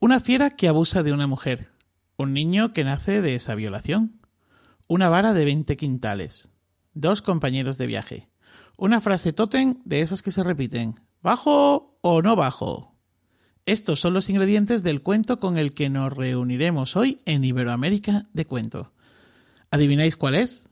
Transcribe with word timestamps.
Una 0.00 0.20
fiera 0.20 0.50
que 0.50 0.68
abusa 0.68 1.02
de 1.02 1.12
una 1.12 1.26
mujer. 1.26 1.72
Un 2.16 2.32
niño 2.32 2.72
que 2.72 2.84
nace 2.84 3.20
de 3.20 3.34
esa 3.34 3.56
violación. 3.56 4.20
Una 4.86 5.08
vara 5.08 5.32
de 5.32 5.44
20 5.44 5.76
quintales. 5.76 6.50
Dos 6.94 7.20
compañeros 7.20 7.78
de 7.78 7.88
viaje. 7.88 8.28
Una 8.76 9.00
frase 9.00 9.32
totem 9.32 9.82
de 9.84 10.00
esas 10.00 10.22
que 10.22 10.30
se 10.30 10.44
repiten. 10.44 11.00
¿Bajo 11.20 11.98
o 12.00 12.22
no 12.22 12.36
bajo? 12.36 12.94
Estos 13.66 13.98
son 13.98 14.14
los 14.14 14.30
ingredientes 14.30 14.84
del 14.84 15.02
cuento 15.02 15.40
con 15.40 15.58
el 15.58 15.74
que 15.74 15.90
nos 15.90 16.12
reuniremos 16.12 16.94
hoy 16.94 17.20
en 17.24 17.44
Iberoamérica 17.44 18.28
de 18.32 18.44
Cuento. 18.44 18.92
¿Adivináis 19.72 20.16
cuál 20.16 20.36
es? 20.36 20.68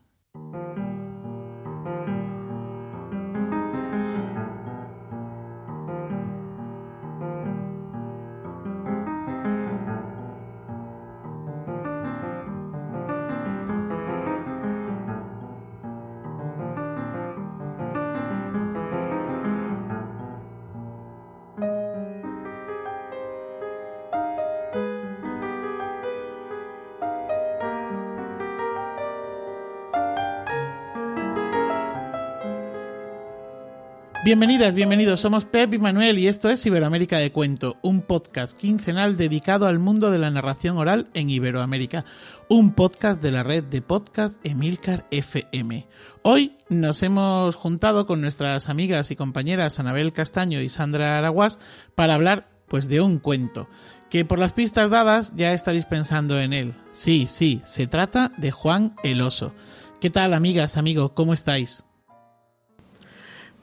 Bienvenidas, 34.26 34.74
bienvenidos. 34.74 35.20
Somos 35.20 35.44
Pep 35.44 35.72
y 35.72 35.78
Manuel 35.78 36.18
y 36.18 36.26
esto 36.26 36.48
es 36.48 36.66
Iberoamérica 36.66 37.16
de 37.18 37.30
Cuento, 37.30 37.76
un 37.80 38.02
podcast 38.02 38.58
quincenal 38.58 39.16
dedicado 39.16 39.66
al 39.66 39.78
mundo 39.78 40.10
de 40.10 40.18
la 40.18 40.32
narración 40.32 40.78
oral 40.78 41.06
en 41.14 41.30
Iberoamérica, 41.30 42.04
un 42.48 42.74
podcast 42.74 43.22
de 43.22 43.30
la 43.30 43.44
red 43.44 43.62
de 43.62 43.82
podcast 43.82 44.44
Emilcar 44.44 45.06
FM. 45.12 45.86
Hoy 46.24 46.56
nos 46.68 47.04
hemos 47.04 47.54
juntado 47.54 48.08
con 48.08 48.20
nuestras 48.20 48.68
amigas 48.68 49.12
y 49.12 49.14
compañeras 49.14 49.78
Anabel 49.78 50.12
Castaño 50.12 50.60
y 50.60 50.70
Sandra 50.70 51.16
Araguas 51.16 51.60
para 51.94 52.14
hablar 52.14 52.48
pues 52.66 52.88
de 52.88 53.00
un 53.00 53.20
cuento, 53.20 53.68
que 54.10 54.24
por 54.24 54.40
las 54.40 54.54
pistas 54.54 54.90
dadas 54.90 55.34
ya 55.36 55.52
estaréis 55.52 55.86
pensando 55.86 56.40
en 56.40 56.52
él. 56.52 56.74
Sí, 56.90 57.28
sí, 57.30 57.62
se 57.64 57.86
trata 57.86 58.32
de 58.38 58.50
Juan 58.50 58.96
el 59.04 59.22
Oso. 59.22 59.54
¿Qué 60.00 60.10
tal 60.10 60.34
amigas, 60.34 60.76
amigo? 60.76 61.14
¿Cómo 61.14 61.32
estáis? 61.32 61.85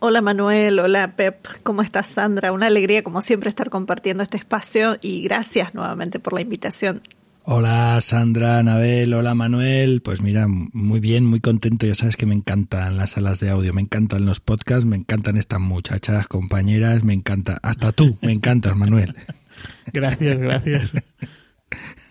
Hola 0.06 0.22
Manuel, 0.22 0.80
hola 0.80 1.16
Pep, 1.16 1.48
¿cómo 1.64 1.82
estás 1.82 2.08
Sandra? 2.08 2.52
Una 2.52 2.66
alegría 2.66 3.04
como 3.04 3.22
siempre 3.22 3.48
estar 3.48 3.70
compartiendo 3.70 4.22
este 4.22 4.36
espacio 4.36 4.98
y 5.02 5.22
gracias 5.22 5.74
nuevamente 5.76 6.20
por 6.20 6.34
la 6.34 6.42
invitación. 6.42 7.02
Hola 7.44 7.98
Sandra, 8.02 8.60
Anabel, 8.60 9.14
hola 9.14 9.34
Manuel. 9.34 10.02
Pues 10.02 10.20
mira, 10.20 10.46
muy 10.50 11.00
bien, 11.00 11.24
muy 11.24 11.40
contento. 11.40 11.86
Ya 11.86 11.96
sabes 11.96 12.18
que 12.18 12.26
me 12.26 12.36
encantan 12.36 12.98
las 12.98 13.12
salas 13.12 13.40
de 13.40 13.50
audio, 13.50 13.74
me 13.74 13.80
encantan 13.80 14.26
los 14.26 14.42
podcasts, 14.42 14.84
me 14.84 14.98
encantan 14.98 15.38
estas 15.38 15.62
muchachas, 15.62 16.28
compañeras, 16.28 17.06
me 17.06 17.14
encanta. 17.14 17.58
Hasta 17.64 17.94
tú, 17.94 18.18
me 18.22 18.34
encantas, 18.34 18.76
Manuel. 18.76 19.16
Gracias, 19.94 20.38
gracias. 20.38 20.92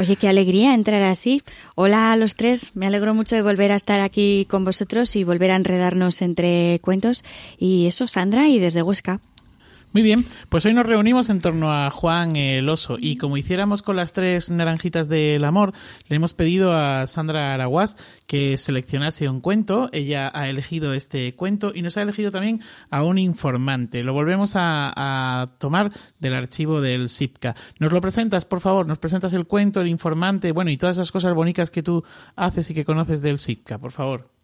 Oye, 0.00 0.14
qué 0.14 0.28
alegría 0.28 0.74
entrar 0.74 1.02
así. 1.02 1.42
Hola 1.74 2.12
a 2.12 2.16
los 2.16 2.36
tres, 2.36 2.76
me 2.76 2.86
alegro 2.86 3.14
mucho 3.14 3.34
de 3.34 3.42
volver 3.42 3.72
a 3.72 3.76
estar 3.76 4.00
aquí 4.00 4.46
con 4.48 4.64
vosotros 4.64 5.16
y 5.16 5.24
volver 5.24 5.50
a 5.50 5.56
enredarnos 5.56 6.22
entre 6.22 6.78
cuentos. 6.82 7.24
Y 7.58 7.86
eso, 7.86 8.06
Sandra, 8.06 8.46
y 8.46 8.60
desde 8.60 8.82
Huesca. 8.82 9.20
Muy 9.94 10.02
bien, 10.02 10.26
pues 10.50 10.66
hoy 10.66 10.74
nos 10.74 10.84
reunimos 10.84 11.30
en 11.30 11.40
torno 11.40 11.72
a 11.72 11.88
Juan 11.88 12.36
el 12.36 12.68
oso 12.68 12.98
y 13.00 13.16
como 13.16 13.38
hiciéramos 13.38 13.80
con 13.80 13.96
las 13.96 14.12
tres 14.12 14.50
naranjitas 14.50 15.08
del 15.08 15.42
amor, 15.44 15.72
le 16.08 16.16
hemos 16.16 16.34
pedido 16.34 16.76
a 16.76 17.06
Sandra 17.06 17.54
Araguas 17.54 17.96
que 18.26 18.58
seleccionase 18.58 19.30
un 19.30 19.40
cuento. 19.40 19.88
Ella 19.94 20.30
ha 20.34 20.50
elegido 20.50 20.92
este 20.92 21.34
cuento 21.34 21.72
y 21.74 21.80
nos 21.80 21.96
ha 21.96 22.02
elegido 22.02 22.30
también 22.30 22.60
a 22.90 23.02
un 23.02 23.16
informante. 23.16 24.04
Lo 24.04 24.12
volvemos 24.12 24.56
a, 24.56 24.92
a 24.94 25.56
tomar 25.56 25.90
del 26.18 26.34
archivo 26.34 26.82
del 26.82 27.08
SIPCA. 27.08 27.56
¿Nos 27.78 27.90
lo 27.90 28.02
presentas, 28.02 28.44
por 28.44 28.60
favor? 28.60 28.86
¿Nos 28.86 28.98
presentas 28.98 29.32
el 29.32 29.46
cuento, 29.46 29.80
el 29.80 29.88
informante, 29.88 30.52
bueno, 30.52 30.70
y 30.70 30.76
todas 30.76 30.98
esas 30.98 31.10
cosas 31.10 31.32
bonitas 31.32 31.70
que 31.70 31.82
tú 31.82 32.04
haces 32.36 32.70
y 32.70 32.74
que 32.74 32.84
conoces 32.84 33.22
del 33.22 33.38
SIPCA, 33.38 33.78
por 33.78 33.92
favor? 33.92 34.37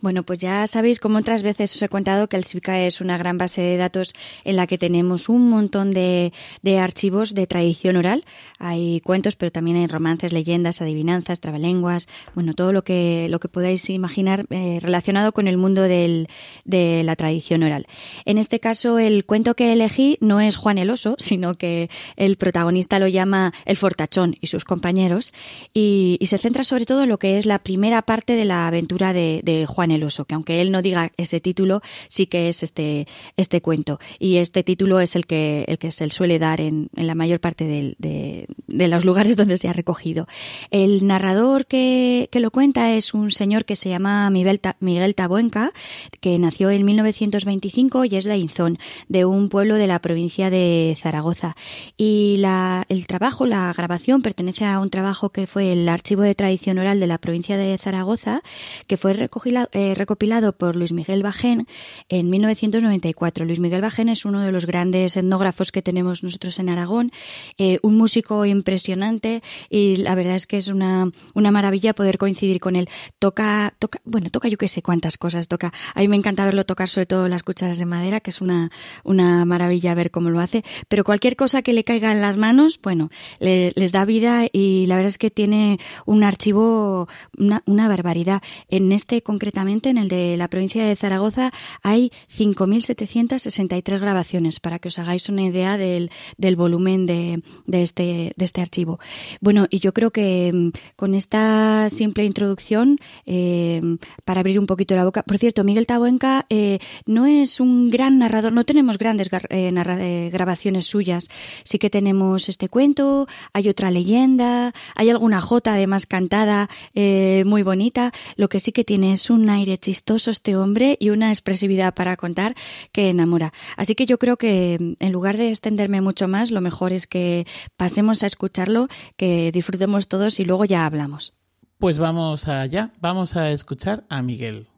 Bueno, 0.00 0.22
pues 0.24 0.38
ya 0.38 0.66
sabéis, 0.66 1.00
como 1.00 1.18
otras 1.18 1.42
veces 1.42 1.74
os 1.74 1.82
he 1.82 1.88
contado, 1.88 2.28
que 2.28 2.36
el 2.36 2.44
SIPCA 2.44 2.80
es 2.80 3.00
una 3.00 3.16
gran 3.16 3.38
base 3.38 3.62
de 3.62 3.76
datos 3.76 4.14
en 4.44 4.56
la 4.56 4.66
que 4.66 4.78
tenemos 4.78 5.28
un 5.28 5.48
montón 5.48 5.92
de, 5.92 6.32
archivos 6.78 7.34
de 7.34 7.46
tradición 7.46 7.96
oral. 7.96 8.24
Hay 8.58 9.00
cuentos, 9.00 9.36
pero 9.36 9.50
también 9.50 9.78
hay 9.78 9.86
romances, 9.86 10.32
leyendas, 10.32 10.82
adivinanzas, 10.82 11.40
trabalenguas, 11.40 12.08
bueno, 12.34 12.54
todo 12.54 12.72
lo 12.72 12.84
que, 12.84 13.28
lo 13.30 13.40
que 13.40 13.48
podáis 13.48 13.88
imaginar 13.88 14.46
eh, 14.50 14.78
relacionado 14.82 15.32
con 15.32 15.48
el 15.48 15.56
mundo 15.56 15.82
del, 15.82 16.28
de 16.64 17.02
la 17.02 17.16
tradición 17.16 17.62
oral. 17.62 17.86
En 18.24 18.38
este 18.38 18.60
caso, 18.60 18.98
el 18.98 19.24
cuento 19.24 19.54
que 19.54 19.72
elegí 19.72 20.18
no 20.20 20.40
es 20.40 20.56
Juan 20.56 20.78
el 20.78 20.90
Oso, 20.90 21.16
sino 21.18 21.56
que 21.56 21.88
el 22.16 22.36
protagonista 22.36 22.98
lo 22.98 23.08
llama 23.08 23.54
El 23.64 23.76
Fortachón 23.76 24.36
y 24.40 24.48
sus 24.48 24.64
compañeros, 24.64 25.32
y, 25.72 26.18
y 26.20 26.26
se 26.26 26.38
centra 26.38 26.64
sobre 26.64 26.84
todo 26.84 27.04
en 27.04 27.08
lo 27.08 27.18
que 27.18 27.38
es 27.38 27.46
la 27.46 27.60
primera 27.60 28.02
parte 28.02 28.34
de 28.34 28.44
la 28.44 28.66
aventura 28.66 29.12
de, 29.12 29.40
de 29.42 29.64
Juan 29.66 29.85
el 29.90 30.02
Oso, 30.04 30.24
que 30.24 30.34
aunque 30.34 30.60
él 30.60 30.70
no 30.70 30.82
diga 30.82 31.12
ese 31.16 31.40
título, 31.40 31.82
sí 32.08 32.26
que 32.26 32.48
es 32.48 32.62
este, 32.62 33.06
este 33.36 33.60
cuento. 33.60 33.98
Y 34.18 34.36
este 34.36 34.62
título 34.62 35.00
es 35.00 35.16
el 35.16 35.26
que, 35.26 35.64
el 35.68 35.78
que 35.78 35.90
se 35.90 36.08
suele 36.08 36.38
dar 36.38 36.60
en, 36.60 36.88
en 36.96 37.06
la 37.06 37.14
mayor 37.14 37.40
parte 37.40 37.64
de, 37.64 37.96
de, 37.98 38.88
los 38.88 39.04
lugares 39.04 39.36
donde 39.36 39.56
se 39.56 39.68
ha 39.68 39.72
recogido. 39.72 40.26
El 40.70 41.06
narrador 41.06 41.66
que, 41.66 42.28
que 42.30 42.40
lo 42.40 42.50
cuenta 42.50 42.92
es 42.94 43.14
un 43.14 43.30
señor 43.30 43.64
que 43.64 43.76
se 43.76 43.88
llama 43.88 44.30
Miguel, 44.30 44.60
Miguel 44.80 45.14
Tabuenca, 45.14 45.72
que 46.20 46.38
nació 46.38 46.70
en 46.70 46.84
1925 46.84 48.04
y 48.04 48.16
es 48.16 48.24
de 48.24 48.36
Inzón, 48.36 48.78
de 49.08 49.24
un 49.24 49.48
pueblo 49.48 49.74
de 49.74 49.86
la 49.86 50.00
provincia 50.00 50.50
de 50.50 50.96
Zaragoza. 51.00 51.56
Y 51.96 52.36
la, 52.38 52.84
el 52.88 53.06
trabajo, 53.06 53.46
la 53.46 53.72
grabación, 53.76 54.22
pertenece 54.22 54.64
a 54.64 54.80
un 54.80 54.90
trabajo 54.90 55.30
que 55.30 55.46
fue 55.46 55.72
el 55.72 55.88
Archivo 55.88 56.22
de 56.22 56.34
Tradición 56.34 56.78
Oral 56.78 57.00
de 57.00 57.06
la 57.06 57.18
provincia 57.18 57.56
de 57.56 57.76
Zaragoza, 57.78 58.42
que 58.86 58.96
fue 58.96 59.12
recogido, 59.12 59.68
eh, 59.76 59.94
recopilado 59.94 60.54
por 60.54 60.74
Luis 60.74 60.92
Miguel 60.92 61.22
Bajén 61.22 61.66
en 62.08 62.30
1994. 62.30 63.44
Luis 63.44 63.60
Miguel 63.60 63.82
Bajén 63.82 64.08
es 64.08 64.24
uno 64.24 64.40
de 64.40 64.50
los 64.50 64.64
grandes 64.64 65.18
etnógrafos 65.18 65.70
que 65.70 65.82
tenemos 65.82 66.22
nosotros 66.22 66.58
en 66.58 66.70
Aragón, 66.70 67.12
eh, 67.58 67.78
un 67.82 67.98
músico 67.98 68.46
impresionante 68.46 69.42
y 69.68 69.96
la 69.96 70.14
verdad 70.14 70.36
es 70.36 70.46
que 70.46 70.56
es 70.56 70.68
una, 70.68 71.10
una 71.34 71.50
maravilla 71.50 71.92
poder 71.92 72.16
coincidir 72.16 72.58
con 72.58 72.74
él. 72.74 72.88
Toca, 73.18 73.74
toca, 73.78 74.00
bueno, 74.06 74.30
toca 74.30 74.48
yo 74.48 74.56
que 74.56 74.66
sé 74.66 74.80
cuántas 74.80 75.18
cosas 75.18 75.46
toca. 75.46 75.74
A 75.94 76.00
mí 76.00 76.08
me 76.08 76.16
encanta 76.16 76.46
verlo 76.46 76.64
tocar 76.64 76.88
sobre 76.88 77.04
todo 77.04 77.28
las 77.28 77.42
cucharas 77.42 77.76
de 77.76 77.84
madera, 77.84 78.20
que 78.20 78.30
es 78.30 78.40
una, 78.40 78.70
una 79.04 79.44
maravilla 79.44 79.94
ver 79.94 80.10
cómo 80.10 80.30
lo 80.30 80.40
hace, 80.40 80.64
pero 80.88 81.04
cualquier 81.04 81.36
cosa 81.36 81.60
que 81.60 81.74
le 81.74 81.84
caiga 81.84 82.12
en 82.12 82.22
las 82.22 82.38
manos, 82.38 82.80
bueno, 82.82 83.10
le, 83.40 83.74
les 83.76 83.92
da 83.92 84.06
vida 84.06 84.46
y 84.50 84.86
la 84.86 84.96
verdad 84.96 85.10
es 85.10 85.18
que 85.18 85.30
tiene 85.30 85.78
un 86.06 86.24
archivo, 86.24 87.08
una, 87.36 87.62
una 87.66 87.88
barbaridad. 87.88 88.40
En 88.70 88.90
este 88.92 89.20
concretamente, 89.20 89.65
en 89.66 89.98
el 89.98 90.08
de 90.08 90.36
la 90.36 90.48
provincia 90.48 90.86
de 90.86 90.96
Zaragoza, 90.96 91.52
hay 91.82 92.12
5.763 92.30 93.98
grabaciones, 93.98 94.60
para 94.60 94.78
que 94.78 94.88
os 94.88 94.98
hagáis 94.98 95.28
una 95.28 95.42
idea 95.42 95.76
del, 95.76 96.10
del 96.36 96.56
volumen 96.56 97.06
de, 97.06 97.42
de, 97.66 97.82
este, 97.82 98.32
de 98.36 98.44
este 98.44 98.60
archivo. 98.60 98.98
Bueno, 99.40 99.66
y 99.70 99.80
yo 99.80 99.92
creo 99.92 100.10
que 100.10 100.52
mm, 100.52 100.68
con 100.96 101.14
esta 101.14 101.88
simple 101.90 102.24
introducción, 102.24 102.98
eh, 103.26 103.80
para 104.24 104.40
abrir 104.40 104.58
un 104.58 104.66
poquito 104.66 104.94
la 104.94 105.04
boca, 105.04 105.22
por 105.22 105.38
cierto, 105.38 105.64
Miguel 105.64 105.86
Tabuenca 105.86 106.46
eh, 106.48 106.78
no 107.06 107.26
es 107.26 107.60
un 107.60 107.90
gran 107.90 108.18
narrador, 108.18 108.52
no 108.52 108.64
tenemos 108.64 108.98
grandes 108.98 109.28
eh, 109.50 109.72
eh, 109.74 110.30
grabaciones 110.32 110.86
suyas, 110.86 111.28
sí 111.64 111.78
que 111.78 111.90
tenemos 111.90 112.48
este 112.48 112.68
cuento, 112.68 113.26
hay 113.52 113.68
otra 113.68 113.90
leyenda, 113.90 114.72
hay 114.94 115.10
alguna 115.10 115.40
jota 115.40 115.74
además 115.74 116.06
cantada 116.06 116.68
muy 116.94 117.62
bonita, 117.62 118.12
lo 118.36 118.48
que 118.48 118.60
sí 118.60 118.72
que 118.72 118.84
tiene 118.84 119.12
es 119.12 119.30
un 119.30 119.46
aire 119.56 119.78
chistoso 119.78 120.30
este 120.30 120.56
hombre 120.56 120.96
y 121.00 121.10
una 121.10 121.30
expresividad 121.30 121.94
para 121.94 122.16
contar 122.16 122.54
que 122.92 123.10
enamora. 123.10 123.52
Así 123.76 123.94
que 123.94 124.06
yo 124.06 124.18
creo 124.18 124.36
que 124.36 124.96
en 124.98 125.12
lugar 125.12 125.36
de 125.36 125.48
extenderme 125.48 126.00
mucho 126.00 126.28
más, 126.28 126.50
lo 126.50 126.60
mejor 126.60 126.92
es 126.92 127.06
que 127.06 127.46
pasemos 127.76 128.22
a 128.22 128.26
escucharlo, 128.26 128.88
que 129.16 129.50
disfrutemos 129.52 130.08
todos 130.08 130.38
y 130.40 130.44
luego 130.44 130.64
ya 130.64 130.86
hablamos. 130.86 131.34
Pues 131.78 131.98
vamos 131.98 132.48
allá, 132.48 132.92
vamos 133.00 133.36
a 133.36 133.50
escuchar 133.50 134.04
a 134.08 134.22
Miguel. 134.22 134.68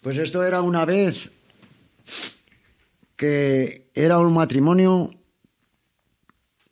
Pues 0.00 0.18
esto 0.18 0.44
era 0.44 0.60
una 0.60 0.84
vez 0.84 1.30
que 3.16 3.90
era 3.94 4.18
un 4.18 4.34
matrimonio 4.34 5.10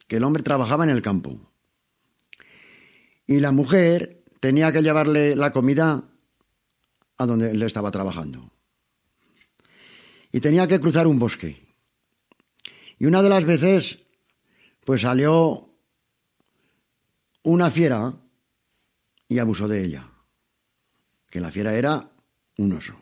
que 0.07 0.17
el 0.17 0.25
hombre 0.25 0.43
trabajaba 0.43 0.85
en 0.85 0.91
el 0.91 1.03
campo 1.03 1.39
y 3.27 3.41
la 3.41 3.53
mujer 3.53 4.23
tenía 4.41 4.73
que 4.73 4.83
llevarle 4.83 5.37
la 5.37 5.51
comida 5.51 6.05
a 7.19 7.27
donde 7.27 7.51
él 7.51 7.63
estaba 7.63 7.91
trabajando. 7.91 8.51
Y 10.33 10.41
tenía 10.41 10.67
que 10.67 10.81
cruzar 10.81 11.07
un 11.07 11.19
bosque. 11.19 11.65
Y 12.99 13.07
una 13.07 13.23
de 13.23 13.29
las 13.29 13.45
veces, 13.45 13.99
pues 14.85 15.03
salió 15.03 15.71
una 17.43 17.71
fiera 17.71 18.15
y 19.29 19.39
abusó 19.39 19.69
de 19.69 19.85
ella. 19.85 20.11
Que 21.31 21.41
la 21.41 21.51
fiera 21.51 21.75
era 21.75 22.11
un 22.59 22.73
oso. 22.73 22.95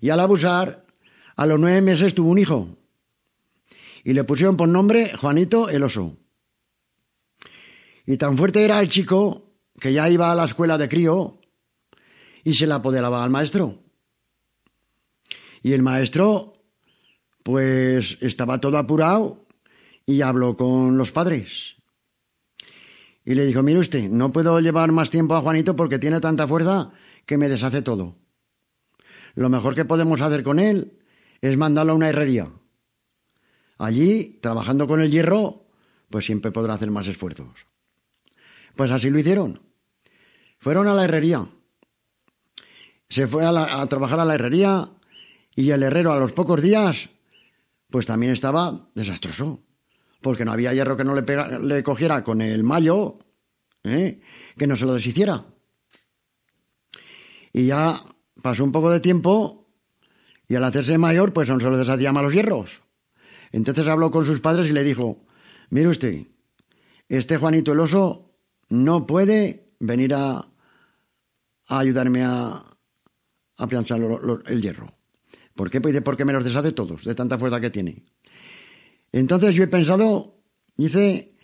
Y 0.00 0.10
al 0.10 0.20
abusar, 0.20 0.86
a 1.36 1.46
los 1.46 1.58
nueve 1.58 1.80
meses 1.82 2.14
tuvo 2.14 2.30
un 2.30 2.38
hijo. 2.38 2.76
Y 4.04 4.12
le 4.12 4.24
pusieron 4.24 4.56
por 4.56 4.68
nombre 4.68 5.16
Juanito 5.16 5.68
el 5.68 5.82
oso. 5.82 6.16
Y 8.06 8.16
tan 8.16 8.36
fuerte 8.36 8.64
era 8.64 8.80
el 8.80 8.88
chico 8.88 9.52
que 9.78 9.92
ya 9.92 10.08
iba 10.08 10.32
a 10.32 10.34
la 10.34 10.46
escuela 10.46 10.78
de 10.78 10.88
crío 10.88 11.37
y 12.44 12.54
se 12.54 12.66
la 12.66 12.76
apoderaba 12.76 13.24
al 13.24 13.30
maestro. 13.30 13.82
Y 15.62 15.72
el 15.72 15.82
maestro, 15.82 16.54
pues 17.42 18.18
estaba 18.20 18.60
todo 18.60 18.78
apurado 18.78 19.46
y 20.06 20.22
habló 20.22 20.56
con 20.56 20.96
los 20.96 21.12
padres. 21.12 21.76
Y 23.24 23.34
le 23.34 23.44
dijo, 23.44 23.62
mire 23.62 23.78
usted, 23.78 24.08
no 24.08 24.32
puedo 24.32 24.58
llevar 24.60 24.90
más 24.92 25.10
tiempo 25.10 25.34
a 25.34 25.40
Juanito 25.40 25.76
porque 25.76 25.98
tiene 25.98 26.20
tanta 26.20 26.48
fuerza 26.48 26.92
que 27.26 27.36
me 27.36 27.48
deshace 27.48 27.82
todo. 27.82 28.16
Lo 29.34 29.50
mejor 29.50 29.74
que 29.74 29.84
podemos 29.84 30.20
hacer 30.20 30.42
con 30.42 30.58
él 30.58 30.98
es 31.40 31.56
mandarlo 31.56 31.92
a 31.92 31.96
una 31.96 32.08
herrería. 32.08 32.50
Allí, 33.76 34.38
trabajando 34.40 34.86
con 34.86 35.00
el 35.00 35.10
hierro, 35.10 35.66
pues 36.10 36.24
siempre 36.24 36.50
podrá 36.50 36.74
hacer 36.74 36.90
más 36.90 37.06
esfuerzos. 37.06 37.66
Pues 38.76 38.90
así 38.90 39.10
lo 39.10 39.18
hicieron. 39.18 39.60
Fueron 40.58 40.88
a 40.88 40.94
la 40.94 41.04
herrería. 41.04 41.48
Se 43.08 43.26
fue 43.26 43.44
a, 43.44 43.86
trabajar 43.86 44.20
a 44.20 44.24
la 44.24 44.34
herrería 44.34 44.90
y 45.54 45.70
el 45.70 45.82
herrero 45.82 46.12
a 46.12 46.18
los 46.18 46.32
pocos 46.32 46.62
días, 46.62 47.08
pues 47.90 48.06
también 48.06 48.32
estaba 48.32 48.90
desastroso 48.94 49.62
porque 50.20 50.44
no 50.44 50.52
había 50.52 50.74
hierro 50.74 50.96
que 50.96 51.04
no 51.04 51.14
le, 51.14 51.82
cogiera 51.82 52.24
con 52.24 52.40
el 52.40 52.64
mayo, 52.64 53.18
¿eh? 53.84 54.20
que 54.56 54.66
no 54.66 54.76
se 54.76 54.84
lo 54.84 54.94
deshiciera. 54.94 55.44
Y 57.52 57.66
ya 57.66 58.02
pasó 58.42 58.64
un 58.64 58.72
poco 58.72 58.90
de 58.90 59.00
tiempo 59.00 59.68
y 60.48 60.56
al 60.56 60.64
hacerse 60.64 60.98
mayor, 60.98 61.32
pues 61.32 61.48
no 61.48 61.60
se 61.60 61.70
lo 61.70 61.78
deshacía 61.78 62.12
más 62.12 62.24
los 62.24 62.34
hierros. 62.34 62.82
Entonces 63.52 63.86
habló 63.86 64.10
con 64.10 64.24
sus 64.24 64.40
padres 64.40 64.68
y 64.68 64.72
le 64.72 64.82
dijo, 64.82 65.24
mire 65.70 65.88
usted, 65.88 66.26
este 67.08 67.36
Juanito 67.36 67.72
el 67.72 67.80
oso 67.80 68.34
no 68.68 69.06
puede 69.06 69.72
venir 69.80 70.14
a, 70.14 70.46
ayudarme 71.68 72.24
a, 72.24 72.62
a 73.58 73.66
planchar 73.66 74.00
el 74.46 74.62
hierro. 74.62 74.94
¿Por 75.54 75.70
qué? 75.70 75.80
Pues 75.80 76.00
porque 76.02 76.24
me 76.24 76.32
los 76.32 76.44
deshace 76.44 76.72
todos, 76.72 77.04
de 77.04 77.14
tanta 77.14 77.38
fuerza 77.38 77.60
que 77.60 77.70
tiene. 77.70 78.06
Entonces 79.12 79.54
yo 79.54 79.64
he 79.64 79.68
pensado, 79.68 80.40
dice, 80.76 81.34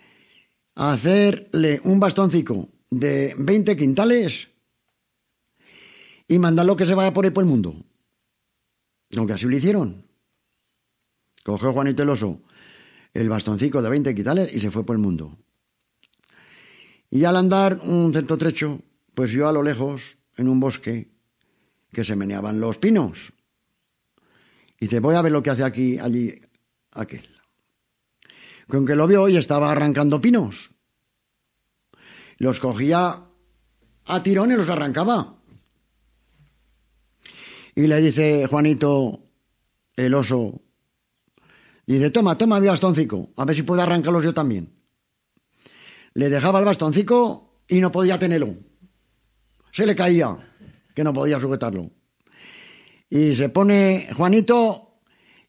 hacerle 0.75 1.81
un 1.85 2.01
bastoncico 2.01 2.71
de 2.91 3.35
20 3.37 3.77
quintales 3.77 4.49
y 6.27 6.39
mandarlo 6.39 6.77
que 6.77 6.87
se 6.87 6.95
vaya 6.95 7.13
por 7.13 7.25
ahí 7.25 7.31
por 7.31 7.45
el 7.45 7.51
mundo. 7.51 7.75
Aunque 9.17 9.35
así 9.35 9.47
lo 9.47 9.57
hicieron. 9.57 10.07
Cogió 11.43 11.73
Juanito 11.73 12.03
el 12.03 12.09
oso 12.09 12.41
el 13.15 13.29
bastoncico 13.29 13.81
de 13.81 13.89
20 13.89 14.15
quintales 14.15 14.53
y 14.53 14.61
se 14.61 14.71
fue 14.71 14.85
por 14.85 14.97
el 14.97 15.03
mundo. 15.03 15.39
Y 17.11 17.25
al 17.25 17.37
andar 17.37 17.81
un 17.85 18.11
cierto 18.11 18.37
trecho, 18.37 18.83
pues 19.15 19.33
vio 19.33 19.49
a 19.49 19.53
lo 19.53 19.63
lejos, 19.63 20.19
en 20.37 20.49
un 20.49 20.59
bosque, 20.59 21.14
que 21.95 22.05
se 22.05 22.17
meneaban 22.17 22.61
los 22.61 22.77
pinos. 22.77 23.33
Y 24.79 24.87
dice, 24.87 25.01
voy 25.01 25.15
a 25.15 25.23
ver 25.23 25.33
lo 25.33 25.43
que 25.43 25.49
hace 25.49 25.65
aquí, 25.65 25.99
allí, 25.99 26.35
aquel 26.93 27.35
con 28.69 28.87
que 28.87 28.97
lo 28.97 29.07
vio 29.07 29.29
y 29.29 29.37
estaba 29.37 29.71
arrancando 29.71 30.21
pinos. 30.21 30.71
Los 32.39 32.61
cogía 32.61 33.21
a 34.07 34.23
tirón 34.23 34.51
y 34.53 34.57
los 34.57 34.69
arrancaba. 34.69 35.37
Y 37.75 37.87
le 37.87 38.01
dice 38.01 38.47
Juanito, 38.47 39.25
el 39.97 40.15
oso, 40.15 40.63
dice, 41.87 42.11
toma, 42.11 42.39
toma 42.39 42.61
mi 42.61 42.69
bastoncico, 42.69 43.31
a 43.37 43.45
ver 43.45 43.57
si 43.57 43.63
puedo 43.63 43.83
arrancarlos 43.83 44.25
yo 44.25 44.35
también. 44.35 44.73
Le 46.15 46.31
dejaba 46.31 46.61
el 46.61 46.65
bastoncico 46.65 47.63
y 47.67 47.81
no 47.81 47.91
podía 47.91 48.19
tenerlo. 48.19 48.55
Se 49.73 49.87
le 49.87 49.97
caía, 49.97 50.54
que 50.95 51.05
no 51.05 51.13
podía 51.13 51.41
sujetarlo. 51.41 51.91
Y 53.11 53.37
se 53.37 53.49
pone 53.49 54.09
Juanito 54.17 54.85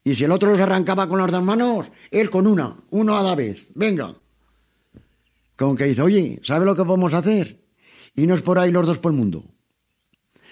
y 0.07 0.13
si 0.13 0.23
el 0.23 0.31
otro 0.31 0.51
los 0.51 0.59
arrancaba 0.59 1.09
con 1.09 1.17
las 1.17 1.31
dos 1.31 1.43
manos, 1.43 1.91
él 2.11 2.29
con 2.29 2.45
una, 2.45 2.77
uno 2.91 3.17
a 3.17 3.23
la 3.23 3.33
vez. 3.33 3.67
Venga. 3.73 4.13
Con 5.55 5.75
que 5.75 5.85
dice, 5.85 6.03
oye, 6.03 6.39
¿sabe 6.43 6.63
lo 6.63 6.75
que 6.75 6.85
podemos 6.85 7.13
hacer? 7.15 7.65
Irnos 8.13 8.43
por 8.43 8.59
ahí 8.59 8.71
los 8.71 8.85
dos 8.85 8.99
por 8.99 9.11
el 9.11 9.17
mundo. 9.17 9.43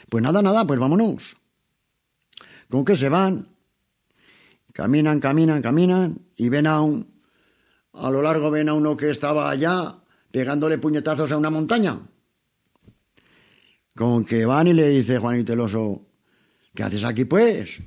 Pues 0.10 0.24
nada, 0.24 0.42
nada, 0.42 0.66
pues 0.66 0.80
vámonos. 0.80 1.38
Con 2.68 2.84
que 2.84 2.96
se 2.96 3.10
van, 3.10 3.50
caminan, 4.74 5.20
caminan, 5.20 5.62
caminan, 5.62 6.20
y 6.36 6.50
ven 6.50 6.66
a 6.66 6.82
un, 6.82 7.22
a 7.94 8.10
lo 8.10 8.24
largo 8.24 8.50
ven 8.50 8.70
a 8.70 8.74
uno 8.74 8.98
que 8.98 9.12
estaba 9.12 9.52
allá 9.52 9.98
pegándole 10.32 10.80
puñetazos 10.80 11.32
a 11.32 11.38
una 11.38 11.52
montaña. 11.52 12.00
Con 13.96 14.26
que 14.26 14.46
van 14.46 14.68
y 14.68 14.74
le 14.74 14.90
dice 14.90 15.20
Juanito 15.20 15.54
el 15.54 15.60
oso, 15.60 16.02
¿qué 16.74 16.84
haces 16.84 17.04
aquí 17.04 17.26
pues? 17.26 17.80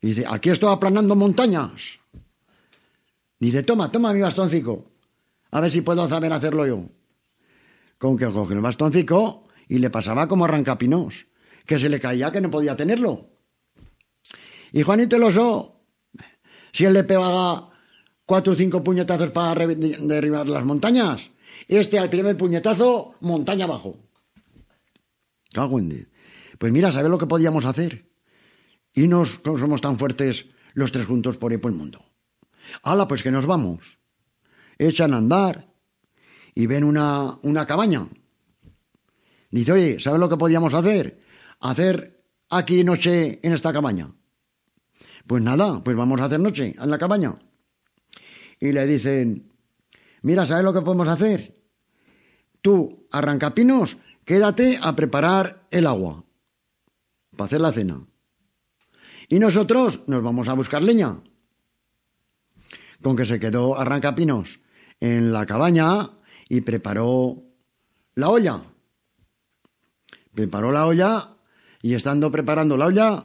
Y 0.00 0.08
dice, 0.08 0.24
aquí 0.28 0.50
estoy 0.50 0.72
aplanando 0.72 1.16
montañas. 1.16 1.98
Dice, 3.40 3.62
toma, 3.62 3.90
toma 3.90 4.12
mi 4.12 4.20
bastoncico. 4.20 4.92
A 5.50 5.60
ver 5.60 5.70
si 5.70 5.80
puedo 5.80 6.08
saber 6.08 6.32
hacerlo 6.32 6.66
yo. 6.66 6.84
Con 7.98 8.16
que 8.16 8.26
coge 8.26 8.54
el 8.54 8.60
bastoncico 8.60 9.44
y 9.68 9.78
le 9.78 9.90
pasaba 9.90 10.28
como 10.28 10.44
arrancapinos, 10.44 11.26
que 11.66 11.78
se 11.78 11.88
le 11.88 11.98
caía 11.98 12.30
que 12.30 12.40
no 12.40 12.50
podía 12.50 12.76
tenerlo. 12.76 13.30
Y 14.72 14.82
Juanito 14.82 15.16
el 15.16 15.22
oso, 15.22 15.80
si 16.72 16.84
él 16.84 16.92
le 16.92 17.04
pegaba 17.04 17.70
cuatro 18.26 18.52
o 18.52 18.56
cinco 18.56 18.84
puñetazos 18.84 19.30
para 19.30 19.66
derribar 19.66 20.48
las 20.48 20.64
montañas, 20.64 21.30
este 21.68 21.98
al 21.98 22.10
primer 22.10 22.36
puñetazo, 22.36 23.14
montaña 23.20 23.64
abajo. 23.64 24.03
Pues 26.58 26.72
mira, 26.72 26.92
¿sabes 26.92 27.10
lo 27.10 27.18
que 27.18 27.26
podíamos 27.26 27.64
hacer? 27.64 28.14
y 28.94 29.08
nos 29.08 29.40
somos 29.44 29.80
tan 29.80 29.98
fuertes 29.98 30.46
los 30.72 30.92
tres 30.92 31.06
juntos 31.06 31.36
por 31.36 31.52
ahí 31.52 31.58
el 31.62 31.72
mundo. 31.72 32.04
¡Hala, 32.82 33.06
pues 33.06 33.22
que 33.22 33.30
nos 33.30 33.46
vamos! 33.46 33.98
Echan 34.78 35.12
a 35.12 35.18
andar 35.18 35.72
y 36.54 36.66
ven 36.66 36.84
una, 36.84 37.38
una 37.42 37.66
cabaña. 37.66 38.08
Dice, 39.50 39.72
oye, 39.72 40.00
¿sabes 40.00 40.20
lo 40.20 40.28
que 40.28 40.36
podíamos 40.36 40.74
hacer? 40.74 41.20
Hacer 41.60 42.24
aquí 42.50 42.82
noche 42.82 43.40
en 43.42 43.52
esta 43.52 43.72
cabaña. 43.72 44.14
Pues 45.26 45.42
nada, 45.42 45.82
pues 45.82 45.96
vamos 45.96 46.20
a 46.20 46.24
hacer 46.24 46.40
noche 46.40 46.74
en 46.78 46.90
la 46.90 46.98
cabaña. 46.98 47.38
Y 48.60 48.72
le 48.72 48.86
dicen, 48.86 49.52
mira, 50.22 50.46
¿sabes 50.46 50.64
lo 50.64 50.72
que 50.72 50.82
podemos 50.82 51.08
hacer? 51.08 51.56
Tú, 52.62 53.06
arrancapinos, 53.10 53.96
quédate 54.24 54.78
a 54.82 54.94
preparar 54.96 55.66
el 55.70 55.86
agua 55.86 56.24
para 57.36 57.46
hacer 57.46 57.60
la 57.60 57.72
cena. 57.72 58.06
Y 59.28 59.38
nosotros 59.38 60.02
nos 60.06 60.22
vamos 60.22 60.48
a 60.48 60.54
buscar 60.54 60.82
leña. 60.82 61.22
Con 63.02 63.16
que 63.16 63.26
se 63.26 63.40
quedó 63.40 63.78
Arrancapinos 63.78 64.60
en 65.00 65.32
la 65.32 65.46
cabaña 65.46 66.10
y 66.48 66.60
preparó 66.60 67.42
la 68.14 68.30
olla. 68.30 68.62
Preparó 70.34 70.72
la 70.72 70.86
olla 70.86 71.36
y 71.82 71.94
estando 71.94 72.30
preparando 72.30 72.76
la 72.76 72.86
olla, 72.86 73.24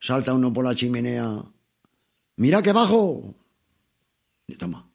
salta 0.00 0.34
uno 0.34 0.52
por 0.52 0.64
la 0.64 0.74
chimenea. 0.74 1.42
Mira 2.36 2.62
que 2.62 2.72
bajo. 2.72 3.34
Y 4.46 4.56
toma. 4.56 4.90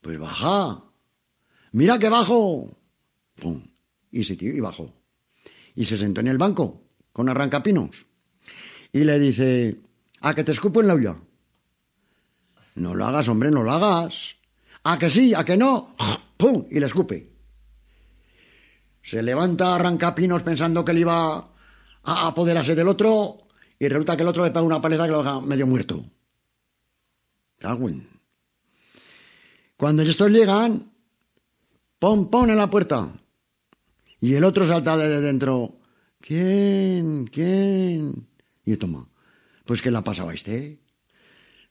Pues 0.00 0.18
baja. 0.18 0.84
Mira 1.72 1.98
que 1.98 2.10
bajo. 2.10 2.76
Pum. 3.36 3.62
Y 4.14 4.24
se 4.24 4.36
y 4.40 4.60
bajó. 4.60 4.94
Y 5.74 5.84
se 5.84 5.96
sentó 5.96 6.20
en 6.20 6.28
el 6.28 6.38
banco 6.38 6.82
con 7.12 7.28
arrancapinos 7.28 8.06
y 8.92 9.02
le 9.02 9.18
dice, 9.18 9.80
¿a 10.20 10.34
que 10.34 10.44
te 10.44 10.52
escupo 10.52 10.80
en 10.80 10.86
la 10.86 10.94
olla? 10.94 11.16
No 12.76 12.94
lo 12.94 13.04
hagas, 13.06 13.28
hombre, 13.28 13.50
no 13.50 13.64
lo 13.64 13.72
hagas. 13.72 14.36
¿A 14.84 14.96
que 14.98 15.10
sí? 15.10 15.34
¿A 15.34 15.44
que 15.44 15.56
no? 15.56 15.94
Y 16.70 16.78
le 16.78 16.86
escupe. 16.86 17.32
Se 19.02 19.22
levanta, 19.22 19.74
arranca 19.74 20.14
pinos 20.14 20.42
pensando 20.42 20.84
que 20.84 20.92
le 20.92 21.00
iba 21.00 21.36
a 22.02 22.26
apoderarse 22.26 22.74
del 22.74 22.88
otro 22.88 23.48
y 23.78 23.88
resulta 23.88 24.14
que 24.14 24.22
el 24.22 24.28
otro 24.28 24.44
le 24.44 24.50
pega 24.50 24.62
una 24.62 24.80
paleta 24.80 25.06
que 25.06 25.10
lo 25.10 25.22
deja 25.22 25.40
medio 25.40 25.66
muerto. 25.66 26.04
Cuando 29.76 30.02
estos 30.02 30.30
llegan, 30.30 30.92
pon, 31.98 32.28
pon 32.28 32.50
en 32.50 32.58
la 32.58 32.68
puerta. 32.68 33.10
Y 34.24 34.36
el 34.36 34.44
otro 34.44 34.66
salta 34.66 34.96
de 34.96 35.20
dentro. 35.20 35.76
¿Quién? 36.18 37.26
¿Quién? 37.26 38.26
Y 38.64 38.74
toma, 38.78 39.06
pues 39.66 39.82
¿qué 39.82 39.90
la 39.90 40.02
pasaba 40.02 40.32
este? 40.32 40.80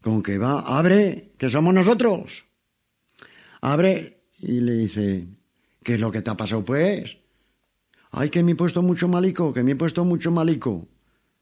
Con 0.04 0.22
que 0.22 0.38
va, 0.38 0.60
abre, 0.60 1.32
que 1.40 1.50
somos 1.50 1.74
nosotros. 1.74 2.46
Abre 3.60 4.26
y 4.38 4.62
le 4.62 4.74
dice, 4.74 5.30
¿qué 5.84 5.96
es 5.96 6.00
lo 6.00 6.12
que 6.12 6.22
te 6.22 6.30
ha 6.30 6.38
pasado 6.38 6.64
pues? 6.64 7.18
Ay, 8.12 8.30
que 8.30 8.44
me 8.44 8.52
he 8.52 8.56
puesto 8.56 8.84
mucho 8.84 9.08
malico, 9.08 9.52
que 9.52 9.64
me 9.64 9.72
he 9.72 9.76
puesto 9.76 10.06
mucho 10.06 10.30
malico. 10.30 10.88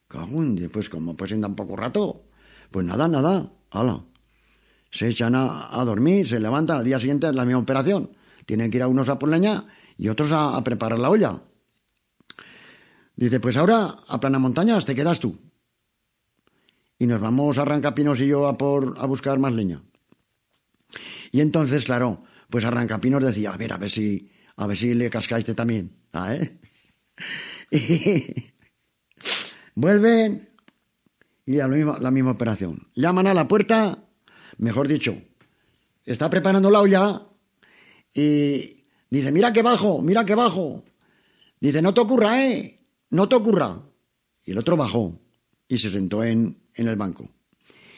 Cagún, 0.08 0.70
pues 0.72 0.88
como 0.88 1.18
pues 1.18 1.34
en 1.34 1.42
tan 1.42 1.58
poco 1.58 1.76
rato. 1.76 2.24
Pues 2.72 2.86
nada, 2.86 3.10
nada, 3.10 3.52
hala. 3.70 4.06
Se 4.92 5.10
echan 5.10 5.36
a, 5.36 5.84
dormir, 5.84 6.26
se 6.26 6.40
levantan, 6.40 6.78
al 6.78 6.86
día 6.86 7.02
siguiente 7.02 7.28
es 7.28 7.36
la 7.36 7.44
misma 7.44 7.60
operación. 7.60 8.12
Tienen 8.46 8.72
que 8.72 8.78
ir 8.78 8.84
a 8.84 8.88
unos 8.88 9.10
a 9.10 9.20
por 9.20 9.28
leña 9.28 9.66
y 10.02 10.10
otros 10.10 10.32
a, 10.32 10.60
preparar 10.64 10.98
la 10.98 11.12
olla. 11.12 11.40
Dice, 13.16 13.40
pues 13.40 13.56
ahora 13.56 14.00
a 14.08 14.20
plana 14.20 14.40
montañas 14.40 14.84
te 14.84 14.96
quedas 14.96 15.20
tú. 15.20 15.40
Y 16.98 17.06
nos 17.06 17.22
vamos 17.22 17.60
a 17.60 17.62
Arrancapinos 17.62 18.20
y 18.20 18.26
yo 18.26 18.48
a, 18.48 18.58
por, 18.58 18.96
a 18.98 19.06
buscar 19.06 19.38
más 19.38 19.54
leña. 19.54 19.84
Y 21.32 21.40
entonces, 21.42 21.84
claro, 21.84 22.24
pues 22.50 22.66
Arrancapinos 22.66 23.22
decía, 23.22 23.54
a 23.54 23.58
ver, 23.58 23.74
a 23.74 23.78
ver 23.78 23.92
si, 23.92 24.32
a 24.56 24.66
ver 24.66 24.76
si 24.76 24.96
le 24.96 25.08
cascaste 25.12 25.54
también. 25.54 25.96
¿ah? 26.14 26.36
Y 27.72 28.54
vuelven 29.76 30.50
y 31.46 31.60
a 31.60 31.68
la 31.68 31.76
misma, 31.76 32.00
la 32.00 32.10
misma 32.10 32.32
operación. 32.32 32.90
Llaman 32.96 33.28
a 33.28 33.36
la 33.36 33.48
puerta, 33.48 34.04
mejor 34.58 34.88
dicho, 34.88 35.16
está 36.04 36.28
preparando 36.28 36.72
la 36.72 36.82
olla 36.82 37.28
y 38.16 38.81
dice, 39.12 39.32
mira 39.32 39.54
que 39.54 39.62
bajo, 39.62 40.02
mira 40.02 40.26
que 40.26 40.34
bajo. 40.34 40.84
Dice, 41.60 41.82
no 41.84 41.94
te 41.94 42.02
ocurra, 42.02 42.44
¿eh? 42.44 42.84
No 43.12 43.30
te 43.30 43.36
ocurra. 43.36 43.84
Y 44.44 44.52
el 44.52 44.58
otro 44.58 44.76
bajó 44.76 45.22
y 45.68 45.78
se 45.78 45.92
sentó 45.92 46.24
en, 46.24 46.64
en 46.74 46.88
el 46.88 46.96
banco. 46.96 47.30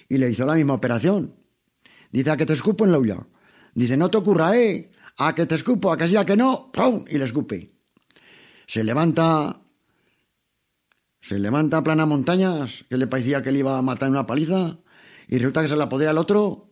Y 0.09 0.17
le 0.17 0.29
hizo 0.29 0.45
la 0.45 0.55
misma 0.55 0.73
operación. 0.73 1.35
Dice, 2.11 2.31
a 2.31 2.37
que 2.37 2.45
te 2.45 2.53
escupo 2.53 2.83
en 2.83 2.91
la 2.91 2.97
olla. 2.97 3.25
Dice, 3.73 3.95
no 3.95 4.11
te 4.11 4.17
ocurra, 4.17 4.57
¿eh? 4.57 4.91
A 5.17 5.33
que 5.33 5.45
te 5.45 5.55
escupo, 5.55 5.91
a 5.91 5.97
que 5.97 6.07
sí, 6.09 6.15
a 6.17 6.25
que 6.25 6.35
no, 6.35 6.71
¡pum! 6.71 7.05
Y 7.07 7.17
le 7.17 7.25
escupe. 7.25 7.73
Se 8.67 8.83
levanta, 8.83 9.61
se 11.21 11.39
levanta 11.39 11.77
a 11.77 11.83
plana 11.83 12.05
montañas, 12.05 12.85
que 12.89 12.97
le 12.97 13.07
parecía 13.07 13.41
que 13.41 13.51
le 13.51 13.59
iba 13.59 13.77
a 13.77 13.81
matar 13.81 14.07
en 14.07 14.13
una 14.13 14.25
paliza, 14.25 14.79
y 15.27 15.37
resulta 15.37 15.61
que 15.61 15.69
se 15.69 15.75
la 15.75 15.85
apodera 15.85 16.11
al 16.11 16.17
otro 16.17 16.71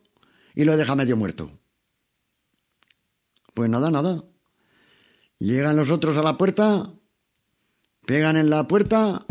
y 0.54 0.64
lo 0.64 0.76
deja 0.76 0.94
medio 0.94 1.16
muerto. 1.16 1.50
Pues 3.54 3.68
nada, 3.68 3.90
nada. 3.90 4.24
Llegan 5.42 5.74
los 5.74 5.90
otros 5.90 6.16
a 6.16 6.22
la 6.22 6.38
puerta, 6.38 6.94
pegan 8.06 8.36
en 8.36 8.48
la 8.48 8.68
puerta, 8.68 9.26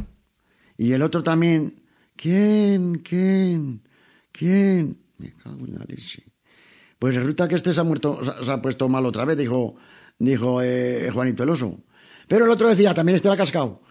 y 0.76 0.92
el 0.92 1.04
otro 1.04 1.24
también, 1.24 1.84
¿quién? 2.18 2.96
¿quién? 2.96 3.88
¿quién? 4.34 5.06
Me 5.18 5.32
cago 5.32 5.66
en 5.66 5.76
la. 5.76 5.86
Pues 7.00 7.16
resulta 7.16 7.48
que 7.48 7.56
este 7.56 7.74
se 7.74 7.80
ha 7.80 7.86
muerto, 7.86 8.20
se 8.44 8.52
ha 8.52 8.62
puesto 8.62 8.90
mal 8.90 9.06
otra 9.06 9.24
vez, 9.24 9.38
dijo, 9.38 9.78
dijo 10.20 10.62
eh, 10.62 11.10
Juanito 11.14 11.44
el 11.44 11.50
oso. 11.52 11.80
Pero 12.28 12.44
el 12.44 12.52
otro 12.52 12.68
decía, 12.68 12.94
también 12.94 13.16
este 13.16 13.30
la 13.30 13.36
ha 13.36 13.38
cascado. 13.38 13.82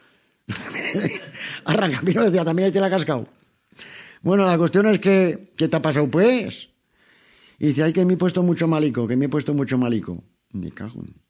Arrancapino 1.64 2.24
decía, 2.24 2.44
también 2.44 2.66
este 2.66 2.80
la 2.80 2.88
ha 2.88 2.90
cascado. 2.90 3.28
Bueno, 4.20 4.44
la 4.44 4.58
cuestión 4.58 4.86
es 4.88 5.00
que, 5.00 5.54
¿qué 5.56 5.68
te 5.68 5.76
ha 5.76 5.80
pasado 5.80 6.06
pues? 6.10 6.68
Y 7.58 7.68
dice, 7.68 7.82
ay, 7.82 7.94
que 7.94 8.04
me 8.04 8.12
he 8.12 8.18
puesto 8.18 8.42
mucho 8.42 8.68
malico, 8.68 9.08
que 9.08 9.16
me 9.16 9.24
he 9.24 9.28
puesto 9.30 9.54
mucho 9.54 9.78
malico. 9.78 10.22
Me 10.52 10.70
cago 10.70 11.00
en... 11.00 11.29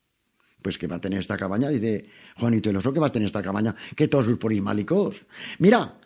Pues 0.63 0.79
que 0.79 0.87
va 0.87 0.97
a 0.97 1.01
tener 1.01 1.21
esta 1.21 1.37
cabaña, 1.37 1.69
dice 1.69 2.07
Juanito 2.37 2.71
el 2.71 2.77
oso, 2.77 2.93
que 2.93 3.01
va 3.01 3.07
a 3.07 3.13
tener 3.13 3.27
esta 3.27 3.43
cabaña, 3.43 3.75
que 3.97 4.09
todos 4.09 4.27
sus 4.27 4.39
poris 4.39 4.61
malicos. 4.61 5.17
Mira, 5.59 5.99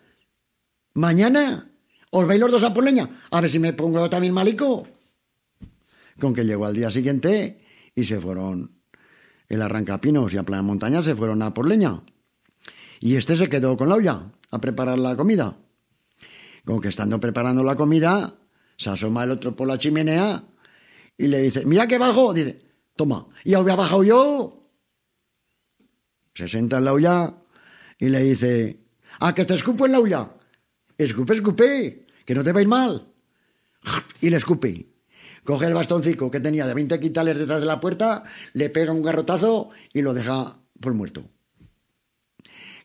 mañana 0.93 1.71
os 2.11 2.27
vais 2.27 2.39
los 2.39 2.51
dos 2.51 2.63
a 2.63 2.73
por 2.73 2.83
leña, 2.83 3.09
a 3.31 3.41
ver 3.41 3.49
si 3.49 3.59
me 3.59 3.73
pongo 3.73 4.09
también 4.09 4.33
malico. 4.33 4.87
Con 6.19 6.33
que 6.33 6.45
llegó 6.45 6.65
al 6.65 6.75
día 6.75 6.89
siguiente 6.89 7.61
y 7.93 8.05
se 8.05 8.19
fueron 8.21 8.71
el 9.49 9.61
arrancapinos 9.61 10.33
y 10.33 10.37
a 10.37 10.43
Plana 10.43 10.63
Montaña 10.63 11.01
se 11.01 11.15
fueron 11.15 11.41
a 11.41 11.53
por 11.53 11.67
leña. 11.67 12.01
Y 12.99 13.15
este 13.15 13.35
se 13.35 13.49
quedó 13.49 13.75
con 13.75 13.89
la 13.89 13.95
olla 13.95 14.31
a 14.51 14.59
preparar 14.59 14.97
la 14.97 15.15
comida. 15.15 15.57
Con 16.63 16.79
que 16.79 16.87
estando 16.87 17.19
preparando 17.19 17.63
la 17.63 17.75
comida, 17.75 18.35
se 18.77 18.89
asoma 18.89 19.25
el 19.25 19.31
otro 19.31 19.55
por 19.55 19.67
la 19.67 19.77
chimenea 19.77 20.43
y 21.17 21.27
le 21.27 21.39
dice, 21.39 21.65
mira 21.65 21.87
que 21.87 21.97
bajo. 21.97 22.33
Dice, 22.33 22.64
toma, 22.95 23.27
y 23.43 23.53
había 23.53 23.75
bajado 23.75 24.03
yo. 24.03 24.69
Se 26.33 26.47
sienta 26.47 26.77
en 26.77 26.85
la 26.85 26.93
olla 26.93 27.33
y 27.97 28.09
le 28.09 28.21
dice, 28.21 28.79
¿a 29.19 29.33
que 29.33 29.45
te 29.45 29.53
escupo 29.53 29.85
en 29.85 29.93
la 29.93 29.99
olla? 29.99 30.31
Escupe, 30.97 31.33
escupe, 31.33 32.07
que 32.25 32.35
no 32.35 32.43
te 32.43 32.51
va 32.51 32.63
mal. 32.63 33.07
Y 34.21 34.29
le 34.29 34.37
escupe. 34.37 34.87
Coge 35.43 35.67
el 35.67 35.73
bastoncico 35.73 36.31
que 36.31 36.39
tenía 36.39 36.65
de 36.65 36.73
20 36.73 36.99
quintales 36.99 37.37
detrás 37.37 37.59
de 37.59 37.67
la 37.67 37.79
puerta, 37.79 38.23
le 38.53 38.69
pega 38.69 38.91
un 38.91 39.03
garrotazo 39.03 39.69
y 39.93 40.01
lo 40.01 40.13
deja 40.13 40.59
por 40.79 40.93
muerto. 40.93 41.29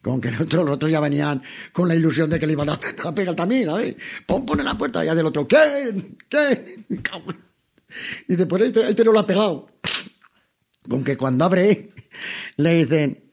Con 0.03 0.21
que 0.21 0.29
otros, 0.29 0.65
los 0.65 0.75
otros 0.75 0.91
ya 0.91 1.01
venían 1.01 1.43
con 1.73 1.89
la 1.89 1.95
ilusión 1.95 2.29
de 2.29 2.39
que 2.39 2.47
le 2.47 2.53
iban 2.53 2.69
a, 2.69 2.79
pegar 3.15 3.35
también, 3.35 3.67
¿sabes? 3.67 3.97
Pon, 4.27 4.45
pon 4.45 4.61
en 4.61 4.67
la 4.67 4.77
puerta 4.77 5.05
ya 5.05 5.15
del 5.15 5.27
otro, 5.27 5.47
¿quién? 5.49 6.19
¿Quién? 6.29 6.87
Y 8.29 8.35
dice, 8.35 8.47
pues 8.47 8.63
este, 8.63 8.89
este 8.89 9.05
no 9.05 9.11
lo 9.11 9.19
ha 9.19 9.27
pegado. 9.27 9.69
Con 10.89 11.05
que 11.05 11.17
cuando 11.17 11.45
abre, 11.45 11.93
le 12.57 12.85
dicen, 12.85 13.33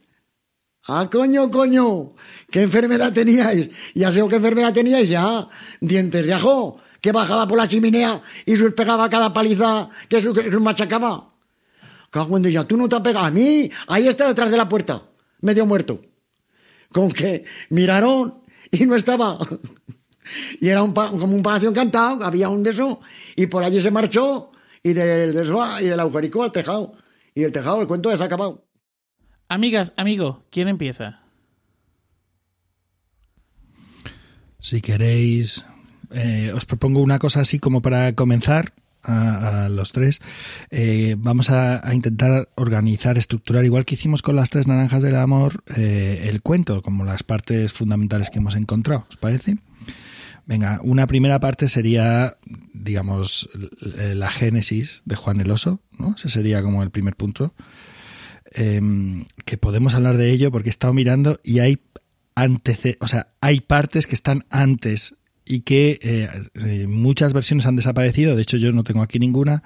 ah, 0.88 1.10
coño, 1.12 1.50
coño, 1.50 2.12
¿qué 2.52 2.62
enfermedad 2.62 3.14
teníais? 3.14 3.70
Ya 3.96 4.12
sé 4.12 4.22
qué 4.28 4.36
enfermedad 4.36 4.74
teníais, 4.74 5.10
ya, 5.10 5.48
dientes 5.80 6.26
de 6.26 6.34
ajo, 6.34 6.80
que 7.02 7.12
bajaba 7.12 7.48
por 7.48 7.58
la 7.58 7.68
chimenea 7.68 8.22
y 8.46 8.56
sus 8.56 8.74
pegaba 8.74 9.10
cada 9.10 9.34
paliza 9.34 9.90
que 10.10 10.22
sus, 10.22 10.38
sus 10.38 10.62
machacaba. 10.62 11.34
Cago 12.10 12.38
en 12.38 12.44
Dios, 12.44 12.68
tú 12.68 12.78
no 12.78 12.88
te 12.90 12.96
has 12.96 13.02
pegado 13.02 13.26
a 13.26 13.32
mí, 13.32 13.70
ahí 13.88 14.08
está 14.08 14.28
detrás 14.28 14.50
de 14.52 14.58
la 14.58 14.68
puerta, 14.68 15.04
medio 15.42 15.66
muerto. 15.66 16.02
Con 16.92 17.12
que 17.12 17.44
miraron 17.70 18.42
y 18.72 18.86
no 18.86 18.96
estaba. 18.96 19.38
Y 20.60 20.68
era 20.68 20.84
un, 20.84 20.94
como 20.94 21.36
un 21.36 21.42
palacio 21.42 21.70
encantado, 21.70 22.22
había 22.26 22.50
un 22.50 22.62
de 22.62 22.98
y 23.38 23.48
por 23.48 23.64
allí 23.64 23.82
se 23.82 23.92
marchó, 23.92 24.52
y 24.84 24.92
del, 24.92 25.34
del 25.34 25.56
y 25.82 25.86
del 25.86 26.00
agujerico 26.02 26.44
al 26.44 26.52
tejado. 26.52 26.96
Y 27.38 27.44
el 27.44 27.52
tejado, 27.52 27.80
el 27.82 27.86
cuento 27.86 28.10
ha 28.10 28.16
acabado. 28.16 28.66
Amigas, 29.48 29.94
amigo, 29.96 30.44
¿quién 30.50 30.68
empieza? 30.68 31.20
Si 34.60 34.82
queréis, 34.82 35.64
eh, 36.10 36.52
os 36.56 36.66
propongo 36.66 37.00
una 37.00 37.20
cosa 37.20 37.42
así 37.42 37.60
como 37.60 37.84
para 37.84 38.12
comenzar 38.14 38.74
a, 39.04 39.66
a 39.66 39.70
los 39.70 39.92
tres. 39.92 40.20
Eh, 40.72 41.16
vamos 41.20 41.52
a, 41.52 41.88
a 41.88 41.94
intentar 41.94 42.50
organizar, 42.56 43.20
estructurar, 43.20 43.66
igual 43.66 43.86
que 43.86 43.94
hicimos 43.94 44.24
con 44.24 44.36
las 44.36 44.50
tres 44.50 44.66
naranjas 44.66 45.04
del 45.04 45.16
amor, 45.16 45.64
eh, 45.76 46.26
el 46.32 46.42
cuento, 46.42 46.82
como 46.82 47.06
las 47.06 47.22
partes 47.22 47.72
fundamentales 47.72 48.32
que 48.32 48.40
hemos 48.40 48.56
encontrado. 48.56 49.06
¿Os 49.12 49.18
parece? 49.18 49.60
Venga, 50.48 50.80
una 50.82 51.06
primera 51.08 51.40
parte 51.40 51.68
sería, 51.68 52.38
digamos, 52.74 53.50
l- 53.54 54.16
la 54.16 54.32
génesis 54.32 55.04
de 55.06 55.16
Juan 55.16 55.40
el 55.42 55.52
Oso, 55.52 55.82
¿no? 56.00 56.16
Ese 56.18 56.30
sería 56.30 56.64
como 56.64 56.82
el 56.82 56.90
primer 56.90 57.16
punto. 57.16 57.54
Em, 58.52 59.26
que 59.46 59.58
podemos 59.58 59.94
hablar 59.94 60.16
de 60.18 60.32
ello 60.32 60.50
porque 60.52 60.70
he 60.70 60.72
estado 60.72 60.94
mirando 60.94 61.40
y 61.44 61.60
hay 61.60 61.80
o 63.00 63.08
sea, 63.08 63.30
hay 63.42 63.62
partes 63.62 64.06
que 64.08 64.14
están 64.16 64.46
antes 64.52 65.16
y 65.44 65.62
que 65.62 66.00
eh, 66.04 66.30
eh, 66.54 66.86
muchas 66.88 67.34
versiones 67.34 67.66
han 67.66 67.76
desaparecido, 67.76 68.36
de 68.36 68.44
hecho 68.44 68.58
yo 68.58 68.72
no 68.72 68.84
tengo 68.84 69.02
aquí 69.02 69.18
ninguna, 69.18 69.64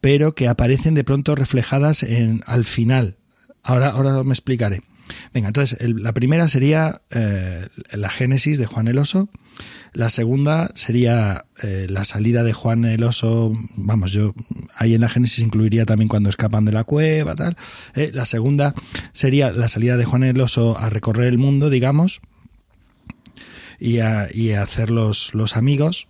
pero 0.00 0.34
que 0.34 0.46
aparecen 0.48 0.94
de 0.94 1.02
pronto 1.02 1.34
reflejadas 1.34 2.02
en, 2.04 2.42
al 2.46 2.62
final. 2.64 3.16
Ahora, 3.64 3.88
ahora 3.88 4.22
me 4.22 4.32
explicaré. 4.32 4.80
Venga, 5.34 5.48
entonces 5.48 5.76
la 5.80 6.12
primera 6.12 6.48
sería 6.48 7.02
eh, 7.10 7.66
la 7.90 8.08
génesis 8.08 8.56
de 8.56 8.66
Juan 8.66 8.86
el 8.86 8.98
Oso, 8.98 9.28
la 9.92 10.08
segunda 10.08 10.70
sería 10.76 11.46
eh, 11.60 11.88
la 11.90 12.04
salida 12.04 12.44
de 12.44 12.52
Juan 12.52 12.84
el 12.84 13.02
Oso, 13.02 13.52
vamos, 13.74 14.12
yo 14.12 14.32
ahí 14.76 14.94
en 14.94 15.00
la 15.00 15.08
génesis 15.08 15.40
incluiría 15.40 15.86
también 15.86 16.08
cuando 16.08 16.30
escapan 16.30 16.64
de 16.64 16.70
la 16.70 16.84
cueva, 16.84 17.34
tal. 17.34 17.56
Eh, 17.96 18.12
la 18.14 18.26
segunda 18.26 18.74
sería 19.12 19.50
la 19.50 19.66
salida 19.66 19.96
de 19.96 20.04
Juan 20.04 20.22
el 20.22 20.40
Oso 20.40 20.78
a 20.78 20.88
recorrer 20.88 21.26
el 21.26 21.38
mundo, 21.38 21.68
digamos, 21.68 22.20
y 23.80 23.98
a, 23.98 24.28
y 24.32 24.52
a 24.52 24.62
hacer 24.62 24.90
los, 24.90 25.34
los 25.34 25.56
amigos, 25.56 26.06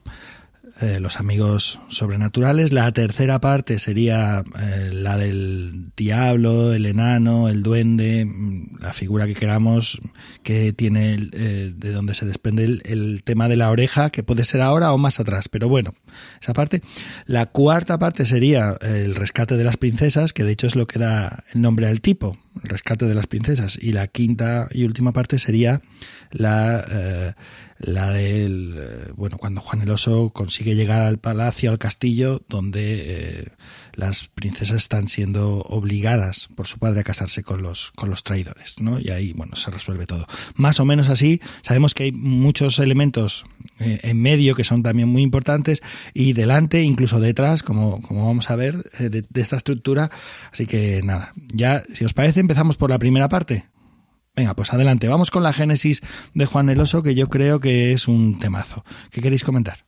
eh, 0.80 0.98
los 0.98 1.20
amigos 1.20 1.78
sobrenaturales. 1.88 2.72
La 2.72 2.90
tercera 2.90 3.40
parte 3.40 3.78
sería 3.78 4.42
eh, 4.60 4.90
la 4.92 5.16
del 5.16 5.92
diablo, 5.96 6.72
el 6.72 6.86
enano, 6.86 7.48
el 7.48 7.62
duende, 7.62 8.24
mm, 8.24 8.80
la 8.80 8.92
figura 8.92 9.26
que 9.28 9.34
queramos, 9.34 10.00
que 10.42 10.72
tiene 10.72 11.28
eh, 11.32 11.72
de 11.76 11.92
donde 11.92 12.14
se 12.14 12.26
desprende 12.26 12.64
el, 12.64 12.82
el 12.86 13.22
tema 13.22 13.48
de 13.48 13.54
la 13.54 13.70
oreja, 13.70 14.10
que 14.10 14.24
puede 14.24 14.42
ser 14.42 14.62
ahora 14.62 14.92
o 14.92 14.98
más 14.98 15.20
atrás, 15.20 15.48
pero 15.48 15.68
bueno, 15.68 15.94
esa 16.42 16.54
parte. 16.54 16.82
La 17.24 17.46
cuarta 17.46 18.00
parte 18.00 18.26
sería 18.26 18.76
el 18.80 19.14
rescate 19.14 19.56
de 19.56 19.62
las 19.62 19.76
princesas, 19.76 20.32
que 20.32 20.42
de 20.42 20.50
hecho 20.50 20.66
es 20.66 20.74
lo 20.74 20.88
que 20.88 20.98
da 20.98 21.44
el 21.54 21.62
nombre 21.62 21.86
al 21.86 22.00
tipo, 22.00 22.36
el 22.64 22.68
rescate 22.68 23.06
de 23.06 23.14
las 23.14 23.28
princesas. 23.28 23.78
Y 23.80 23.92
la 23.92 24.08
quinta 24.08 24.66
y 24.72 24.82
última 24.82 25.12
parte 25.12 25.38
sería 25.38 25.82
la, 26.32 27.34
la 27.84 28.10
del, 28.12 28.76
eh, 28.78 29.12
bueno, 29.14 29.36
cuando 29.36 29.60
Juan 29.60 29.82
el 29.82 29.90
Oso 29.90 30.30
consigue 30.30 30.74
llegar 30.74 31.02
al 31.02 31.18
palacio, 31.18 31.70
al 31.70 31.78
castillo, 31.78 32.40
donde 32.48 32.80
eh, 32.80 33.48
las 33.92 34.28
princesas 34.28 34.76
están 34.76 35.06
siendo 35.06 35.58
obligadas 35.60 36.48
por 36.54 36.66
su 36.66 36.78
padre 36.78 37.00
a 37.00 37.04
casarse 37.04 37.42
con 37.42 37.60
los, 37.60 37.92
con 37.92 38.08
los 38.08 38.24
traidores, 38.24 38.80
¿no? 38.80 38.98
Y 38.98 39.10
ahí, 39.10 39.34
bueno, 39.34 39.54
se 39.56 39.70
resuelve 39.70 40.06
todo. 40.06 40.26
Más 40.54 40.80
o 40.80 40.86
menos 40.86 41.10
así, 41.10 41.42
sabemos 41.60 41.92
que 41.92 42.04
hay 42.04 42.12
muchos 42.12 42.78
elementos 42.78 43.44
eh, 43.78 44.00
en 44.02 44.20
medio 44.20 44.54
que 44.54 44.64
son 44.64 44.82
también 44.82 45.08
muy 45.08 45.22
importantes 45.22 45.82
y 46.14 46.32
delante, 46.32 46.82
incluso 46.82 47.20
detrás, 47.20 47.62
como, 47.62 48.00
como 48.00 48.26
vamos 48.26 48.50
a 48.50 48.56
ver, 48.56 48.90
de, 48.98 49.24
de 49.28 49.40
esta 49.40 49.56
estructura. 49.56 50.10
Así 50.50 50.64
que 50.64 51.02
nada, 51.02 51.34
ya, 51.52 51.82
si 51.92 52.06
os 52.06 52.14
parece, 52.14 52.40
empezamos 52.40 52.78
por 52.78 52.88
la 52.88 52.98
primera 52.98 53.28
parte. 53.28 53.66
Venga, 54.36 54.54
pues 54.54 54.72
adelante, 54.72 55.06
vamos 55.08 55.30
con 55.30 55.42
la 55.44 55.52
génesis 55.52 56.02
de 56.34 56.46
Juan 56.46 56.68
el 56.68 56.80
Oso, 56.80 57.02
que 57.02 57.14
yo 57.14 57.28
creo 57.28 57.60
que 57.60 57.92
es 57.92 58.08
un 58.08 58.40
temazo. 58.40 58.84
¿Qué 59.10 59.20
queréis 59.20 59.44
comentar? 59.44 59.84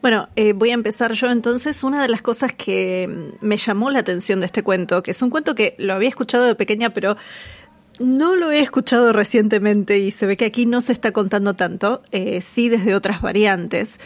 Bueno, 0.00 0.28
eh, 0.36 0.52
voy 0.52 0.70
a 0.70 0.74
empezar 0.74 1.12
yo 1.14 1.28
entonces. 1.28 1.82
Una 1.82 2.00
de 2.00 2.08
las 2.08 2.22
cosas 2.22 2.52
que 2.52 3.34
me 3.40 3.56
llamó 3.56 3.90
la 3.90 3.98
atención 3.98 4.38
de 4.38 4.46
este 4.46 4.62
cuento, 4.62 5.02
que 5.02 5.10
es 5.10 5.20
un 5.20 5.30
cuento 5.30 5.56
que 5.56 5.74
lo 5.78 5.94
había 5.94 6.08
escuchado 6.08 6.44
de 6.44 6.54
pequeña, 6.54 6.90
pero 6.90 7.16
no 7.98 8.36
lo 8.36 8.52
he 8.52 8.60
escuchado 8.60 9.12
recientemente 9.12 9.98
y 9.98 10.12
se 10.12 10.26
ve 10.26 10.36
que 10.36 10.44
aquí 10.44 10.66
no 10.66 10.80
se 10.80 10.92
está 10.92 11.10
contando 11.10 11.54
tanto, 11.54 12.02
eh, 12.12 12.40
sí 12.40 12.68
desde 12.68 12.94
otras 12.94 13.20
variantes. 13.20 13.98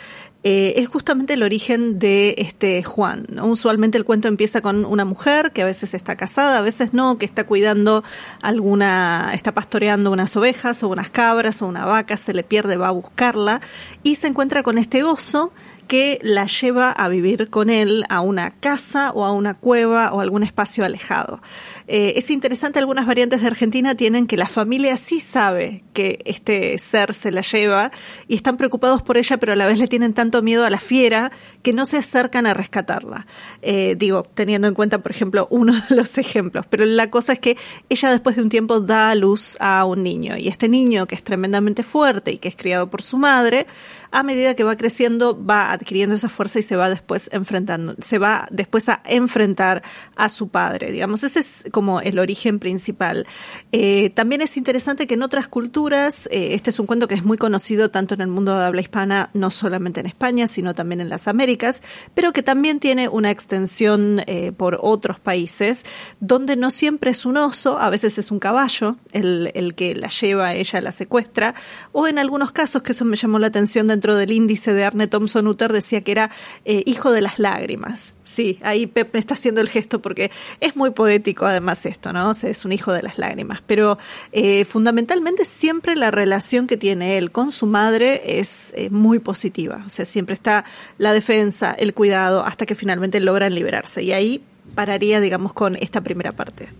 Eh, 0.45 0.75
es 0.79 0.89
justamente 0.89 1.35
el 1.35 1.43
origen 1.45 2.01
de 2.01 2.35
este 2.39 2.83
Juan. 2.83 3.27
Usualmente 3.41 3.97
el 3.97 4.05
cuento 4.05 4.27
empieza 4.27 4.61
con 4.61 4.85
una 4.85 5.05
mujer 5.05 5.53
que 5.53 5.63
a 5.63 5.65
veces 5.65 5.95
está 5.95 6.17
casada, 6.17 6.59
a 6.59 6.63
veces 6.63 6.93
no, 6.93 7.17
que 7.17 7.25
está 7.25 7.45
cuidando 7.45 8.03
alguna, 8.41 9.31
está 9.35 9.53
pastoreando 9.53 10.11
unas 10.11 10.37
ovejas 10.37 10.83
o 10.83 10.89
unas 10.89 11.11
cabras 11.11 11.63
o 11.63 11.67
una 11.67 11.85
vaca, 11.85 12.17
se 12.17 12.35
le 12.35 12.43
pierde, 12.43 12.77
va 12.77 12.89
a 12.89 12.93
buscarla 12.93 13.61
y 14.03 14.17
se 14.17 14.27
encuentra 14.27 14.65
con 14.65 14.79
este 14.79 15.05
oso 15.05 15.53
que 15.87 16.19
la 16.23 16.47
lleva 16.47 16.91
a 16.91 17.09
vivir 17.09 17.51
con 17.51 17.71
él 17.71 18.05
a 18.09 18.21
una 18.21 18.51
casa 18.51 19.13
o 19.13 19.25
a 19.25 19.33
una 19.33 19.55
cueva 19.55 20.13
o 20.13 20.21
algún 20.21 20.43
espacio 20.43 20.85
alejado. 20.85 21.41
Eh, 21.87 22.15
es 22.17 22.31
interesante, 22.31 22.79
algunas 22.79 23.07
variantes 23.07 23.41
de 23.41 23.47
Argentina 23.47 23.95
tienen 23.95 24.27
que 24.27 24.37
la 24.37 24.49
familia 24.49 24.97
sí 24.97 25.21
sabe 25.21 25.83
que 25.93 26.21
este 26.25 26.79
ser 26.79 27.15
se 27.15 27.31
la 27.31 27.41
lleva 27.41 27.91
y 28.29 28.37
están 28.37 28.57
preocupados 28.57 29.03
por 29.03 29.17
ella, 29.17 29.37
pero 29.39 29.53
a 29.53 29.57
la 29.57 29.67
vez 29.67 29.79
le 29.79 29.89
tienen 29.89 30.15
tanto 30.15 30.43
miedo 30.43 30.65
a 30.65 30.71
la 30.71 30.79
fiera 30.79 31.33
que 31.63 31.73
no 31.73 31.87
se 31.87 31.97
acercan 31.97 32.47
a 32.47 32.55
rescatarla. 32.55 33.27
Eh, 33.63 33.97
digo, 33.99 34.25
teniendo 34.35 34.69
en 34.69 34.75
cuenta, 34.75 34.99
por 34.99 35.13
ejemplo, 35.13 35.49
uno 35.51 35.75
de 35.89 35.97
los 35.97 36.19
ejemplos, 36.19 36.67
pero 36.69 36.85
la 36.85 37.11
cosa 37.11 37.33
es 37.33 37.39
que 37.39 37.57
ella 37.89 38.11
después 38.11 38.37
de 38.37 38.43
un 38.43 38.49
tiempo 38.49 38.81
da 38.81 39.11
a 39.11 39.15
luz 39.15 39.57
a 39.61 39.85
un 39.85 40.03
niño 40.03 40.37
y 40.37 40.49
este 40.49 40.69
niño 40.69 41.07
que 41.07 41.15
es 41.15 41.23
tremendamente 41.23 41.83
fuerte 41.83 42.33
y 42.33 42.39
que 42.39 42.49
es 42.49 42.57
criado 42.57 42.91
por 42.91 43.03
su 43.03 43.17
madre, 43.17 43.67
a 44.11 44.23
medida 44.23 44.55
que 44.55 44.65
va 44.65 44.77
creciendo 44.77 45.43
va 45.45 45.73
adquiriendo 45.73 46.15
esa 46.15 46.29
fuerza 46.29 46.59
y 46.59 46.63
se 46.63 46.77
va 46.77 46.89
después 46.89 47.29
enfrentando, 47.33 47.95
se 47.99 48.19
va 48.19 48.47
después 48.51 48.89
a 48.89 49.01
enfrentar 49.05 49.83
a 50.17 50.29
su 50.29 50.49
padre. 50.49 50.93
Digamos, 50.93 51.25
ese 51.25 51.41
es 51.41 51.65
como 51.73 52.01
el 52.01 52.21
origen 52.21 52.61
principal. 52.61 53.27
Eh, 53.73 54.11
también 54.11 54.43
es 54.43 54.57
interesante 54.57 55.09
que 55.09 55.15
en 55.15 55.23
otras 55.23 55.49
culturas, 55.49 56.29
eh, 56.31 56.51
este 56.53 56.71
es 56.71 56.79
un 56.79 56.87
cuento 56.87 57.09
que 57.09 57.15
es 57.15 57.25
muy 57.25 57.39
conocido 57.39 57.91
tanto 57.91 58.15
en 58.15 58.21
el 58.21 58.29
mundo 58.29 58.57
de 58.57 58.65
habla 58.65 58.81
hispana, 58.81 59.31
no 59.35 59.51
solamente 59.51 59.99
en 59.99 60.07
España, 60.07 60.47
sino 60.47 60.75
también 60.75 61.01
en 61.01 61.09
las 61.09 61.27
Américas, 61.27 61.83
pero 62.15 62.33
que 62.33 62.43
también 62.43 62.79
tiene 62.79 63.09
una 63.09 63.31
extensión 63.31 64.23
eh, 64.27 64.53
por 64.57 64.79
otros 64.81 65.19
países, 65.19 65.85
donde 66.21 66.55
no 66.55 66.71
siempre 66.71 67.11
es 67.11 67.27
un 67.27 67.39
oso, 67.39 67.79
a 67.79 67.91
veces 67.91 68.19
es 68.19 68.31
un 68.31 68.39
caballo 68.39 68.97
el, 69.13 69.51
el 69.55 69.75
que 69.75 69.95
la 69.95 70.09
lleva, 70.09 70.55
ella 70.55 70.81
la 70.81 70.93
secuestra, 70.93 71.55
o 71.91 72.07
en 72.07 72.19
algunos 72.19 72.53
casos, 72.53 72.83
que 72.83 72.93
eso 72.93 73.05
me 73.05 73.17
llamó 73.17 73.39
la 73.39 73.49
atención 73.49 73.89
de 73.89 73.93
dentro 73.93 74.17
del 74.17 74.33
índice 74.33 74.73
de 74.73 74.85
Arne 74.85 75.07
Thompson 75.07 75.47
Uter 75.47 75.73
decía 75.73 76.03
que 76.03 76.13
era 76.13 76.31
hijo 76.65 77.13
de 77.13 77.21
las 77.21 77.39
lágrimas. 77.39 78.15
Sí, 78.33 78.59
ahí 78.63 78.87
Pep 78.87 79.13
me 79.13 79.21
está 79.21 79.35
haciendo 79.35 79.61
el 79.61 79.69
gesto 79.69 80.01
porque 80.01 80.31
es 80.61 80.75
muy 80.75 80.91
poético 80.91 81.45
además 81.45 81.85
esto, 81.85 82.15
¿no? 82.15 82.31
O 82.31 82.35
sea, 82.35 82.49
es 82.49 82.65
un 82.65 82.73
hijo 82.73 82.91
de 82.91 83.03
las 83.03 83.19
lágrimas. 83.19 83.63
Pero 83.67 83.99
eh, 84.33 84.65
fundamentalmente 84.65 85.45
siempre 85.45 85.97
la 85.97 86.11
relación 86.11 86.67
que 86.67 86.79
tiene 86.79 87.19
él 87.19 87.31
con 87.31 87.51
su 87.53 87.67
madre 87.67 88.41
es 88.41 88.73
eh, 88.75 88.89
muy 88.89 89.19
positiva. 89.19 89.83
O 89.85 89.91
sea, 89.91 90.07
siempre 90.07 90.35
está 90.35 90.65
la 90.97 91.13
defensa, 91.13 91.73
el 91.73 91.93
cuidado, 91.93 92.43
hasta 92.43 92.65
que 92.65 92.75
finalmente 92.75 93.21
logran 93.21 93.55
liberarse. 93.55 94.03
Y 94.03 94.13
ahí 94.13 94.43
pararía, 94.75 95.21
digamos, 95.21 95.53
con 95.53 95.77
esta 95.77 96.01
primera 96.01 96.33
parte. 96.33 96.71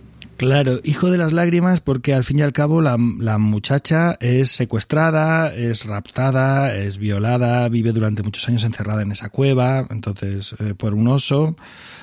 Claro, 0.43 0.81
hijo 0.83 1.09
de 1.09 1.17
las 1.17 1.31
lágrimas 1.31 1.79
porque 1.79 2.13
al 2.13 2.25
fin 2.25 2.39
y 2.39 2.41
al 2.41 2.51
cabo 2.51 2.81
la, 2.81 2.97
la, 3.19 3.37
muchacha 3.37 4.17
es 4.19 4.51
secuestrada, 4.51 5.55
es 5.55 5.85
raptada, 5.85 6.75
es 6.75 6.97
violada, 6.97 7.69
vive 7.69 7.93
durante 7.93 8.23
muchos 8.23 8.49
años 8.49 8.65
encerrada 8.65 9.03
en 9.03 9.13
esa 9.13 9.29
cueva, 9.29 9.87
entonces 9.89 10.53
eh, 10.59 10.73
por 10.75 10.95
un 10.95 11.07
oso 11.07 11.55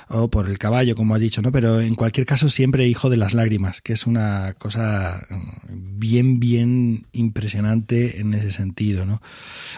o 0.09 0.31
por 0.31 0.49
el 0.49 0.57
caballo, 0.57 0.97
como 0.97 1.15
has 1.15 1.21
dicho, 1.21 1.43
¿no? 1.43 1.53
Pero 1.53 1.83
en 1.83 1.95
cualquier 1.95 2.25
caso 2.25 2.49
siempre 2.49 2.89
hijo 2.89 3.11
de 3.11 3.19
las 3.19 3.35
lágrimas, 3.35 3.83
que 3.83 3.93
es 3.93 4.07
una 4.07 4.55
cosa 4.57 5.27
bien, 5.69 6.41
bien 6.41 7.09
impresionante 7.13 8.21
en 8.21 8.33
ese 8.33 8.53
sentido, 8.53 9.05
¿no? 9.05 9.21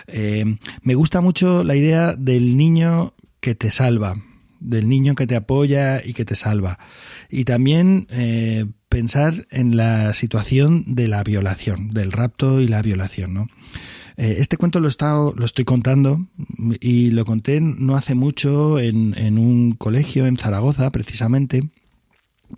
Eh, 0.07 0.57
me 0.83 0.95
gusta 0.95 1.21
mucho 1.21 1.65
la 1.65 1.75
idea 1.75 2.15
del 2.15 2.57
niño 2.57 3.13
que 3.41 3.57
te 3.57 3.73
salva, 3.73 4.23
del 4.63 4.89
niño 4.89 5.15
que 5.15 5.27
te 5.27 5.37
apoya 5.37 6.05
y 6.05 6.13
que 6.13 6.25
te 6.25 6.37
salva. 6.37 6.79
Y 7.29 7.45
también 7.45 8.07
eh, 8.11 8.67
pensar 8.89 9.47
en 9.51 9.77
la 9.77 10.13
situación 10.15 10.85
de 10.87 11.09
la 11.09 11.23
violación, 11.23 11.91
del 11.91 12.13
rapto 12.13 12.61
y 12.61 12.69
la 12.69 12.83
violación, 12.83 13.35
¿no? 13.35 13.49
Eh, 14.17 14.37
este 14.39 14.57
cuento 14.57 14.81
lo, 14.81 14.89
he 14.89 14.91
estado, 14.91 15.35
lo 15.37 15.45
estoy 15.45 15.65
contando 15.65 16.27
y 16.81 17.11
lo 17.11 17.25
conté 17.25 17.61
no 17.61 17.97
hace 17.97 18.15
mucho 18.15 18.79
en, 18.79 19.17
en 19.17 19.39
un 19.39 19.73
colegio 19.73 20.27
en 20.27 20.37
Zaragoza, 20.37 20.91
precisamente. 20.91 21.71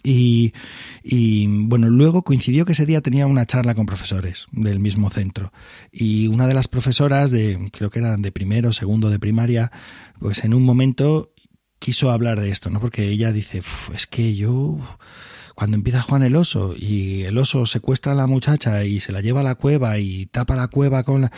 Y, 0.03 0.53
y, 1.03 1.47
bueno, 1.47 1.89
luego 1.89 2.23
coincidió 2.23 2.65
que 2.65 2.73
ese 2.73 2.87
día 2.87 3.01
tenía 3.01 3.27
una 3.27 3.47
charla 3.47 3.75
con 3.75 3.87
profesores 3.87 4.47
del 4.51 4.81
mismo 4.81 5.11
centro. 5.11 5.53
Y 5.93 6.27
una 6.27 6.49
de 6.49 6.55
las 6.55 6.67
profesoras 6.67 7.31
de, 7.31 7.71
creo 7.73 7.91
que 7.91 8.01
eran 8.01 8.23
de 8.23 8.33
primero, 8.33 8.73
segundo 8.73 9.11
de 9.11 9.21
primaria, 9.21 9.71
pues 10.19 10.45
en 10.45 10.55
un 10.55 10.65
momento 10.65 11.34
quiso 11.85 12.11
hablar 12.11 12.41
de 12.41 12.49
esto, 12.49 12.71
¿no? 12.71 12.81
Porque 12.81 13.11
ella 13.11 13.31
dice, 13.31 13.61
es 13.95 14.07
que 14.07 14.35
yo, 14.35 14.79
cuando 15.55 15.77
empieza 15.77 16.01
Juan 16.01 16.23
el 16.23 16.35
oso 16.35 16.75
y 16.75 17.25
el 17.25 17.37
oso 17.37 17.67
secuestra 17.67 18.13
a 18.13 18.15
la 18.15 18.27
muchacha 18.27 18.85
y 18.85 19.01
se 19.01 19.13
la 19.13 19.21
lleva 19.21 19.41
a 19.41 19.45
la 19.45 19.55
cueva 19.55 19.99
y 19.99 20.25
tapa 20.25 20.57
la 20.57 20.69
cueva 20.69 21.03
con 21.03 21.21
la... 21.21 21.33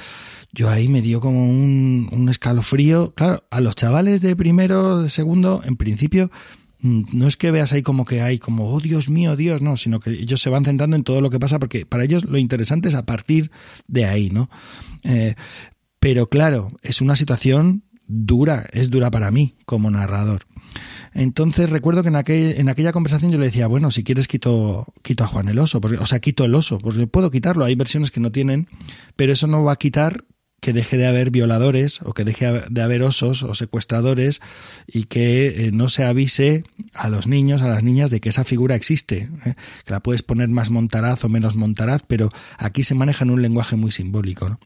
Yo 0.53 0.71
ahí 0.71 0.87
me 0.87 1.03
dio 1.03 1.21
como 1.21 1.51
un, 1.51 2.29
escalofrío. 2.31 3.13
Claro, 3.17 3.43
a 3.51 3.61
los 3.61 3.75
chavales 3.75 4.23
de 4.23 4.37
primero, 4.37 5.03
de 5.03 5.11
segundo, 5.11 5.63
en 5.65 5.77
principio, 5.77 6.31
no 6.81 7.27
es 7.27 7.37
que 7.37 7.51
veas 7.51 7.73
ahí 7.73 7.83
como 7.83 8.05
que 8.05 8.23
hay 8.23 8.39
como, 8.39 8.73
oh 8.73 8.79
Dios 8.79 9.09
mío, 9.09 9.35
Dios, 9.35 9.63
no, 9.63 9.77
sino 9.77 9.99
que 9.99 10.11
ellos 10.11 10.41
se 10.41 10.49
van 10.49 10.65
centrando 10.65 10.95
en 10.95 11.03
todo 11.03 11.21
lo 11.21 11.29
que 11.29 11.41
pasa 11.41 11.59
porque 11.59 11.87
para 11.87 12.05
ellos 12.05 12.25
lo 12.25 12.39
interesante 12.39 12.87
es 12.87 12.95
a 12.95 13.05
partir 13.05 13.51
de 13.89 14.05
ahí, 14.05 14.31
¿no? 14.31 14.49
Eh, 15.03 15.35
pero 15.99 16.29
claro, 16.29 16.71
es 16.83 17.01
una 17.01 17.17
situación 17.17 17.83
dura, 18.09 18.67
es 18.73 18.91
dura 18.91 19.11
para 19.11 19.31
mí 19.31 19.57
como 19.65 19.91
narrador. 19.91 20.43
Entonces 21.15 21.71
recuerdo 21.71 22.03
que 22.03 22.09
en, 22.09 22.17
aquel, 22.17 22.61
en 22.61 22.69
aquella 22.69 22.93
conversación 22.93 23.33
yo 23.33 23.39
le 23.39 23.47
decía, 23.47 23.67
bueno, 23.67 23.91
si 23.91 24.05
quieres 24.05 24.29
quito, 24.29 24.87
quito 25.03 25.25
a 25.25 25.27
Juan 25.27 25.49
el 25.49 25.59
oso, 25.59 25.81
porque, 25.81 25.97
o 25.97 26.07
sea, 26.07 26.21
quito 26.21 26.45
el 26.45 26.55
oso, 26.55 26.79
porque 26.79 27.07
puedo 27.07 27.31
quitarlo, 27.31 27.65
hay 27.65 27.75
versiones 27.75 28.11
que 28.11 28.21
no 28.21 28.33
tienen, 28.33 28.69
pero 29.17 29.33
eso 29.33 29.47
no 29.47 29.65
va 29.65 29.73
a 29.73 29.77
quitar 29.77 30.25
que 30.61 30.73
deje 30.73 30.97
de 30.97 31.07
haber 31.07 31.31
violadores 31.31 32.01
o 32.03 32.13
que 32.13 32.25
deje 32.25 32.65
de 32.69 32.83
haber 32.83 33.03
osos 33.03 33.43
o 33.43 33.55
secuestradores 33.55 34.41
y 34.87 35.05
que 35.05 35.67
eh, 35.67 35.71
no 35.73 35.89
se 35.89 36.05
avise 36.05 36.65
a 36.95 37.09
los 37.09 37.27
niños, 37.27 37.63
a 37.63 37.69
las 37.69 37.83
niñas 37.83 38.11
de 38.11 38.21
que 38.21 38.31
esa 38.31 38.45
figura 38.45 38.75
existe, 38.75 39.31
¿eh? 39.45 39.55
que 39.85 39.93
la 39.93 40.01
puedes 40.01 40.23
poner 40.23 40.49
más 40.49 40.71
montaraz 40.71 41.25
o 41.25 41.29
menos 41.29 41.57
montaraz, 41.57 42.03
pero 42.07 42.33
aquí 42.59 42.85
se 42.85 42.95
maneja 42.95 43.25
en 43.25 43.31
un 43.31 43.43
lenguaje 43.43 43.77
muy 43.77 43.93
simbólico. 43.93 44.49
¿no? 44.49 44.61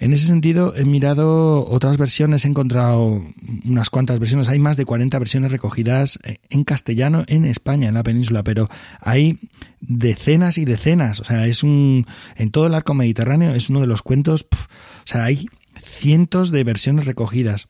En 0.00 0.12
ese 0.12 0.26
sentido, 0.26 0.74
he 0.76 0.84
mirado 0.84 1.68
otras 1.68 1.96
versiones, 1.96 2.44
he 2.44 2.48
encontrado 2.48 3.20
unas 3.64 3.90
cuantas 3.90 4.20
versiones, 4.20 4.48
hay 4.48 4.60
más 4.60 4.76
de 4.76 4.84
40 4.84 5.18
versiones 5.18 5.50
recogidas 5.50 6.20
en 6.50 6.62
castellano 6.62 7.24
en 7.26 7.44
España, 7.44 7.88
en 7.88 7.94
la 7.94 8.04
península, 8.04 8.44
pero 8.44 8.68
hay 9.00 9.40
decenas 9.80 10.58
y 10.58 10.64
decenas, 10.64 11.18
o 11.20 11.24
sea, 11.24 11.46
es 11.46 11.64
un, 11.64 12.06
en 12.36 12.50
todo 12.50 12.68
el 12.68 12.74
arco 12.74 12.94
mediterráneo 12.94 13.54
es 13.54 13.70
uno 13.70 13.80
de 13.80 13.88
los 13.88 14.02
cuentos, 14.02 14.46
o 14.52 15.06
sea, 15.06 15.24
hay 15.24 15.48
cientos 15.84 16.50
de 16.50 16.64
versiones 16.64 17.04
recogidas. 17.04 17.66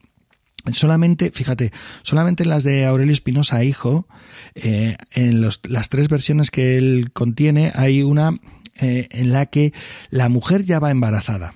Solamente, 0.71 1.31
fíjate, 1.31 1.71
solamente 2.03 2.43
en 2.43 2.49
las 2.49 2.63
de 2.63 2.85
Aurelio 2.85 3.13
Espinosa, 3.13 3.63
hijo, 3.63 4.07
eh, 4.55 4.97
en 5.11 5.41
los, 5.41 5.61
las 5.67 5.89
tres 5.89 6.09
versiones 6.09 6.51
que 6.51 6.77
él 6.77 7.11
contiene, 7.13 7.71
hay 7.73 8.03
una 8.03 8.37
eh, 8.79 9.07
en 9.09 9.31
la 9.31 9.45
que 9.47 9.73
la 10.09 10.29
mujer 10.29 10.63
ya 10.63 10.79
va 10.79 10.91
embarazada 10.91 11.53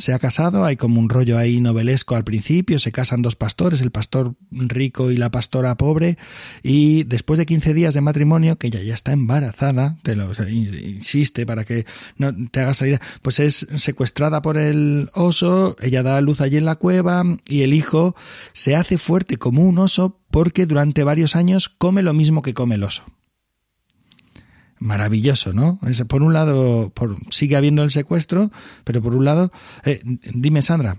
se 0.00 0.12
ha 0.12 0.18
casado, 0.18 0.64
hay 0.64 0.76
como 0.76 0.98
un 0.98 1.08
rollo 1.08 1.38
ahí 1.38 1.60
novelesco 1.60 2.16
al 2.16 2.24
principio, 2.24 2.78
se 2.78 2.92
casan 2.92 3.22
dos 3.22 3.36
pastores, 3.36 3.82
el 3.82 3.90
pastor 3.90 4.34
rico 4.50 5.10
y 5.10 5.16
la 5.16 5.30
pastora 5.30 5.76
pobre, 5.76 6.18
y 6.62 7.04
después 7.04 7.38
de 7.38 7.46
15 7.46 7.74
días 7.74 7.94
de 7.94 8.00
matrimonio, 8.00 8.56
que 8.56 8.68
ella 8.68 8.82
ya 8.82 8.94
está 8.94 9.12
embarazada, 9.12 9.96
te 10.02 10.16
lo 10.16 10.32
insiste 10.48 11.46
para 11.46 11.64
que 11.64 11.86
no 12.16 12.34
te 12.48 12.60
hagas 12.60 12.78
salida, 12.78 13.00
pues 13.22 13.38
es 13.38 13.66
secuestrada 13.76 14.42
por 14.42 14.56
el 14.56 15.10
oso, 15.14 15.76
ella 15.80 16.02
da 16.02 16.20
luz 16.20 16.40
allí 16.40 16.56
en 16.56 16.64
la 16.64 16.76
cueva, 16.76 17.22
y 17.46 17.62
el 17.62 17.74
hijo 17.74 18.16
se 18.52 18.76
hace 18.76 18.98
fuerte 18.98 19.36
como 19.36 19.62
un 19.62 19.78
oso 19.78 20.18
porque 20.30 20.66
durante 20.66 21.04
varios 21.04 21.36
años 21.36 21.68
come 21.68 22.02
lo 22.02 22.14
mismo 22.14 22.42
que 22.42 22.54
come 22.54 22.76
el 22.76 22.84
oso 22.84 23.04
maravilloso, 24.80 25.52
¿no? 25.52 25.78
por 26.08 26.22
un 26.22 26.32
lado, 26.32 26.90
por, 26.90 27.16
sigue 27.30 27.56
habiendo 27.56 27.84
el 27.84 27.92
secuestro, 27.92 28.50
pero 28.82 29.00
por 29.00 29.14
un 29.14 29.24
lado, 29.24 29.52
eh, 29.84 30.00
dime 30.04 30.62
Sandra. 30.62 30.96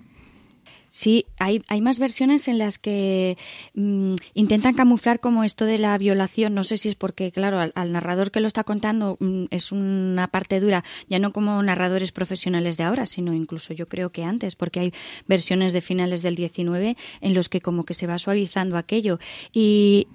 Sí, 0.93 1.25
hay, 1.39 1.63
hay 1.69 1.79
más 1.79 1.99
versiones 1.99 2.49
en 2.49 2.57
las 2.57 2.77
que 2.77 3.37
mm, 3.75 4.15
intentan 4.33 4.73
camuflar 4.73 5.21
como 5.21 5.45
esto 5.45 5.63
de 5.63 5.77
la 5.77 5.97
violación. 5.97 6.53
No 6.53 6.65
sé 6.65 6.75
si 6.75 6.89
es 6.89 6.95
porque, 6.95 7.31
claro, 7.31 7.61
al, 7.73 7.91
narrador 7.93 8.29
que 8.29 8.41
lo 8.41 8.47
está 8.47 8.65
contando 8.65 9.15
mm, 9.21 9.45
es 9.51 9.71
una 9.71 10.27
parte 10.27 10.59
dura, 10.59 10.83
ya 11.07 11.17
no 11.17 11.31
como 11.31 11.63
narradores 11.63 12.11
profesionales 12.11 12.75
de 12.75 12.83
ahora, 12.83 13.05
sino 13.05 13.33
incluso 13.33 13.73
yo 13.73 13.87
creo 13.87 14.09
que 14.09 14.25
antes, 14.25 14.57
porque 14.57 14.81
hay 14.81 14.93
versiones 15.27 15.71
de 15.71 15.79
finales 15.79 16.23
del 16.23 16.35
19 16.35 16.97
en 17.21 17.33
los 17.33 17.47
que 17.47 17.61
como 17.61 17.85
que 17.85 17.93
se 17.93 18.05
va 18.05 18.17
suavizando 18.17 18.75
aquello. 18.75 19.17
Y 19.53 20.09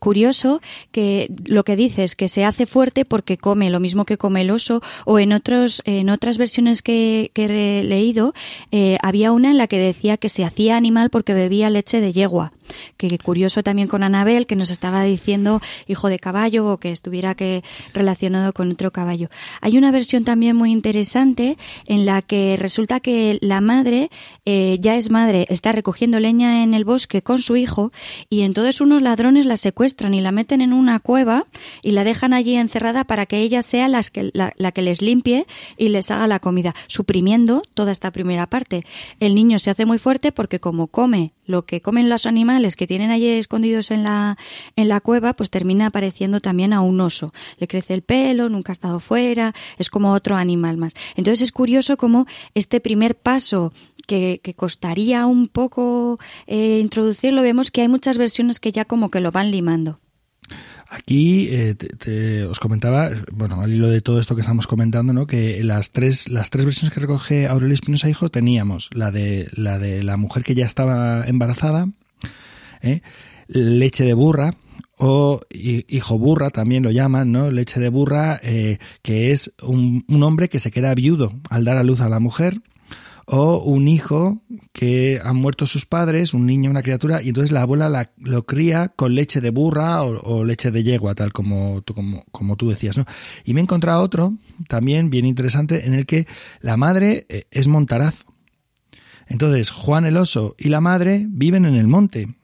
curioso 0.00 0.62
que 0.90 1.30
lo 1.44 1.64
que 1.64 1.76
dice 1.76 2.02
es 2.02 2.16
que 2.16 2.28
se 2.28 2.46
hace 2.46 2.64
fuerte 2.64 3.04
porque 3.04 3.36
come 3.36 3.68
lo 3.68 3.78
mismo 3.78 4.06
que 4.06 4.16
come 4.16 4.40
el 4.40 4.50
oso, 4.50 4.80
o 5.04 5.18
en, 5.18 5.34
otros, 5.34 5.82
en 5.84 6.08
otras 6.08 6.38
versiones 6.38 6.80
que, 6.80 7.30
he 7.34 7.82
leído, 7.84 8.32
eh, 8.70 8.96
había 9.02 9.32
una 9.32 9.50
en 9.50 9.58
la 9.58 9.66
que 9.66 9.76
decía 9.76 10.13
que 10.16 10.28
se 10.28 10.44
hacía 10.44 10.76
animal 10.76 11.10
porque 11.10 11.34
bebía 11.34 11.70
leche 11.70 12.00
de 12.00 12.12
yegua. 12.12 12.52
Que 12.96 13.18
curioso 13.18 13.62
también 13.62 13.88
con 13.88 14.02
Anabel, 14.02 14.46
que 14.46 14.56
nos 14.56 14.70
estaba 14.70 15.02
diciendo 15.04 15.60
hijo 15.86 16.08
de 16.08 16.18
caballo 16.18 16.66
o 16.66 16.78
que 16.78 16.90
estuviera 16.90 17.34
que 17.34 17.62
relacionado 17.92 18.52
con 18.52 18.70
otro 18.70 18.90
caballo. 18.90 19.28
Hay 19.60 19.78
una 19.78 19.90
versión 19.90 20.24
también 20.24 20.56
muy 20.56 20.72
interesante 20.72 21.56
en 21.86 22.06
la 22.06 22.22
que 22.22 22.56
resulta 22.58 23.00
que 23.00 23.38
la 23.40 23.60
madre 23.60 24.10
eh, 24.44 24.78
ya 24.80 24.96
es 24.96 25.10
madre, 25.10 25.46
está 25.48 25.72
recogiendo 25.72 26.20
leña 26.20 26.62
en 26.62 26.74
el 26.74 26.84
bosque 26.84 27.22
con 27.22 27.38
su 27.38 27.56
hijo 27.56 27.92
y 28.28 28.42
entonces 28.42 28.80
unos 28.80 29.02
ladrones 29.02 29.46
la 29.46 29.56
secuestran 29.56 30.14
y 30.14 30.20
la 30.20 30.32
meten 30.32 30.60
en 30.60 30.72
una 30.72 31.00
cueva 31.00 31.46
y 31.82 31.92
la 31.92 32.04
dejan 32.04 32.32
allí 32.32 32.56
encerrada 32.56 33.04
para 33.04 33.26
que 33.26 33.38
ella 33.38 33.62
sea 33.62 33.88
que, 34.12 34.30
la 34.32 34.72
que 34.72 34.82
les 34.82 35.02
limpie 35.02 35.46
y 35.76 35.88
les 35.88 36.10
haga 36.10 36.26
la 36.26 36.40
comida, 36.40 36.74
suprimiendo 36.86 37.62
toda 37.74 37.92
esta 37.92 38.10
primera 38.10 38.46
parte. 38.46 38.84
El 39.20 39.34
niño 39.34 39.58
se 39.58 39.70
hace 39.70 39.86
muy 39.86 39.98
fuerte 39.98 40.32
porque 40.32 40.60
como 40.60 40.86
come 40.88 41.33
lo 41.46 41.64
que 41.64 41.80
comen 41.80 42.08
los 42.08 42.26
animales 42.26 42.76
que 42.76 42.86
tienen 42.86 43.10
allí 43.10 43.28
escondidos 43.28 43.90
en 43.90 44.04
la, 44.04 44.36
en 44.76 44.88
la 44.88 45.00
cueva, 45.00 45.34
pues 45.34 45.50
termina 45.50 45.86
apareciendo 45.86 46.40
también 46.40 46.72
a 46.72 46.80
un 46.80 47.00
oso. 47.00 47.32
Le 47.58 47.68
crece 47.68 47.94
el 47.94 48.02
pelo, 48.02 48.48
nunca 48.48 48.72
ha 48.72 48.74
estado 48.74 49.00
fuera, 49.00 49.54
es 49.78 49.90
como 49.90 50.12
otro 50.12 50.36
animal 50.36 50.76
más. 50.76 50.94
Entonces 51.16 51.42
es 51.42 51.52
curioso 51.52 51.96
cómo 51.96 52.26
este 52.54 52.80
primer 52.80 53.14
paso 53.14 53.72
que, 54.06 54.40
que, 54.42 54.54
costaría 54.54 55.26
un 55.26 55.48
poco 55.48 56.18
eh, 56.46 56.78
introducirlo, 56.80 57.42
vemos 57.42 57.70
que 57.70 57.80
hay 57.80 57.88
muchas 57.88 58.18
versiones 58.18 58.60
que 58.60 58.72
ya 58.72 58.84
como 58.84 59.10
que 59.10 59.20
lo 59.20 59.30
van 59.30 59.50
limando. 59.50 59.98
Aquí 60.94 61.48
eh, 61.50 61.74
te, 61.74 62.44
os 62.44 62.60
comentaba, 62.60 63.10
bueno, 63.32 63.60
al 63.60 63.72
hilo 63.72 63.88
de 63.88 64.00
todo 64.00 64.20
esto 64.20 64.36
que 64.36 64.42
estamos 64.42 64.68
comentando, 64.68 65.12
¿no? 65.12 65.26
que 65.26 65.64
las 65.64 65.90
tres, 65.90 66.28
las 66.28 66.50
tres 66.50 66.64
versiones 66.64 66.94
que 66.94 67.00
recoge 67.00 67.48
Aurelio 67.48 67.74
Espinosa 67.74 68.08
Hijo 68.08 68.28
teníamos 68.28 68.90
la 68.92 69.10
de 69.10 69.48
la 69.54 69.80
de 69.80 70.04
la 70.04 70.16
mujer 70.16 70.44
que 70.44 70.54
ya 70.54 70.66
estaba 70.66 71.26
embarazada, 71.26 71.88
¿eh? 72.80 73.00
leche 73.48 74.04
de 74.04 74.14
burra, 74.14 74.54
o 74.96 75.40
hijo 75.50 76.16
burra 76.16 76.50
también 76.50 76.84
lo 76.84 76.92
llaman, 76.92 77.32
¿no? 77.32 77.50
Leche 77.50 77.80
de 77.80 77.88
burra, 77.88 78.38
eh, 78.44 78.78
que 79.02 79.32
es 79.32 79.52
un, 79.62 80.04
un, 80.06 80.22
hombre 80.22 80.48
que 80.48 80.60
se 80.60 80.70
queda 80.70 80.94
viudo 80.94 81.32
al 81.50 81.64
dar 81.64 81.76
a 81.76 81.82
luz 81.82 82.00
a 82.02 82.08
la 82.08 82.20
mujer 82.20 82.60
o 83.26 83.58
un 83.58 83.88
hijo 83.88 84.42
que 84.72 85.20
han 85.22 85.36
muerto 85.36 85.66
sus 85.66 85.86
padres, 85.86 86.34
un 86.34 86.46
niño, 86.46 86.70
una 86.70 86.82
criatura, 86.82 87.22
y 87.22 87.28
entonces 87.28 87.52
la 87.52 87.62
abuela 87.62 87.88
la, 87.88 88.12
lo 88.18 88.44
cría 88.44 88.88
con 88.88 89.14
leche 89.14 89.40
de 89.40 89.50
burra 89.50 90.02
o, 90.02 90.44
leche 90.44 90.70
de 90.70 90.82
yegua, 90.82 91.14
tal 91.14 91.32
como, 91.32 91.82
como, 91.82 92.24
como 92.30 92.56
tú 92.56 92.70
decías, 92.70 92.96
¿no? 92.96 93.04
Y 93.44 93.54
me 93.54 93.60
he 93.60 93.62
encontrado 93.62 94.02
otro, 94.02 94.34
también 94.68 95.10
bien 95.10 95.26
interesante, 95.26 95.86
en 95.86 95.94
el 95.94 96.06
que 96.06 96.26
la 96.60 96.76
madre 96.76 97.26
eh, 97.28 97.44
es 97.50 97.68
montaraz. 97.68 98.26
Entonces, 99.26 99.70
Juan 99.70 100.04
el 100.04 100.16
oso 100.16 100.54
y 100.58 100.68
la 100.68 100.80
madre 100.80 101.26
viven 101.28 101.64
en 101.64 101.74
el 101.74 101.88
monte 101.88 102.34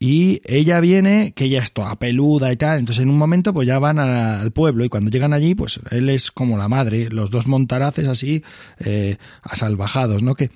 y 0.00 0.40
ella 0.44 0.78
viene, 0.78 1.32
que 1.32 1.46
ella 1.46 1.60
es 1.60 1.72
toda 1.72 1.96
peluda 1.96 2.52
y 2.52 2.56
tal, 2.56 2.78
entonces 2.78 3.02
en 3.02 3.10
un 3.10 3.18
momento 3.18 3.52
pues 3.52 3.66
ya 3.66 3.80
van 3.80 3.98
al 3.98 4.52
pueblo 4.52 4.84
y 4.84 4.88
cuando 4.88 5.10
llegan 5.10 5.32
allí 5.32 5.56
pues 5.56 5.80
él 5.90 6.08
es 6.08 6.30
como 6.30 6.56
la 6.56 6.68
madre, 6.68 7.10
los 7.10 7.30
dos 7.30 7.48
montaraces 7.48 8.06
así 8.06 8.44
eh, 8.78 9.16
asalvajados, 9.42 10.22
¿no? 10.22 10.36
Que 10.36 10.50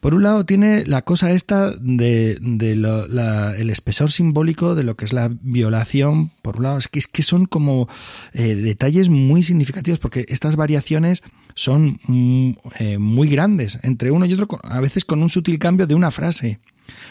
por 0.00 0.14
un 0.14 0.22
lado 0.22 0.46
tiene 0.46 0.86
la 0.86 1.02
cosa 1.02 1.32
esta 1.32 1.72
de, 1.76 2.38
de 2.40 2.76
lo, 2.76 3.04
el 3.52 3.68
espesor 3.68 4.10
simbólico 4.10 4.74
de 4.74 4.84
lo 4.84 4.96
que 4.96 5.04
es 5.04 5.12
la 5.12 5.30
violación, 5.42 6.30
por 6.40 6.56
un 6.56 6.62
lado 6.62 6.78
es 6.78 6.88
que, 6.88 6.98
es 6.98 7.06
que 7.06 7.22
son 7.22 7.44
como 7.44 7.88
eh, 8.32 8.54
detalles 8.54 9.10
muy 9.10 9.42
significativos 9.42 9.98
porque 9.98 10.24
estas 10.28 10.56
variaciones 10.56 11.22
son 11.54 11.98
mm, 12.06 12.50
eh, 12.78 12.98
muy 12.98 13.28
grandes 13.28 13.78
entre 13.82 14.10
uno 14.12 14.24
y 14.24 14.32
otro, 14.32 14.48
a 14.62 14.80
veces 14.80 15.04
con 15.04 15.22
un 15.22 15.28
sutil 15.28 15.58
cambio 15.58 15.86
de 15.86 15.94
una 15.94 16.10
frase. 16.10 16.58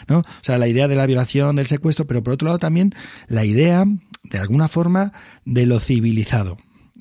¿No? 0.08 0.18
O 0.18 0.24
sea, 0.42 0.58
la 0.58 0.68
idea 0.68 0.88
de 0.88 0.96
la 0.96 1.06
violación, 1.06 1.56
del 1.56 1.66
secuestro, 1.66 2.06
pero 2.06 2.22
por 2.22 2.34
otro 2.34 2.46
lado 2.46 2.58
también 2.58 2.94
la 3.26 3.44
idea, 3.44 3.84
de 4.24 4.38
alguna 4.38 4.68
forma, 4.68 5.12
de 5.44 5.66
lo 5.66 5.80
civilizado 5.80 6.58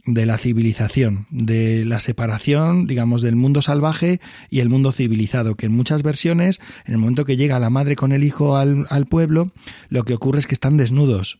de 0.07 0.25
la 0.25 0.37
civilización, 0.37 1.27
de 1.29 1.85
la 1.85 1.99
separación, 1.99 2.87
digamos, 2.87 3.21
del 3.21 3.35
mundo 3.35 3.61
salvaje 3.61 4.21
y 4.49 4.61
el 4.61 4.69
mundo 4.69 4.91
civilizado, 4.91 5.55
que 5.55 5.67
en 5.67 5.73
muchas 5.73 6.01
versiones, 6.01 6.59
en 6.85 6.93
el 6.93 6.99
momento 6.99 7.25
que 7.25 7.35
llega 7.35 7.59
la 7.59 7.69
madre 7.69 7.95
con 7.95 8.13
el 8.13 8.23
hijo 8.23 8.55
al, 8.55 9.05
pueblo, 9.09 9.51
lo 9.89 10.03
que 10.03 10.13
ocurre 10.13 10.39
es 10.39 10.47
que 10.47 10.55
están 10.55 10.77
desnudos 10.77 11.39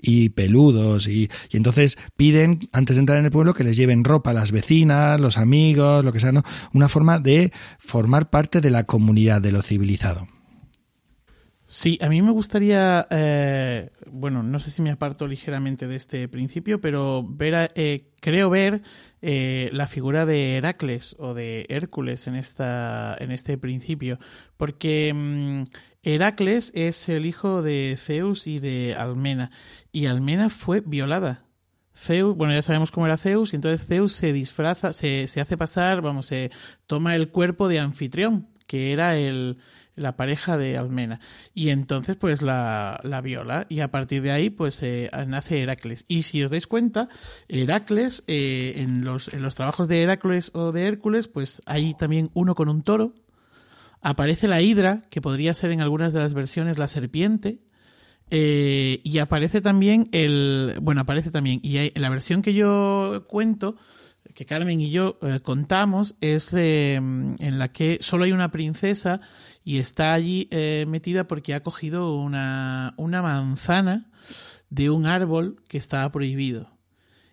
y 0.00 0.30
peludos 0.30 1.06
y, 1.06 1.30
y, 1.50 1.56
entonces 1.56 1.96
piden 2.16 2.68
antes 2.72 2.96
de 2.96 3.00
entrar 3.00 3.18
en 3.18 3.24
el 3.24 3.30
pueblo 3.30 3.54
que 3.54 3.64
les 3.64 3.76
lleven 3.76 4.04
ropa 4.04 4.30
a 4.30 4.34
las 4.34 4.52
vecinas, 4.52 5.20
los 5.20 5.38
amigos, 5.38 6.04
lo 6.04 6.12
que 6.12 6.20
sea, 6.20 6.32
¿no? 6.32 6.42
Una 6.74 6.88
forma 6.88 7.18
de 7.18 7.52
formar 7.78 8.28
parte 8.28 8.60
de 8.60 8.70
la 8.70 8.84
comunidad 8.84 9.40
de 9.40 9.52
lo 9.52 9.62
civilizado. 9.62 10.26
Sí, 11.74 11.98
a 12.02 12.10
mí 12.10 12.20
me 12.20 12.32
gustaría, 12.32 13.06
eh, 13.08 13.88
bueno, 14.10 14.42
no 14.42 14.58
sé 14.58 14.70
si 14.70 14.82
me 14.82 14.90
aparto 14.90 15.26
ligeramente 15.26 15.86
de 15.86 15.96
este 15.96 16.28
principio, 16.28 16.82
pero 16.82 17.24
ver, 17.26 17.72
eh, 17.76 18.10
creo 18.20 18.50
ver 18.50 18.82
eh, 19.22 19.70
la 19.72 19.86
figura 19.86 20.26
de 20.26 20.56
Heracles 20.58 21.16
o 21.18 21.32
de 21.32 21.64
Hércules 21.70 22.26
en 22.26 22.34
esta, 22.34 23.16
en 23.18 23.30
este 23.30 23.56
principio, 23.56 24.18
porque 24.58 25.14
mm, 25.14 25.62
Heracles 26.02 26.72
es 26.74 27.08
el 27.08 27.24
hijo 27.24 27.62
de 27.62 27.96
Zeus 27.98 28.46
y 28.46 28.58
de 28.58 28.94
Almena, 28.94 29.50
y 29.92 30.04
Almena 30.04 30.50
fue 30.50 30.82
violada. 30.82 31.46
Zeus, 31.96 32.36
bueno, 32.36 32.52
ya 32.52 32.60
sabemos 32.60 32.90
cómo 32.90 33.06
era 33.06 33.16
Zeus, 33.16 33.54
y 33.54 33.56
entonces 33.56 33.86
Zeus 33.86 34.12
se 34.12 34.34
disfraza, 34.34 34.92
se, 34.92 35.26
se 35.26 35.40
hace 35.40 35.56
pasar, 35.56 36.02
vamos, 36.02 36.26
se 36.26 36.50
toma 36.86 37.16
el 37.16 37.30
cuerpo 37.30 37.66
de 37.68 37.78
anfitrión, 37.78 38.50
que 38.66 38.92
era 38.92 39.16
el, 39.16 39.56
la 39.94 40.16
pareja 40.16 40.56
de 40.56 40.76
Almena. 40.78 41.20
Y 41.54 41.68
entonces, 41.70 42.16
pues 42.16 42.42
la, 42.42 43.00
la 43.02 43.20
viola. 43.20 43.66
Y 43.68 43.80
a 43.80 43.90
partir 43.90 44.22
de 44.22 44.32
ahí, 44.32 44.50
pues 44.50 44.82
eh, 44.82 45.10
nace 45.26 45.62
Heracles. 45.62 46.04
Y 46.08 46.22
si 46.22 46.42
os 46.42 46.50
dais 46.50 46.66
cuenta, 46.66 47.08
Heracles, 47.48 48.24
eh, 48.26 48.74
en, 48.76 49.04
los, 49.04 49.28
en 49.28 49.42
los 49.42 49.54
trabajos 49.54 49.88
de 49.88 50.02
Heracles 50.02 50.50
o 50.54 50.72
de 50.72 50.86
Hércules, 50.86 51.28
pues 51.28 51.62
hay 51.66 51.94
también 51.94 52.30
uno 52.34 52.54
con 52.54 52.68
un 52.68 52.82
toro. 52.82 53.14
Aparece 54.00 54.48
la 54.48 54.60
hidra, 54.62 55.02
que 55.10 55.20
podría 55.20 55.54
ser 55.54 55.70
en 55.70 55.80
algunas 55.80 56.12
de 56.12 56.20
las 56.20 56.34
versiones 56.34 56.78
la 56.78 56.88
serpiente. 56.88 57.60
Eh, 58.30 59.00
y 59.04 59.18
aparece 59.18 59.60
también 59.60 60.08
el. 60.12 60.78
Bueno, 60.80 61.02
aparece 61.02 61.30
también. 61.30 61.60
Y 61.62 61.76
hay, 61.76 61.92
la 61.94 62.08
versión 62.08 62.40
que 62.40 62.54
yo 62.54 63.26
cuento 63.28 63.76
que 64.34 64.46
Carmen 64.46 64.80
y 64.80 64.90
yo 64.90 65.18
eh, 65.22 65.40
contamos 65.42 66.14
es 66.20 66.54
en 66.54 67.36
la 67.58 67.72
que 67.72 67.98
solo 68.00 68.24
hay 68.24 68.32
una 68.32 68.50
princesa 68.50 69.20
y 69.64 69.78
está 69.78 70.12
allí 70.12 70.48
eh, 70.50 70.84
metida 70.88 71.26
porque 71.28 71.54
ha 71.54 71.62
cogido 71.62 72.16
una, 72.16 72.94
una, 72.96 73.22
manzana 73.22 74.10
de 74.70 74.90
un 74.90 75.06
árbol 75.06 75.62
que 75.68 75.78
estaba 75.78 76.10
prohibido. 76.10 76.70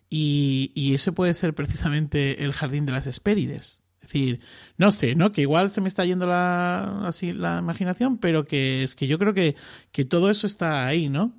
Y, 0.09 0.71
y 0.75 0.93
ese 0.93 1.11
puede 1.11 1.33
ser 1.33 1.53
precisamente 1.53 2.43
el 2.43 2.53
jardín 2.53 2.85
de 2.85 2.91
las 2.91 3.07
Hespérides. 3.07 3.81
Es 4.01 4.13
decir, 4.13 4.39
no 4.77 4.91
sé, 4.91 5.15
¿no? 5.15 5.31
Que 5.31 5.41
igual 5.41 5.69
se 5.69 5.81
me 5.81 5.87
está 5.87 6.05
yendo 6.05 6.25
la, 6.25 7.07
así 7.07 7.31
la 7.31 7.59
imaginación, 7.59 8.17
pero 8.17 8.45
que 8.45 8.83
es 8.83 8.95
que 8.95 9.07
yo 9.07 9.19
creo 9.19 9.33
que, 9.33 9.55
que 9.91 10.05
todo 10.05 10.29
eso 10.29 10.47
está 10.47 10.87
ahí, 10.87 11.09
¿no? 11.09 11.33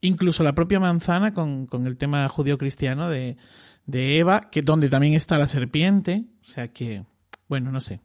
Incluso 0.00 0.42
la 0.42 0.54
propia 0.54 0.78
manzana 0.78 1.32
con, 1.32 1.66
con 1.66 1.86
el 1.86 1.96
tema 1.96 2.28
judío-cristiano 2.28 3.08
de, 3.08 3.36
de 3.86 4.18
Eva, 4.18 4.50
que 4.50 4.62
donde 4.62 4.88
también 4.88 5.14
está 5.14 5.38
la 5.38 5.48
serpiente, 5.48 6.24
o 6.42 6.44
sea 6.44 6.72
que, 6.72 7.04
bueno, 7.48 7.72
no 7.72 7.80
sé. 7.80 8.00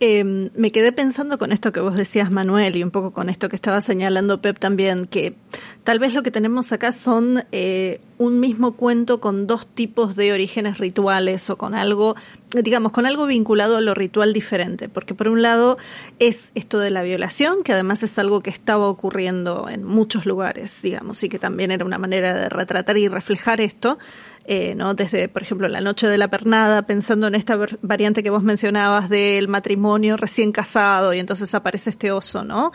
Eh, 0.00 0.24
me 0.24 0.72
quedé 0.72 0.90
pensando 0.90 1.38
con 1.38 1.52
esto 1.52 1.70
que 1.70 1.80
vos 1.80 1.96
decías, 1.96 2.30
Manuel, 2.30 2.76
y 2.76 2.82
un 2.82 2.90
poco 2.90 3.12
con 3.12 3.30
esto 3.30 3.48
que 3.48 3.56
estaba 3.56 3.80
señalando 3.80 4.42
Pep 4.42 4.58
también, 4.58 5.06
que 5.06 5.34
tal 5.84 6.00
vez 6.00 6.12
lo 6.14 6.22
que 6.22 6.32
tenemos 6.32 6.72
acá 6.72 6.90
son 6.90 7.44
eh, 7.52 8.00
un 8.18 8.40
mismo 8.40 8.72
cuento 8.72 9.20
con 9.20 9.46
dos 9.46 9.68
tipos 9.68 10.16
de 10.16 10.32
orígenes 10.32 10.78
rituales 10.78 11.48
o 11.48 11.56
con 11.56 11.74
algo, 11.74 12.16
digamos, 12.50 12.90
con 12.90 13.06
algo 13.06 13.26
vinculado 13.26 13.76
a 13.76 13.80
lo 13.80 13.94
ritual 13.94 14.32
diferente. 14.32 14.88
Porque 14.88 15.14
por 15.14 15.28
un 15.28 15.42
lado 15.42 15.78
es 16.18 16.50
esto 16.56 16.80
de 16.80 16.90
la 16.90 17.02
violación, 17.02 17.62
que 17.62 17.72
además 17.72 18.02
es 18.02 18.18
algo 18.18 18.42
que 18.42 18.50
estaba 18.50 18.88
ocurriendo 18.88 19.68
en 19.68 19.84
muchos 19.84 20.26
lugares, 20.26 20.82
digamos, 20.82 21.22
y 21.22 21.28
que 21.28 21.38
también 21.38 21.70
era 21.70 21.84
una 21.84 21.98
manera 21.98 22.34
de 22.34 22.48
retratar 22.48 22.98
y 22.98 23.06
reflejar 23.08 23.60
esto. 23.60 23.98
Eh, 24.46 24.74
¿no? 24.74 24.92
Desde, 24.92 25.28
por 25.28 25.40
ejemplo, 25.40 25.68
la 25.68 25.80
noche 25.80 26.06
de 26.06 26.18
la 26.18 26.28
pernada, 26.28 26.82
pensando 26.82 27.28
en 27.28 27.34
esta 27.34 27.58
variante 27.80 28.22
que 28.22 28.28
vos 28.28 28.42
mencionabas 28.42 29.08
del 29.08 29.48
matrimonio 29.48 30.18
recién 30.18 30.52
casado 30.52 31.14
y 31.14 31.18
entonces 31.18 31.54
aparece 31.54 31.88
este 31.88 32.12
oso, 32.12 32.44
¿no? 32.44 32.70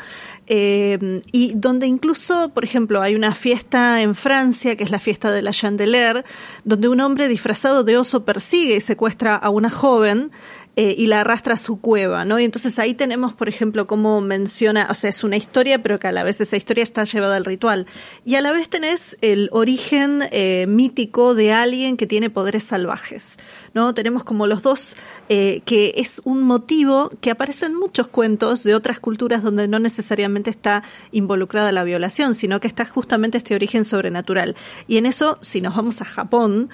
Eh, 0.48 1.22
y 1.32 1.54
donde 1.54 1.86
incluso, 1.86 2.50
por 2.56 2.64
ejemplo, 2.64 3.04
hay 3.04 3.14
una 3.14 3.36
fiesta 3.36 4.02
en 4.02 4.16
Francia, 4.16 4.76
que 4.76 4.84
es 4.84 4.90
la 4.90 4.98
fiesta 4.98 5.30
de 5.30 5.44
la 5.44 5.52
Chandeleur, 5.52 6.24
donde 6.64 6.88
un 6.88 7.02
hombre 7.02 7.28
disfrazado 7.28 7.84
de 7.84 7.98
oso 7.98 8.26
persigue 8.26 8.78
y 8.78 8.82
secuestra 8.82 9.36
a 9.36 9.52
una 9.52 9.70
joven 9.70 10.32
eh, 10.76 10.96
y 10.98 11.08
la 11.08 11.20
arrastra 11.22 11.56
a 11.56 11.58
su 11.58 11.82
cueva, 11.82 12.24
¿no? 12.24 12.40
Y 12.40 12.46
entonces 12.46 12.80
ahí 12.80 12.94
tenemos, 12.94 13.34
por 13.34 13.50
ejemplo, 13.50 13.86
cómo 13.86 14.22
menciona, 14.22 14.88
o 14.90 14.94
sea, 14.94 15.10
es 15.10 15.26
una 15.26 15.36
historia, 15.36 15.84
pero 15.84 16.00
que 16.00 16.08
a 16.08 16.14
la 16.14 16.24
vez 16.24 16.40
esa 16.40 16.56
historia 16.56 16.84
está 16.84 17.04
llevada 17.04 17.36
al 17.36 17.44
ritual. 17.44 17.86
Y 18.24 18.36
a 18.36 18.42
la 18.42 18.54
vez 18.54 18.70
tenés 18.70 19.18
el 19.20 19.50
origen 19.52 20.24
eh, 20.32 20.68
mítico 20.70 21.36
de 21.36 21.52
alguien 21.52 21.98
que 21.98 22.08
tiene 22.08 22.30
poderes 22.30 22.64
salvajes, 22.64 23.38
¿no? 23.74 23.94
Tenemos 23.94 24.24
como 24.24 24.48
los 24.48 24.62
dos, 24.62 24.96
eh, 25.28 25.64
que 25.66 25.96
es 25.98 26.22
un 26.24 26.44
motivo 26.44 27.12
que 27.20 27.32
aparece 27.32 27.66
en 27.66 27.76
muchos 27.76 28.08
cuentos 28.08 28.64
de 28.64 28.74
otras 28.74 29.02
culturas 29.02 29.44
donde 29.44 29.68
no 29.68 29.80
necesariamente 29.80 30.50
está 30.50 30.84
involucrada 31.12 31.74
la 31.74 31.84
violación, 31.84 32.36
sino 32.36 32.62
que 32.62 32.70
está 32.70 32.86
justamente 32.86 33.38
este 33.38 33.54
origen 33.54 33.84
sobrenatural. 33.84 34.56
Y 34.88 34.96
en 34.96 35.08
eso, 35.08 35.40
si 35.42 35.60
nos 35.60 35.76
vamos 35.76 36.00
a 36.02 36.06
Japón, 36.06 36.70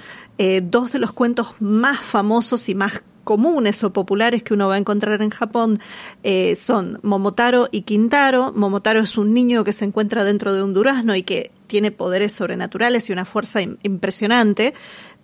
dos 0.63 0.91
de 0.91 0.99
los 0.99 1.11
cuentos 1.11 1.53
más 1.59 2.01
famosos 2.01 2.69
y 2.69 2.75
más 2.75 3.01
comunes 3.25 3.83
o 3.83 3.91
populares 3.91 4.43
que 4.43 4.53
uno 4.53 4.69
va 4.69 4.75
a 4.75 4.77
encontrar 4.77 5.21
en 5.21 5.31
Japón 5.31 5.81
eh, 6.23 6.55
son 6.55 6.99
Momotaro 7.03 7.67
y 7.71 7.81
Quintaro. 7.81 8.53
Momotaro 8.55 9.01
es 9.01 9.17
un 9.17 9.33
niño 9.33 9.65
que 9.65 9.73
se 9.73 9.83
encuentra 9.83 10.23
dentro 10.23 10.53
de 10.53 10.63
un 10.63 10.73
durazno 10.73 11.13
y 11.15 11.23
que 11.23 11.51
tiene 11.67 11.91
poderes 11.91 12.31
sobrenaturales 12.33 13.09
y 13.09 13.11
una 13.11 13.25
fuerza 13.25 13.59
impresionante. 13.61 14.73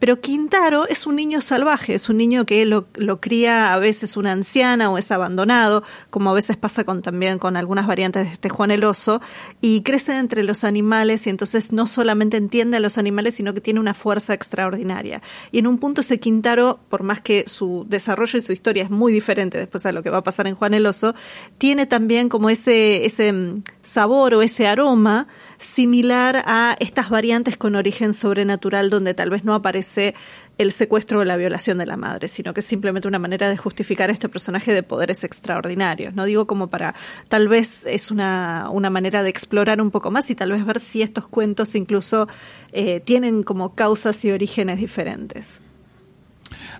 Pero 0.01 0.19
Quintaro 0.19 0.87
es 0.87 1.05
un 1.05 1.15
niño 1.15 1.41
salvaje, 1.41 1.93
es 1.93 2.09
un 2.09 2.17
niño 2.17 2.47
que 2.47 2.65
lo, 2.65 2.87
lo, 2.95 3.21
cría 3.21 3.71
a 3.71 3.77
veces 3.77 4.17
una 4.17 4.31
anciana 4.31 4.89
o 4.89 4.97
es 4.97 5.11
abandonado, 5.11 5.83
como 6.09 6.31
a 6.31 6.33
veces 6.33 6.57
pasa 6.57 6.83
con, 6.83 7.03
también 7.03 7.37
con 7.37 7.55
algunas 7.55 7.85
variantes 7.85 8.25
de 8.25 8.33
este 8.33 8.49
Juan 8.49 8.71
el 8.71 8.83
Oso, 8.83 9.21
y 9.61 9.83
crece 9.83 10.17
entre 10.17 10.41
los 10.41 10.63
animales 10.63 11.27
y 11.27 11.29
entonces 11.29 11.71
no 11.71 11.85
solamente 11.85 12.37
entiende 12.37 12.77
a 12.77 12.79
los 12.79 12.97
animales, 12.97 13.35
sino 13.35 13.53
que 13.53 13.61
tiene 13.61 13.79
una 13.79 13.93
fuerza 13.93 14.33
extraordinaria. 14.33 15.21
Y 15.51 15.59
en 15.59 15.67
un 15.67 15.77
punto 15.77 16.01
ese 16.01 16.19
Quintaro, 16.19 16.79
por 16.89 17.03
más 17.03 17.21
que 17.21 17.43
su 17.45 17.85
desarrollo 17.87 18.39
y 18.39 18.41
su 18.41 18.53
historia 18.53 18.85
es 18.85 18.89
muy 18.89 19.13
diferente 19.13 19.59
después 19.59 19.85
a 19.85 19.91
lo 19.91 20.01
que 20.01 20.09
va 20.09 20.17
a 20.17 20.23
pasar 20.23 20.47
en 20.47 20.55
Juan 20.55 20.73
el 20.73 20.87
Oso, 20.87 21.13
tiene 21.59 21.85
también 21.85 22.27
como 22.27 22.49
ese, 22.49 23.05
ese 23.05 23.31
mm, 23.31 23.61
sabor 23.83 24.33
o 24.33 24.41
ese 24.41 24.65
aroma 24.65 25.27
similar 25.61 26.43
a 26.45 26.75
estas 26.79 27.09
variantes 27.09 27.57
con 27.57 27.75
origen 27.75 28.13
sobrenatural 28.13 28.89
donde 28.89 29.13
tal 29.13 29.29
vez 29.29 29.43
no 29.43 29.53
aparece 29.53 30.15
el 30.57 30.71
secuestro 30.71 31.19
o 31.19 31.23
la 31.23 31.37
violación 31.37 31.77
de 31.77 31.85
la 31.85 31.97
madre, 31.97 32.27
sino 32.27 32.53
que 32.53 32.59
es 32.59 32.65
simplemente 32.65 33.07
una 33.07 33.19
manera 33.19 33.49
de 33.49 33.57
justificar 33.57 34.09
a 34.09 34.13
este 34.13 34.29
personaje 34.29 34.73
de 34.73 34.83
poderes 34.83 35.23
extraordinarios. 35.23 36.13
No 36.13 36.25
digo 36.25 36.45
como 36.47 36.67
para, 36.67 36.95
tal 37.29 37.47
vez 37.47 37.85
es 37.85 38.11
una, 38.11 38.69
una 38.71 38.89
manera 38.89 39.23
de 39.23 39.29
explorar 39.29 39.81
un 39.81 39.91
poco 39.91 40.11
más 40.11 40.29
y 40.29 40.35
tal 40.35 40.51
vez 40.51 40.65
ver 40.65 40.79
si 40.79 41.01
estos 41.01 41.27
cuentos 41.27 41.75
incluso 41.75 42.27
eh, 42.73 42.99
tienen 42.99 43.43
como 43.43 43.75
causas 43.75 44.23
y 44.25 44.31
orígenes 44.31 44.79
diferentes. 44.79 45.59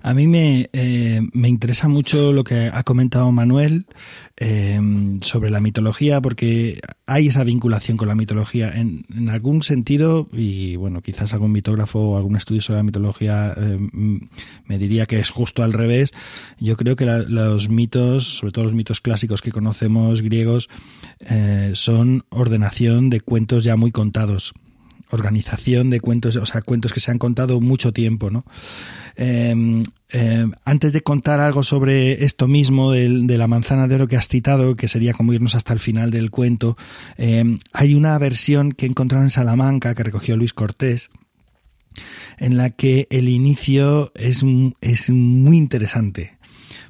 A 0.02 0.14
mí 0.14 0.28
me, 0.28 0.70
eh, 0.74 1.22
me 1.34 1.50
interesa 1.50 1.88
mucho 1.88 2.32
lo 2.32 2.44
que 2.44 2.70
ha 2.74 2.84
comentado 2.84 3.32
Manuel 3.32 3.86
eh, 4.38 4.80
sobre 5.22 5.52
la 5.52 5.60
mitología, 5.60 6.20
porque 6.20 6.82
hay 7.06 7.28
esa 7.28 7.44
vinculación 7.44 7.96
con 7.96 8.08
la 8.08 8.16
mitología 8.16 8.72
en, 8.72 9.30
algún 9.30 9.62
sentido, 9.62 10.28
y 10.34 10.76
bueno, 10.78 11.02
quizás 11.02 11.34
algún 11.34 11.52
mitógrafo 11.52 12.00
o 12.00 12.18
algún 12.18 12.36
estudio 12.36 12.62
sobre 12.62 12.78
la 12.78 12.84
mitología 12.84 13.54
eh, 13.56 13.80
me 14.66 14.78
diría 14.80 15.06
que 15.06 15.20
es 15.20 15.30
justo 15.30 15.62
al 15.62 15.74
revés. 15.74 16.12
Yo 16.60 16.76
creo 16.76 16.96
que 16.96 17.06
la, 17.06 17.20
los 17.20 17.70
mitos, 17.70 18.38
sobre 18.38 18.52
todo 18.52 18.66
los 18.66 18.74
mitos 18.74 19.00
clásicos 19.00 19.42
que 19.42 19.52
conocemos 19.52 20.24
griegos, 20.24 20.70
eh, 21.20 21.74
son 21.76 22.24
ordenación 22.30 23.12
de 23.12 23.22
cuentos 23.22 23.64
ya 23.64 23.76
muy 23.76 23.92
contados 23.92 24.54
organización 25.12 25.90
de 25.90 26.00
cuentos, 26.00 26.36
o 26.36 26.46
sea, 26.46 26.62
cuentos 26.62 26.94
que 26.94 27.00
se 27.00 27.12
han 27.12 27.18
contado 27.18 27.62
mucho 27.62 27.92
tiempo, 27.92 28.30
¿no? 28.30 28.46
Eh, 29.16 29.84
eh, 30.10 30.48
antes 30.66 30.94
de 30.94 31.02
contar 31.02 31.40
algo 31.40 31.64
sobre 31.64 32.24
esto 32.24 32.48
mismo 32.48 32.92
de, 32.92 33.10
de, 33.10 33.38
la 33.38 33.48
manzana 33.48 33.88
de 33.88 33.96
oro 33.96 34.08
que 34.08 34.18
has 34.18 34.28
citado, 34.28 34.76
que 34.76 34.88
sería 34.88 35.14
como 35.14 35.34
irnos 35.34 35.56
hasta 35.56 35.74
el 35.74 35.80
final 35.80 36.12
del 36.12 36.32
cuento, 36.32 36.78
eh, 37.18 37.58
hay 37.74 37.94
una 37.94 38.18
versión 38.18 38.72
que 38.72 38.86
he 38.86 38.90
encontrado 38.90 39.24
en 39.24 39.30
Salamanca 39.30 39.96
que 39.96 40.04
recogió 40.04 40.38
Luis 40.38 40.54
Cortés, 40.54 41.10
en 42.38 42.58
la 42.58 42.70
que 42.70 43.08
el 43.10 43.28
inicio 43.28 44.12
es, 44.16 44.44
es 44.80 45.10
muy 45.10 45.58
interesante 45.58 46.38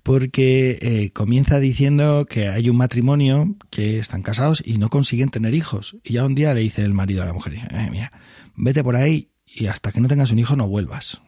porque 0.03 0.79
eh, 0.81 1.11
comienza 1.11 1.59
diciendo 1.59 2.25
que 2.27 2.47
hay 2.47 2.69
un 2.69 2.77
matrimonio 2.77 3.55
que 3.69 3.99
están 3.99 4.23
casados 4.23 4.63
y 4.65 4.77
no 4.77 4.89
consiguen 4.89 5.29
tener 5.29 5.53
hijos. 5.53 5.97
Y 6.03 6.13
ya 6.13 6.25
un 6.25 6.35
día 6.35 6.53
le 6.53 6.61
dice 6.61 6.83
el 6.83 6.93
marido 6.93 7.23
a 7.23 7.25
la 7.25 7.33
mujer, 7.33 7.53
eh, 7.53 7.89
mira, 7.91 8.11
vete 8.55 8.83
por 8.83 8.95
ahí 8.95 9.29
y 9.45 9.67
hasta 9.67 9.91
que 9.91 10.01
no 10.01 10.07
tengas 10.07 10.31
un 10.31 10.39
hijo 10.39 10.55
no 10.55 10.67
vuelvas. 10.67 11.21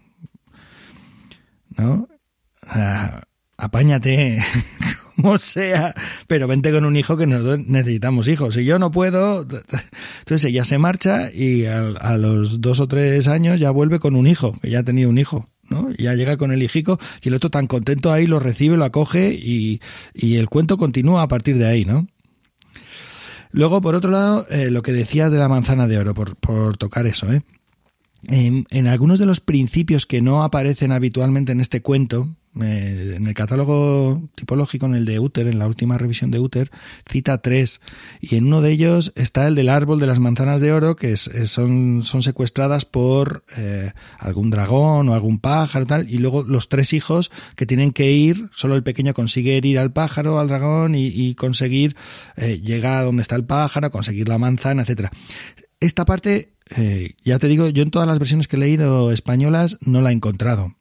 ¿No? 1.69 2.07
Ah, 2.63 3.23
apáñate 3.57 4.39
como 5.15 5.37
sea, 5.37 5.93
pero 6.27 6.47
vente 6.47 6.71
con 6.71 6.85
un 6.85 6.95
hijo 6.95 7.17
que 7.17 7.27
nosotros 7.27 7.67
necesitamos 7.67 8.27
hijos. 8.27 8.55
Si 8.55 8.65
yo 8.65 8.79
no 8.79 8.91
puedo, 8.91 9.41
entonces 9.41 10.45
ella 10.45 10.65
se 10.65 10.77
marcha 10.77 11.31
y 11.31 11.65
a 11.65 12.17
los 12.17 12.61
dos 12.61 12.79
o 12.79 12.87
tres 12.87 13.27
años 13.27 13.59
ya 13.59 13.71
vuelve 13.71 13.99
con 13.99 14.15
un 14.15 14.27
hijo, 14.27 14.57
que 14.61 14.69
ya 14.69 14.79
ha 14.79 14.83
tenido 14.83 15.09
un 15.09 15.17
hijo. 15.17 15.52
Ya 15.97 16.13
llega 16.15 16.37
con 16.37 16.51
el 16.51 16.63
hijico 16.63 16.99
y 17.21 17.29
el 17.29 17.35
otro 17.35 17.49
tan 17.49 17.67
contento 17.67 18.11
ahí 18.11 18.27
lo 18.27 18.39
recibe, 18.39 18.77
lo 18.77 18.85
acoge 18.85 19.33
y, 19.33 19.81
y 20.13 20.35
el 20.35 20.49
cuento 20.49 20.77
continúa 20.77 21.23
a 21.23 21.27
partir 21.27 21.57
de 21.57 21.67
ahí, 21.67 21.85
¿no? 21.85 22.07
Luego, 23.51 23.81
por 23.81 23.93
otro 23.93 24.09
lado, 24.09 24.47
eh, 24.49 24.71
lo 24.71 24.81
que 24.81 24.91
decías 24.91 25.31
de 25.31 25.37
la 25.37 25.47
manzana 25.47 25.87
de 25.87 25.99
oro, 25.99 26.15
por, 26.15 26.35
por 26.35 26.75
tocar 26.77 27.05
eso, 27.05 27.31
¿eh? 27.31 27.43
En, 28.27 28.65
en, 28.71 28.87
algunos 28.87 29.19
de 29.19 29.25
los 29.25 29.41
principios 29.41 30.05
que 30.05 30.21
no 30.21 30.43
aparecen 30.43 30.91
habitualmente 30.91 31.51
en 31.51 31.59
este 31.59 31.81
cuento, 31.81 32.35
eh, 32.61 33.15
en 33.15 33.27
el 33.27 33.33
catálogo 33.33 34.29
tipológico, 34.35 34.85
en 34.85 34.95
el 34.95 35.05
de 35.05 35.19
Uter, 35.19 35.47
en 35.47 35.59
la 35.59 35.67
última 35.67 35.97
revisión 35.97 36.31
de 36.31 36.39
Uter, 36.39 36.71
cita 37.09 37.41
tres. 37.41 37.81
Y 38.21 38.35
en 38.35 38.45
uno 38.45 38.61
de 38.61 38.71
ellos 38.71 39.13
está 39.15 39.47
el 39.47 39.55
del 39.55 39.69
árbol 39.69 39.99
de 39.99 40.07
las 40.07 40.19
manzanas 40.19 40.61
de 40.61 40.71
oro, 40.71 40.95
que 40.95 41.13
es, 41.13 41.29
son 41.45 42.03
secuestradas 42.03 42.85
por 42.85 43.43
eh, 43.57 43.91
algún 44.19 44.49
dragón 44.49 45.09
o 45.09 45.13
algún 45.13 45.39
pájaro 45.39 45.85
tal. 45.85 46.09
Y 46.09 46.17
luego 46.17 46.43
los 46.43 46.69
tres 46.69 46.93
hijos 46.93 47.31
que 47.55 47.65
tienen 47.65 47.91
que 47.91 48.11
ir, 48.11 48.49
solo 48.51 48.75
el 48.75 48.83
pequeño 48.83 49.13
consigue 49.13 49.59
ir 49.63 49.79
al 49.79 49.93
pájaro, 49.93 50.39
al 50.39 50.47
dragón 50.47 50.95
y, 50.95 51.07
y 51.07 51.35
conseguir 51.35 51.95
eh, 52.35 52.59
llegar 52.63 52.99
a 52.99 53.03
donde 53.03 53.21
está 53.21 53.35
el 53.35 53.45
pájaro, 53.45 53.91
conseguir 53.91 54.27
la 54.29 54.37
manzana, 54.37 54.83
etcétera. 54.83 55.11
Esta 55.79 56.05
parte, 56.05 56.53
eh, 56.77 57.15
ya 57.25 57.39
te 57.39 57.47
digo, 57.47 57.67
yo 57.67 57.83
en 57.83 57.91
todas 57.91 58.07
las 58.07 58.19
versiones 58.19 58.47
que 58.47 58.55
he 58.55 58.59
leído 58.59 59.11
españolas 59.11 59.77
no 59.81 60.01
la 60.01 60.11
he 60.11 60.13
encontrado 60.13 60.75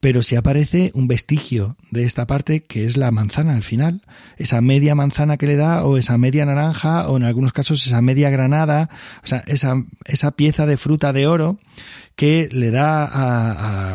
pero 0.00 0.22
si 0.22 0.34
aparece 0.34 0.90
un 0.94 1.08
vestigio 1.08 1.76
de 1.90 2.04
esta 2.04 2.26
parte 2.26 2.62
que 2.62 2.86
es 2.86 2.96
la 2.96 3.10
manzana 3.10 3.54
al 3.54 3.62
final, 3.62 4.02
esa 4.38 4.62
media 4.62 4.94
manzana 4.94 5.36
que 5.36 5.46
le 5.46 5.56
da 5.56 5.84
o 5.84 5.98
esa 5.98 6.16
media 6.16 6.46
naranja 6.46 7.08
o 7.08 7.18
en 7.18 7.24
algunos 7.24 7.52
casos 7.52 7.86
esa 7.86 8.00
media 8.00 8.30
granada, 8.30 8.88
o 9.22 9.26
sea, 9.26 9.42
esa, 9.46 9.74
esa 10.06 10.30
pieza 10.32 10.64
de 10.64 10.78
fruta 10.78 11.12
de 11.12 11.26
oro 11.26 11.58
que 12.16 12.48
le 12.50 12.70
da 12.70 13.08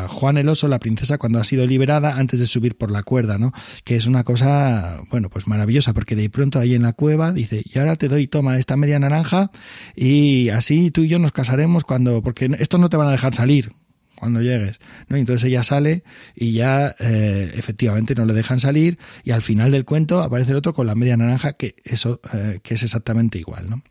a, 0.04 0.08
Juan 0.08 0.36
el 0.36 0.48
oso, 0.48 0.68
la 0.68 0.78
princesa, 0.78 1.18
cuando 1.18 1.38
ha 1.38 1.44
sido 1.44 1.66
liberada 1.66 2.16
antes 2.16 2.40
de 2.40 2.46
subir 2.46 2.76
por 2.76 2.90
la 2.90 3.02
cuerda, 3.02 3.38
¿no? 3.38 3.52
Que 3.84 3.96
es 3.96 4.06
una 4.06 4.24
cosa, 4.24 5.00
bueno, 5.10 5.28
pues 5.28 5.46
maravillosa, 5.46 5.92
porque 5.92 6.16
de 6.16 6.28
pronto 6.30 6.58
ahí 6.58 6.74
en 6.74 6.82
la 6.82 6.92
cueva 6.92 7.32
dice, 7.32 7.62
y 7.64 7.78
ahora 7.78 7.96
te 7.96 8.08
doy, 8.08 8.26
toma 8.26 8.58
esta 8.58 8.76
media 8.76 8.98
naranja, 8.98 9.50
y 9.94 10.48
así 10.48 10.90
tú 10.90 11.02
y 11.02 11.08
yo 11.08 11.18
nos 11.18 11.32
casaremos 11.32 11.84
cuando, 11.84 12.22
porque 12.22 12.50
estos 12.58 12.80
no 12.80 12.88
te 12.88 12.96
van 12.96 13.08
a 13.08 13.12
dejar 13.12 13.34
salir, 13.34 13.72
cuando 14.16 14.40
llegues. 14.40 14.80
¿no? 15.08 15.16
Entonces 15.16 15.44
ella 15.44 15.62
sale 15.62 16.02
y 16.34 16.52
ya 16.52 16.94
eh, 16.98 17.52
efectivamente 17.54 18.14
no 18.14 18.24
le 18.24 18.34
dejan 18.34 18.60
salir 18.60 18.98
y 19.24 19.30
al 19.30 19.42
final 19.42 19.70
del 19.70 19.84
cuento 19.84 20.22
aparece 20.22 20.50
el 20.50 20.56
otro 20.56 20.74
con 20.74 20.86
la 20.86 20.94
media 20.94 21.16
naranja 21.16 21.52
que 21.52 21.76
eso 21.84 22.20
eh, 22.32 22.60
que 22.62 22.74
es 22.74 22.82
exactamente 22.82 23.38
igual, 23.38 23.70
¿no? 23.70 23.82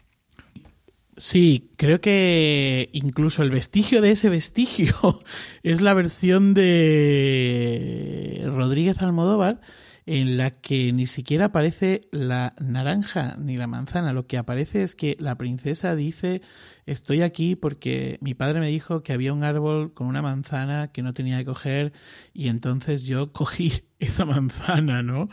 Sí, 1.18 1.72
creo 1.78 2.02
que 2.02 2.90
incluso 2.92 3.42
el 3.42 3.50
vestigio 3.50 4.02
de 4.02 4.12
ese 4.12 4.30
vestigio 4.30 5.22
es 5.64 5.82
la 5.82 5.94
versión 5.94 6.54
de 6.54 8.42
Rodríguez 8.48 9.02
Almodóvar 9.02 9.62
en 10.06 10.38
la 10.38 10.52
que 10.52 10.92
ni 10.92 11.08
siquiera 11.08 11.46
aparece 11.46 12.02
la 12.12 12.54
naranja 12.60 13.36
ni 13.40 13.58
la 13.58 13.68
manzana. 13.68 14.14
Lo 14.14 14.28
que 14.28 14.38
aparece 14.38 14.84
es 14.84 14.96
que 14.96 15.16
la 15.20 15.36
princesa 15.36 15.96
dice 15.96 16.42
estoy 16.86 17.22
aquí 17.22 17.56
porque 17.56 18.18
mi 18.22 18.34
padre 18.34 18.60
me 18.60 18.68
dijo 18.68 19.04
que 19.04 19.14
había 19.14 19.34
un 19.34 19.44
árbol 19.44 19.94
con 19.94 20.08
una 20.08 20.22
manzana 20.22 20.92
que 20.92 21.02
no 21.02 21.14
tenía 21.14 21.38
que 21.40 21.46
coger 21.46 21.94
y 22.34 22.48
entonces 22.48 23.04
yo 23.04 23.32
cogí 23.34 23.74
esa 24.00 24.26
manzana, 24.26 25.02
¿no? 25.02 25.30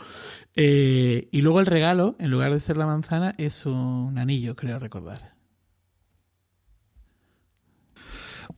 Eh, 0.55 1.29
y 1.31 1.41
luego 1.41 1.59
el 1.59 1.65
regalo, 1.65 2.15
en 2.19 2.31
lugar 2.31 2.51
de 2.51 2.59
ser 2.59 2.77
la 2.77 2.85
manzana, 2.85 3.35
es 3.37 3.65
un 3.65 4.17
anillo, 4.17 4.55
creo 4.55 4.79
recordar. 4.79 5.33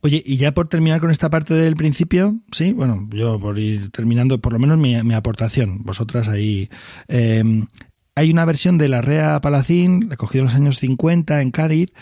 Oye, 0.00 0.22
y 0.24 0.36
ya 0.36 0.52
por 0.52 0.68
terminar 0.68 1.00
con 1.00 1.10
esta 1.10 1.30
parte 1.30 1.54
del 1.54 1.74
principio, 1.74 2.36
sí, 2.52 2.72
bueno, 2.72 3.08
yo 3.12 3.40
por 3.40 3.58
ir 3.58 3.90
terminando, 3.90 4.40
por 4.40 4.52
lo 4.52 4.58
menos 4.58 4.78
mi, 4.78 4.94
aportación, 5.14 5.82
vosotras 5.84 6.28
ahí. 6.28 6.68
Em, 7.08 7.66
hay 8.14 8.30
una 8.30 8.44
versión 8.44 8.78
de 8.78 8.88
la 8.88 9.02
Rea 9.02 9.40
Palacín, 9.40 10.10
recogida 10.10 10.40
en 10.40 10.46
los 10.46 10.54
años 10.54 10.78
50 10.78 11.40
en 11.40 11.50
Cádiz, 11.50 11.92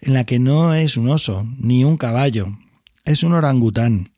en 0.00 0.14
la 0.14 0.24
que 0.24 0.38
no 0.38 0.74
es 0.74 0.96
un 0.96 1.08
oso 1.08 1.46
ni 1.58 1.84
un 1.84 1.96
caballo, 1.96 2.58
es 3.04 3.22
un 3.22 3.32
orangután. 3.32 4.12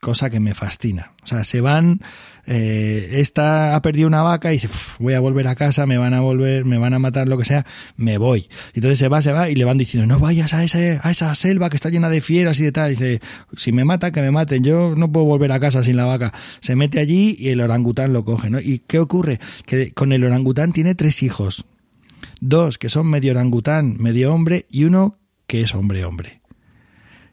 Cosa 0.00 0.28
que 0.28 0.40
me 0.40 0.54
fascina. 0.54 1.12
O 1.22 1.26
sea, 1.26 1.44
se 1.44 1.62
van 1.62 2.00
eh, 2.46 3.20
esta 3.20 3.74
ha 3.74 3.82
perdido 3.82 4.06
una 4.06 4.22
vaca 4.22 4.52
y 4.52 4.56
dice, 4.56 4.68
voy 4.98 5.14
a 5.14 5.20
volver 5.20 5.48
a 5.48 5.54
casa, 5.54 5.86
me 5.86 5.96
van 5.96 6.12
a 6.12 6.20
volver, 6.20 6.64
me 6.64 6.78
van 6.78 6.92
a 6.92 6.98
matar, 6.98 7.26
lo 7.26 7.38
que 7.38 7.44
sea, 7.44 7.64
me 7.96 8.18
voy. 8.18 8.48
Y 8.74 8.78
entonces 8.78 8.98
se 8.98 9.08
va, 9.08 9.22
se 9.22 9.32
va 9.32 9.48
y 9.48 9.54
le 9.54 9.64
van 9.64 9.78
diciendo, 9.78 10.06
no 10.12 10.20
vayas 10.20 10.52
a, 10.52 10.62
ese, 10.62 11.00
a 11.02 11.10
esa 11.10 11.34
selva 11.34 11.70
que 11.70 11.76
está 11.76 11.88
llena 11.88 12.10
de 12.10 12.20
fieras 12.20 12.60
y 12.60 12.64
de 12.64 12.72
tal. 12.72 12.90
Dice, 12.90 13.20
si 13.56 13.72
me 13.72 13.84
matan, 13.84 14.12
que 14.12 14.20
me 14.20 14.30
maten, 14.30 14.62
yo 14.62 14.94
no 14.96 15.10
puedo 15.10 15.26
volver 15.26 15.52
a 15.52 15.60
casa 15.60 15.82
sin 15.82 15.96
la 15.96 16.04
vaca. 16.04 16.32
Se 16.60 16.76
mete 16.76 17.00
allí 17.00 17.36
y 17.38 17.48
el 17.48 17.60
orangután 17.60 18.12
lo 18.12 18.24
coge, 18.24 18.50
¿no? 18.50 18.60
¿Y 18.60 18.80
qué 18.86 18.98
ocurre? 18.98 19.40
Que 19.64 19.92
con 19.92 20.12
el 20.12 20.24
orangután 20.24 20.72
tiene 20.72 20.94
tres 20.94 21.22
hijos. 21.22 21.64
Dos 22.40 22.78
que 22.78 22.88
son 22.88 23.06
medio 23.06 23.32
orangután, 23.32 23.96
medio 23.98 24.32
hombre, 24.32 24.66
y 24.70 24.84
uno 24.84 25.18
que 25.46 25.62
es 25.62 25.74
hombre-hombre. 25.74 26.40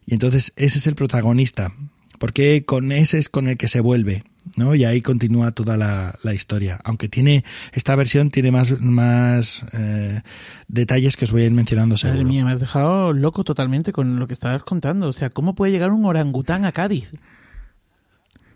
Y 0.05 0.13
entonces 0.13 0.53
ese 0.55 0.79
es 0.79 0.87
el 0.87 0.95
protagonista, 0.95 1.73
porque 2.19 2.65
con 2.65 2.91
ese 2.91 3.17
es 3.17 3.29
con 3.29 3.47
el 3.47 3.57
que 3.57 3.67
se 3.67 3.79
vuelve. 3.79 4.23
¿no? 4.55 4.75
Y 4.75 4.85
ahí 4.85 5.01
continúa 5.01 5.51
toda 5.51 5.77
la, 5.77 6.33
historia. 6.33 6.79
Aunque 6.83 7.09
tiene, 7.09 7.43
esta 7.73 7.95
versión 7.95 8.31
tiene 8.31 8.51
más, 8.51 8.79
más 8.79 9.65
eh, 9.73 10.21
detalles 10.67 11.17
que 11.17 11.25
os 11.25 11.31
voy 11.31 11.43
a 11.43 11.45
ir 11.45 11.51
mencionando 11.51 11.97
seguro. 11.97 12.21
Madre 12.21 12.31
mía, 12.31 12.45
me 12.45 12.51
has 12.51 12.59
dejado 12.59 13.13
loco 13.13 13.43
totalmente 13.43 13.91
con 13.91 14.19
lo 14.19 14.27
que 14.27 14.33
estabas 14.33 14.63
contando. 14.63 15.07
O 15.07 15.13
sea, 15.13 15.29
¿cómo 15.29 15.55
puede 15.55 15.71
llegar 15.71 15.91
un 15.91 16.05
orangután 16.05 16.65
a 16.65 16.71
Cádiz? 16.71 17.11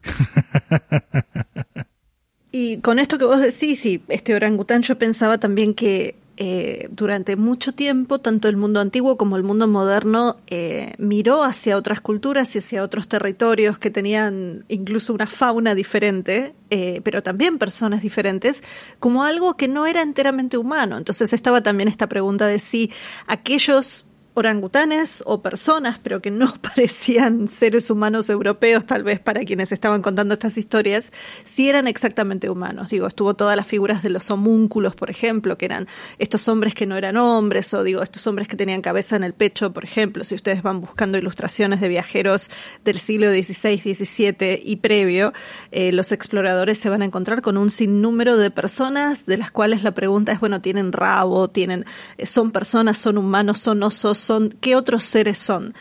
y 2.52 2.78
con 2.78 3.00
esto 3.00 3.18
que 3.18 3.26
vos 3.26 3.40
decís, 3.40 3.80
sí, 3.80 4.04
este 4.08 4.36
orangután 4.36 4.82
yo 4.82 4.98
pensaba 4.98 5.40
también 5.40 5.74
que 5.74 6.16
eh, 6.38 6.90
durante 6.92 7.38
mucho 7.38 7.74
tiempo, 7.74 8.20
tanto 8.20 8.50
el 8.50 8.58
mundo 8.58 8.82
antiguo 8.82 9.16
como 9.16 9.38
el 9.38 9.44
mundo 9.44 9.70
moderno 9.70 10.36
eh, 10.48 10.94
miró 10.98 11.44
hacia 11.44 11.78
otras 11.78 12.02
culturas 12.02 12.54
y 12.56 12.60
hacia 12.60 12.84
otros 12.84 13.08
territorios 13.08 13.80
que 13.80 13.90
tenían 13.90 14.66
incluso 14.68 15.14
una 15.14 15.28
fauna 15.28 15.76
diferente, 15.76 16.54
eh, 16.70 17.00
pero 17.06 17.24
también 17.24 17.58
personas 17.58 18.02
diferentes, 18.02 18.64
como 19.00 19.24
algo 19.24 19.56
que 19.56 19.70
no 19.70 19.86
era 19.86 20.02
enteramente 20.02 20.58
humano. 20.58 20.98
Entonces 20.98 21.32
estaba 21.32 21.64
también 21.64 21.88
esta 21.88 22.08
pregunta 22.08 22.48
de 22.48 22.60
si 22.60 22.92
aquellos 23.28 24.06
orangutanes 24.36 25.24
o 25.26 25.42
personas, 25.42 25.98
pero 26.04 26.22
que 26.22 26.30
no 26.30 26.54
parecían 26.62 27.48
seres 27.48 27.90
humanos 27.90 28.30
europeos, 28.30 28.86
tal 28.86 29.04
vez 29.04 29.20
para 29.20 29.44
quienes 29.44 29.72
estaban 29.72 30.02
contando 30.02 30.36
estas 30.36 30.58
historias, 30.58 31.12
sí 31.46 31.70
eran 31.70 31.88
exactamente 31.88 32.50
humanos. 32.50 32.92
Digo, 32.92 33.08
estuvo 33.08 33.34
todas 33.34 33.56
las 33.56 33.66
figuras 33.66 34.04
de 34.04 34.10
los 34.10 34.30
homúnculos, 34.30 34.96
por 34.96 35.10
ejemplo, 35.10 35.58
que 35.58 35.66
eran 35.66 35.88
estos 36.20 36.48
hombres 36.48 36.76
que 36.76 36.86
no 36.86 36.98
eran 36.98 37.18
hombres, 37.18 37.74
o 37.74 37.84
digo, 37.84 38.04
estos 38.04 38.28
hombres 38.28 38.48
que 38.48 38.58
tenían 38.58 38.82
cabeza 38.82 39.16
en 39.16 39.24
el 39.24 39.34
pecho, 39.34 39.72
por 39.74 39.86
ejemplo, 39.86 40.24
si 40.26 40.36
ustedes 40.36 40.62
van 40.62 40.82
buscando 40.82 41.18
ilustraciones 41.18 41.80
de 41.80 41.88
viajeros 41.88 42.52
del 42.84 43.00
siglo 43.00 43.30
XVI, 43.32 43.78
XVII 43.78 44.62
y 44.64 44.76
previo, 44.78 45.34
eh, 45.72 45.94
los 45.94 46.12
exploradores 46.12 46.78
se 46.78 46.90
van 46.90 47.02
a 47.02 47.06
encontrar 47.06 47.42
con 47.42 47.58
un 47.58 47.70
sinnúmero 47.70 48.38
de 48.38 48.52
personas 48.52 49.26
de 49.26 49.38
las 49.38 49.52
cuales 49.52 49.82
la 49.84 49.94
pregunta 49.94 50.34
es, 50.34 50.42
bueno, 50.42 50.62
tienen 50.62 50.92
rabo, 50.92 51.50
tienen, 51.50 51.86
eh, 52.18 52.26
son 52.26 52.52
personas, 52.52 52.98
son 52.98 53.18
humanos, 53.18 53.60
son 53.60 53.82
osos, 53.82 54.25
son, 54.26 54.50
qué 54.62 54.76
otros 54.76 55.04
seres 55.04 55.38
son. 55.38 55.74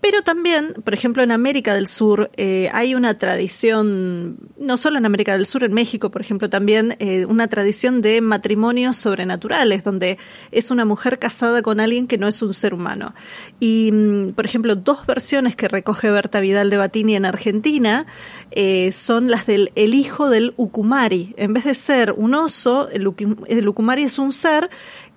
Pero 0.00 0.22
también, 0.22 0.74
por 0.84 0.94
ejemplo, 0.94 1.24
en 1.24 1.32
América 1.32 1.74
del 1.74 1.88
Sur 1.88 2.30
eh, 2.36 2.70
hay 2.72 2.94
una 2.94 3.18
tradición, 3.18 4.38
no 4.56 4.76
solo 4.76 4.96
en 4.96 5.06
América 5.06 5.32
del 5.32 5.44
Sur, 5.44 5.64
en 5.64 5.72
México, 5.72 6.12
por 6.12 6.20
ejemplo, 6.20 6.48
también 6.48 6.94
eh, 7.00 7.24
una 7.24 7.48
tradición 7.48 8.00
de 8.00 8.20
matrimonios 8.20 8.96
sobrenaturales, 8.96 9.82
donde 9.82 10.16
es 10.52 10.70
una 10.70 10.84
mujer 10.84 11.18
casada 11.18 11.62
con 11.62 11.80
alguien 11.80 12.06
que 12.06 12.16
no 12.16 12.28
es 12.28 12.40
un 12.42 12.54
ser 12.54 12.74
humano. 12.74 13.12
Y, 13.58 13.90
mm, 13.90 14.34
por 14.34 14.44
ejemplo, 14.44 14.76
dos 14.76 15.04
versiones 15.04 15.56
que 15.56 15.66
recoge 15.66 16.10
Berta 16.12 16.38
Vidal 16.38 16.70
de 16.70 16.76
Batini 16.76 17.16
en 17.16 17.24
Argentina 17.24 18.06
eh, 18.52 18.92
son 18.92 19.28
las 19.28 19.46
del 19.46 19.72
el 19.74 19.94
hijo 19.94 20.30
del 20.30 20.54
Ucumari. 20.56 21.34
En 21.36 21.52
vez 21.52 21.64
de 21.64 21.74
ser 21.74 22.12
un 22.12 22.34
oso, 22.34 22.88
el, 22.90 23.12
el 23.48 23.68
Ucumari 23.68 24.04
es 24.04 24.18
un 24.20 24.32
ser 24.32 24.70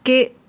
que 0.04 0.41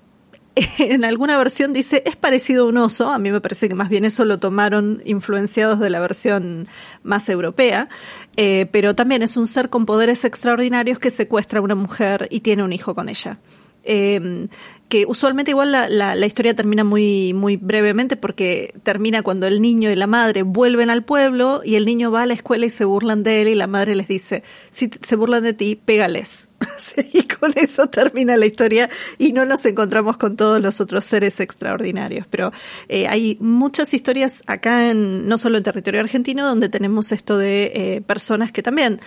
en 0.77 1.03
alguna 1.03 1.37
versión 1.37 1.73
dice 1.73 2.03
es 2.05 2.15
parecido 2.15 2.65
a 2.65 2.69
un 2.69 2.77
oso, 2.77 3.09
a 3.09 3.17
mí 3.17 3.31
me 3.31 3.41
parece 3.41 3.69
que 3.69 3.75
más 3.75 3.89
bien 3.89 4.05
eso 4.05 4.25
lo 4.25 4.39
tomaron 4.39 5.01
influenciados 5.05 5.79
de 5.79 5.89
la 5.89 5.99
versión 5.99 6.67
más 7.01 7.27
europea, 7.29 7.89
eh, 8.37 8.67
pero 8.71 8.95
también 8.95 9.23
es 9.23 9.37
un 9.37 9.47
ser 9.47 9.69
con 9.69 9.85
poderes 9.85 10.25
extraordinarios 10.25 10.99
que 10.99 11.09
secuestra 11.09 11.59
a 11.59 11.63
una 11.63 11.75
mujer 11.75 12.27
y 12.29 12.41
tiene 12.41 12.63
un 12.63 12.73
hijo 12.73 12.93
con 12.95 13.09
ella. 13.09 13.39
Eh, 13.85 14.47
que 14.87 15.05
usualmente 15.07 15.51
igual 15.51 15.71
la, 15.71 15.87
la, 15.89 16.25
historia 16.25 16.55
termina 16.55 16.83
muy, 16.83 17.33
muy 17.33 17.57
brevemente 17.57 18.15
porque 18.15 18.75
termina 18.83 19.23
cuando 19.23 19.47
el 19.47 19.59
niño 19.59 19.89
y 19.89 19.95
la 19.95 20.05
madre 20.05 20.43
vuelven 20.43 20.91
al 20.91 21.03
pueblo 21.03 21.63
y 21.65 21.75
el 21.75 21.85
niño 21.85 22.11
va 22.11 22.21
a 22.21 22.25
la 22.27 22.35
escuela 22.35 22.67
y 22.67 22.69
se 22.69 22.85
burlan 22.85 23.23
de 23.23 23.41
él 23.41 23.47
y 23.47 23.55
la 23.55 23.65
madre 23.65 23.95
les 23.95 24.07
dice, 24.07 24.43
si 24.69 24.91
se 25.01 25.15
burlan 25.15 25.41
de 25.41 25.53
ti, 25.53 25.75
pégales. 25.75 26.47
y 27.13 27.23
con 27.23 27.53
eso 27.55 27.87
termina 27.87 28.37
la 28.37 28.45
historia 28.45 28.89
y 29.17 29.33
no 29.33 29.45
nos 29.45 29.65
encontramos 29.65 30.17
con 30.17 30.35
todos 30.35 30.61
los 30.61 30.81
otros 30.81 31.05
seres 31.05 31.39
extraordinarios. 31.39 32.27
Pero 32.27 32.51
eh, 32.89 33.07
hay 33.07 33.37
muchas 33.39 33.93
historias 33.93 34.43
acá, 34.47 34.89
en, 34.89 35.27
no 35.27 35.37
solo 35.37 35.57
en 35.57 35.63
territorio 35.63 35.99
argentino, 35.99 36.45
donde 36.45 36.69
tenemos 36.69 37.11
esto 37.11 37.37
de 37.37 37.71
eh, 37.75 38.01
personas 38.01 38.51
que 38.51 38.63
también, 38.63 38.99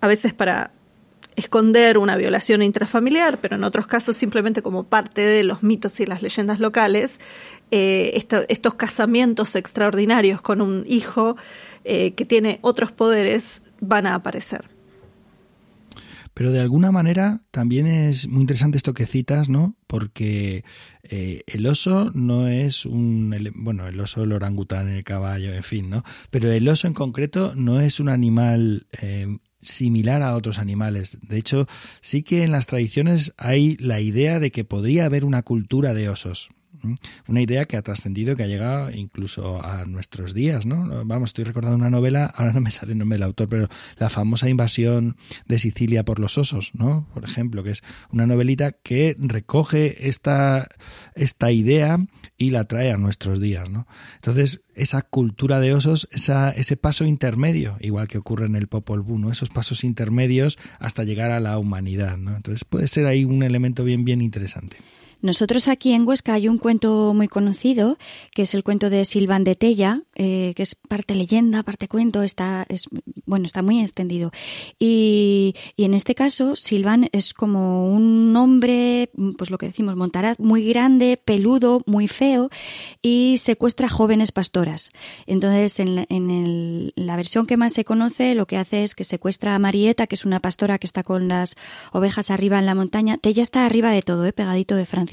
a 0.00 0.08
veces 0.08 0.34
para 0.34 0.72
esconder 1.34 1.96
una 1.96 2.16
violación 2.16 2.62
intrafamiliar, 2.62 3.38
pero 3.40 3.56
en 3.56 3.64
otros 3.64 3.86
casos 3.86 4.18
simplemente 4.18 4.60
como 4.60 4.84
parte 4.84 5.22
de 5.22 5.44
los 5.44 5.62
mitos 5.62 5.98
y 6.00 6.04
las 6.04 6.20
leyendas 6.20 6.60
locales, 6.60 7.20
eh, 7.70 8.22
estos 8.48 8.74
casamientos 8.74 9.56
extraordinarios 9.56 10.42
con 10.42 10.60
un 10.60 10.84
hijo 10.86 11.36
que 11.84 12.26
tiene 12.28 12.60
otros 12.62 12.92
poderes 12.92 13.62
van 13.80 14.06
a 14.06 14.14
aparecer. 14.14 14.71
Pero 16.34 16.50
de 16.50 16.60
alguna 16.60 16.92
manera 16.92 17.42
también 17.50 17.86
es 17.86 18.28
muy 18.28 18.42
interesante 18.42 18.76
esto 18.76 18.94
que 18.94 19.06
citas, 19.06 19.48
¿no? 19.48 19.76
Porque 19.86 20.64
eh, 21.02 21.42
el 21.46 21.66
oso 21.66 22.10
no 22.14 22.48
es 22.48 22.86
un, 22.86 23.34
bueno, 23.54 23.86
el 23.86 24.00
oso, 24.00 24.22
el 24.22 24.32
orangután, 24.32 24.88
el 24.88 25.04
caballo, 25.04 25.52
en 25.52 25.62
fin, 25.62 25.90
¿no? 25.90 26.02
Pero 26.30 26.50
el 26.50 26.68
oso 26.68 26.86
en 26.86 26.94
concreto 26.94 27.54
no 27.54 27.80
es 27.80 28.00
un 28.00 28.08
animal 28.08 28.86
similar 29.62 30.22
a 30.22 30.34
otros 30.34 30.58
animales. 30.58 31.18
De 31.22 31.38
hecho, 31.38 31.66
sí 32.00 32.22
que 32.22 32.42
en 32.42 32.52
las 32.52 32.66
tradiciones 32.66 33.32
hay 33.38 33.76
la 33.76 34.00
idea 34.00 34.40
de 34.40 34.50
que 34.50 34.64
podría 34.64 35.06
haber 35.06 35.24
una 35.24 35.42
cultura 35.42 35.94
de 35.94 36.08
osos. 36.08 36.50
Una 37.28 37.40
idea 37.40 37.64
que 37.66 37.76
ha 37.76 37.82
trascendido, 37.82 38.36
que 38.36 38.42
ha 38.42 38.46
llegado 38.46 38.90
incluso 38.90 39.62
a 39.64 39.84
nuestros 39.84 40.34
días, 40.34 40.66
¿no? 40.66 41.04
Vamos, 41.04 41.30
estoy 41.30 41.44
recordando 41.44 41.76
una 41.76 41.90
novela, 41.90 42.26
ahora 42.26 42.52
no 42.52 42.60
me 42.60 42.70
sale 42.70 42.92
el 42.92 42.98
nombre 42.98 43.16
del 43.16 43.24
autor, 43.24 43.48
pero 43.48 43.68
la 43.96 44.10
famosa 44.10 44.48
invasión 44.48 45.16
de 45.46 45.58
Sicilia 45.58 46.04
por 46.04 46.18
los 46.18 46.38
osos, 46.38 46.72
¿no? 46.74 47.08
Por 47.14 47.24
ejemplo, 47.24 47.62
que 47.62 47.70
es 47.70 47.82
una 48.10 48.26
novelita 48.26 48.72
que 48.72 49.16
recoge 49.18 50.08
esta, 50.08 50.68
esta 51.14 51.52
idea 51.52 51.98
y 52.36 52.50
la 52.50 52.64
trae 52.64 52.90
a 52.90 52.96
nuestros 52.96 53.40
días, 53.40 53.70
¿no? 53.70 53.86
Entonces, 54.16 54.62
esa 54.74 55.02
cultura 55.02 55.60
de 55.60 55.74
osos, 55.74 56.08
esa, 56.12 56.50
ese 56.50 56.76
paso 56.76 57.04
intermedio, 57.04 57.76
igual 57.80 58.08
que 58.08 58.18
ocurre 58.18 58.46
en 58.46 58.56
el 58.56 58.66
Popol 58.66 59.00
Vuh. 59.00 59.30
Esos 59.30 59.50
pasos 59.50 59.84
intermedios 59.84 60.58
hasta 60.78 61.04
llegar 61.04 61.30
a 61.30 61.40
la 61.40 61.58
humanidad, 61.58 62.16
¿no? 62.16 62.34
Entonces 62.34 62.64
puede 62.64 62.88
ser 62.88 63.06
ahí 63.06 63.24
un 63.24 63.42
elemento 63.42 63.84
bien, 63.84 64.04
bien 64.04 64.20
interesante. 64.20 64.78
Nosotros 65.22 65.68
aquí 65.68 65.92
en 65.92 66.06
Huesca 66.06 66.34
hay 66.34 66.48
un 66.48 66.58
cuento 66.58 67.14
muy 67.14 67.28
conocido, 67.28 67.96
que 68.32 68.42
es 68.42 68.54
el 68.54 68.64
cuento 68.64 68.90
de 68.90 69.04
Silván 69.04 69.44
de 69.44 69.54
Tella, 69.54 70.02
eh, 70.16 70.52
que 70.56 70.64
es 70.64 70.74
parte 70.74 71.14
leyenda, 71.14 71.62
parte 71.62 71.86
cuento, 71.86 72.24
está, 72.24 72.66
es, 72.68 72.88
bueno, 73.24 73.46
está 73.46 73.62
muy 73.62 73.80
extendido. 73.80 74.32
Y, 74.80 75.54
y, 75.76 75.84
en 75.84 75.94
este 75.94 76.16
caso, 76.16 76.56
Silván 76.56 77.08
es 77.12 77.34
como 77.34 77.88
un 77.94 78.34
hombre, 78.34 79.10
pues 79.38 79.50
lo 79.50 79.58
que 79.58 79.66
decimos, 79.66 79.94
montaraz, 79.94 80.40
muy 80.40 80.64
grande, 80.64 81.20
peludo, 81.24 81.82
muy 81.86 82.08
feo, 82.08 82.50
y 83.00 83.36
secuestra 83.38 83.88
jóvenes 83.88 84.32
pastoras. 84.32 84.90
Entonces, 85.28 85.78
en, 85.78 86.04
en 86.08 86.30
el, 86.30 86.92
la 86.96 87.14
versión 87.14 87.46
que 87.46 87.56
más 87.56 87.74
se 87.74 87.84
conoce, 87.84 88.34
lo 88.34 88.46
que 88.46 88.56
hace 88.56 88.82
es 88.82 88.96
que 88.96 89.04
secuestra 89.04 89.54
a 89.54 89.60
Marieta, 89.60 90.08
que 90.08 90.16
es 90.16 90.24
una 90.24 90.40
pastora 90.40 90.78
que 90.78 90.86
está 90.88 91.04
con 91.04 91.28
las 91.28 91.54
ovejas 91.92 92.32
arriba 92.32 92.58
en 92.58 92.66
la 92.66 92.74
montaña. 92.74 93.18
Tella 93.18 93.44
está 93.44 93.66
arriba 93.66 93.92
de 93.92 94.02
todo, 94.02 94.26
eh, 94.26 94.32
pegadito 94.32 94.74
de 94.74 94.84
Francia 94.84 95.11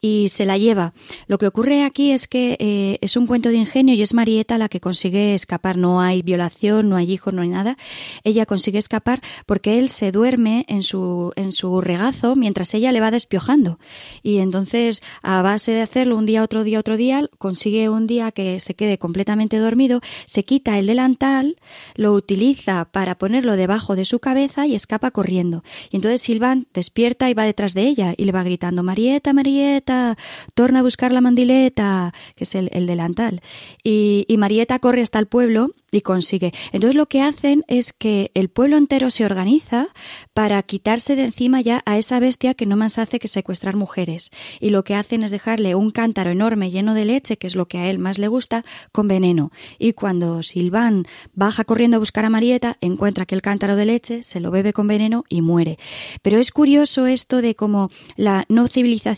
y 0.00 0.28
se 0.28 0.46
la 0.46 0.58
lleva. 0.58 0.92
Lo 1.26 1.38
que 1.38 1.46
ocurre 1.46 1.84
aquí 1.84 2.12
es 2.12 2.26
que 2.26 2.56
eh, 2.58 2.98
es 3.00 3.16
un 3.16 3.26
cuento 3.26 3.48
de 3.50 3.56
ingenio 3.56 3.94
y 3.94 4.02
es 4.02 4.14
Marieta 4.14 4.58
la 4.58 4.68
que 4.68 4.80
consigue 4.80 5.34
escapar. 5.34 5.76
No 5.76 6.00
hay 6.00 6.22
violación, 6.22 6.88
no 6.88 6.96
hay 6.96 7.12
hijos, 7.12 7.34
no 7.34 7.42
hay 7.42 7.48
nada. 7.48 7.76
Ella 8.24 8.46
consigue 8.46 8.78
escapar 8.78 9.20
porque 9.46 9.78
él 9.78 9.88
se 9.88 10.12
duerme 10.12 10.64
en 10.68 10.82
su, 10.82 11.32
en 11.36 11.52
su 11.52 11.80
regazo 11.80 12.36
mientras 12.36 12.74
ella 12.74 12.92
le 12.92 13.00
va 13.00 13.10
despiojando. 13.10 13.78
Y 14.22 14.38
entonces, 14.38 15.02
a 15.22 15.42
base 15.42 15.72
de 15.72 15.82
hacerlo 15.82 16.16
un 16.16 16.26
día, 16.26 16.42
otro 16.42 16.64
día, 16.64 16.78
otro 16.78 16.96
día, 16.96 17.28
consigue 17.38 17.88
un 17.88 18.06
día 18.06 18.32
que 18.32 18.60
se 18.60 18.74
quede 18.74 18.98
completamente 18.98 19.58
dormido, 19.58 20.00
se 20.26 20.44
quita 20.44 20.78
el 20.78 20.86
delantal, 20.86 21.56
lo 21.94 22.12
utiliza 22.12 22.86
para 22.86 23.18
ponerlo 23.18 23.56
debajo 23.56 23.96
de 23.96 24.04
su 24.04 24.18
cabeza 24.18 24.66
y 24.66 24.74
escapa 24.74 25.10
corriendo. 25.10 25.62
Y 25.90 25.96
entonces 25.96 26.22
Silván 26.22 26.66
despierta 26.74 27.30
y 27.30 27.34
va 27.34 27.44
detrás 27.44 27.74
de 27.74 27.82
ella 27.82 28.14
y 28.16 28.24
le 28.24 28.32
va 28.32 28.42
gritando, 28.42 28.82
Marieta, 28.82 29.27
Marieta, 29.32 30.16
torna 30.54 30.80
a 30.80 30.82
buscar 30.82 31.12
la 31.12 31.20
mandileta, 31.20 32.12
que 32.36 32.44
es 32.44 32.54
el, 32.54 32.68
delantal. 32.86 33.40
Y, 33.82 34.24
y, 34.28 34.36
Marieta 34.36 34.78
corre 34.78 35.02
hasta 35.02 35.18
el 35.18 35.26
pueblo 35.26 35.70
y 35.90 36.02
consigue. 36.02 36.52
Entonces 36.72 36.96
lo 36.96 37.06
que 37.06 37.22
hacen 37.22 37.64
es 37.66 37.92
que 37.92 38.30
el 38.34 38.48
pueblo 38.48 38.76
entero 38.76 39.10
se 39.10 39.24
organiza 39.24 39.88
para 40.34 40.62
quitarse 40.62 41.16
de 41.16 41.24
encima 41.24 41.60
ya 41.60 41.82
a 41.86 41.96
esa 41.96 42.20
bestia 42.20 42.54
que 42.54 42.66
no 42.66 42.76
más 42.76 42.98
hace 42.98 43.18
que 43.18 43.28
secuestrar 43.28 43.76
mujeres. 43.76 44.30
Y 44.60 44.70
lo 44.70 44.84
que 44.84 44.94
hacen 44.94 45.22
es 45.22 45.30
dejarle 45.30 45.74
un 45.74 45.90
cántaro 45.90 46.30
enorme 46.30 46.70
lleno 46.70 46.94
de 46.94 47.04
leche, 47.04 47.38
que 47.38 47.46
es 47.46 47.56
lo 47.56 47.66
que 47.66 47.78
a 47.78 47.88
él 47.88 47.98
más 47.98 48.18
le 48.18 48.28
gusta, 48.28 48.64
con 48.92 49.08
veneno. 49.08 49.50
Y 49.78 49.92
cuando 49.92 50.42
Silván 50.42 51.06
baja 51.34 51.64
corriendo 51.64 51.96
a 51.96 52.00
buscar 52.00 52.24
a 52.24 52.30
Marieta, 52.30 52.76
encuentra 52.80 53.26
que 53.26 53.34
el 53.34 53.42
cántaro 53.42 53.76
de 53.76 53.86
leche, 53.86 54.22
se 54.22 54.40
lo 54.40 54.50
bebe 54.50 54.72
con 54.72 54.86
veneno 54.86 55.24
y 55.28 55.42
muere. 55.42 55.78
Pero 56.22 56.38
es 56.38 56.52
curioso 56.52 57.06
esto 57.06 57.40
de 57.40 57.54
cómo 57.54 57.90
la 58.16 58.44
no 58.48 58.68
civilización 58.68 59.17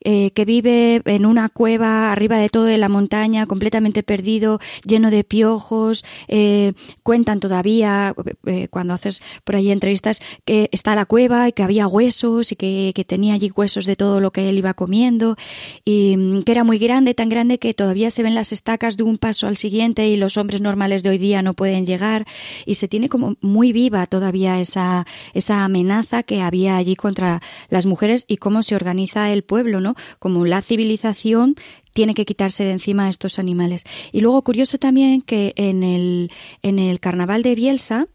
eh, 0.00 0.30
que 0.32 0.44
vive 0.44 1.02
en 1.04 1.26
una 1.26 1.48
cueva 1.48 2.12
arriba 2.12 2.36
de 2.36 2.48
todo 2.48 2.64
de 2.64 2.78
la 2.78 2.88
montaña, 2.88 3.46
completamente 3.46 4.02
perdido, 4.02 4.60
lleno 4.84 5.10
de 5.10 5.24
piojos. 5.24 6.04
Eh, 6.28 6.72
cuentan 7.02 7.40
todavía, 7.40 8.14
eh, 8.46 8.68
cuando 8.68 8.94
haces 8.94 9.22
por 9.44 9.56
ahí 9.56 9.70
entrevistas, 9.70 10.20
que 10.44 10.68
está 10.72 10.94
la 10.94 11.06
cueva 11.06 11.48
y 11.48 11.52
que 11.52 11.62
había 11.62 11.86
huesos 11.86 12.52
y 12.52 12.56
que, 12.56 12.92
que, 12.94 13.04
tenía 13.04 13.34
allí 13.34 13.50
huesos 13.54 13.84
de 13.84 13.96
todo 13.96 14.20
lo 14.20 14.30
que 14.30 14.48
él 14.48 14.58
iba 14.58 14.74
comiendo 14.74 15.36
y 15.84 16.16
mm, 16.16 16.42
que 16.42 16.52
era 16.52 16.64
muy 16.64 16.78
grande, 16.78 17.14
tan 17.14 17.28
grande 17.28 17.58
que 17.58 17.74
todavía 17.74 18.10
se 18.10 18.22
ven 18.22 18.34
las 18.34 18.52
estacas 18.52 18.96
de 18.96 19.02
un 19.02 19.18
paso 19.18 19.46
al 19.46 19.56
siguiente 19.56 20.08
y 20.08 20.16
los 20.16 20.36
hombres 20.36 20.60
normales 20.60 21.02
de 21.02 21.10
hoy 21.10 21.18
día 21.18 21.42
no 21.42 21.54
pueden 21.54 21.84
llegar 21.84 22.26
y 22.64 22.76
se 22.76 22.88
tiene 22.88 23.08
como 23.08 23.36
muy 23.40 23.72
viva 23.72 24.06
todavía 24.06 24.60
esa, 24.60 25.06
esa 25.34 25.64
amenaza 25.64 26.22
que 26.22 26.40
había 26.40 26.76
allí 26.76 26.96
contra 26.96 27.40
las 27.68 27.86
mujeres 27.86 28.24
y 28.28 28.36
cómo 28.36 28.62
se 28.62 28.74
organiza 28.74 29.21
el 29.30 29.44
pueblo, 29.44 29.80
¿no? 29.80 29.94
Como 30.18 30.46
la 30.46 30.62
civilización 30.62 31.56
tiene 31.92 32.14
que 32.14 32.24
quitarse 32.24 32.64
de 32.64 32.72
encima 32.72 33.06
a 33.06 33.10
estos 33.10 33.38
animales. 33.38 33.84
Y 34.12 34.20
luego 34.20 34.42
curioso 34.42 34.78
también 34.78 35.20
que 35.20 35.52
en 35.56 35.82
el, 35.82 36.30
en 36.62 36.78
el 36.78 37.00
carnaval 37.00 37.42
de 37.42 37.54
Bielsa, 37.54 38.08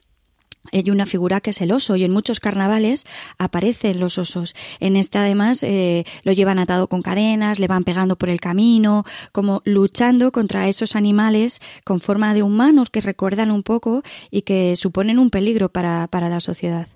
hay 0.71 0.89
una 0.89 1.05
figura 1.05 1.41
que 1.41 1.51
es 1.51 1.61
el 1.61 1.71
oso 1.71 1.95
y 1.95 2.03
en 2.03 2.11
muchos 2.11 2.39
carnavales 2.39 3.05
aparecen 3.37 3.99
los 3.99 4.17
osos. 4.17 4.53
En 4.79 4.95
este 4.95 5.17
además 5.17 5.63
eh, 5.63 6.05
lo 6.23 6.33
llevan 6.33 6.59
atado 6.59 6.87
con 6.87 7.01
cadenas, 7.01 7.59
le 7.59 7.67
van 7.67 7.83
pegando 7.83 8.17
por 8.17 8.29
el 8.29 8.39
camino, 8.39 9.05
como 9.31 9.61
luchando 9.65 10.31
contra 10.31 10.67
esos 10.67 10.95
animales 10.95 11.59
con 11.83 11.99
forma 12.01 12.33
de 12.33 12.43
humanos 12.43 12.89
que 12.89 13.01
recuerdan 13.01 13.51
un 13.51 13.63
poco 13.63 14.03
y 14.29 14.41
que 14.41 14.75
suponen 14.75 15.19
un 15.19 15.29
peligro 15.29 15.69
para, 15.69 16.07
para 16.07 16.29
la 16.29 16.39
sociedad. 16.39 16.87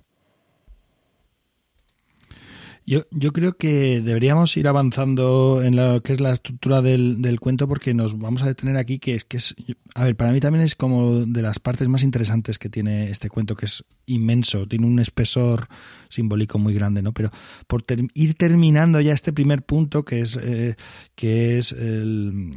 Yo, 2.84 3.02
yo 3.12 3.32
creo 3.32 3.56
que 3.56 4.00
deberíamos 4.00 4.56
ir 4.56 4.66
avanzando 4.66 5.62
en 5.62 5.76
lo 5.76 6.00
que 6.00 6.14
es 6.14 6.20
la 6.20 6.32
estructura 6.32 6.82
del, 6.82 7.22
del 7.22 7.38
cuento 7.38 7.68
porque 7.68 7.94
nos 7.94 8.18
vamos 8.18 8.42
a 8.42 8.46
detener 8.46 8.76
aquí 8.76 8.98
que 8.98 9.14
es 9.14 9.24
que 9.24 9.36
es 9.36 9.54
a 9.94 10.04
ver 10.04 10.16
para 10.16 10.32
mí 10.32 10.40
también 10.40 10.64
es 10.64 10.74
como 10.74 11.20
de 11.20 11.42
las 11.42 11.60
partes 11.60 11.88
más 11.88 12.02
interesantes 12.02 12.58
que 12.58 12.68
tiene 12.68 13.08
este 13.10 13.28
cuento 13.28 13.54
que 13.54 13.66
es 13.66 13.84
inmenso 14.06 14.66
tiene 14.66 14.86
un 14.86 14.98
espesor 14.98 15.68
simbólico 16.08 16.58
muy 16.58 16.74
grande 16.74 17.02
no 17.02 17.12
pero 17.12 17.30
por 17.68 17.84
ir 18.14 18.34
terminando 18.34 19.00
ya 19.00 19.12
este 19.12 19.32
primer 19.32 19.62
punto 19.62 20.04
que 20.04 20.20
es 20.20 20.36
eh, 20.42 20.74
que 21.14 21.58
es 21.58 21.74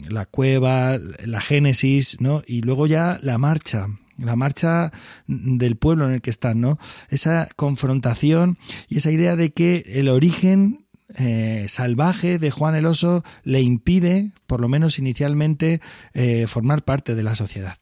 la 0.09 0.25
cueva 0.25 0.97
la 1.23 1.41
génesis 1.41 2.17
no 2.19 2.41
y 2.47 2.61
luego 2.61 2.87
ya 2.87 3.19
la 3.21 3.37
marcha 3.37 3.87
la 4.17 4.35
marcha 4.35 4.91
del 5.27 5.75
pueblo 5.75 6.05
en 6.05 6.11
el 6.11 6.21
que 6.21 6.29
están, 6.29 6.61
¿no? 6.61 6.77
Esa 7.09 7.49
confrontación 7.55 8.57
y 8.87 8.97
esa 8.97 9.11
idea 9.11 9.35
de 9.35 9.53
que 9.53 9.83
el 9.87 10.09
origen 10.09 10.85
eh, 11.17 11.65
salvaje 11.67 12.39
de 12.39 12.51
Juan 12.51 12.75
el 12.75 12.85
Oso 12.85 13.23
le 13.43 13.61
impide, 13.61 14.31
por 14.47 14.59
lo 14.59 14.67
menos 14.67 14.99
inicialmente, 14.99 15.81
eh, 16.13 16.45
formar 16.47 16.83
parte 16.83 17.15
de 17.15 17.23
la 17.23 17.35
sociedad. 17.35 17.77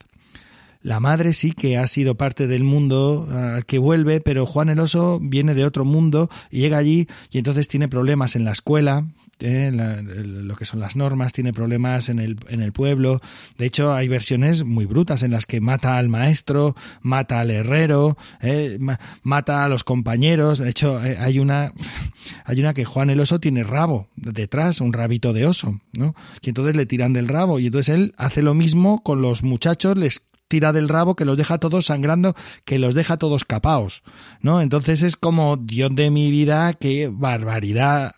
La 0.82 1.00
madre 1.00 1.32
sí 1.32 1.52
que 1.52 1.78
ha 1.78 1.86
sido 1.86 2.16
parte 2.16 2.46
del 2.46 2.62
mundo 2.62 3.26
al 3.32 3.64
que 3.64 3.78
vuelve, 3.78 4.20
pero 4.20 4.44
Juan 4.44 4.68
el 4.68 4.80
Oso 4.80 5.18
viene 5.18 5.54
de 5.54 5.64
otro 5.64 5.86
mundo 5.86 6.28
y 6.50 6.58
llega 6.58 6.76
allí 6.76 7.08
y 7.30 7.38
entonces 7.38 7.68
tiene 7.68 7.88
problemas 7.88 8.36
en 8.36 8.44
la 8.44 8.52
escuela, 8.52 9.06
¿eh? 9.40 9.70
lo 9.72 10.56
que 10.56 10.64
son 10.64 10.80
las 10.80 10.96
normas, 10.96 11.32
tiene 11.32 11.52
problemas 11.52 12.08
en 12.08 12.18
el, 12.18 12.36
en 12.48 12.60
el 12.60 12.72
pueblo. 12.72 13.20
De 13.58 13.66
hecho, 13.66 13.94
hay 13.94 14.08
versiones 14.08 14.64
muy 14.64 14.84
brutas 14.84 15.22
en 15.22 15.30
las 15.30 15.46
que 15.46 15.60
mata 15.60 15.98
al 15.98 16.08
maestro, 16.08 16.76
mata 17.02 17.40
al 17.40 17.50
herrero, 17.50 18.16
¿eh? 18.40 18.78
mata 19.22 19.64
a 19.64 19.68
los 19.68 19.84
compañeros. 19.84 20.58
De 20.58 20.70
hecho, 20.70 21.04
eh, 21.04 21.16
hay 21.18 21.38
una, 21.38 21.72
hay 22.44 22.60
una 22.60 22.74
que 22.74 22.84
Juan 22.84 23.10
el 23.10 23.20
oso 23.20 23.40
tiene 23.40 23.64
rabo 23.64 24.08
detrás, 24.16 24.80
un 24.80 24.92
rabito 24.92 25.32
de 25.32 25.46
oso, 25.46 25.80
¿no? 25.92 26.14
Y 26.42 26.50
entonces 26.50 26.76
le 26.76 26.86
tiran 26.86 27.12
del 27.12 27.28
rabo 27.28 27.58
y 27.58 27.66
entonces 27.66 27.94
él 27.94 28.14
hace 28.16 28.42
lo 28.42 28.54
mismo 28.54 29.02
con 29.02 29.22
los 29.22 29.42
muchachos, 29.42 29.96
les 29.96 30.26
tira 30.48 30.72
del 30.72 30.88
rabo 30.88 31.16
que 31.16 31.24
los 31.24 31.36
deja 31.36 31.58
todos 31.58 31.86
sangrando, 31.86 32.34
que 32.64 32.78
los 32.78 32.94
deja 32.94 33.16
todos 33.16 33.44
capaos, 33.44 34.02
¿no? 34.40 34.60
Entonces 34.60 35.02
es 35.02 35.16
como, 35.16 35.56
Dios 35.56 35.90
de 35.94 36.10
mi 36.10 36.30
vida, 36.30 36.72
qué 36.74 37.10
barbaridad. 37.12 38.12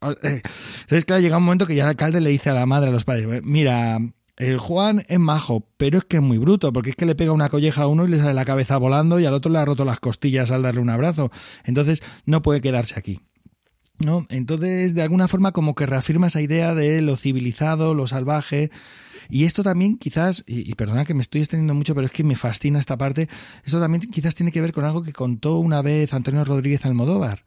Entonces, 0.00 1.04
claro, 1.04 1.20
llega 1.20 1.36
un 1.36 1.44
momento 1.44 1.66
que 1.66 1.74
ya 1.74 1.84
el 1.84 1.90
alcalde 1.90 2.20
le 2.20 2.30
dice 2.30 2.50
a 2.50 2.54
la 2.54 2.66
madre, 2.66 2.88
a 2.88 2.92
los 2.92 3.04
padres, 3.04 3.42
mira, 3.44 3.98
el 4.36 4.58
Juan 4.58 5.04
es 5.08 5.18
majo, 5.18 5.66
pero 5.76 5.98
es 5.98 6.04
que 6.04 6.16
es 6.16 6.22
muy 6.22 6.38
bruto, 6.38 6.72
porque 6.72 6.90
es 6.90 6.96
que 6.96 7.04
le 7.04 7.14
pega 7.14 7.32
una 7.32 7.50
colleja 7.50 7.82
a 7.82 7.86
uno 7.86 8.04
y 8.06 8.08
le 8.08 8.18
sale 8.18 8.32
la 8.32 8.46
cabeza 8.46 8.78
volando 8.78 9.20
y 9.20 9.26
al 9.26 9.34
otro 9.34 9.52
le 9.52 9.58
ha 9.58 9.64
roto 9.64 9.84
las 9.84 10.00
costillas 10.00 10.50
al 10.50 10.62
darle 10.62 10.80
un 10.80 10.88
abrazo. 10.88 11.30
Entonces, 11.64 12.02
no 12.24 12.40
puede 12.40 12.60
quedarse 12.60 12.98
aquí. 12.98 13.20
¿No? 13.98 14.26
Entonces, 14.30 14.94
de 14.94 15.02
alguna 15.02 15.28
forma, 15.28 15.52
como 15.52 15.74
que 15.74 15.84
reafirma 15.84 16.28
esa 16.28 16.40
idea 16.40 16.74
de 16.74 17.02
lo 17.02 17.16
civilizado, 17.16 17.92
lo 17.92 18.06
salvaje, 18.06 18.70
y 19.28 19.44
esto 19.44 19.62
también 19.62 19.98
quizás, 19.98 20.42
y, 20.46 20.74
perdona 20.74 21.04
que 21.04 21.12
me 21.12 21.20
estoy 21.20 21.42
extendiendo 21.42 21.74
mucho, 21.74 21.94
pero 21.94 22.06
es 22.06 22.12
que 22.12 22.24
me 22.24 22.34
fascina 22.34 22.80
esta 22.80 22.96
parte, 22.96 23.28
esto 23.62 23.78
también 23.78 24.00
quizás 24.10 24.34
tiene 24.34 24.52
que 24.52 24.62
ver 24.62 24.72
con 24.72 24.84
algo 24.84 25.02
que 25.02 25.12
contó 25.12 25.58
una 25.58 25.82
vez 25.82 26.14
Antonio 26.14 26.44
Rodríguez 26.44 26.84
Almodóvar. 26.86 27.44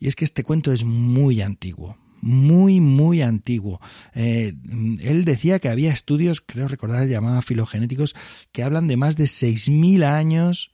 Y 0.00 0.08
es 0.08 0.16
que 0.16 0.24
este 0.24 0.44
cuento 0.44 0.72
es 0.72 0.84
muy 0.84 1.42
antiguo, 1.42 1.96
muy, 2.20 2.80
muy 2.80 3.22
antiguo. 3.22 3.80
Eh, 4.14 4.54
él 5.00 5.24
decía 5.24 5.58
que 5.58 5.68
había 5.68 5.92
estudios, 5.92 6.40
creo 6.40 6.68
recordar, 6.68 7.06
llamaba 7.06 7.42
filogenéticos, 7.42 8.14
que 8.52 8.62
hablan 8.62 8.88
de 8.88 8.96
más 8.96 9.16
de 9.16 9.24
6.000 9.24 10.04
años 10.04 10.72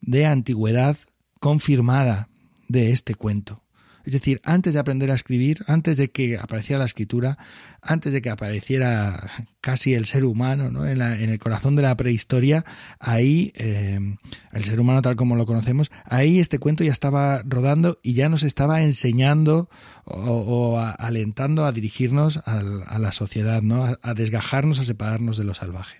de 0.00 0.26
antigüedad 0.26 0.96
confirmada 1.40 2.28
de 2.68 2.92
este 2.92 3.14
cuento. 3.14 3.62
Es 4.04 4.12
decir, 4.12 4.40
antes 4.44 4.74
de 4.74 4.80
aprender 4.80 5.10
a 5.10 5.14
escribir, 5.14 5.64
antes 5.66 5.96
de 5.96 6.10
que 6.10 6.38
apareciera 6.38 6.78
la 6.78 6.84
escritura, 6.84 7.38
antes 7.80 8.12
de 8.12 8.22
que 8.22 8.30
apareciera 8.30 9.30
casi 9.60 9.94
el 9.94 10.06
ser 10.06 10.24
humano 10.24 10.70
¿no? 10.70 10.86
en, 10.86 11.00
el 11.00 11.38
corazón 11.38 11.76
de 11.76 11.82
la 11.82 11.96
prehistoria, 11.96 12.64
ahí, 12.98 13.52
eh, 13.56 14.16
el 14.52 14.64
ser 14.64 14.80
humano 14.80 15.02
tal 15.02 15.16
como 15.16 15.36
lo 15.36 15.46
conocemos, 15.46 15.90
ahí 16.04 16.40
este 16.40 16.58
cuento 16.58 16.84
ya 16.84 16.92
estaba 16.92 17.42
rodando 17.44 17.98
y 18.02 18.14
ya 18.14 18.28
nos 18.28 18.42
estaba 18.42 18.82
enseñando 18.82 19.68
o, 20.04 20.78
alentando 20.98 21.64
a 21.64 21.72
dirigirnos 21.72 22.38
a, 22.44 22.62
la 22.98 23.12
sociedad, 23.12 23.62
¿no? 23.62 23.84
a, 23.84 23.98
a 24.02 24.14
desgajarnos, 24.14 24.78
a 24.80 24.84
separarnos 24.84 25.36
de 25.36 25.44
lo 25.44 25.54
salvaje. 25.54 25.98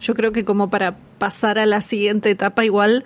Yo 0.00 0.14
creo 0.14 0.32
que 0.32 0.44
como 0.44 0.68
para 0.68 0.98
pasar 1.18 1.58
a 1.58 1.64
la 1.64 1.80
siguiente 1.80 2.28
etapa, 2.30 2.64
igual 2.64 3.04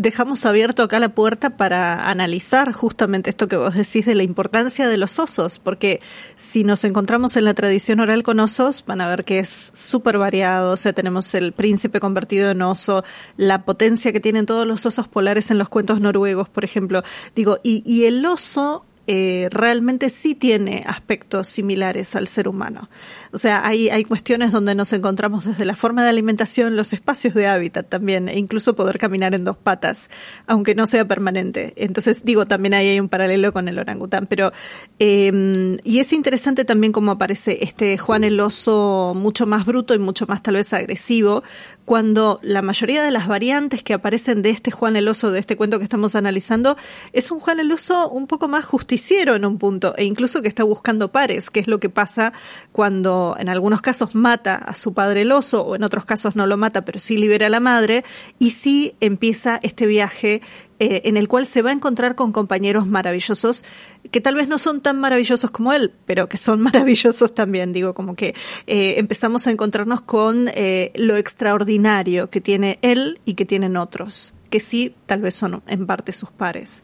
dejamos 0.00 0.46
abierto 0.46 0.82
acá 0.82 0.98
la 0.98 1.10
puerta 1.10 1.50
para 1.50 2.08
analizar 2.08 2.72
justamente 2.72 3.30
esto 3.30 3.48
que 3.48 3.56
vos 3.56 3.74
decís 3.74 4.06
de 4.06 4.14
la 4.14 4.22
importancia 4.22 4.88
de 4.88 4.96
los 4.96 5.18
osos, 5.18 5.58
porque 5.58 6.00
si 6.36 6.64
nos 6.64 6.84
encontramos 6.84 7.36
en 7.36 7.44
la 7.44 7.54
tradición 7.54 8.00
oral 8.00 8.22
con 8.22 8.40
osos, 8.40 8.84
van 8.86 9.02
a 9.02 9.08
ver 9.08 9.24
que 9.24 9.38
es 9.40 9.70
súper 9.74 10.16
variado, 10.16 10.72
o 10.72 10.76
sea, 10.76 10.94
tenemos 10.94 11.34
el 11.34 11.52
príncipe 11.52 12.00
convertido 12.00 12.50
en 12.50 12.62
oso, 12.62 13.04
la 13.36 13.64
potencia 13.64 14.12
que 14.12 14.20
tienen 14.20 14.46
todos 14.46 14.66
los 14.66 14.86
osos 14.86 15.06
polares 15.06 15.50
en 15.50 15.58
los 15.58 15.68
cuentos 15.68 16.00
noruegos, 16.00 16.48
por 16.48 16.64
ejemplo. 16.64 17.02
Digo, 17.36 17.58
y, 17.62 17.82
y 17.84 18.06
el 18.06 18.24
oso 18.24 18.86
eh, 19.06 19.48
realmente 19.50 20.08
sí 20.08 20.34
tiene 20.34 20.84
aspectos 20.86 21.48
similares 21.48 22.14
al 22.14 22.26
ser 22.26 22.48
humano. 22.48 22.88
O 23.32 23.38
sea, 23.38 23.66
hay, 23.66 23.88
hay 23.88 24.04
cuestiones 24.04 24.52
donde 24.52 24.74
nos 24.74 24.92
encontramos 24.92 25.44
desde 25.44 25.64
la 25.64 25.76
forma 25.76 26.02
de 26.02 26.10
alimentación, 26.10 26.76
los 26.76 26.92
espacios 26.92 27.34
de 27.34 27.46
hábitat 27.46 27.88
también, 27.88 28.28
e 28.28 28.38
incluso 28.38 28.76
poder 28.76 28.98
caminar 28.98 29.34
en 29.34 29.44
dos 29.44 29.56
patas, 29.56 30.10
aunque 30.46 30.74
no 30.74 30.86
sea 30.86 31.06
permanente. 31.06 31.72
Entonces, 31.76 32.24
digo, 32.24 32.46
también 32.46 32.74
ahí 32.74 32.88
hay 32.88 33.00
un 33.00 33.08
paralelo 33.08 33.52
con 33.52 33.68
el 33.68 33.78
orangután. 33.78 34.26
Pero, 34.26 34.52
eh, 34.98 35.76
y 35.84 35.98
es 35.98 36.12
interesante 36.12 36.64
también 36.64 36.92
cómo 36.92 37.12
aparece 37.12 37.58
este 37.62 37.98
Juan 37.98 38.24
el 38.24 38.38
oso 38.40 39.12
mucho 39.16 39.46
más 39.46 39.64
bruto 39.66 39.94
y 39.94 39.98
mucho 39.98 40.26
más 40.26 40.42
tal 40.42 40.54
vez 40.54 40.72
agresivo, 40.72 41.42
cuando 41.90 42.38
la 42.44 42.62
mayoría 42.62 43.02
de 43.02 43.10
las 43.10 43.26
variantes 43.26 43.82
que 43.82 43.94
aparecen 43.94 44.42
de 44.42 44.50
este 44.50 44.70
Juan 44.70 44.94
el 44.94 45.08
oso, 45.08 45.32
de 45.32 45.40
este 45.40 45.56
cuento 45.56 45.78
que 45.78 45.82
estamos 45.82 46.14
analizando, 46.14 46.76
es 47.12 47.32
un 47.32 47.40
Juan 47.40 47.58
el 47.58 47.72
oso 47.72 48.08
un 48.08 48.28
poco 48.28 48.46
más 48.46 48.64
justiciero 48.64 49.34
en 49.34 49.44
un 49.44 49.58
punto 49.58 49.96
e 49.96 50.04
incluso 50.04 50.40
que 50.40 50.46
está 50.46 50.62
buscando 50.62 51.10
pares, 51.10 51.50
que 51.50 51.58
es 51.58 51.66
lo 51.66 51.80
que 51.80 51.90
pasa 51.90 52.32
cuando 52.70 53.34
en 53.40 53.48
algunos 53.48 53.82
casos 53.82 54.14
mata 54.14 54.54
a 54.54 54.76
su 54.76 54.94
padre 54.94 55.22
el 55.22 55.32
oso 55.32 55.62
o 55.62 55.74
en 55.74 55.82
otros 55.82 56.04
casos 56.04 56.36
no 56.36 56.46
lo 56.46 56.56
mata, 56.56 56.84
pero 56.84 57.00
sí 57.00 57.16
libera 57.16 57.46
a 57.46 57.50
la 57.50 57.58
madre 57.58 58.04
y 58.38 58.52
sí 58.52 58.94
empieza 59.00 59.58
este 59.60 59.86
viaje 59.86 60.42
eh, 60.82 61.02
en 61.04 61.18
el 61.18 61.28
cual 61.28 61.44
se 61.44 61.60
va 61.60 61.68
a 61.68 61.74
encontrar 61.74 62.14
con 62.14 62.32
compañeros 62.32 62.86
maravillosos 62.86 63.66
que 64.10 64.22
tal 64.22 64.34
vez 64.34 64.48
no 64.48 64.56
son 64.56 64.80
tan 64.80 64.98
maravillosos 64.98 65.50
como 65.50 65.74
él, 65.74 65.92
pero 66.06 66.26
que 66.26 66.38
son 66.38 66.60
maravillosos 66.62 67.34
también. 67.34 67.74
Digo, 67.74 67.92
como 67.92 68.16
que 68.16 68.34
eh, 68.66 68.94
empezamos 68.96 69.46
a 69.46 69.50
encontrarnos 69.50 70.00
con 70.00 70.48
eh, 70.54 70.90
lo 70.94 71.18
extraordinario 71.18 72.30
que 72.30 72.40
tiene 72.40 72.78
él 72.80 73.20
y 73.26 73.34
que 73.34 73.44
tienen 73.44 73.76
otros, 73.76 74.32
que 74.48 74.58
sí 74.58 74.94
tal 75.04 75.20
vez 75.20 75.34
son 75.34 75.62
en 75.66 75.86
parte 75.86 76.12
sus 76.12 76.30
pares. 76.30 76.82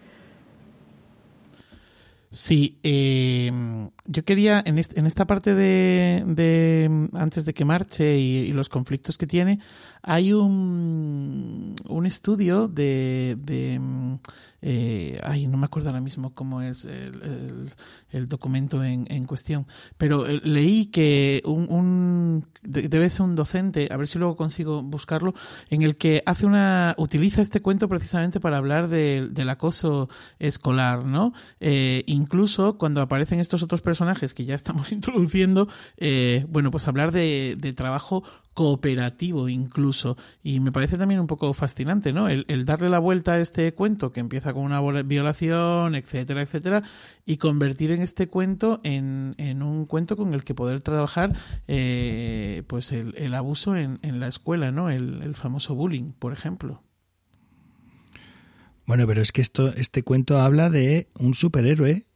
Sí, 2.30 2.78
eh, 2.82 3.52
yo 4.04 4.24
quería, 4.24 4.62
en, 4.64 4.78
en 4.78 5.06
esta 5.06 5.26
parte 5.26 5.54
de, 5.54 6.24
de, 6.26 7.08
antes 7.14 7.44
de 7.44 7.54
que 7.54 7.64
marche 7.64 8.18
y, 8.18 8.52
los 8.52 8.68
conflictos 8.68 9.16
que 9.16 9.26
tiene, 9.26 9.60
hay 10.02 10.32
un, 10.32 11.76
un 11.88 12.06
estudio 12.06 12.68
de 12.68 13.36
eh, 14.68 15.16
ay, 15.22 15.46
no 15.46 15.58
me 15.58 15.66
acuerdo 15.66 15.90
ahora 15.90 16.00
mismo 16.00 16.34
cómo 16.34 16.60
es 16.60 16.86
el, 16.86 18.28
documento 18.28 18.82
en, 18.82 19.06
en, 19.10 19.24
cuestión, 19.24 19.64
pero 19.96 20.26
eh, 20.26 20.40
leí 20.42 20.86
que 20.86 21.40
un, 21.44 22.48
debe 22.62 23.08
ser 23.08 23.22
un 23.22 23.36
docente, 23.36 23.86
a 23.92 23.96
ver 23.96 24.08
si 24.08 24.18
luego 24.18 24.34
consigo 24.34 24.82
buscarlo, 24.82 25.34
en 25.70 25.82
el 25.82 25.94
que 25.94 26.24
hace 26.26 26.46
una, 26.46 26.96
utiliza 26.98 27.42
este 27.42 27.62
cuento 27.62 27.88
precisamente 27.88 28.40
para 28.40 28.56
hablar 28.56 28.88
de, 28.88 29.28
del 29.30 29.50
acoso 29.50 30.08
escolar, 30.40 31.04
¿no? 31.04 31.32
Eh, 31.60 32.02
incluso 32.08 32.76
cuando 32.76 33.00
aparecen 33.00 33.38
estos 33.38 33.62
otros 33.62 33.82
personajes 33.82 34.34
que 34.34 34.46
ya 34.46 34.56
estamos 34.56 34.90
introduciendo, 34.92 35.68
bueno, 36.48 36.72
pues 36.72 36.88
hablar 36.88 37.12
de, 37.12 37.54
de 37.56 37.72
trabajo 37.72 38.24
cooperativo 38.56 39.50
incluso. 39.50 40.16
Y 40.42 40.60
me 40.60 40.72
parece 40.72 40.96
también 40.96 41.20
un 41.20 41.26
poco 41.26 41.52
fascinante, 41.52 42.14
¿no? 42.14 42.26
El, 42.26 42.64
darle 42.64 42.88
la 42.88 42.98
vuelta 42.98 43.34
a 43.34 43.38
este 43.38 43.74
cuento 43.74 44.12
que 44.12 44.20
empieza 44.20 44.54
con 44.54 44.64
una 44.64 44.80
violación, 45.02 45.94
etcétera, 45.94 46.40
etcétera, 46.40 46.82
y 47.26 47.36
convertir 47.36 47.90
en 47.90 48.00
este 48.00 48.28
cuento 48.28 48.80
en, 48.82 49.34
en 49.36 49.62
un 49.62 49.84
cuento 49.84 50.16
con 50.16 50.32
el 50.32 50.42
que 50.42 50.54
poder 50.54 50.80
trabajar 50.80 51.36
eh, 51.68 52.62
pues 52.66 52.92
el, 52.92 53.14
el 53.18 53.34
abuso 53.34 53.76
en, 53.76 53.98
en, 54.00 54.20
la 54.20 54.28
escuela, 54.28 54.72
¿no? 54.72 54.88
El, 54.88 55.20
el 55.22 55.34
famoso 55.34 55.74
bullying, 55.74 56.12
por 56.18 56.32
ejemplo. 56.32 56.82
Bueno, 58.86 59.06
pero 59.06 59.20
es 59.20 59.32
que 59.32 59.42
esto, 59.42 59.68
este 59.74 60.02
cuento 60.02 60.40
habla 60.40 60.70
de 60.70 61.08
un 61.18 61.34
superhéroe 61.34 62.06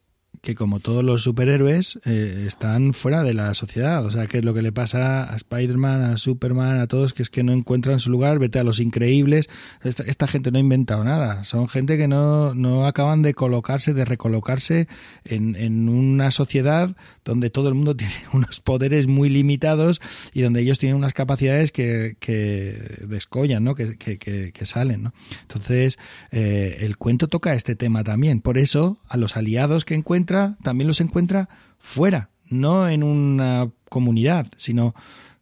que 0.41 0.55
como 0.55 0.81
todos 0.81 1.05
los 1.05 1.23
superhéroes 1.23 1.99
eh, 2.07 2.45
están 2.47 2.95
fuera 2.95 3.23
de 3.23 3.35
la 3.35 3.53
sociedad. 3.53 4.05
O 4.05 4.11
sea, 4.11 4.27
que 4.27 4.39
es 4.39 4.45
lo 4.45 4.55
que 4.55 4.63
le 4.63 4.73
pasa 4.73 5.31
a 5.31 5.37
Spider-Man, 5.37 6.01
a 6.01 6.17
Superman, 6.17 6.81
a 6.81 6.87
todos, 6.87 7.13
que 7.13 7.23
es 7.23 7.29
que 7.29 7.43
no 7.43 7.53
encuentran 7.53 8.01
su 8.01 8.11
lugar. 8.11 8.39
Vete 8.39 8.59
a 8.59 8.65
los 8.65 8.81
increíbles. 8.81 9.51
Esta, 9.83 10.03
esta, 10.05 10.27
gente 10.27 10.51
no 10.51 10.57
ha 10.57 10.61
inventado 10.61 11.05
nada. 11.05 11.45
Son 11.45 11.69
gente 11.69 11.99
que 11.99 12.09
no, 12.09 12.55
no 12.55 12.87
acaban 12.87 13.21
de 13.21 13.35
colocarse, 13.35 13.93
de 13.93 14.05
recolocarse 14.07 14.89
en, 15.25 15.57
en 15.57 15.89
una 15.91 16.31
sociedad 16.31 16.97
donde 17.25 17.51
todo 17.51 17.69
el 17.69 17.75
mundo 17.75 17.95
tiene 17.97 18.15
unos 18.33 18.61
poderes 18.61 19.07
muy 19.09 19.29
limitados 19.29 20.01
y 20.33 20.41
donde 20.41 20.63
ellos 20.63 20.79
tienen 20.79 20.97
unas 20.97 21.13
capacidades 21.13 21.71
que, 21.71 22.17
que 22.19 23.05
descollan, 23.07 23.63
¿no? 23.63 23.75
que, 23.75 23.99
que, 23.99 24.19
que 24.19 24.67
salen. 24.67 25.03
¿no? 25.03 25.13
Entonces, 25.43 25.99
eh, 26.31 26.79
el 26.81 26.97
cuento 26.97 27.29
toca 27.29 27.53
este 27.55 27.77
tema 27.77 28.05
también. 28.05 28.41
Por 28.41 28.57
eso, 28.57 28.99
a 29.07 29.19
los 29.19 29.37
aliados 29.37 29.85
que 29.85 29.95
encuentran 29.95 30.30
también 30.63 30.89
los 30.89 31.01
encuentra 31.01 31.49
fuera, 31.79 32.31
no 32.49 32.89
en 32.89 33.03
una 33.03 33.71
comunidad, 33.89 34.47
sino 34.57 34.95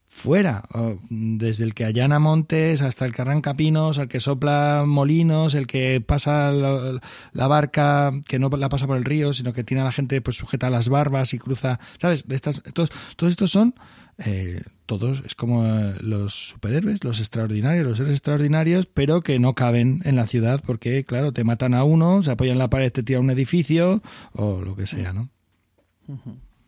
fuera, 0.09 0.65
desde 1.09 1.65
el 1.65 1.75
que 1.75 1.85
allana 1.85 2.19
montes 2.19 2.83
hasta 2.83 3.05
el 3.05 3.15
que 3.15 3.23
arranca 3.23 3.55
pinos, 3.55 3.99
al 3.99 4.09
que 4.09 4.19
sopla 4.19 4.85
molinos, 4.87 5.55
el 5.55 5.67
que 5.67 6.01
pasa 6.01 6.51
la, 6.51 7.49
barca, 7.49 8.13
que 8.27 8.39
no 8.39 8.49
la 8.49 8.69
pasa 8.69 8.87
por 8.87 8.97
el 8.97 9.05
río, 9.05 9.33
sino 9.33 9.53
que 9.53 9.65
tiene 9.65 9.83
a 9.83 9.85
la 9.85 9.93
gente 9.93 10.21
pues 10.21 10.37
sujeta 10.37 10.71
las 10.71 10.89
barbas 10.89 11.35
y 11.35 11.39
cruza, 11.39 11.79
¿sabes? 12.01 12.25
Estas, 12.29 12.63
todos, 12.75 12.91
todos 13.17 13.31
estos 13.31 13.51
son 13.51 13.75
eh, 14.19 14.63
todos, 14.89 15.23
es 15.25 15.35
como 15.37 15.65
los 16.01 16.49
superhéroes, 16.49 17.05
los 17.05 17.21
extraordinarios, 17.21 17.87
los 17.87 17.99
seres 17.99 18.15
extraordinarios, 18.15 18.87
pero 18.87 19.21
que 19.21 19.39
no 19.39 19.55
caben 19.55 20.01
en 20.05 20.17
la 20.17 20.27
ciudad 20.27 20.63
porque, 20.67 21.05
claro, 21.05 21.31
te 21.31 21.45
matan 21.45 21.75
a 21.75 21.85
uno, 21.85 22.23
se 22.23 22.33
apoyan 22.33 22.55
en 22.55 22.59
la 22.59 22.71
pared, 22.71 22.91
te 22.91 23.05
tiran 23.05 23.25
un 23.25 23.31
edificio 23.31 24.03
o 24.33 24.63
lo 24.63 24.75
que 24.75 24.87
sea, 24.87 25.13
¿no? 25.13 25.29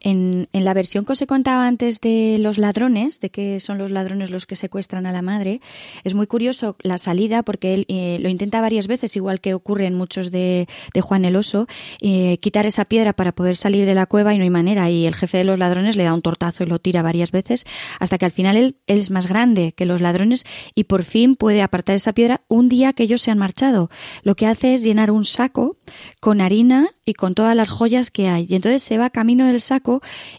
En, 0.00 0.48
la 0.52 0.74
versión 0.74 1.04
que 1.04 1.12
os 1.12 1.22
he 1.22 1.26
contado 1.26 1.60
antes 1.60 2.00
de 2.00 2.38
los 2.38 2.58
ladrones, 2.58 3.20
de 3.20 3.30
que 3.30 3.60
son 3.60 3.78
los 3.78 3.90
ladrones 3.90 4.30
los 4.30 4.46
que 4.46 4.56
secuestran 4.56 5.06
a 5.06 5.12
la 5.12 5.22
madre, 5.22 5.60
es 6.04 6.14
muy 6.14 6.26
curioso 6.26 6.76
la 6.80 6.98
salida 6.98 7.42
porque 7.42 7.74
él 7.74 7.86
eh, 7.88 8.18
lo 8.20 8.28
intenta 8.28 8.60
varias 8.60 8.86
veces, 8.86 9.16
igual 9.16 9.40
que 9.40 9.54
ocurre 9.54 9.86
en 9.86 9.94
muchos 9.94 10.30
de, 10.30 10.66
Juan 11.00 11.24
el 11.24 11.36
Oso, 11.36 11.66
eh, 12.00 12.38
quitar 12.38 12.66
esa 12.66 12.84
piedra 12.84 13.12
para 13.12 13.32
poder 13.32 13.56
salir 13.56 13.86
de 13.86 13.94
la 13.94 14.06
cueva 14.06 14.34
y 14.34 14.38
no 14.38 14.44
hay 14.44 14.50
manera. 14.50 14.90
Y 14.90 15.06
el 15.06 15.14
jefe 15.14 15.38
de 15.38 15.44
los 15.44 15.58
ladrones 15.58 15.96
le 15.96 16.04
da 16.04 16.14
un 16.14 16.22
tortazo 16.22 16.64
y 16.64 16.66
lo 16.66 16.78
tira 16.78 17.02
varias 17.02 17.30
veces 17.30 17.64
hasta 17.98 18.18
que 18.18 18.24
al 18.24 18.32
final 18.32 18.56
él 18.56 18.76
es 18.86 19.10
más 19.10 19.26
grande 19.26 19.72
que 19.72 19.86
los 19.86 20.00
ladrones 20.00 20.44
y 20.74 20.84
por 20.84 21.02
fin 21.02 21.36
puede 21.36 21.62
apartar 21.62 21.96
esa 21.96 22.12
piedra 22.12 22.42
un 22.48 22.68
día 22.68 22.92
que 22.92 23.02
ellos 23.02 23.22
se 23.22 23.30
han 23.30 23.38
marchado. 23.38 23.90
Lo 24.22 24.34
que 24.34 24.46
hace 24.46 24.74
es 24.74 24.82
llenar 24.82 25.10
un 25.10 25.24
saco 25.24 25.76
con 26.20 26.40
harina 26.40 26.90
y 27.04 27.14
con 27.14 27.34
todas 27.34 27.56
las 27.56 27.70
joyas 27.70 28.10
que 28.10 28.28
hay. 28.28 28.46
Y 28.48 28.54
entonces 28.54 28.82
se 28.82 28.98
va 28.98 29.10
camino 29.10 29.46
del 29.46 29.60
saco 29.60 29.89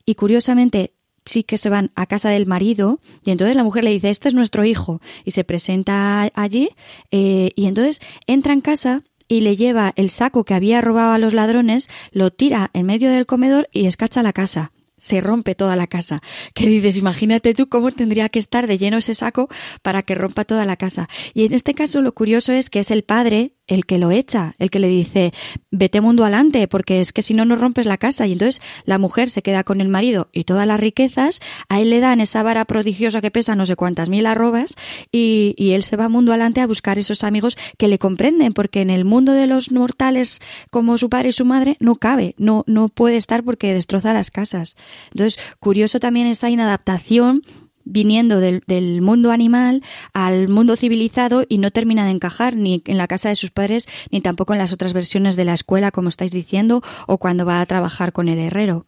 y 0.06 0.16
curiosamente 0.16 0.93
sí 1.26 1.43
que 1.43 1.58
se 1.58 1.70
van 1.70 1.91
a 1.95 2.08
casa 2.08 2.30
del 2.30 2.45
marido 2.47 2.99
y 3.24 3.32
entonces 3.32 3.56
la 3.56 3.64
mujer 3.64 3.84
le 3.84 3.91
dice 3.91 4.10
este 4.10 4.28
es 4.28 4.34
nuestro 4.34 4.66
hijo 4.66 5.02
y 5.24 5.32
se 5.32 5.43
presenta 5.43 6.32
allí 6.34 6.70
eh, 7.12 7.52
y 7.56 7.66
entonces 7.66 8.02
entra 8.26 8.54
en 8.54 8.62
casa 8.62 9.04
y 9.28 9.41
le 9.41 9.56
lleva 9.56 9.93
el 9.95 10.10
saco 10.10 10.43
que 10.43 10.54
había 10.54 10.82
robado 10.82 11.14
a 11.14 11.18
los 11.18 11.34
ladrones, 11.34 11.88
lo 12.12 12.32
tira 12.32 12.70
en 12.74 12.86
medio 12.86 13.10
del 13.10 13.26
comedor 13.26 13.70
y 13.72 13.86
escacha 13.86 14.24
la 14.24 14.34
casa 14.34 14.72
se 15.02 15.20
rompe 15.20 15.56
toda 15.56 15.76
la 15.76 15.88
casa. 15.88 16.22
Que 16.54 16.68
dices, 16.68 16.95
imagínate 16.95 17.56
tú 17.56 17.68
cómo 17.70 17.91
tendría 17.91 18.30
que 18.30 18.38
estar 18.38 18.68
de 18.68 18.78
lleno 18.78 18.97
ese 18.97 19.16
saco 19.16 19.49
para 19.82 20.04
que 20.04 20.14
rompa 20.14 20.45
toda 20.45 20.66
la 20.68 20.78
casa. 20.78 21.10
Y 21.34 21.45
en 21.45 21.54
este 21.54 21.74
caso 21.74 22.02
lo 22.02 22.14
curioso 22.14 22.54
es 22.54 22.70
que 22.70 22.80
es 22.80 22.91
el 22.91 23.04
padre 23.04 23.56
el 23.72 23.86
que 23.86 23.97
lo 23.97 24.11
echa, 24.11 24.53
el 24.59 24.69
que 24.69 24.80
le 24.80 24.88
dice, 24.88 25.32
vete 25.72 26.01
mundo 26.01 26.24
adelante, 26.24 26.67
porque 26.67 26.99
es 26.99 27.13
que 27.13 27.22
si 27.22 27.34
no, 27.34 27.45
no 27.45 27.55
rompes 27.55 27.86
la 27.86 27.97
casa. 27.97 28.28
Y 28.28 28.34
entonces 28.34 28.61
la 28.84 28.97
mujer 28.97 29.30
se 29.30 29.41
queda 29.41 29.63
con 29.63 29.80
el 29.80 29.88
marido 29.88 30.30
y 30.34 30.43
todas 30.43 30.67
las 30.67 30.80
riquezas, 30.80 31.39
a 31.69 31.80
él 31.80 31.89
le 31.89 32.01
dan 32.01 32.19
esa 32.19 32.43
vara 32.43 32.65
prodigiosa 32.65 33.22
que 33.22 33.32
pesa 33.32 33.55
no 33.55 33.65
sé 33.65 33.78
cuántas 33.78 34.09
mil 34.09 34.26
arrobas, 34.26 34.76
y, 35.09 35.55
y 35.57 35.72
él 35.72 35.84
se 35.84 35.95
va 35.95 36.09
mundo 36.09 36.34
adelante 36.34 36.59
a 36.59 36.67
buscar 36.67 36.99
esos 36.99 37.24
amigos 37.24 37.57
que 37.78 37.88
le 37.88 37.97
comprenden, 37.97 38.51
porque 38.51 38.82
en 38.82 38.89
el 38.89 39.05
mundo 39.05 39.32
de 39.32 39.47
los 39.47 39.72
mortales, 39.72 40.39
como 40.69 40.97
su 40.97 41.09
padre 41.09 41.30
y 41.30 41.32
su 41.32 41.45
madre, 41.45 41.78
no 41.80 41.95
cabe, 41.95 42.36
no, 42.38 42.65
no 42.67 42.89
puede 42.89 43.15
estar 43.15 43.43
porque 43.43 43.74
destroza 43.74 44.11
las 44.11 44.32
casas. 44.32 44.76
Entonces, 45.11 45.39
curioso 45.61 46.01
también 46.01 46.28
esa 46.28 46.49
inadaptación 46.49 47.41
viniendo 47.86 48.39
del, 48.39 48.63
del, 48.67 49.01
mundo 49.01 49.32
animal 49.32 49.84
al 50.13 50.47
mundo 50.49 50.75
civilizado 50.75 51.45
y 51.47 51.57
no 51.57 51.71
termina 51.71 52.05
de 52.05 52.11
encajar 52.11 52.55
ni 52.55 52.82
en 52.86 52.97
la 52.97 53.07
casa 53.07 53.29
de 53.29 53.36
sus 53.36 53.51
padres 53.51 53.88
ni 54.09 54.21
tampoco 54.21 54.53
en 54.53 54.59
las 54.59 54.73
otras 54.73 54.93
versiones 54.93 55.36
de 55.36 55.45
la 55.45 55.53
escuela, 55.53 55.91
como 55.91 56.09
estáis 56.09 56.32
diciendo, 56.32 56.82
o 57.07 57.17
cuando 57.17 57.45
va 57.45 57.61
a 57.61 57.65
trabajar 57.65 58.11
con 58.11 58.27
el 58.27 58.39
herrero. 58.39 58.86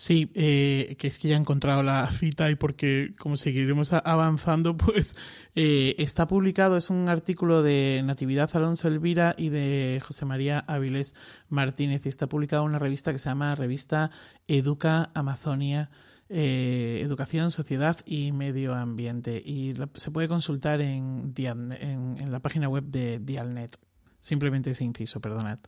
Sí, 0.00 0.30
eh, 0.34 0.94
que 0.96 1.08
es 1.08 1.18
que 1.18 1.26
ya 1.26 1.34
he 1.34 1.40
encontrado 1.40 1.82
la 1.82 2.06
cita 2.06 2.48
y 2.52 2.54
porque 2.54 3.12
como 3.18 3.36
seguiremos 3.36 3.92
avanzando, 3.92 4.76
pues 4.76 5.16
eh, 5.56 5.96
está 5.98 6.28
publicado, 6.28 6.76
es 6.76 6.88
un 6.88 7.08
artículo 7.08 7.64
de 7.64 8.00
Natividad 8.04 8.48
Alonso 8.54 8.86
Elvira 8.86 9.34
y 9.36 9.48
de 9.48 10.00
José 10.06 10.24
María 10.24 10.60
Áviles 10.60 11.16
Martínez 11.48 12.06
y 12.06 12.10
está 12.10 12.28
publicado 12.28 12.62
en 12.62 12.68
una 12.68 12.78
revista 12.78 13.10
que 13.10 13.18
se 13.18 13.28
llama 13.28 13.56
Revista 13.56 14.12
Educa 14.46 15.10
Amazonia. 15.14 15.90
Eh, 16.28 17.00
educación, 17.02 17.50
sociedad 17.50 17.96
y 18.06 18.30
medio 18.30 18.74
ambiente. 18.74 19.42
Y 19.44 19.74
se 19.94 20.10
puede 20.12 20.28
consultar 20.28 20.80
en, 20.80 21.34
en, 21.36 21.72
en, 22.18 22.30
la 22.30 22.38
página 22.38 22.68
web 22.68 22.84
de 22.84 23.18
Dialnet. 23.18 23.76
Simplemente 24.20 24.70
ese 24.70 24.84
inciso, 24.84 25.20
perdonad. 25.20 25.58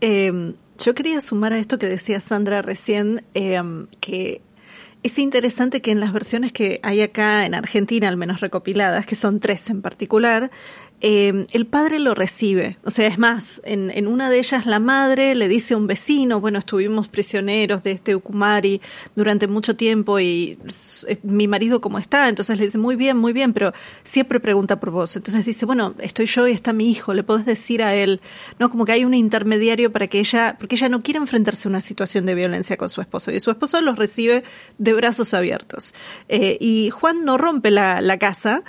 Eh, 0.00 0.54
yo 0.78 0.94
quería 0.94 1.20
sumar 1.20 1.52
a 1.52 1.58
esto 1.58 1.78
que 1.78 1.86
decía 1.86 2.20
Sandra 2.20 2.62
recién, 2.62 3.22
eh, 3.34 3.60
que 4.00 4.40
es 5.02 5.18
interesante 5.18 5.80
que 5.80 5.90
en 5.90 6.00
las 6.00 6.12
versiones 6.12 6.52
que 6.52 6.80
hay 6.82 7.00
acá 7.00 7.46
en 7.46 7.54
Argentina, 7.54 8.08
al 8.08 8.16
menos 8.16 8.40
recopiladas, 8.40 9.06
que 9.06 9.16
son 9.16 9.40
tres 9.40 9.68
en 9.70 9.82
particular, 9.82 10.50
eh, 11.00 11.46
el 11.52 11.66
padre 11.66 11.98
lo 11.98 12.14
recibe. 12.14 12.78
O 12.84 12.90
sea, 12.90 13.06
es 13.06 13.18
más, 13.18 13.60
en, 13.64 14.06
una 14.06 14.28
de 14.28 14.38
ellas 14.38 14.66
la 14.66 14.80
madre 14.80 15.34
le 15.34 15.48
dice 15.48 15.74
a 15.74 15.76
un 15.76 15.86
vecino, 15.86 16.40
bueno, 16.40 16.58
estuvimos 16.58 17.08
prisioneros 17.08 17.82
de 17.82 17.92
este 17.92 18.14
Ukumari 18.14 18.80
durante 19.16 19.46
mucho 19.46 19.76
tiempo 19.76 20.20
y 20.20 20.58
eh, 21.08 21.18
mi 21.22 21.48
marido 21.48 21.80
cómo 21.80 21.98
está, 21.98 22.28
entonces 22.28 22.58
le 22.58 22.66
dice, 22.66 22.78
muy 22.78 22.96
bien, 22.96 23.16
muy 23.16 23.32
bien, 23.32 23.52
pero 23.54 23.72
siempre 24.02 24.40
pregunta 24.40 24.78
por 24.78 24.90
vos. 24.90 25.16
Entonces 25.16 25.46
dice, 25.46 25.64
bueno, 25.64 25.94
estoy 25.98 26.26
yo 26.26 26.46
y 26.46 26.52
está 26.52 26.72
mi 26.72 26.90
hijo, 26.90 27.14
le 27.14 27.22
podés 27.22 27.46
decir 27.46 27.82
a 27.82 27.94
él, 27.94 28.20
¿no? 28.58 28.68
Como 28.68 28.84
que 28.84 28.92
hay 28.92 29.04
un 29.04 29.14
intermediario 29.14 29.92
para 29.92 30.06
que 30.06 30.18
ella, 30.18 30.56
porque 30.58 30.74
ella 30.74 30.90
no 30.90 31.02
quiere 31.02 31.18
enfrentarse 31.18 31.68
a 31.68 31.70
una 31.70 31.80
situación 31.80 32.26
de 32.26 32.34
violencia 32.34 32.76
con 32.76 32.90
su 32.90 33.00
esposo 33.00 33.30
y 33.30 33.40
su 33.40 33.50
esposo 33.50 33.80
los 33.80 33.96
recibe 33.96 34.44
de 34.76 34.92
brazos 34.92 35.32
abiertos. 35.32 35.94
Eh, 36.28 36.58
y 36.60 36.90
Juan 36.90 37.24
no 37.24 37.38
rompe 37.38 37.70
la 37.70 38.18
casa, 38.18 38.62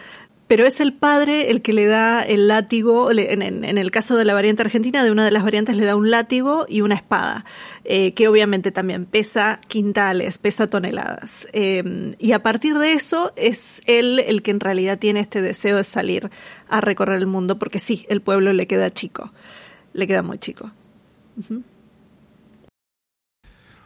pero 0.52 0.68
es 0.68 0.82
el 0.82 0.92
padre 0.92 1.50
el 1.50 1.62
que 1.62 1.72
le 1.72 1.86
da 1.86 2.22
el 2.24 2.50
látigo, 2.50 3.10
en, 3.10 3.64
el 3.64 3.90
caso 3.90 4.18
de 4.18 4.26
la 4.26 4.34
variante 4.34 4.64
argentina, 4.64 5.02
de 5.02 5.10
una 5.10 5.24
de 5.24 5.32
las 5.32 5.44
variantes 5.44 5.78
le 5.78 5.86
da 5.86 5.96
un 5.96 6.12
látigo 6.12 6.66
y 6.68 6.82
una 6.82 6.96
espada, 6.96 7.46
eh, 7.86 8.14
que 8.16 8.28
obviamente 8.28 8.74
también 8.74 9.06
pesa 9.06 9.62
quintales, 9.70 10.40
pesa 10.40 10.68
toneladas. 10.68 11.48
Eh, 11.54 12.18
y 12.20 12.34
a 12.34 12.44
partir 12.44 12.78
de 12.80 12.92
eso 12.92 13.32
es 13.38 13.82
él 13.86 14.20
el 14.20 14.42
que 14.42 14.52
en 14.52 14.60
realidad 14.60 15.00
tiene 15.00 15.22
este 15.22 15.42
deseo 15.42 15.78
de 15.78 15.86
salir 15.86 16.30
a 16.68 16.82
recorrer 16.82 17.20
el 17.20 17.28
mundo, 17.28 17.58
porque 17.58 17.80
sí, 17.80 18.06
el 18.10 18.20
pueblo 18.20 18.52
le 18.52 18.68
queda 18.68 18.92
chico, 18.92 19.32
le 19.94 20.06
queda 20.06 20.22
muy 20.22 20.38
chico. 20.38 20.70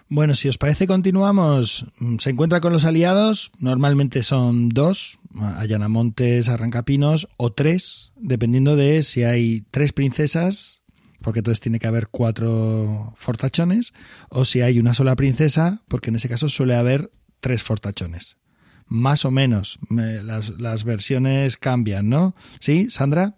Bueno, 0.07 0.35
si 0.35 0.47
os 0.47 0.59
parece, 0.59 0.85
continuamos. 0.85 1.87
Se 2.19 2.29
encuentra 2.29 2.61
con 2.61 2.71
los 2.71 2.85
aliados, 2.85 3.51
normalmente 3.57 4.21
son 4.21 4.69
dos, 4.69 5.19
Allanamontes, 5.35 6.47
Arrancapinos, 6.47 7.27
o 7.37 7.51
tres, 7.51 8.13
dependiendo 8.15 8.75
de 8.75 9.01
si 9.01 9.23
hay 9.23 9.65
tres 9.71 9.93
princesas, 9.93 10.81
porque 11.21 11.39
entonces 11.39 11.59
tiene 11.59 11.79
que 11.79 11.87
haber 11.87 12.09
cuatro 12.09 13.13
fortachones, 13.15 13.93
o 14.29 14.45
si 14.45 14.61
hay 14.61 14.77
una 14.77 14.93
sola 14.93 15.15
princesa, 15.15 15.81
porque 15.87 16.11
en 16.11 16.17
ese 16.17 16.29
caso 16.29 16.49
suele 16.49 16.75
haber 16.75 17.11
tres 17.39 17.63
fortachones. 17.63 18.37
Más 18.85 19.25
o 19.25 19.31
menos, 19.31 19.79
las, 19.89 20.49
las 20.59 20.83
versiones 20.83 21.57
cambian, 21.57 22.09
¿no? 22.09 22.35
¿Sí, 22.59 22.91
Sandra? 22.91 23.37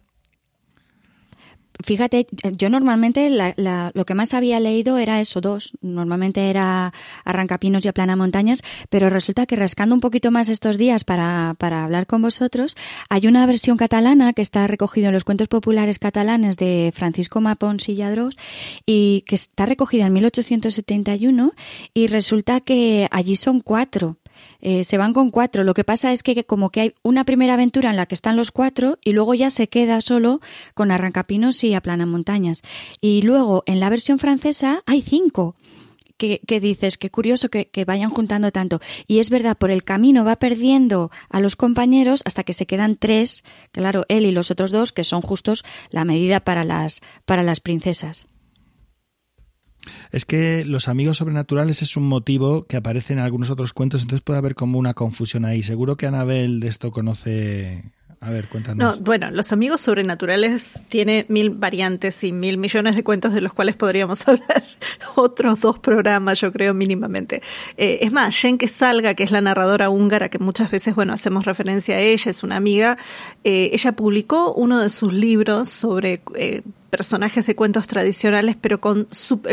Fíjate, 1.84 2.28
yo 2.53 2.69
normalmente 2.69 3.30
la, 3.30 3.53
la, 3.57 3.91
lo 3.93 4.05
que 4.05 4.15
más 4.15 4.34
había 4.34 4.59
leído 4.59 4.97
era 4.97 5.21
eso, 5.21 5.41
dos. 5.41 5.73
Normalmente 5.82 6.49
era 6.49 6.93
Arrancapinos 7.23 7.86
y 7.86 7.88
Aplana 7.88 8.15
Montañas, 8.15 8.61
pero 8.89 9.09
resulta 9.09 9.45
que 9.45 9.55
rascando 9.55 9.93
un 9.93 10.01
poquito 10.01 10.32
más 10.32 10.49
estos 10.49 10.78
días 10.78 11.03
para, 11.03 11.55
para 11.57 11.84
hablar 11.84 12.07
con 12.07 12.21
vosotros, 12.21 12.75
hay 13.09 13.28
una 13.28 13.45
versión 13.45 13.78
catalana 13.78 14.34
que 14.34 14.41
está 14.41 14.65
recogida 14.67 15.07
en 15.07 15.13
los 15.13 15.23
cuentos 15.23 15.47
populares 15.47 15.99
catalanes 15.99 16.57
de 16.57 16.91
Francisco 16.93 17.41
Mapons 17.41 17.89
y 17.89 17.95
Lladrós 17.95 18.36
y 18.86 19.23
que 19.28 19.36
está 19.36 19.65
recogida 19.65 20.07
en 20.07 20.13
1871 20.13 21.53
y 21.93 22.07
resulta 22.07 22.61
que 22.61 23.07
allí 23.11 23.36
son 23.36 23.61
cuatro 23.61 24.17
eh, 24.62 24.84
se 24.84 24.97
van 24.97 25.14
con 25.14 25.32
cuatro. 25.32 25.64
Lo 25.64 25.74
que 25.74 25.84
pasa 25.84 26.12
es 26.12 26.24
que 26.24 26.45
como 26.45 26.70
que 26.70 26.82
hay 26.82 26.95
una 27.03 27.24
primera 27.24 27.53
aventura 27.53 27.89
en 27.89 27.97
la 27.97 28.05
que 28.05 28.16
están 28.16 28.36
los 28.36 28.51
cuatro 28.51 28.97
y 29.03 29.14
luego 29.14 29.34
ya 29.34 29.49
se 29.49 29.68
queda 29.68 30.01
solo 30.01 30.41
con 30.74 30.91
Arrancapinos 30.91 31.64
y 31.64 31.74
Aplana 31.74 32.05
Montañas. 32.05 32.62
Y 33.01 33.22
luego 33.22 33.64
en 33.66 33.80
la 33.80 33.89
versión 33.89 34.20
francesa 34.20 34.84
hay 34.86 35.01
cinco. 35.01 35.55
Que, 36.18 36.41
que, 36.47 36.60
dices, 36.60 36.97
qué 36.97 37.12
curioso 37.12 37.49
que, 37.49 37.68
que, 37.68 37.86
vayan 37.86 38.10
juntando 38.10 38.51
tanto. 38.51 38.80
Y 39.05 39.20
es 39.20 39.30
verdad, 39.30 39.55
por 39.55 39.70
el 39.70 39.84
camino 39.84 40.26
va 40.26 40.38
perdiendo 40.38 41.12
a 41.30 41.39
los 41.39 41.55
compañeros 41.55 42.24
hasta 42.26 42.43
que 42.43 42.53
se 42.53 42.66
quedan 42.66 42.95
tres, 42.95 43.43
claro, 43.72 44.03
él 44.08 44.26
y 44.26 44.32
los 44.32 44.49
otros 44.49 44.72
dos, 44.72 44.91
que 44.91 45.03
son 45.03 45.22
justos 45.22 45.64
la 45.91 46.05
medida 46.05 46.39
para 46.39 46.64
las, 46.64 47.01
para 47.26 47.43
las 47.43 47.60
princesas. 47.60 48.26
Es 50.11 50.25
que 50.25 50.65
los 50.65 50.88
amigos 50.88 51.17
sobrenaturales 51.17 51.81
es 51.81 51.97
un 51.97 52.07
motivo 52.07 52.65
que 52.65 52.77
aparece 52.77 53.13
en 53.13 53.19
algunos 53.19 53.49
otros 53.49 53.73
cuentos, 53.73 54.01
entonces 54.01 54.23
puede 54.23 54.39
haber 54.39 54.55
como 54.55 54.79
una 54.79 54.93
confusión 54.93 55.45
ahí. 55.45 55.63
Seguro 55.63 55.97
que 55.97 56.07
Anabel 56.07 56.59
de 56.59 56.67
esto 56.67 56.91
conoce. 56.91 57.83
A 58.19 58.31
ver, 58.31 58.47
cuéntanos. 58.47 58.97
No, 58.97 59.03
bueno, 59.03 59.29
los 59.29 59.51
amigos 59.51 59.81
sobrenaturales 59.81 60.83
tiene 60.89 61.27
mil 61.29 61.51
variantes 61.51 62.23
y 62.23 62.31
mil 62.31 62.57
millones 62.57 62.95
de 62.95 63.03
cuentos 63.03 63.31
de 63.31 63.41
los 63.41 63.53
cuales 63.53 63.75
podríamos 63.75 64.27
hablar 64.27 64.63
otros 65.15 65.59
dos 65.61 65.77
programas, 65.77 66.41
yo 66.41 66.51
creo, 66.51 66.73
mínimamente. 66.73 67.43
Eh, 67.77 67.99
es 68.01 68.11
más, 68.11 68.35
Jenke 68.35 68.67
Salga, 68.67 69.13
que 69.13 69.23
es 69.23 69.29
la 69.29 69.41
narradora 69.41 69.91
húngara, 69.91 70.29
que 70.29 70.39
muchas 70.39 70.71
veces, 70.71 70.95
bueno, 70.95 71.13
hacemos 71.13 71.45
referencia 71.45 71.97
a 71.97 71.99
ella, 71.99 72.31
es 72.31 72.41
una 72.41 72.55
amiga, 72.55 72.97
eh, 73.43 73.69
ella 73.73 73.91
publicó 73.91 74.51
uno 74.53 74.79
de 74.79 74.89
sus 74.89 75.13
libros 75.13 75.69
sobre 75.69 76.21
eh, 76.35 76.63
personajes 76.89 77.45
de 77.45 77.55
cuentos 77.55 77.88
tradicionales, 77.88 78.55
pero 78.59 78.79
con 78.79 79.07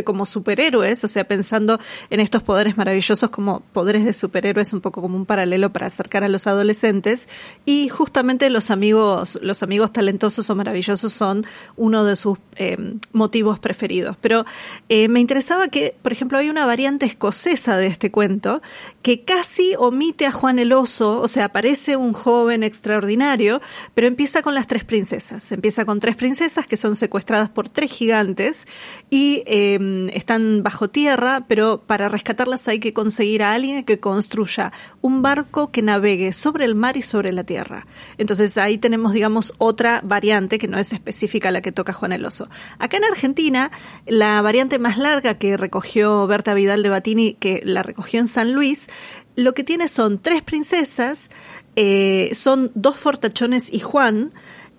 como 0.04 0.26
superhéroes, 0.26 1.04
o 1.04 1.08
sea, 1.08 1.24
pensando 1.24 1.80
en 2.10 2.20
estos 2.20 2.42
poderes 2.42 2.76
maravillosos 2.76 3.30
como 3.30 3.60
poderes 3.72 4.04
de 4.04 4.12
superhéroes, 4.12 4.72
un 4.72 4.80
poco 4.80 5.02
como 5.02 5.16
un 5.16 5.26
paralelo 5.26 5.72
para 5.72 5.86
acercar 5.86 6.24
a 6.24 6.28
los 6.28 6.46
adolescentes. 6.46 7.28
Y 7.64 7.88
justamente 7.88 8.50
los 8.50 8.70
amigos, 8.70 9.38
los 9.42 9.62
amigos 9.62 9.92
talentosos 9.92 10.48
o 10.48 10.54
maravillosos 10.54 11.12
son 11.12 11.44
uno 11.76 12.04
de 12.04 12.16
sus 12.16 12.38
eh, 12.56 12.76
motivos 13.12 13.58
preferidos. 13.58 14.16
Pero 14.20 14.44
eh, 14.88 15.08
me 15.08 15.20
interesaba 15.20 15.68
que, 15.68 15.96
por 16.02 16.12
ejemplo, 16.12 16.38
hay 16.38 16.50
una 16.50 16.66
variante 16.66 17.06
escocesa 17.06 17.76
de 17.76 17.86
este 17.86 18.10
cuento 18.10 18.62
que 19.02 19.24
casi 19.24 19.74
omite 19.76 20.26
a 20.26 20.32
Juan 20.32 20.58
el 20.58 20.72
Oso, 20.72 21.20
o 21.20 21.28
sea, 21.28 21.46
aparece 21.46 21.96
un 21.96 22.12
joven 22.12 22.62
extraordinario, 22.62 23.60
pero 23.94 24.06
empieza 24.06 24.42
con 24.42 24.54
las 24.54 24.66
tres 24.66 24.84
princesas. 24.84 25.50
Empieza 25.52 25.84
con 25.84 26.00
tres 26.00 26.16
princesas 26.16 26.66
que 26.66 26.76
son 26.76 26.96
secuestradas 26.96 27.23
por 27.24 27.68
tres 27.68 27.90
gigantes 27.90 28.66
y 29.10 29.42
eh, 29.46 30.08
están 30.12 30.62
bajo 30.62 30.88
tierra, 30.88 31.44
pero 31.48 31.82
para 31.86 32.08
rescatarlas 32.08 32.68
hay 32.68 32.80
que 32.80 32.92
conseguir 32.92 33.42
a 33.42 33.54
alguien 33.54 33.84
que 33.84 34.00
construya 34.00 34.72
un 35.00 35.22
barco 35.22 35.70
que 35.70 35.82
navegue 35.82 36.32
sobre 36.32 36.64
el 36.64 36.74
mar 36.74 36.96
y 36.96 37.02
sobre 37.02 37.32
la 37.32 37.44
tierra. 37.44 37.86
Entonces 38.18 38.58
ahí 38.58 38.78
tenemos, 38.78 39.12
digamos, 39.12 39.54
otra 39.58 40.00
variante 40.04 40.58
que 40.58 40.68
no 40.68 40.78
es 40.78 40.92
específica 40.92 41.48
a 41.48 41.52
la 41.52 41.62
que 41.62 41.72
toca 41.72 41.92
Juan 41.92 42.12
el 42.12 42.24
Oso. 42.24 42.48
Acá 42.78 42.96
en 42.96 43.04
Argentina, 43.04 43.70
la 44.06 44.42
variante 44.42 44.78
más 44.78 44.98
larga 44.98 45.38
que 45.38 45.56
recogió 45.56 46.26
Berta 46.26 46.54
Vidal 46.54 46.82
de 46.82 46.88
Batini, 46.88 47.34
que 47.34 47.62
la 47.64 47.82
recogió 47.82 48.20
en 48.20 48.26
San 48.26 48.52
Luis, 48.52 48.88
lo 49.36 49.52
que 49.54 49.64
tiene 49.64 49.88
son 49.88 50.20
tres 50.20 50.42
princesas, 50.42 51.30
eh, 51.76 52.30
son 52.34 52.70
dos 52.74 52.96
fortachones 52.96 53.72
y 53.72 53.80
Juan, 53.80 54.32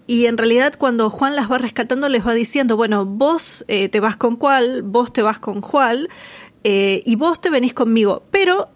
y 0.08 0.26
en 0.26 0.38
realidad 0.38 0.76
cuando 0.78 1.10
Juan 1.10 1.36
las 1.36 1.52
va 1.52 1.58
rescatando 1.58 2.10
les 2.10 2.26
va 2.26 2.34
diciendo, 2.34 2.76
bueno, 2.78 3.06
vos 3.06 3.66
eh, 3.68 3.90
te 3.90 4.00
vas 4.00 4.18
con 4.18 4.36
cuál, 4.36 4.84
vos 4.84 5.12
te 5.12 5.22
vas 5.22 5.40
con 5.40 5.62
Juan 5.62 6.08
eh, 6.64 7.02
y 7.06 7.16
vos 7.16 7.42
te 7.42 7.50
venís 7.50 7.74
conmigo, 7.74 8.24
pero 8.32 8.70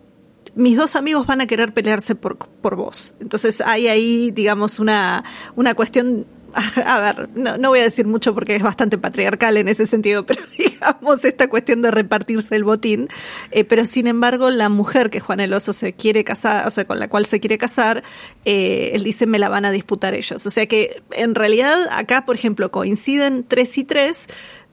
mis 0.56 0.78
dos 0.78 0.96
amigos 0.96 1.28
van 1.28 1.42
a 1.42 1.48
querer 1.48 1.74
pelearse 1.74 2.16
por, 2.16 2.38
por 2.38 2.76
vos. 2.76 3.14
Entonces 3.20 3.62
hay 3.62 3.88
ahí, 3.88 4.32
digamos, 4.32 4.80
una, 4.80 5.24
una 5.56 5.76
cuestión 5.76 6.26
a 6.86 7.00
ver, 7.00 7.30
no, 7.36 7.58
no, 7.58 7.70
voy 7.70 7.80
a 7.80 7.84
decir 7.84 8.08
mucho 8.08 8.34
porque 8.34 8.56
es 8.56 8.64
bastante 8.64 8.98
patriarcal 8.98 9.58
en 9.58 9.68
ese 9.68 9.86
sentido, 9.86 10.26
pero 10.26 10.42
digamos 10.58 11.24
esta 11.26 11.50
cuestión 11.50 11.82
de 11.82 11.92
repartirse 11.92 12.56
el 12.56 12.64
botín. 12.64 13.08
Eh, 13.52 13.64
pero 13.64 13.86
sin 13.86 14.08
embargo, 14.08 14.50
la 14.50 14.70
mujer 14.70 15.10
que 15.10 15.20
Juan 15.20 15.40
el 15.40 15.54
Oso 15.54 15.74
se 15.74 15.94
quiere 15.94 16.24
casar, 16.24 16.68
o 16.68 16.72
sea, 16.72 16.86
con 16.86 17.00
la 17.00 17.08
cual 17.08 17.26
se 17.26 17.40
quiere 17.40 17.58
casar, 17.58 18.04
eh, 18.46 18.92
él 18.94 19.04
dice 19.04 19.26
me 19.26 19.40
la 19.40 19.50
van 19.50 19.66
a 19.66 19.72
disputar 19.72 20.14
ellos. 20.14 20.46
O 20.46 20.50
sea 20.50 20.68
que 20.68 21.02
en 21.12 21.36
realidad 21.36 21.88
acá, 21.92 22.26
por 22.26 22.36
ejemplo, 22.36 22.72
coinciden 22.72 23.46
tres 23.48 23.78
y 23.78 23.84
tres, 23.84 24.28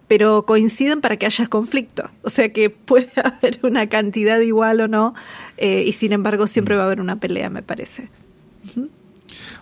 pero 0.08 0.46
coinciden 0.46 1.00
para 1.00 1.16
que 1.16 1.26
haya 1.26 1.46
conflicto. 1.46 2.10
O 2.22 2.30
sea 2.30 2.52
que 2.52 2.70
puede 2.70 3.10
haber 3.22 3.60
una 3.62 3.88
cantidad 3.88 4.38
igual 4.40 4.80
o 4.80 4.88
no, 4.88 5.14
eh, 5.56 5.84
y 5.86 5.92
sin 5.92 6.12
embargo 6.12 6.46
siempre 6.46 6.76
va 6.76 6.82
a 6.82 6.86
haber 6.86 7.00
una 7.00 7.16
pelea, 7.16 7.50
me 7.50 7.62
parece. 7.62 8.08
Uh 8.64 8.80
-huh. 8.80 8.88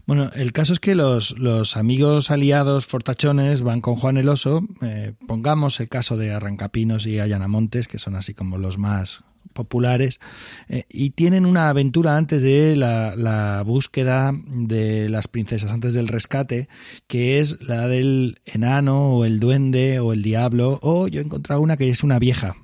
Bueno, 0.07 0.31
el 0.35 0.53
caso 0.53 0.75
es 0.75 0.81
que 0.81 0.95
los, 0.95 1.39
los 1.39 1.79
amigos 1.79 2.31
aliados 2.31 2.87
fortachones 2.87 3.63
van 3.63 3.81
con 3.81 3.97
Juan 3.97 4.19
el 4.19 4.29
Oso. 4.29 4.63
Eh, 4.83 5.15
pongamos 5.27 5.81
el 5.81 5.89
caso 5.89 6.19
de 6.19 6.31
Arrancapinos 6.31 7.07
y 7.07 7.21
Allanamontes, 7.21 7.89
que 7.89 7.99
son 7.99 8.15
así 8.15 8.35
como 8.35 8.59
los 8.59 8.77
más 8.77 9.23
populares, 9.55 10.21
eh, 10.69 10.85
y 10.91 11.11
tienen 11.11 11.47
una 11.47 11.71
aventura 11.71 12.19
antes 12.19 12.43
de 12.43 12.77
la, 12.77 13.15
la, 13.17 13.63
búsqueda 13.63 14.33
de 14.47 15.09
las 15.09 15.29
princesas, 15.29 15.71
antes 15.71 15.95
del 15.95 16.09
rescate, 16.09 16.69
que 17.07 17.41
es 17.41 17.63
la 17.63 17.89
del 17.89 18.41
enano 18.45 19.11
o 19.11 19.25
el 19.25 19.41
duende 19.41 20.01
o 20.01 20.13
el 20.13 20.23
diablo, 20.23 20.81
o 20.83 21.09
yo 21.09 21.21
he 21.21 21.25
encontrado 21.25 21.63
una 21.63 21.77
que 21.77 21.89
es 21.89 22.03
una 22.03 22.19
vieja, 22.19 22.57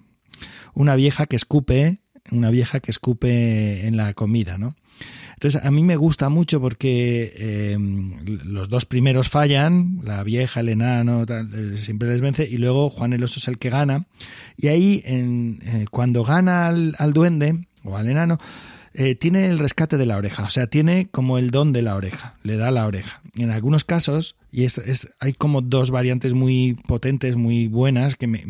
una 0.75 0.97
vieja 0.97 1.27
que 1.27 1.37
escupe, 1.37 2.01
una 2.31 2.51
vieja 2.51 2.81
que 2.81 2.91
escupe 2.91 3.87
en 3.87 3.97
la 3.97 4.13
comida, 4.13 4.59
¿no? 4.59 4.75
Entonces, 5.41 5.65
a 5.65 5.71
mí 5.71 5.83
me 5.83 5.97
gusta 5.97 6.29
mucho 6.29 6.61
porque 6.61 7.33
eh, 7.35 7.79
los 8.45 8.69
dos 8.69 8.85
primeros 8.85 9.31
fallan, 9.31 9.99
la 10.03 10.23
vieja, 10.23 10.61
el 10.61 10.69
enano, 10.69 11.25
eh, 11.27 11.79
siempre 11.79 12.11
les 12.11 12.21
vence, 12.21 12.47
y 12.47 12.59
luego 12.59 12.91
Juan 12.91 13.15
el 13.15 13.25
Oso 13.25 13.39
es 13.39 13.49
el 13.49 13.57
que 13.57 13.71
gana. 13.71 14.05
Y 14.59 14.69
ahí, 14.69 15.01
en, 15.07 15.61
eh, 15.63 15.87
cuando 15.91 16.25
gana 16.25 16.67
al, 16.67 16.95
al 16.99 17.15
duende 17.15 17.67
o 17.85 17.97
al 17.97 18.11
enano, 18.11 18.39
eh, 18.93 19.15
tiene 19.15 19.47
el 19.47 19.61
rescate 19.61 19.97
de 19.97 20.07
la 20.07 20.17
oreja, 20.17 20.43
o 20.43 20.51
sea, 20.51 20.67
tiene 20.67 21.09
como 21.11 21.39
el 21.39 21.53
don 21.53 21.73
de 21.73 21.81
la 21.81 21.95
oreja, 21.95 22.35
le 22.43 22.57
da 22.57 22.73
la 22.73 22.87
oreja. 22.87 23.23
En 23.37 23.51
algunos 23.51 23.85
casos, 23.85 24.35
y 24.51 24.65
es, 24.65 24.79
es 24.79 25.13
hay 25.21 25.33
como 25.33 25.61
dos 25.61 25.93
variantes 25.93 26.35
muy 26.35 26.75
potentes, 26.89 27.37
muy 27.37 27.69
buenas, 27.69 28.17
que 28.17 28.27
me, 28.27 28.43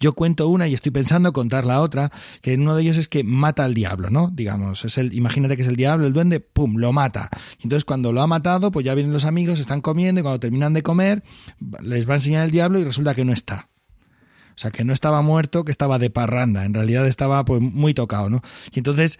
yo 0.00 0.14
cuento 0.14 0.48
una 0.48 0.66
y 0.66 0.72
estoy 0.72 0.92
pensando 0.92 1.34
contar 1.34 1.66
la 1.66 1.82
otra, 1.82 2.10
que 2.40 2.54
uno 2.54 2.74
de 2.74 2.82
ellos 2.82 2.96
es 2.96 3.08
que 3.08 3.22
mata 3.22 3.64
al 3.64 3.74
diablo, 3.74 4.08
¿no? 4.08 4.30
Digamos, 4.32 4.86
es 4.86 4.96
el, 4.96 5.12
imagínate 5.12 5.56
que 5.56 5.62
es 5.62 5.68
el 5.68 5.76
diablo, 5.76 6.06
el 6.06 6.14
duende, 6.14 6.40
pum, 6.40 6.78
lo 6.78 6.92
mata. 6.94 7.28
Entonces 7.62 7.84
cuando 7.84 8.14
lo 8.14 8.22
ha 8.22 8.26
matado, 8.26 8.70
pues 8.70 8.86
ya 8.86 8.94
vienen 8.94 9.12
los 9.12 9.26
amigos, 9.26 9.60
están 9.60 9.82
comiendo 9.82 10.20
y 10.20 10.22
cuando 10.22 10.40
terminan 10.40 10.72
de 10.72 10.82
comer, 10.82 11.22
les 11.82 12.08
va 12.08 12.14
a 12.14 12.16
enseñar 12.16 12.46
el 12.46 12.50
diablo 12.50 12.78
y 12.78 12.84
resulta 12.84 13.14
que 13.14 13.26
no 13.26 13.32
está. 13.34 13.68
O 14.54 14.58
sea, 14.58 14.70
que 14.70 14.84
no 14.84 14.92
estaba 14.92 15.22
muerto, 15.22 15.64
que 15.64 15.72
estaba 15.72 15.98
de 15.98 16.10
parranda. 16.10 16.64
En 16.64 16.74
realidad 16.74 17.06
estaba 17.06 17.44
pues 17.44 17.60
muy 17.60 17.94
tocado, 17.94 18.28
¿no? 18.28 18.42
Y 18.72 18.78
entonces 18.78 19.18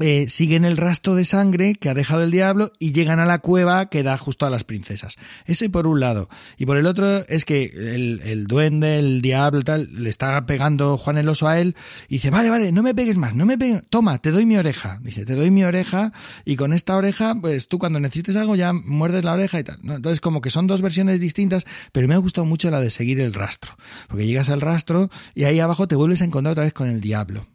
eh, 0.00 0.28
siguen 0.28 0.64
el 0.64 0.78
rastro 0.78 1.14
de 1.14 1.26
sangre 1.26 1.74
que 1.74 1.90
ha 1.90 1.94
dejado 1.94 2.22
el 2.22 2.30
diablo 2.30 2.72
y 2.78 2.92
llegan 2.92 3.20
a 3.20 3.26
la 3.26 3.38
cueva 3.38 3.90
que 3.90 4.02
da 4.02 4.16
justo 4.16 4.46
a 4.46 4.50
las 4.50 4.64
princesas. 4.64 5.18
Ese 5.44 5.68
por 5.68 5.86
un 5.86 6.00
lado. 6.00 6.28
Y 6.56 6.64
por 6.66 6.78
el 6.78 6.86
otro 6.86 7.18
es 7.28 7.44
que 7.44 7.64
el, 7.64 8.46
duende, 8.46 8.98
el 8.98 9.20
diablo, 9.20 9.62
tal, 9.62 9.88
le 9.92 10.08
está 10.08 10.44
pegando 10.46 10.96
Juan 10.96 11.18
el 11.18 11.28
oso 11.28 11.48
a 11.48 11.60
él 11.60 11.76
y 12.08 12.14
dice, 12.14 12.30
vale, 12.30 12.48
vale, 12.48 12.72
no 12.72 12.82
me 12.82 12.94
pegues 12.94 13.18
más, 13.18 13.34
no 13.34 13.44
me 13.44 13.58
pegues, 13.58 13.82
toma, 13.90 14.18
te 14.20 14.30
doy 14.30 14.46
mi 14.46 14.56
oreja. 14.56 14.98
Dice, 15.02 15.26
te 15.26 15.34
doy 15.34 15.50
mi 15.50 15.64
oreja 15.64 16.12
y 16.46 16.56
con 16.56 16.72
esta 16.72 16.96
oreja, 16.96 17.36
pues 17.40 17.68
tú 17.68 17.78
cuando 17.78 18.00
necesites 18.00 18.36
algo 18.36 18.56
ya 18.56 18.72
muerdes 18.72 19.24
la 19.24 19.34
oreja 19.34 19.60
y 19.60 19.64
tal. 19.64 19.78
Entonces 19.84 20.20
como 20.20 20.40
que 20.40 20.50
son 20.50 20.66
dos 20.66 20.80
versiones 20.80 21.20
distintas, 21.20 21.66
pero 21.92 22.08
me 22.08 22.14
ha 22.14 22.18
gustado 22.18 22.46
mucho 22.46 22.70
la 22.70 22.80
de 22.80 22.90
seguir 22.90 23.20
el 23.20 23.34
rastro. 23.34 23.76
Porque 24.08 24.26
llegas 24.26 24.48
al 24.48 24.62
rastro 24.62 25.10
y 25.34 25.44
ahí 25.44 25.60
abajo 25.60 25.86
te 25.86 25.94
vuelves 25.94 26.22
a 26.22 26.24
encontrar 26.24 26.52
otra 26.52 26.64
vez 26.64 26.72
con 26.72 26.88
el 26.88 27.00
diablo. 27.00 27.46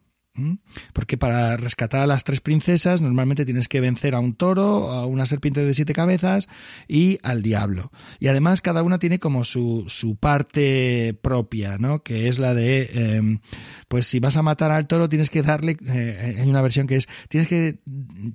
Porque 0.93 1.17
para 1.17 1.55
rescatar 1.55 2.01
a 2.01 2.07
las 2.07 2.23
tres 2.23 2.41
princesas 2.41 3.01
normalmente 3.01 3.45
tienes 3.45 3.67
que 3.67 3.79
vencer 3.79 4.15
a 4.15 4.19
un 4.19 4.33
toro, 4.33 4.91
a 4.91 5.05
una 5.05 5.25
serpiente 5.25 5.63
de 5.63 5.73
siete 5.73 5.93
cabezas 5.93 6.49
y 6.87 7.19
al 7.23 7.41
diablo. 7.41 7.91
Y 8.19 8.27
además 8.27 8.61
cada 8.61 8.83
una 8.83 8.99
tiene 8.99 9.19
como 9.19 9.45
su, 9.45 9.85
su 9.87 10.17
parte 10.17 11.17
propia, 11.21 11.77
¿no? 11.77 12.03
Que 12.03 12.27
es 12.27 12.39
la 12.39 12.53
de, 12.53 12.89
em, 12.93 13.39
pues 13.87 14.07
si 14.07 14.19
vas 14.19 14.35
a 14.35 14.41
matar 14.41 14.71
al 14.71 14.87
toro 14.87 15.07
tienes 15.07 15.29
que 15.29 15.41
darle, 15.41 15.77
eh, 15.87 16.37
hay 16.39 16.49
una 16.49 16.61
versión 16.61 16.87
que 16.87 16.97
es, 16.97 17.07
tienes 17.29 17.47
que 17.47 17.79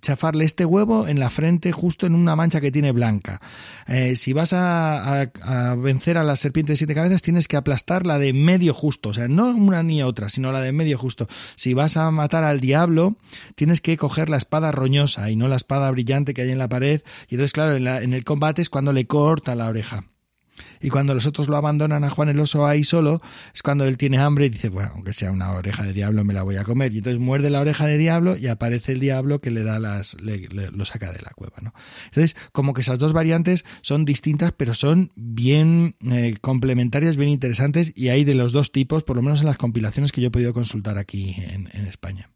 chafarle 0.00 0.44
este 0.44 0.64
huevo 0.64 1.06
en 1.06 1.20
la 1.20 1.28
frente 1.28 1.72
justo 1.72 2.06
en 2.06 2.14
una 2.14 2.34
mancha 2.34 2.60
que 2.60 2.70
tiene 2.70 2.92
blanca. 2.92 3.40
Eh, 3.86 4.16
si 4.16 4.32
vas 4.32 4.52
a, 4.52 5.20
a, 5.20 5.74
vencer 5.74 6.16
a 6.16 6.24
la 6.24 6.36
serpiente 6.36 6.72
de 6.72 6.76
siete 6.76 6.94
cabezas 6.94 7.22
tienes 7.22 7.46
que 7.48 7.56
aplastar 7.56 8.06
la 8.06 8.18
de 8.18 8.32
medio 8.32 8.72
justo, 8.72 9.10
o 9.10 9.12
sea, 9.12 9.28
no 9.28 9.50
una 9.50 9.82
ni 9.82 10.02
otra, 10.02 10.28
sino 10.30 10.52
la 10.52 10.60
de 10.60 10.72
medio 10.72 10.96
justo. 10.96 11.26
Si 11.56 11.74
vas 11.74 11.89
a 11.96 12.10
matar 12.10 12.44
al 12.44 12.60
diablo, 12.60 13.16
tienes 13.54 13.80
que 13.80 13.96
coger 13.96 14.28
la 14.28 14.36
espada 14.36 14.72
roñosa 14.72 15.30
y 15.30 15.36
no 15.36 15.48
la 15.48 15.56
espada 15.56 15.90
brillante 15.90 16.34
que 16.34 16.42
hay 16.42 16.50
en 16.50 16.58
la 16.58 16.68
pared. 16.68 17.02
Y 17.28 17.34
entonces, 17.34 17.52
claro, 17.52 17.76
en, 17.76 17.84
la, 17.84 18.02
en 18.02 18.14
el 18.14 18.24
combate 18.24 18.62
es 18.62 18.70
cuando 18.70 18.92
le 18.92 19.06
corta 19.06 19.54
la 19.54 19.68
oreja. 19.68 20.04
Y 20.80 20.88
cuando 20.88 21.14
los 21.14 21.26
otros 21.26 21.48
lo 21.48 21.56
abandonan 21.56 22.04
a 22.04 22.10
Juan 22.10 22.28
el 22.28 22.40
oso 22.40 22.66
ahí 22.66 22.84
solo, 22.84 23.20
es 23.54 23.62
cuando 23.62 23.84
él 23.84 23.98
tiene 23.98 24.18
hambre 24.18 24.46
y 24.46 24.50
dice, 24.50 24.68
bueno, 24.68 24.90
aunque 24.94 25.12
sea 25.12 25.30
una 25.30 25.52
oreja 25.52 25.84
de 25.84 25.92
diablo, 25.92 26.24
me 26.24 26.34
la 26.34 26.42
voy 26.42 26.56
a 26.56 26.64
comer. 26.64 26.92
Y 26.92 26.98
entonces 26.98 27.20
muerde 27.20 27.50
la 27.50 27.60
oreja 27.60 27.86
de 27.86 27.98
diablo 27.98 28.36
y 28.36 28.46
aparece 28.46 28.92
el 28.92 29.00
diablo 29.00 29.40
que 29.40 29.50
le 29.50 29.62
da 29.62 29.78
las, 29.78 30.14
le, 30.20 30.48
lo 30.48 30.84
saca 30.84 31.12
de 31.12 31.20
la 31.22 31.30
cueva, 31.30 31.56
¿no? 31.60 31.72
Entonces, 32.06 32.36
como 32.52 32.74
que 32.74 32.80
esas 32.82 32.98
dos 32.98 33.12
variantes 33.12 33.64
son 33.82 34.04
distintas, 34.04 34.52
pero 34.52 34.74
son 34.74 35.12
bien 35.16 35.96
eh, 36.10 36.36
complementarias, 36.40 37.16
bien 37.16 37.30
interesantes, 37.30 37.92
y 37.94 38.08
hay 38.08 38.24
de 38.24 38.34
los 38.34 38.52
dos 38.52 38.72
tipos, 38.72 39.04
por 39.04 39.16
lo 39.16 39.22
menos 39.22 39.40
en 39.40 39.46
las 39.46 39.58
compilaciones 39.58 40.12
que 40.12 40.20
yo 40.20 40.28
he 40.28 40.30
podido 40.30 40.54
consultar 40.54 40.98
aquí 40.98 41.36
en 41.36 41.86
España. 41.86 42.30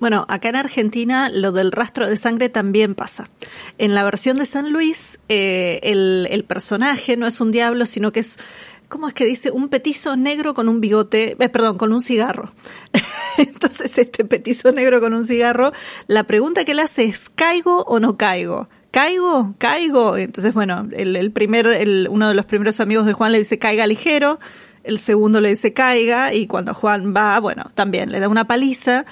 Bueno, 0.00 0.26
acá 0.28 0.48
en 0.48 0.56
Argentina 0.56 1.28
lo 1.28 1.52
del 1.52 1.72
rastro 1.72 2.06
de 2.06 2.16
sangre 2.16 2.48
también 2.48 2.94
pasa. 2.94 3.28
En 3.78 3.94
la 3.94 4.04
versión 4.04 4.36
de 4.36 4.44
San 4.44 4.72
Luis, 4.72 5.20
eh, 5.28 5.80
el, 5.82 6.44
personaje 6.44 7.16
no 7.16 7.26
es 7.26 7.40
un 7.40 7.52
diablo, 7.52 7.86
sino 7.86 8.12
que 8.12 8.20
es, 8.20 8.38
¿cómo 8.88 9.08
es 9.08 9.14
que 9.14 9.24
dice? 9.24 9.50
Un 9.50 9.68
petizo 9.68 10.16
negro 10.16 10.52
con 10.52 10.68
un 10.68 10.80
bigote, 10.80 11.36
eh, 11.38 11.48
perdón, 11.48 11.78
con 11.78 11.92
un 11.92 12.02
cigarro. 12.02 12.52
Entonces, 13.38 13.96
este 13.96 14.24
petizo 14.24 14.72
negro 14.72 15.00
con 15.00 15.14
un 15.14 15.24
cigarro, 15.24 15.72
la 16.06 16.24
pregunta 16.24 16.64
que 16.64 16.74
le 16.74 16.82
hace 16.82 17.04
es, 17.04 17.28
¿caigo 17.28 17.82
o 17.82 18.00
no 18.00 18.16
caigo? 18.16 18.68
¿Caigo? 18.90 19.54
¿Caigo? 19.58 20.16
Entonces, 20.16 20.54
bueno, 20.54 20.88
el, 20.92 21.16
el 21.16 21.32
primer, 21.32 21.66
el, 21.66 22.08
uno 22.10 22.28
de 22.28 22.34
los 22.34 22.46
primeros 22.46 22.78
amigos 22.80 23.06
de 23.06 23.12
Juan 23.12 23.32
le 23.32 23.38
dice, 23.38 23.58
caiga 23.58 23.86
ligero 23.86 24.38
el 24.84 24.98
segundo 24.98 25.40
le 25.40 25.48
dice 25.48 25.72
caiga 25.72 26.32
y 26.34 26.46
cuando 26.46 26.74
Juan 26.74 27.14
va, 27.16 27.40
bueno, 27.40 27.70
también 27.74 28.12
le 28.12 28.20
da 28.20 28.28
una 28.28 28.46
paliza 28.46 29.06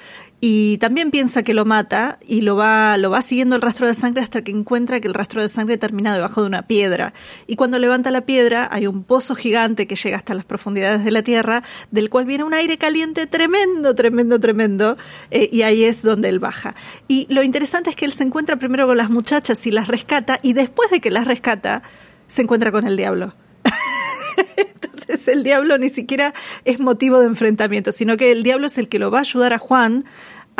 y 0.44 0.78
también 0.78 1.12
piensa 1.12 1.44
que 1.44 1.54
lo 1.54 1.64
mata 1.64 2.18
y 2.26 2.40
lo 2.40 2.56
va, 2.56 2.96
lo 2.96 3.10
va 3.10 3.22
siguiendo 3.22 3.54
el 3.54 3.62
rastro 3.62 3.86
de 3.86 3.94
sangre 3.94 4.24
hasta 4.24 4.42
que 4.42 4.50
encuentra 4.50 4.98
que 4.98 5.06
el 5.06 5.14
rastro 5.14 5.40
de 5.40 5.48
sangre 5.48 5.78
termina 5.78 6.12
debajo 6.12 6.40
de 6.40 6.48
una 6.48 6.66
piedra. 6.66 7.14
Y 7.46 7.54
cuando 7.54 7.78
levanta 7.78 8.10
la 8.10 8.22
piedra 8.22 8.68
hay 8.72 8.88
un 8.88 9.04
pozo 9.04 9.36
gigante 9.36 9.86
que 9.86 9.94
llega 9.94 10.16
hasta 10.16 10.34
las 10.34 10.44
profundidades 10.44 11.04
de 11.04 11.12
la 11.12 11.22
tierra, 11.22 11.62
del 11.92 12.10
cual 12.10 12.24
viene 12.24 12.42
un 12.42 12.54
aire 12.54 12.76
caliente 12.76 13.28
tremendo, 13.28 13.94
tremendo, 13.94 14.40
tremendo, 14.40 14.96
eh, 15.30 15.48
y 15.52 15.62
ahí 15.62 15.84
es 15.84 16.02
donde 16.02 16.28
él 16.28 16.40
baja. 16.40 16.74
Y 17.06 17.28
lo 17.32 17.44
interesante 17.44 17.90
es 17.90 17.94
que 17.94 18.04
él 18.04 18.12
se 18.12 18.24
encuentra 18.24 18.56
primero 18.56 18.88
con 18.88 18.96
las 18.96 19.10
muchachas 19.10 19.64
y 19.68 19.70
las 19.70 19.86
rescata, 19.86 20.40
y 20.42 20.54
después 20.54 20.90
de 20.90 21.00
que 21.00 21.12
las 21.12 21.28
rescata, 21.28 21.84
se 22.26 22.42
encuentra 22.42 22.72
con 22.72 22.84
el 22.84 22.96
diablo. 22.96 23.32
Entonces 24.56 25.28
el 25.28 25.44
diablo 25.44 25.78
ni 25.78 25.90
siquiera 25.90 26.34
es 26.64 26.80
motivo 26.80 27.20
de 27.20 27.26
enfrentamiento, 27.26 27.92
sino 27.92 28.16
que 28.16 28.32
el 28.32 28.42
diablo 28.42 28.66
es 28.66 28.78
el 28.78 28.88
que 28.88 28.98
lo 28.98 29.12
va 29.12 29.18
a 29.18 29.20
ayudar 29.20 29.52
a 29.52 29.58
Juan 29.58 30.04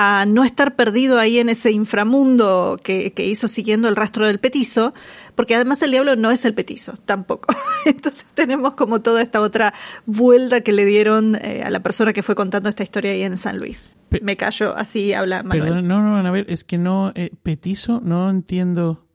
a 0.05 0.26
no 0.26 0.42
estar 0.42 0.74
perdido 0.74 1.20
ahí 1.20 1.38
en 1.38 1.48
ese 1.48 1.70
inframundo 1.70 2.76
que, 2.82 3.12
que, 3.12 3.24
hizo 3.24 3.46
siguiendo 3.46 3.88
el 3.88 3.94
rastro 3.94 4.26
del 4.26 4.40
petizo, 4.40 4.94
porque 5.36 5.55
además 5.55 5.80
el 5.82 5.92
diablo 5.92 6.16
no 6.16 6.32
es 6.32 6.44
el 6.44 6.55
petizo, 6.55 6.94
tampoco. 7.07 7.55
Entonces 7.86 8.26
tenemos 8.34 8.74
como 8.74 9.00
toda 9.00 9.22
esta 9.22 9.40
otra 9.40 9.74
vuelta 10.05 10.62
que 10.62 10.72
le 10.72 10.84
dieron 10.84 11.36
eh, 11.36 11.62
a 11.64 11.70
la 11.70 11.80
persona 11.80 12.12
que 12.12 12.24
fue 12.24 12.34
contando 12.34 12.68
esta 12.68 12.82
historia 12.82 13.12
ahí 13.12 13.22
en 13.22 13.36
San 13.36 13.59
Luis. 13.59 13.90
Pe 14.09 14.20
Me 14.22 14.36
callo, 14.36 14.76
así 14.76 15.12
habla 15.12 15.44
Manuel. 15.44 15.68
Perdón, 15.68 15.88
no, 15.88 16.03
no, 16.03 16.16
Anabel, 16.16 16.46
es 16.48 16.64
que 16.64 16.78
no, 16.78 17.12
eh, 17.14 17.30
petizo, 17.42 18.00
no 18.03 18.28
entiendo, 18.28 19.07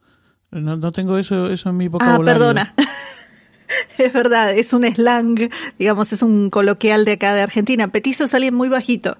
no, 0.51 0.77
no 0.77 0.91
tengo 0.93 1.17
eso, 1.17 1.51
eso 1.51 1.69
en 1.69 1.77
mi 1.77 1.89
vocabulario. 1.89 2.31
Ah, 2.31 2.33
perdona. 2.33 2.75
Es 3.97 4.13
verdad, 4.13 4.57
es 4.57 4.73
un 4.73 4.85
slang, 4.85 5.49
digamos, 5.77 6.13
es 6.13 6.21
un 6.21 6.49
coloquial 6.49 7.05
de 7.05 7.13
acá 7.13 7.33
de 7.33 7.41
Argentina. 7.41 7.87
Petizo 7.89 8.25
es 8.25 8.33
alguien 8.33 8.53
muy 8.53 8.69
bajito. 8.69 9.17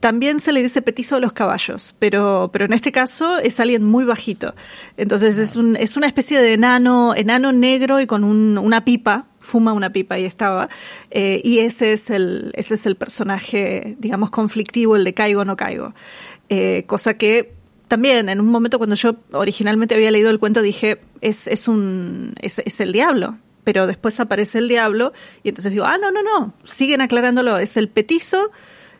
También 0.00 0.40
se 0.40 0.52
le 0.52 0.62
dice 0.62 0.82
petizo 0.82 1.16
a 1.16 1.20
los 1.20 1.32
caballos, 1.32 1.94
pero, 1.98 2.50
pero 2.52 2.66
en 2.66 2.72
este 2.72 2.92
caso 2.92 3.38
es 3.38 3.58
alguien 3.60 3.84
muy 3.84 4.04
bajito. 4.04 4.54
Entonces 4.96 5.38
es, 5.38 5.56
un, 5.56 5.76
es 5.76 5.96
una 5.96 6.06
especie 6.06 6.40
de 6.40 6.52
enano, 6.52 7.14
enano 7.14 7.52
negro 7.52 8.00
y 8.00 8.06
con 8.06 8.22
un, 8.22 8.58
una 8.58 8.84
pipa, 8.84 9.26
fuma 9.40 9.72
una 9.72 9.90
pipa 9.90 10.18
y 10.18 10.24
estaba. 10.24 10.68
Eh, 11.10 11.40
y 11.42 11.60
ese 11.60 11.92
es 11.92 12.10
el, 12.10 12.52
ese 12.54 12.74
es 12.74 12.86
el 12.86 12.96
personaje, 12.96 13.96
digamos, 13.98 14.30
conflictivo, 14.30 14.96
el 14.96 15.04
de 15.04 15.14
caigo 15.14 15.40
o 15.40 15.44
no 15.44 15.56
caigo. 15.56 15.94
Eh, 16.48 16.84
cosa 16.86 17.14
que 17.14 17.54
también 17.88 18.28
en 18.28 18.40
un 18.40 18.48
momento 18.48 18.78
cuando 18.78 18.96
yo 18.96 19.16
originalmente 19.32 19.94
había 19.94 20.10
leído 20.10 20.30
el 20.30 20.38
cuento 20.38 20.62
dije, 20.62 21.00
es, 21.20 21.46
es 21.46 21.68
un, 21.68 22.34
es, 22.40 22.58
es 22.58 22.80
el 22.80 22.92
diablo, 22.92 23.38
pero 23.62 23.86
después 23.86 24.20
aparece 24.20 24.58
el 24.58 24.68
diablo 24.68 25.12
y 25.42 25.50
entonces 25.50 25.72
digo, 25.72 25.84
ah, 25.84 25.98
no, 25.98 26.10
no, 26.10 26.22
no, 26.22 26.54
siguen 26.64 27.00
aclarándolo, 27.00 27.58
es 27.58 27.76
el 27.76 27.88
petizo 27.88 28.50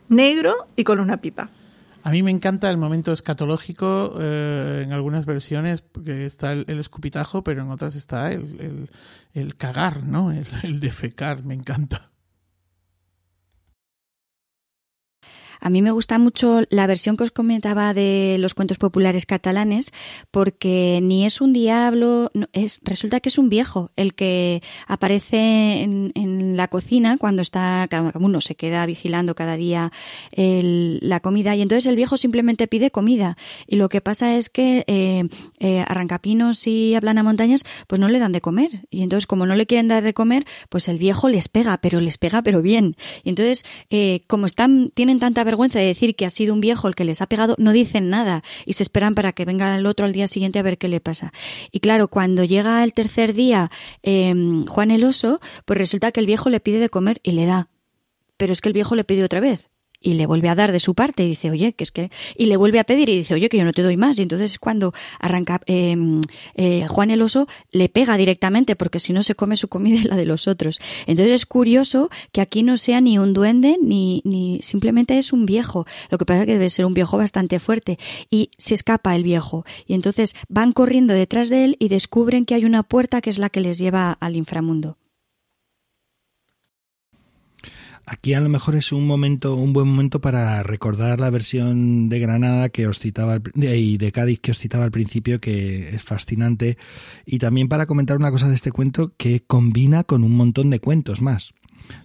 negro 0.09 0.55
y 0.75 0.83
con 0.83 0.99
una 0.99 1.17
pipa. 1.17 1.49
A 2.03 2.11
mí 2.11 2.21
me 2.21 2.29
encanta 2.29 2.69
el 2.69 2.77
momento 2.77 3.11
escatológico 3.11 4.15
eh, 4.19 4.83
en 4.85 4.93
algunas 4.93 5.25
versiones, 5.25 5.81
porque 5.81 6.27
está 6.27 6.51
el, 6.51 6.79
escupitajo, 6.79 7.43
pero 7.43 7.63
en 7.63 7.71
otras 7.71 7.95
está 7.95 8.31
el, 8.31 8.89
el, 9.33 9.55
cagar, 9.55 10.03
¿no? 10.03 10.31
El 10.31 10.79
defecar, 10.79 11.43
me 11.43 11.55
encanta. 11.55 12.11
A 15.65 15.71
mí 15.71 15.81
me 15.81 15.89
gusta 15.89 16.19
mucho 16.19 16.61
la 16.69 16.85
versión 16.85 17.17
que 17.17 17.23
os 17.23 17.31
comentaba 17.31 17.95
de 17.95 18.37
los 18.39 18.53
cuentos 18.53 18.77
populares 18.77 19.25
catalanes, 19.25 19.91
porque 20.29 20.99
ni 21.01 21.25
es 21.25 21.41
un 21.41 21.53
diablo, 21.53 22.29
es, 22.53 22.81
resulta 22.83 23.19
que 23.19 23.29
es 23.29 23.39
un 23.39 23.49
viejo 23.49 23.89
el 23.95 24.13
que 24.13 24.61
aparece 24.85 25.81
en, 25.81 26.55
la 26.55 26.67
cocina 26.67 27.17
cuando 27.17 27.41
está, 27.41 27.87
cada 27.89 28.11
uno 28.13 28.41
se 28.41 28.53
queda 28.53 28.85
vigilando 28.85 29.33
cada 29.33 29.57
día 29.57 29.91
la 30.35 31.19
comida 31.19 31.55
y 31.55 31.63
entonces 31.63 31.87
el 31.87 31.95
viejo 31.95 32.15
simplemente 32.15 32.67
pide 32.67 32.91
comida. 32.91 33.35
Y 33.65 33.77
lo 33.77 33.89
que 33.89 34.01
pasa 34.01 34.35
es 34.35 34.51
que 34.51 34.83
eh, 34.85 35.27
eh, 35.57 35.83
arrancapinos 35.87 36.67
y 36.67 36.93
aplana 36.93 37.23
montañas 37.23 37.63
pues 37.87 37.99
no 37.99 38.07
le 38.07 38.19
dan 38.19 38.33
de 38.33 38.41
comer. 38.41 38.85
Y 38.91 39.01
entonces 39.01 39.25
como 39.25 39.47
no 39.47 39.55
le 39.55 39.65
quieren 39.65 39.87
dar 39.87 40.03
de 40.03 40.13
comer 40.13 40.45
pues 40.69 40.87
el 40.89 40.99
viejo 40.99 41.27
les 41.27 41.47
pega 41.47 41.79
pero 41.79 42.01
les 42.01 42.19
pega 42.19 42.43
pero 42.43 42.61
bien. 42.61 42.95
Y 43.23 43.29
entonces 43.29 43.65
eh, 43.89 44.21
como 44.27 44.45
están 44.45 44.91
tienen 44.93 45.19
tanta 45.19 45.43
vergüenza 45.43 45.54
de 45.79 45.85
decir 45.85 46.15
que 46.15 46.25
ha 46.25 46.29
sido 46.29 46.53
un 46.53 46.61
viejo 46.61 46.87
el 46.87 46.95
que 46.95 47.05
les 47.05 47.21
ha 47.21 47.27
pegado 47.27 47.55
no 47.57 47.71
dicen 47.71 48.09
nada 48.09 48.43
y 48.65 48.73
se 48.73 48.83
esperan 48.83 49.15
para 49.15 49.33
que 49.33 49.45
venga 49.45 49.75
el 49.75 49.85
otro 49.85 50.05
al 50.05 50.13
día 50.13 50.27
siguiente 50.27 50.59
a 50.59 50.63
ver 50.63 50.77
qué 50.77 50.87
le 50.87 50.99
pasa. 50.99 51.33
Y 51.71 51.79
claro 51.79 52.07
cuando 52.07 52.43
llega 52.43 52.83
el 52.83 52.93
tercer 52.93 53.33
día 53.33 53.71
em, 54.03 54.65
Juan 54.65 54.91
el 54.91 55.03
oso 55.03 55.39
pues 55.65 55.77
resulta 55.79 56.11
que 56.11 56.19
el 56.19 56.25
viejo 56.25 56.49
le 56.49 56.59
pide 56.59 56.79
de 56.79 56.89
comer 56.89 57.19
y 57.23 57.31
le 57.31 57.45
da. 57.45 57.69
Pero 58.37 58.53
es 58.53 58.61
que 58.61 58.69
el 58.69 58.73
viejo 58.73 58.95
le 58.95 59.03
pide 59.03 59.23
otra 59.23 59.39
vez 59.39 59.69
y 60.05 60.13
le 60.13 60.27
vuelve 60.27 60.49
a 60.49 60.55
dar 60.55 60.71
de 60.71 60.79
su 60.79 60.93
parte 60.93 61.25
y 61.25 61.29
dice, 61.29 61.49
oye, 61.49 61.73
que 61.73 61.83
es 61.83 61.91
que... 61.91 62.11
Y 62.37 62.45
le 62.45 62.57
vuelve 62.57 62.79
a 62.79 62.83
pedir 62.83 63.09
y 63.09 63.17
dice, 63.17 63.33
oye, 63.33 63.49
que 63.49 63.57
yo 63.57 63.65
no 63.65 63.73
te 63.73 63.81
doy 63.81 63.97
más. 63.97 64.19
Y 64.19 64.21
entonces 64.21 64.59
cuando 64.59 64.93
arranca 65.19 65.61
em, 65.65 66.21
eh, 66.53 66.85
Juan 66.87 67.09
el 67.09 67.23
oso, 67.23 67.47
le 67.71 67.89
pega 67.89 68.15
directamente 68.15 68.75
porque 68.75 68.99
si 68.99 69.13
no 69.13 69.23
se 69.23 69.33
come 69.33 69.55
su 69.55 69.67
comida 69.67 69.99
y 69.99 70.03
la 70.03 70.15
de 70.15 70.25
los 70.25 70.47
otros. 70.47 70.77
Entonces 71.07 71.33
es 71.33 71.45
curioso 71.47 72.11
que 72.31 72.41
aquí 72.41 72.61
no 72.61 72.77
sea 72.77 73.01
ni 73.01 73.17
un 73.17 73.33
duende 73.33 73.77
ni, 73.81 74.21
ni 74.25 74.59
simplemente 74.61 75.17
es 75.17 75.33
un 75.33 75.47
viejo. 75.47 75.87
Lo 76.11 76.19
que 76.19 76.25
pasa 76.25 76.41
es 76.41 76.45
que 76.45 76.53
debe 76.53 76.69
ser 76.69 76.85
un 76.85 76.93
viejo 76.93 77.17
bastante 77.17 77.59
fuerte. 77.59 77.97
Y 78.29 78.51
se 78.59 78.75
escapa 78.75 79.15
el 79.15 79.23
viejo. 79.23 79.65
Y 79.87 79.95
entonces 79.95 80.35
van 80.49 80.71
corriendo 80.71 81.15
detrás 81.15 81.49
de 81.49 81.65
él 81.65 81.77
y 81.79 81.87
descubren 81.87 82.45
que 82.45 82.53
hay 82.53 82.65
una 82.65 82.83
puerta 82.83 83.21
que 83.21 83.31
es 83.31 83.39
la 83.39 83.49
que 83.49 83.61
les 83.61 83.79
lleva 83.79 84.11
al 84.11 84.35
inframundo. 84.35 84.97
Aquí 88.05 88.33
a 88.33 88.39
lo 88.39 88.49
mejor 88.49 88.75
es 88.75 88.91
un 88.91 89.07
momento, 89.07 89.55
un 89.55 89.73
buen 89.73 89.87
momento 89.87 90.21
para 90.21 90.61
recordar 90.61 91.19
la 91.19 91.31
versión 91.31 92.07
de 92.07 92.19
Granada 92.19 92.69
que 92.69 92.87
os 92.87 92.99
citaba 92.99 93.39
y 93.55 93.97
de 93.97 94.11
Cádiz 94.11 94.39
que 94.39 94.51
os 94.51 94.59
citaba 94.59 94.83
al 94.83 94.91
principio, 94.91 95.41
que 95.41 95.95
es 95.95 96.03
fascinante, 96.03 96.77
y 97.25 97.39
también 97.39 97.67
para 97.67 97.87
comentar 97.87 98.17
una 98.17 98.31
cosa 98.31 98.47
de 98.47 98.55
este 98.55 98.71
cuento 98.71 99.13
que 99.17 99.43
combina 99.45 100.03
con 100.03 100.23
un 100.23 100.35
montón 100.35 100.69
de 100.69 100.79
cuentos 100.79 101.21
más. 101.21 101.53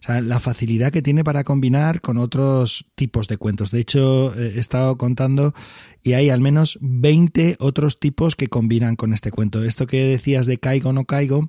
O 0.00 0.02
sea, 0.02 0.20
la 0.20 0.40
facilidad 0.40 0.92
que 0.92 1.02
tiene 1.02 1.24
para 1.24 1.44
combinar 1.44 2.00
con 2.00 2.18
otros 2.18 2.86
tipos 2.94 3.28
de 3.28 3.36
cuentos. 3.36 3.70
De 3.70 3.80
hecho, 3.80 4.34
eh, 4.38 4.54
he 4.56 4.58
estado 4.58 4.96
contando 4.96 5.54
y 6.02 6.14
hay 6.14 6.30
al 6.30 6.40
menos 6.40 6.78
20 6.80 7.56
otros 7.58 8.00
tipos 8.00 8.34
que 8.34 8.48
combinan 8.48 8.96
con 8.96 9.12
este 9.12 9.30
cuento. 9.30 9.62
Esto 9.62 9.86
que 9.86 10.04
decías 10.04 10.46
de 10.46 10.58
caigo 10.58 10.92
no 10.92 11.04
caigo, 11.04 11.48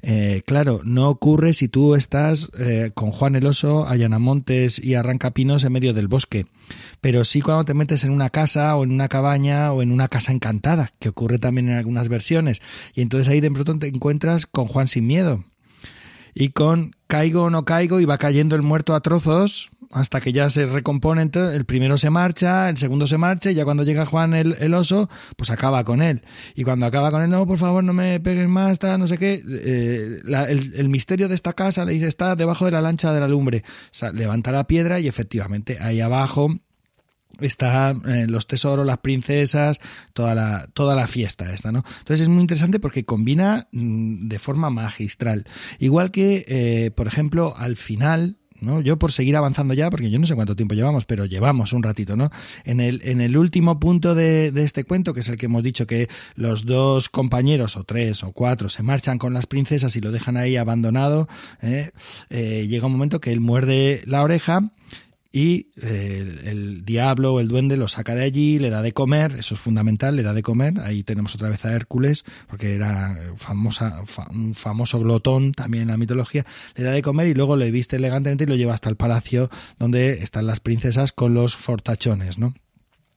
eh, 0.00 0.42
claro, 0.46 0.80
no 0.84 1.08
ocurre 1.08 1.52
si 1.52 1.68
tú 1.68 1.94
estás 1.94 2.50
eh, 2.58 2.90
con 2.94 3.10
Juan 3.10 3.36
el 3.36 3.46
Oso, 3.46 3.86
Montes 4.18 4.82
y 4.82 4.94
Arrancapinos 4.94 5.64
en 5.64 5.72
medio 5.72 5.92
del 5.92 6.08
bosque. 6.08 6.46
Pero 7.00 7.24
sí 7.24 7.42
cuando 7.42 7.64
te 7.64 7.74
metes 7.74 8.04
en 8.04 8.12
una 8.12 8.30
casa 8.30 8.74
o 8.76 8.84
en 8.84 8.92
una 8.92 9.08
cabaña 9.08 9.72
o 9.72 9.82
en 9.82 9.92
una 9.92 10.08
casa 10.08 10.32
encantada, 10.32 10.94
que 10.98 11.10
ocurre 11.10 11.38
también 11.38 11.68
en 11.68 11.76
algunas 11.76 12.08
versiones. 12.08 12.62
Y 12.94 13.02
entonces 13.02 13.28
ahí 13.28 13.40
de 13.40 13.50
pronto 13.50 13.78
te 13.78 13.88
encuentras 13.88 14.46
con 14.46 14.66
Juan 14.66 14.88
sin 14.88 15.06
miedo 15.06 15.44
y 16.34 16.50
con 16.50 16.94
caigo 17.06 17.44
o 17.44 17.50
no 17.50 17.64
caigo 17.64 18.00
y 18.00 18.04
va 18.04 18.18
cayendo 18.18 18.56
el 18.56 18.62
muerto 18.62 18.94
a 18.94 19.00
trozos 19.00 19.70
hasta 19.92 20.20
que 20.20 20.32
ya 20.32 20.48
se 20.50 20.66
recompone. 20.66 21.30
el 21.34 21.64
primero 21.66 21.98
se 21.98 22.10
marcha, 22.10 22.68
el 22.70 22.78
segundo 22.78 23.06
se 23.06 23.18
marcha 23.18 23.50
y 23.50 23.54
ya 23.54 23.64
cuando 23.64 23.84
llega 23.84 24.06
Juan 24.06 24.32
el, 24.34 24.74
oso, 24.74 25.08
pues 25.36 25.50
acaba 25.50 25.84
con 25.84 26.00
él. 26.00 26.22
Y 26.54 26.64
cuando 26.64 26.86
acaba 26.86 27.10
con 27.10 27.22
él, 27.22 27.30
no, 27.30 27.46
por 27.46 27.58
favor, 27.58 27.84
no 27.84 27.92
me 27.92 28.18
peguen 28.18 28.50
más, 28.50 28.72
está, 28.72 28.96
no 28.96 29.06
sé 29.06 29.18
qué. 29.18 29.42
Eh, 29.46 30.22
el, 30.24 30.72
el, 30.74 30.88
misterio 30.88 31.28
de 31.28 31.34
esta 31.34 31.52
casa 31.52 31.84
le 31.84 31.92
dice, 31.92 32.08
está 32.08 32.34
debajo 32.36 32.64
de 32.64 32.70
la 32.70 32.80
lancha 32.80 33.12
de 33.12 33.20
la 33.20 33.28
lumbre. 33.28 33.62
O 33.66 33.94
sea, 33.94 34.12
levanta 34.12 34.50
la 34.50 34.66
piedra 34.66 34.98
y 34.98 35.08
efectivamente 35.08 35.78
ahí 35.78 36.00
abajo 36.00 36.56
está 37.40 37.94
eh, 38.06 38.26
los 38.28 38.46
tesoros, 38.46 38.86
las 38.86 38.98
princesas, 38.98 39.80
toda 40.12 40.34
la, 40.34 40.68
toda 40.72 40.94
la 40.94 41.06
fiesta 41.06 41.52
esta, 41.52 41.72
¿no? 41.72 41.82
Entonces 41.98 42.20
es 42.20 42.28
muy 42.28 42.40
interesante 42.40 42.80
porque 42.80 43.04
combina 43.04 43.68
mm, 43.72 44.28
de 44.28 44.38
forma 44.38 44.70
magistral. 44.70 45.46
Igual 45.78 46.10
que, 46.10 46.44
eh, 46.46 46.90
por 46.90 47.06
ejemplo, 47.06 47.54
al 47.56 47.76
final, 47.76 48.36
¿no? 48.60 48.80
Yo 48.80 48.98
por 48.98 49.10
seguir 49.10 49.36
avanzando 49.36 49.74
ya, 49.74 49.90
porque 49.90 50.10
yo 50.10 50.18
no 50.18 50.26
sé 50.26 50.34
cuánto 50.34 50.54
tiempo 50.54 50.74
llevamos, 50.74 51.04
pero 51.04 51.24
llevamos 51.24 51.72
un 51.72 51.82
ratito, 51.82 52.16
¿no? 52.16 52.30
En 52.64 52.80
el, 52.80 53.00
en 53.04 53.20
el 53.20 53.36
último 53.36 53.80
punto 53.80 54.14
de, 54.14 54.52
de, 54.52 54.62
este 54.62 54.84
cuento, 54.84 55.14
que 55.14 55.20
es 55.20 55.28
el 55.28 55.36
que 55.36 55.46
hemos 55.46 55.64
dicho 55.64 55.86
que 55.86 56.08
los 56.36 56.64
dos 56.64 57.08
compañeros, 57.08 57.76
o 57.76 57.84
tres, 57.84 58.22
o 58.22 58.32
cuatro, 58.32 58.68
se 58.68 58.82
marchan 58.84 59.18
con 59.18 59.34
las 59.34 59.46
princesas 59.46 59.96
y 59.96 60.00
lo 60.00 60.12
dejan 60.12 60.36
ahí 60.36 60.56
abandonado, 60.56 61.28
¿eh? 61.60 61.90
llega 62.30 62.86
un 62.86 62.92
momento 62.92 63.20
que 63.20 63.32
él 63.32 63.40
muerde 63.40 64.02
la 64.06 64.22
oreja 64.22 64.70
y 65.32 65.70
eh, 65.80 66.42
el, 66.44 66.84
diablo 66.84 67.32
o 67.32 67.40
el 67.40 67.48
duende 67.48 67.78
lo 67.78 67.88
saca 67.88 68.14
de 68.14 68.22
allí, 68.22 68.58
le 68.58 68.68
da 68.68 68.82
de 68.82 68.92
comer, 68.92 69.36
eso 69.38 69.54
es 69.54 69.60
fundamental, 69.60 70.14
le 70.14 70.22
da 70.22 70.34
de 70.34 70.42
comer, 70.42 70.78
ahí 70.80 71.02
tenemos 71.02 71.34
otra 71.34 71.48
vez 71.48 71.64
a 71.64 71.72
Hércules, 71.72 72.24
porque 72.48 72.74
era 72.74 73.18
famosa, 73.36 74.02
un 74.30 74.54
famoso 74.54 75.00
glotón 75.00 75.52
también 75.52 75.84
en 75.84 75.88
la 75.88 75.96
mitología, 75.96 76.44
le 76.74 76.84
da 76.84 76.90
de 76.90 77.00
comer 77.00 77.28
y 77.28 77.34
luego 77.34 77.56
le 77.56 77.70
viste 77.70 77.96
elegantemente 77.96 78.44
y 78.44 78.46
lo 78.46 78.56
lleva 78.56 78.74
hasta 78.74 78.90
el 78.90 78.96
palacio 78.96 79.48
donde 79.78 80.22
están 80.22 80.46
las 80.46 80.60
princesas 80.60 81.12
con 81.12 81.32
los 81.32 81.56
fortachones, 81.56 82.38
¿no? 82.38 82.54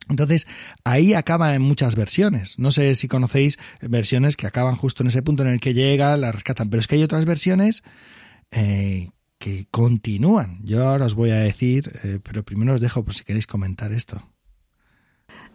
Entonces, 0.08 0.48
ahí 0.84 1.16
acaba 1.16 1.56
en 1.56 1.64
muchas 1.64 1.96
versiones. 1.96 2.60
No 2.60 2.70
sé 2.70 2.94
si 2.94 3.08
conocéis 3.08 3.58
versiones 3.82 4.38
que 4.38 4.46
acaban 4.46 4.76
justo 4.76 5.04
en 5.04 5.08
ese 5.08 5.24
punto 5.24 5.44
en 5.44 5.50
el 5.50 5.60
que 5.60 5.74
llega, 5.74 6.16
la 6.16 6.32
rescatan, 6.32 6.70
pero 6.70 6.80
es 6.80 6.88
que 6.88 6.96
hay 6.96 7.04
otras 7.04 7.26
versiones 7.26 7.84
eh, 8.52 9.10
que 9.46 9.68
continúan. 9.70 10.58
Yo 10.64 10.90
ahora 10.90 11.06
os 11.06 11.14
voy 11.14 11.30
a 11.30 11.36
decir, 11.36 11.92
eh, 12.04 12.18
pero 12.24 12.42
primero 12.42 12.74
os 12.74 12.82
dejo 12.82 13.06
por 13.06 13.14
si 13.14 13.24
queréis 13.24 13.46
comentar 13.46 13.94
esto. 13.94 14.24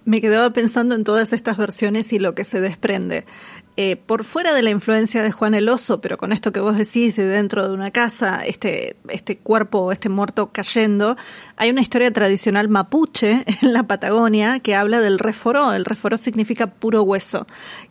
Me 0.04 0.20
quedaba 0.20 0.52
pensando 0.52 0.94
en 0.94 1.02
todas 1.02 1.32
estas 1.32 1.56
versiones 1.56 2.12
y 2.12 2.20
lo 2.20 2.36
que 2.36 2.44
se 2.44 2.60
desprende. 2.60 3.24
Eh, 3.76 3.96
por 3.96 4.22
fuera 4.22 4.54
de 4.54 4.62
la 4.62 4.70
influencia 4.70 5.24
de 5.24 5.32
Juan 5.32 5.54
el 5.54 5.68
Oso, 5.68 6.00
pero 6.00 6.18
con 6.18 6.30
esto 6.30 6.52
que 6.52 6.60
vos 6.60 6.78
decís 6.78 7.16
de 7.16 7.24
dentro 7.24 7.66
de 7.66 7.74
una 7.74 7.90
casa, 7.90 8.42
este, 8.46 8.94
este 9.08 9.38
cuerpo, 9.38 9.90
este 9.90 10.08
muerto 10.08 10.52
cayendo, 10.52 11.16
hay 11.56 11.70
una 11.70 11.82
historia 11.82 12.12
tradicional 12.12 12.68
mapuche 12.68 13.44
en 13.60 13.72
la 13.72 13.88
Patagonia 13.88 14.60
que 14.60 14.76
habla 14.76 15.00
del 15.00 15.18
reforó. 15.18 15.72
El 15.72 15.84
reforó 15.84 16.16
significa 16.16 16.68
puro 16.68 17.02
hueso. 17.02 17.44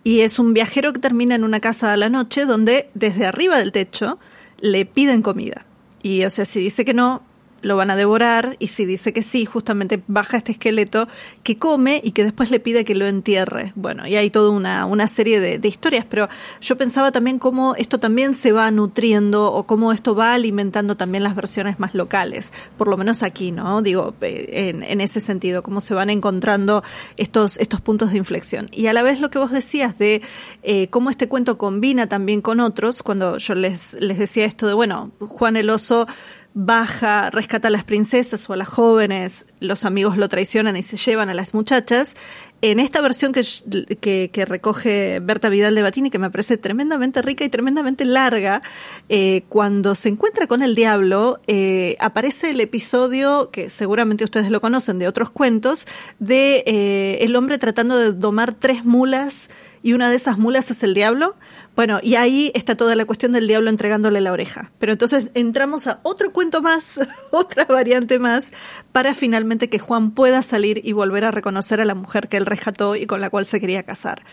Y 0.06 0.22
es 0.22 0.39
un 0.39 0.54
viajero 0.54 0.93
que 0.93 1.00
termina 1.00 1.36
en 1.36 1.43
una 1.43 1.60
casa 1.60 1.91
a 1.91 1.97
la 1.97 2.08
noche 2.08 2.45
donde 2.45 2.89
desde 2.93 3.26
arriba 3.26 3.58
del 3.58 3.74
techo 3.74 4.18
le 4.62 4.86
piden 4.86 5.22
comida. 5.22 5.66
Y 6.02 6.24
o 6.24 6.30
sea, 6.30 6.45
si 6.45 6.60
dice 6.60 6.86
que 6.86 6.93
no, 6.93 7.24
lo 7.62 7.76
van 7.76 7.91
a 7.91 7.95
devorar 7.95 8.55
y 8.60 8.68
si 8.68 8.86
dice 8.86 9.14
que 9.14 9.24
sí, 9.24 9.45
justamente 9.45 10.01
baja 10.07 10.38
este 10.38 10.53
esqueleto 10.53 11.07
que 11.43 11.57
come 11.57 12.01
y 12.03 12.12
que 12.12 12.24
después 12.24 12.51
le 12.51 12.60
pide 12.60 12.86
que 12.86 12.95
lo 12.95 13.05
entierre. 13.05 13.74
Bueno, 13.76 14.07
y 14.07 14.16
hay 14.16 14.30
toda 14.30 14.49
una, 14.49 14.86
una 14.86 15.07
serie 15.07 15.39
de, 15.39 15.70
historias, 15.70 16.05
pero 16.10 16.28
yo 16.62 16.78
pensaba 16.78 17.12
también 17.12 17.38
cómo 17.38 17.76
esto 17.76 17.99
también 17.99 18.34
se 18.34 18.51
va 18.51 18.72
nutriendo 18.72 19.53
o 19.53 19.64
cómo 19.68 19.91
esto 19.91 20.16
va 20.16 20.34
alimentando 20.34 20.97
también 20.97 21.24
las 21.24 21.36
versiones 21.36 21.80
más 21.80 21.93
locales, 21.93 22.51
por 22.78 22.88
lo 22.88 22.97
menos 22.97 23.22
aquí, 23.22 23.51
¿no? 23.51 23.84
Digo, 23.84 24.16
eh, 24.22 24.70
en, 24.70 24.82
en 24.82 24.99
ese 24.99 25.22
sentido, 25.22 25.62
cómo 25.62 25.80
se 25.80 25.93
van 25.93 26.10
encontrando 26.10 26.84
estos, 27.18 27.60
estos 27.60 27.82
puntos 27.82 28.12
de 28.12 28.18
inflexión. 28.18 28.70
Y 28.72 28.88
a 28.88 28.93
la 28.93 29.03
vez 29.03 29.20
lo 29.20 29.30
que 29.30 29.38
vos 29.38 29.51
decías 29.51 29.97
de 29.97 30.22
eh, 30.64 30.88
cómo 30.89 31.10
este 31.10 31.28
cuento 31.28 31.57
combina 31.57 32.07
también 32.07 32.41
con 32.41 32.60
otros, 32.60 33.03
cuando 33.03 33.38
yo 33.38 33.55
les, 33.55 33.93
les 33.93 34.18
decía 34.18 34.45
esto 34.45 34.68
de, 34.68 34.74
bueno, 34.74 35.12
Juan 35.20 35.55
el 35.55 35.70
Oso 35.70 36.07
baja, 36.54 37.30
rescata 37.30 37.68
a 37.68 37.72
las 37.72 37.84
princesas 37.84 38.50
o 38.50 38.54
a 38.54 38.58
las 38.58 38.68
jóvenes, 38.68 39.45
los 39.60 39.86
amigos 39.86 40.18
lo 40.18 40.30
traicionan 40.30 40.76
y 40.78 40.84
se 40.84 40.97
llevan 40.97 41.30
a 41.30 41.34
las 41.34 41.54
muchachas. 41.54 42.16
En 42.62 42.80
esta 42.82 43.00
versión 43.00 43.32
que, 43.32 44.30
que, 44.34 44.45
recoge 44.45 45.22
Berta 45.22 45.47
Vidal 45.47 45.76
de 45.76 45.82
Batini, 45.82 46.10
que 46.10 46.20
me 46.20 46.30
parece 46.30 46.58
tremendamente 46.58 47.22
rica 47.22 47.45
y 47.45 47.50
tremendamente 47.50 48.04
larga, 48.04 48.62
eh, 49.08 49.43
cuando 49.47 49.95
se 49.95 50.10
encuentra 50.10 50.45
con 50.47 50.62
el 50.62 50.76
diablo, 50.76 51.39
eh, 51.47 51.95
aparece 52.00 52.50
el 52.50 52.60
episodio, 52.60 53.50
que 53.52 53.70
seguramente 53.70 54.26
ustedes 54.26 54.52
lo 54.52 54.60
conocen 54.60 55.00
de 55.00 55.08
otros 55.08 55.30
cuentos, 55.30 55.88
de 56.20 56.64
eh, 56.66 57.20
el 57.22 57.38
hombre 57.38 57.60
tratando 57.60 57.95
de 57.95 58.12
domar 58.12 58.54
tres 58.54 58.84
mulas 58.84 59.50
y 59.82 59.93
una 59.93 60.09
de 60.09 60.15
esas 60.15 60.38
mulas 60.38 60.69
es 60.71 60.84
el 60.84 60.93
diablo. 60.93 61.36
Bueno, 61.75 61.99
y 62.01 62.15
ahí 62.15 62.51
está 62.55 62.75
toda 62.75 62.95
la 62.95 63.05
cuestión 63.05 63.32
del 63.32 63.47
diablo 63.47 63.69
entregándole 63.69 64.21
la 64.21 64.32
oreja. 64.32 64.71
Pero 64.80 64.91
entonces 64.91 65.30
entramos 65.34 65.88
a 65.88 65.99
otro 66.03 66.32
cuento 66.32 66.61
más, 66.61 66.99
otra 67.32 67.65
variante 67.65 68.19
más, 68.19 68.51
para 68.91 69.13
finalmente 69.13 69.69
que 69.69 69.80
Juan 69.80 70.11
pueda 70.11 70.41
salir 70.41 70.82
y 70.84 70.93
volver 70.93 71.25
a 71.25 71.32
reconocer 71.32 71.82
a 71.82 71.86
la 71.86 71.95
mujer 71.95 72.27
que 72.27 72.38
él 72.38 72.45
rescató 72.45 72.95
y 72.95 73.05
con 73.05 73.21
la 73.21 73.30
cual 73.30 73.45
se 73.45 73.59
quería 73.59 73.84
casar. 73.84 74.23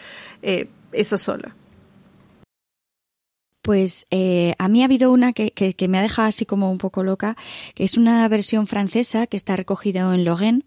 Eh, 0.42 0.68
eso 0.92 1.18
solo. 1.18 1.50
Pues 3.66 4.06
eh, 4.12 4.54
a 4.60 4.68
mí 4.68 4.82
ha 4.82 4.84
habido 4.84 5.10
una 5.10 5.32
que, 5.32 5.50
que, 5.50 5.88
me 5.88 5.98
ha 5.98 6.02
dejado 6.02 6.28
así 6.28 6.46
como 6.46 6.70
un 6.70 6.78
poco 6.78 7.02
loca, 7.02 7.36
que 7.74 7.82
es 7.82 7.96
una 7.96 8.28
versión 8.28 8.68
francesa 8.68 9.26
que 9.26 9.36
está 9.36 9.56
recogida 9.56 10.14
en 10.14 10.24
Lorraine, 10.24 10.62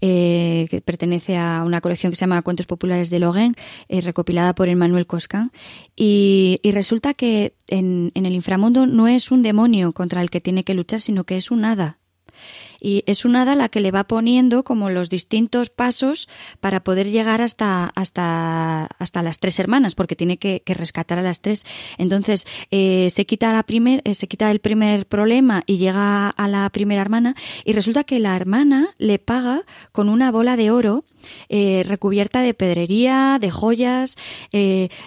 eh, 0.00 0.66
que 0.68 0.80
pertenece 0.80 1.36
a 1.36 1.62
una 1.64 1.80
colección 1.80 2.10
que 2.10 2.16
se 2.16 2.22
llama 2.22 2.42
Cuentos 2.42 2.66
Populares 2.66 3.08
de 3.08 3.20
Lorraine, 3.20 3.54
eh, 3.88 4.00
recopilada 4.00 4.52
por 4.52 4.68
Emmanuel 4.68 5.06
Coscan. 5.06 5.52
Y, 5.94 6.58
y 6.64 6.72
resulta 6.72 7.14
que 7.14 7.54
en, 7.68 8.10
en 8.16 8.26
el 8.26 8.34
inframundo 8.34 8.84
no 8.84 9.06
es 9.06 9.30
un 9.30 9.42
demonio 9.42 9.92
contra 9.92 10.20
el 10.20 10.28
que 10.28 10.40
tiene 10.40 10.64
que 10.64 10.74
luchar, 10.74 10.98
sino 11.00 11.22
que 11.22 11.36
es 11.36 11.52
un 11.52 11.64
hada 11.64 11.99
y 12.80 13.04
es 13.06 13.24
una 13.24 13.42
hada 13.42 13.54
la 13.54 13.68
que 13.68 13.80
le 13.80 13.90
va 13.90 14.04
poniendo 14.04 14.64
como 14.64 14.90
los 14.90 15.08
distintos 15.08 15.70
pasos 15.70 16.28
para 16.60 16.82
poder 16.82 17.08
llegar 17.10 17.42
hasta, 17.42 17.92
hasta, 17.94 18.86
hasta 18.98 19.22
las 19.22 19.38
tres 19.38 19.58
hermanas, 19.58 19.94
porque 19.94 20.16
tiene 20.16 20.38
que, 20.38 20.62
rescatar 20.66 21.18
a 21.18 21.22
las 21.22 21.40
tres. 21.40 21.66
Entonces, 21.98 22.46
eh, 22.70 23.08
se 23.10 23.26
quita 23.26 23.52
la 23.52 23.64
primer, 23.64 24.02
eh, 24.04 24.14
se 24.14 24.28
quita 24.28 24.50
el 24.50 24.60
primer 24.60 25.06
problema 25.06 25.62
y 25.66 25.78
llega 25.78 26.30
a 26.30 26.48
la 26.48 26.70
primera 26.70 27.02
hermana 27.02 27.34
y 27.64 27.72
resulta 27.72 28.04
que 28.04 28.20
la 28.20 28.36
hermana 28.36 28.94
le 28.98 29.18
paga 29.18 29.62
con 29.92 30.08
una 30.08 30.30
bola 30.30 30.56
de 30.56 30.70
oro 30.70 31.04
eh, 31.48 31.84
recubierta 31.86 32.40
de 32.40 32.54
pedrería, 32.54 33.38
de 33.40 33.50
joyas, 33.50 34.16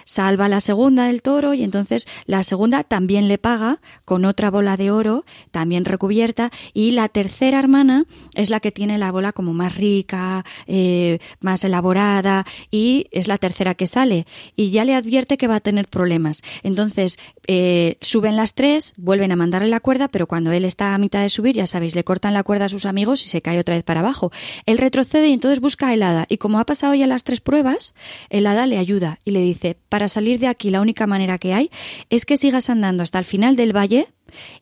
salva 0.04 0.46
a 0.46 0.48
la 0.48 0.60
segunda 0.60 1.06
del 1.06 1.22
toro 1.22 1.54
y 1.54 1.62
entonces 1.62 2.06
la 2.26 2.42
segunda 2.42 2.84
también 2.84 3.28
le 3.28 3.38
paga 3.38 3.80
con 4.04 4.24
otra 4.24 4.50
bola 4.50 4.76
de 4.76 4.90
oro, 4.90 5.24
también 5.50 5.84
recubierta, 5.84 6.50
y 6.72 6.92
la 6.92 7.08
tercera 7.08 7.58
hermana 7.58 8.04
es 8.34 8.50
la 8.50 8.60
que 8.60 8.72
tiene 8.72 8.98
la 8.98 9.12
bola 9.12 9.32
como 9.32 9.52
más 9.54 9.76
rica, 9.76 10.44
eh, 10.66 11.18
más 11.40 11.64
elaborada 11.64 12.44
y 12.70 13.06
es 13.10 13.28
la 13.28 13.38
tercera 13.38 13.74
que 13.74 13.86
sale 13.86 14.26
y 14.56 14.70
ya 14.70 14.84
le 14.84 14.94
advierte 14.94 15.36
que 15.36 15.46
va 15.46 15.56
a 15.56 15.60
tener 15.60 15.88
problemas. 15.88 16.42
Entonces 16.62 17.18
eh, 17.46 17.96
suben 18.00 18.36
las 18.36 18.54
tres, 18.54 18.94
vuelven 18.96 19.32
a 19.32 19.36
mandarle 19.36 19.68
la 19.68 19.80
cuerda, 19.80 20.08
pero 20.08 20.26
cuando 20.26 20.52
él 20.52 20.64
está 20.64 20.94
a 20.94 20.98
mitad 20.98 21.22
de 21.22 21.28
subir, 21.28 21.54
ya 21.54 21.66
sabéis, 21.66 21.94
le 21.94 22.04
cortan 22.04 22.34
la 22.34 22.42
cuerda 22.42 22.66
a 22.66 22.68
sus 22.68 22.86
amigos 22.86 23.24
y 23.24 23.28
se 23.28 23.42
cae 23.42 23.58
otra 23.58 23.74
vez 23.74 23.84
para 23.84 24.00
abajo. 24.00 24.30
Él 24.66 24.78
retrocede 24.78 25.28
y 25.28 25.32
entonces 25.32 25.60
busca 25.60 25.88
a 25.88 25.94
Helada 25.94 26.26
y 26.28 26.38
como 26.38 26.58
ha 26.58 26.66
pasado 26.66 26.94
ya 26.94 27.06
las 27.06 27.24
tres 27.24 27.40
pruebas, 27.40 27.94
Helada 28.30 28.66
le 28.66 28.78
ayuda 28.78 29.20
y 29.24 29.32
le 29.32 29.40
dice, 29.40 29.76
para 29.88 30.08
salir 30.08 30.38
de 30.38 30.48
aquí 30.48 30.70
la 30.70 30.80
única 30.80 31.06
manera 31.06 31.38
que 31.38 31.52
hay 31.54 31.70
es 32.10 32.24
que 32.24 32.36
sigas 32.36 32.70
andando 32.70 33.02
hasta 33.02 33.18
el 33.18 33.24
final 33.24 33.56
del 33.56 33.76
valle 33.76 34.08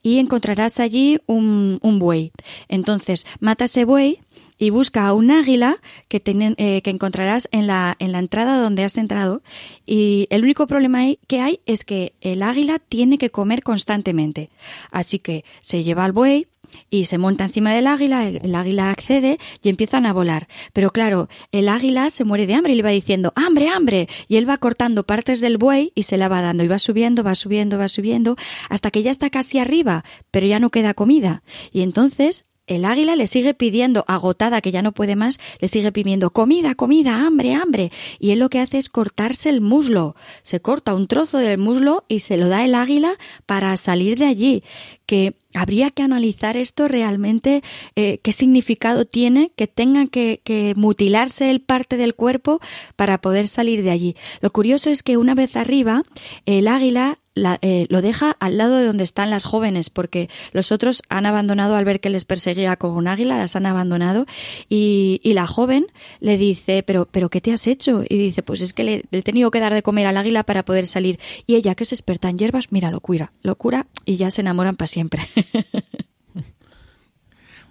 y 0.02 0.18
encontrarás 0.18 0.80
allí 0.80 1.20
un, 1.26 1.78
un 1.82 1.98
buey. 1.98 2.32
Entonces, 2.68 3.26
mata 3.40 3.64
ese 3.64 3.84
buey 3.84 4.20
y 4.62 4.70
busca 4.70 5.08
a 5.08 5.12
un 5.12 5.32
águila 5.32 5.78
que, 6.06 6.22
eh, 6.24 6.82
que 6.82 6.90
encontrarás 6.90 7.48
en 7.50 7.66
la, 7.66 7.96
en 7.98 8.12
la 8.12 8.20
entrada 8.20 8.60
donde 8.60 8.84
has 8.84 8.96
entrado. 8.96 9.42
Y 9.86 10.28
el 10.30 10.44
único 10.44 10.68
problema 10.68 11.00
que 11.26 11.40
hay 11.40 11.58
es 11.66 11.84
que 11.84 12.14
el 12.20 12.44
águila 12.44 12.78
tiene 12.78 13.18
que 13.18 13.30
comer 13.30 13.64
constantemente. 13.64 14.50
Así 14.92 15.18
que 15.18 15.44
se 15.62 15.82
lleva 15.82 16.04
al 16.04 16.12
buey, 16.12 16.46
y 16.90 17.04
se 17.06 17.18
monta 17.18 17.44
encima 17.44 17.74
del 17.74 17.86
águila, 17.86 18.26
el 18.28 18.54
águila 18.54 18.90
accede 18.90 19.38
y 19.62 19.68
empiezan 19.68 20.06
a 20.06 20.12
volar. 20.12 20.48
Pero 20.72 20.90
claro, 20.90 21.28
el 21.50 21.68
águila 21.68 22.08
se 22.08 22.24
muere 22.24 22.46
de 22.46 22.54
hambre 22.54 22.72
y 22.72 22.76
le 22.76 22.82
va 22.82 22.90
diciendo, 22.90 23.32
hambre, 23.36 23.68
hambre, 23.68 24.08
y 24.26 24.36
él 24.36 24.48
va 24.48 24.56
cortando 24.56 25.04
partes 25.04 25.40
del 25.40 25.58
buey 25.58 25.92
y 25.94 26.04
se 26.04 26.16
la 26.16 26.28
va 26.28 26.40
dando 26.40 26.64
y 26.64 26.68
va 26.68 26.78
subiendo, 26.78 27.24
va 27.24 27.34
subiendo, 27.34 27.76
va 27.76 27.88
subiendo, 27.88 28.36
hasta 28.70 28.90
que 28.90 29.02
ya 29.02 29.10
está 29.10 29.28
casi 29.28 29.58
arriba, 29.58 30.02
pero 30.30 30.46
ya 30.46 30.60
no 30.60 30.70
queda 30.70 30.94
comida. 30.94 31.42
Y 31.72 31.82
entonces 31.82 32.46
el 32.66 32.84
águila 32.84 33.16
le 33.16 33.26
sigue 33.26 33.54
pidiendo, 33.54 34.04
agotada, 34.06 34.60
que 34.60 34.70
ya 34.70 34.82
no 34.82 34.92
puede 34.92 35.16
más, 35.16 35.40
le 35.60 35.68
sigue 35.68 35.90
pidiendo 35.90 36.30
comida, 36.30 36.74
comida, 36.74 37.26
hambre, 37.26 37.54
hambre. 37.54 37.90
Y 38.18 38.30
él 38.30 38.38
lo 38.38 38.50
que 38.50 38.60
hace 38.60 38.78
es 38.78 38.88
cortarse 38.88 39.48
el 39.48 39.60
muslo. 39.60 40.14
Se 40.42 40.60
corta 40.60 40.94
un 40.94 41.08
trozo 41.08 41.38
del 41.38 41.58
muslo 41.58 42.04
y 42.08 42.20
se 42.20 42.36
lo 42.36 42.48
da 42.48 42.64
el 42.64 42.74
águila 42.74 43.18
para 43.46 43.76
salir 43.76 44.18
de 44.18 44.26
allí. 44.26 44.62
Que 45.06 45.34
habría 45.54 45.90
que 45.90 46.02
analizar 46.02 46.56
esto 46.56 46.88
realmente, 46.88 47.62
eh, 47.96 48.18
qué 48.22 48.32
significado 48.32 49.04
tiene 49.04 49.50
que 49.56 49.66
tenga 49.66 50.06
que, 50.06 50.40
que 50.44 50.74
mutilarse 50.76 51.50
el 51.50 51.60
parte 51.60 51.96
del 51.96 52.14
cuerpo 52.14 52.60
para 52.96 53.20
poder 53.20 53.48
salir 53.48 53.82
de 53.82 53.90
allí. 53.90 54.16
Lo 54.40 54.52
curioso 54.52 54.88
es 54.88 55.02
que 55.02 55.16
una 55.16 55.34
vez 55.34 55.56
arriba, 55.56 56.04
el 56.46 56.68
águila 56.68 57.18
eh, 57.34 57.86
lo 57.88 58.02
deja 58.02 58.36
al 58.40 58.58
lado 58.58 58.76
de 58.76 58.84
donde 58.84 59.04
están 59.04 59.30
las 59.30 59.44
jóvenes, 59.44 59.90
porque 59.90 60.28
los 60.52 60.72
otros 60.72 61.02
han 61.08 61.26
abandonado 61.26 61.76
al 61.76 61.84
ver 61.84 62.00
que 62.00 62.10
les 62.10 62.24
perseguía 62.24 62.76
como 62.76 62.96
un 62.96 63.08
águila, 63.08 63.38
las 63.38 63.56
han 63.56 63.66
abandonado, 63.66 64.26
y, 64.68 65.20
la 65.32 65.46
joven 65.46 65.86
le 66.20 66.36
dice, 66.36 66.82
pero, 66.82 67.08
pero 67.10 67.30
¿qué 67.30 67.40
te 67.40 67.52
has 67.52 67.66
hecho? 67.66 68.04
Y 68.06 68.18
dice, 68.18 68.42
pues 68.42 68.60
es 68.60 68.74
que 68.74 68.84
le, 68.84 69.04
he 69.10 69.22
tenido 69.22 69.50
que 69.50 69.60
dar 69.60 69.72
de 69.72 69.82
comer 69.82 70.06
al 70.06 70.18
águila 70.18 70.42
para 70.42 70.62
poder 70.62 70.86
salir. 70.86 71.18
Y 71.46 71.54
ella, 71.54 71.74
que 71.74 71.84
es 71.84 71.92
experta 71.92 72.28
en 72.28 72.36
hierbas, 72.36 72.70
mira, 72.70 72.90
locura, 72.90 73.32
locura, 73.40 73.86
y 74.04 74.16
ya 74.16 74.30
se 74.30 74.42
enamoran 74.42 74.76
para 74.76 74.88
siempre. 74.88 75.22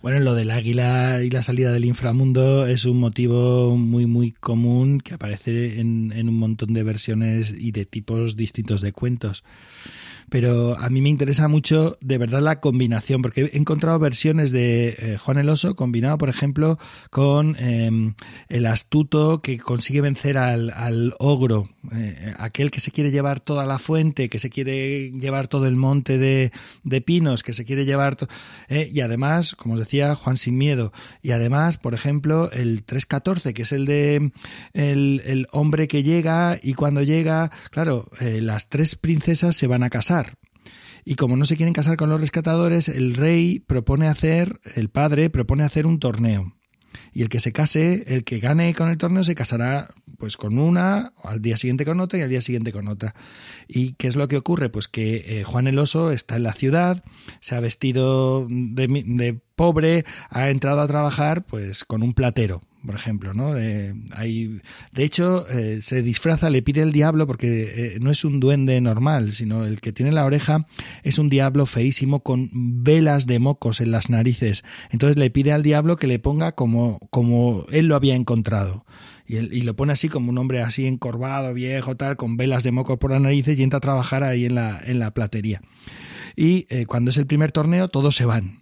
Bueno, 0.02 0.20
lo 0.20 0.34
del 0.34 0.50
águila 0.50 1.22
y 1.24 1.30
la 1.30 1.44
salida 1.44 1.72
del 1.72 1.86
inframundo 1.86 2.66
es 2.66 2.86
un 2.86 3.00
motivo 3.00 3.78
muy, 3.78 4.08
muy 4.08 4.32
común 4.32 5.00
que 5.00 5.14
aparece 5.14 5.80
en, 5.80 6.12
en 6.16 6.28
un 6.28 6.40
montón 6.40 6.74
de 6.74 6.82
versiones 6.82 7.54
y 7.56 7.72
de 7.72 7.86
tipos 7.86 8.36
distintos 8.36 8.82
de 8.82 8.94
cuentos 8.94 9.44
pero 10.32 10.80
a 10.80 10.90
mí 10.90 11.02
me 11.02 11.10
interesa 11.10 11.50
mucho 11.50 11.98
de 12.00 12.18
verdad 12.18 12.42
la 12.42 12.62
combinación, 12.62 13.22
porque 13.22 13.50
he 13.52 13.58
encontrado 13.58 14.00
versiones 14.00 14.52
de 14.52 14.96
eh, 14.98 15.18
Juan 15.18 15.38
el 15.38 15.50
Oso 15.50 15.76
combinado, 15.76 16.18
por 16.18 16.30
ejemplo, 16.30 16.80
con 17.10 17.58
em, 17.60 18.14
el 18.48 18.66
astuto 18.66 19.42
que 19.42 19.60
consigue 19.60 20.00
vencer 20.00 20.38
al, 20.38 21.14
ogro, 21.20 21.68
eh, 21.94 22.34
aquel 22.38 22.72
que 22.72 22.80
se 22.80 22.92
quiere 22.92 23.12
llevar 23.12 23.42
toda 23.42 23.66
la 23.66 23.78
fuente, 23.78 24.30
que 24.30 24.40
se 24.40 24.50
quiere 24.50 25.12
llevar 25.12 25.50
todo 25.50 25.68
el 25.68 25.76
monte 25.76 26.18
de, 26.18 27.02
pinos, 27.02 27.44
que 27.44 27.52
se 27.52 27.66
quiere 27.66 27.84
llevar... 27.84 28.16
Eh, 28.70 28.90
y 28.94 29.02
además, 29.02 29.54
como 29.56 29.74
os 29.74 29.82
decía, 29.82 30.16
Juan 30.16 30.38
sin 30.38 30.58
miedo. 30.58 30.94
Y 31.22 31.32
además, 31.32 31.78
por 31.78 31.94
ejemplo, 31.94 32.50
el 32.52 32.84
314, 32.84 33.54
que 33.54 33.64
es 33.64 33.74
el 33.74 33.86
de 33.86 34.32
el, 34.72 35.48
hombre 35.52 35.90
que 35.90 36.04
llega 36.04 36.58
y 36.64 36.74
cuando 36.74 37.04
llega, 37.04 37.52
claro, 37.70 38.10
las 38.22 38.70
tres 38.70 38.96
princesas 38.96 39.58
se 39.58 39.68
van 39.68 39.84
a 39.84 39.90
casar 39.90 40.21
y 41.04 41.16
como 41.16 41.38
no 41.38 41.46
se 41.46 41.58
quieren 41.58 41.74
casar 41.74 41.98
con 41.98 42.10
los 42.10 42.22
rescatadores, 42.22 42.88
el 42.88 43.16
rey 43.16 43.60
propone 43.60 44.08
hacer, 44.08 44.60
el 44.76 44.90
padre 44.90 45.30
propone 45.30 45.64
hacer 45.64 45.86
un 45.86 46.00
torneo. 46.00 46.56
Y 47.14 47.22
el 47.22 47.30
que 47.30 47.40
se 47.40 47.54
case, 47.54 48.04
el 48.08 48.24
que 48.24 48.40
gane 48.40 48.74
con 48.74 48.90
el 48.90 48.98
torneo, 48.98 49.24
se 49.24 49.36
casará 49.36 49.94
pues 50.18 50.38
con 50.38 50.60
una, 50.60 51.14
al 51.24 51.42
día 51.42 51.58
siguiente 51.58 51.86
con 51.86 52.00
otra 52.00 52.20
y 52.20 52.22
al 52.22 52.30
día 52.30 52.42
siguiente 52.42 52.72
con 52.72 52.88
otra. 52.88 53.16
¿Y 53.68 53.94
qué 53.94 54.08
es 54.08 54.16
lo 54.16 54.28
que 54.28 54.38
ocurre? 54.38 54.70
Pues 54.70 54.88
que 54.88 55.40
eh, 55.40 55.44
Juan 55.44 55.68
el 55.68 55.80
Oso 55.80 56.12
está 56.12 56.36
en 56.36 56.44
la 56.44 56.54
ciudad, 56.54 57.04
se 57.40 57.56
ha 57.56 57.60
vestido 57.60 58.46
de, 58.50 58.88
de 59.06 59.42
pobre, 59.56 60.06
ha 60.30 60.50
entrado 60.50 60.82
a 60.82 60.88
trabajar 60.88 61.44
pues 61.46 61.86
con 61.86 62.04
un 62.04 62.14
platero 62.14 62.62
por 62.86 62.96
ejemplo, 62.96 63.34
¿no? 63.34 63.58
Eh, 63.58 63.94
hay, 64.16 64.60
de 64.92 65.04
hecho, 65.04 65.48
eh, 65.50 65.82
se 65.82 66.02
disfraza, 66.02 66.50
le 66.50 66.62
pide 66.62 66.82
el 66.82 66.92
diablo 66.92 67.28
porque 67.28 67.96
eh, 67.96 67.98
no 68.00 68.10
es 68.10 68.26
un 68.26 68.40
duende 68.40 68.80
normal, 68.82 69.34
sino 69.34 69.66
el 69.66 69.82
que 69.82 69.92
tiene 69.92 70.12
la 70.12 70.26
oreja 70.26 70.66
es 71.04 71.20
un 71.20 71.30
diablo 71.30 71.66
feísimo 71.66 72.22
con 72.22 72.50
velas 72.54 73.28
de 73.28 73.40
mocos 73.40 73.82
en 73.82 73.92
las 73.92 74.10
narices. 74.10 74.64
Entonces 74.90 75.18
le 75.18 75.30
pide 75.30 75.52
al 75.52 75.64
diablo 75.64 75.96
que 75.96 76.08
le 76.08 76.20
ponga 76.20 76.54
como, 76.54 77.00
como 77.12 77.66
él 77.72 77.86
lo 77.86 77.96
había 77.96 78.16
encontrado. 78.16 78.86
Y, 79.28 79.38
y 79.38 79.62
lo 79.62 79.76
pone 79.76 79.94
así 79.94 80.10
como 80.10 80.32
un 80.32 80.38
hombre 80.38 80.62
así 80.62 80.88
encorvado, 80.88 81.54
viejo, 81.54 81.96
tal, 81.96 82.18
con 82.18 82.36
velas 82.36 82.64
de 82.64 82.72
mocos 82.72 82.98
por 82.98 83.12
las 83.12 83.22
narices 83.22 83.60
y 83.60 83.64
entra 83.64 83.78
a 83.78 83.82
trabajar 83.82 84.24
ahí 84.24 84.46
en 84.46 84.56
la, 84.56 84.82
en 84.84 85.00
la 85.00 85.14
platería. 85.14 85.62
Y 86.36 86.66
cuando 86.86 87.12
es 87.12 87.18
el 87.18 87.28
primer 87.28 87.52
torneo, 87.52 87.90
todos 87.90 88.16
se 88.16 88.26
van 88.26 88.61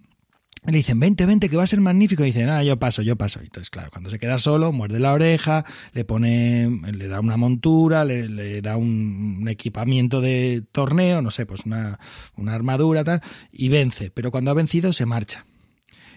le 0.66 0.76
dicen, 0.76 1.00
vente, 1.00 1.24
vente, 1.24 1.48
que 1.48 1.56
va 1.56 1.62
a 1.62 1.66
ser 1.66 1.80
magnífico. 1.80 2.22
Y 2.22 2.26
dice, 2.26 2.44
nada, 2.44 2.62
yo 2.62 2.78
paso, 2.78 3.02
yo 3.02 3.16
paso. 3.16 3.40
Entonces, 3.40 3.70
claro, 3.70 3.90
cuando 3.90 4.10
se 4.10 4.18
queda 4.18 4.38
solo, 4.38 4.72
muerde 4.72 4.98
la 4.98 5.12
oreja, 5.12 5.64
le 5.92 6.04
pone, 6.04 6.80
le 6.92 7.08
da 7.08 7.20
una 7.20 7.36
montura, 7.36 8.04
le, 8.04 8.60
da 8.60 8.76
un, 8.76 9.46
equipamiento 9.48 10.20
de 10.20 10.62
torneo, 10.70 11.22
no 11.22 11.30
sé, 11.30 11.46
pues 11.46 11.64
una, 11.64 11.98
una 12.36 12.54
armadura, 12.54 13.04
tal, 13.04 13.22
y 13.52 13.68
vence. 13.68 14.10
Pero 14.10 14.30
cuando 14.30 14.50
ha 14.50 14.54
vencido, 14.54 14.92
se 14.92 15.06
marcha. 15.06 15.46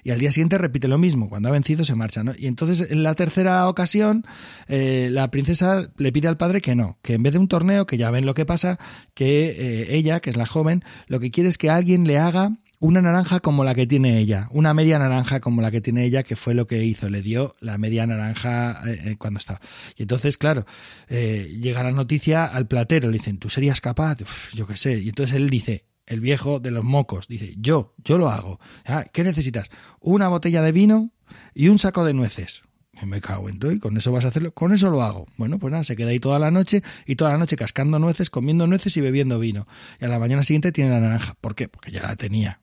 Y 0.04 0.12
al 0.12 0.20
día 0.20 0.32
siguiente 0.32 0.58
repite 0.58 0.90
lo 0.90 0.98
mismo, 0.98 1.30
cuando 1.30 1.48
ha 1.48 1.54
vencido 1.54 1.86
se 1.86 1.96
marcha. 1.96 2.24
Y 2.38 2.48
entonces 2.48 2.92
en 2.92 3.04
la 3.04 3.16
tercera 3.16 3.68
ocasión 3.70 4.26
eh, 4.68 5.08
la 5.10 5.32
princesa 5.32 5.90
le 5.96 6.12
pide 6.12 6.28
al 6.28 6.36
padre 6.36 6.60
que 6.60 6.76
no, 6.76 6.98
que 7.02 7.14
en 7.14 7.24
vez 7.24 7.34
de 7.34 7.40
un 7.40 7.48
torneo, 7.48 7.88
que 7.88 7.98
ya 7.98 8.12
ven 8.12 8.26
lo 8.26 8.34
que 8.34 8.46
pasa, 8.46 8.78
que 9.14 9.46
eh, 9.58 9.96
ella, 9.96 10.20
que 10.20 10.30
es 10.30 10.36
la 10.36 10.46
joven, 10.46 10.84
lo 11.08 11.22
que 11.22 11.32
quiere 11.32 11.48
es 11.48 11.58
que 11.58 11.70
alguien 11.70 12.06
le 12.06 12.18
haga 12.18 12.58
una 12.84 13.02
naranja 13.02 13.40
como 13.40 13.64
la 13.64 13.76
que 13.76 13.88
tiene 13.88 14.20
ella, 14.20 14.50
una 14.52 14.74
media 14.74 15.00
naranja 15.00 15.40
como 15.40 15.62
la 15.62 15.72
que 15.72 15.80
tiene 15.80 16.04
ella, 16.04 16.24
que 16.24 16.36
fue 16.36 16.54
lo 16.54 16.68
que 16.68 16.84
hizo, 16.84 17.10
le 17.10 17.22
dio 17.22 17.56
la 17.62 17.78
media 17.78 18.06
naranja 18.06 18.82
eh, 18.86 19.02
eh, 19.06 19.16
cuando 19.18 19.38
estaba. 19.38 19.62
Y 19.96 20.02
entonces, 20.02 20.38
claro, 20.38 20.66
eh, 21.08 21.58
llega 21.62 21.82
la 21.82 21.92
noticia 21.92 22.44
al 22.44 22.68
platero, 22.68 23.10
le 23.10 23.20
dicen, 23.20 23.38
¿tú 23.38 23.48
serías 23.48 23.80
capaz? 23.80 24.18
yo 24.54 24.68
qué 24.68 24.76
sé. 24.76 25.00
Y 25.00 25.08
entonces 25.08 25.38
él 25.38 25.50
dice, 25.50 25.86
el 26.06 26.20
viejo 26.20 26.60
de 26.60 26.72
los 26.72 26.84
mocos, 26.84 27.30
dice, 27.30 27.56
yo, 27.58 27.96
yo 28.04 28.18
lo 28.18 28.30
hago. 28.30 28.60
Ah, 28.86 29.06
¿Qué 29.14 29.24
necesitas? 29.24 29.70
Una 30.02 30.28
botella 30.28 30.62
de 30.62 30.74
vino 30.74 31.14
y 31.56 31.70
un 31.70 31.80
saco 31.80 32.04
de 32.04 32.14
nueces. 32.14 32.64
Me 33.06 33.22
cago 33.22 33.48
en 33.48 33.60
todo, 33.60 33.72
y 33.72 33.80
con 33.80 33.96
eso 33.96 34.12
vas 34.12 34.26
a 34.26 34.28
hacerlo, 34.28 34.54
con 34.54 34.74
eso 34.74 34.90
lo 34.90 35.04
hago. 35.04 35.26
Bueno, 35.38 35.58
pues 35.58 35.72
nada, 35.72 35.86
se 35.86 35.96
queda 35.96 36.10
ahí 36.10 36.20
toda 36.20 36.38
la 36.38 36.52
noche 36.52 36.84
y 37.06 37.16
toda 37.16 37.32
la 37.32 37.38
noche 37.38 37.56
cascando 37.56 37.98
nueces, 37.98 38.30
comiendo 38.30 38.68
nueces 38.68 38.98
y 38.98 39.02
bebiendo 39.02 39.40
vino. 39.40 39.68
Y 40.02 40.06
a 40.06 40.10
la 40.10 40.20
mañana 40.20 40.44
siguiente 40.44 40.74
tiene 40.74 40.90
la 40.90 41.00
naranja. 41.00 41.36
¿Por 41.40 41.56
qué? 41.56 41.70
Porque 41.70 41.90
ya 41.90 42.04
la 42.04 42.18
tenía. 42.18 42.60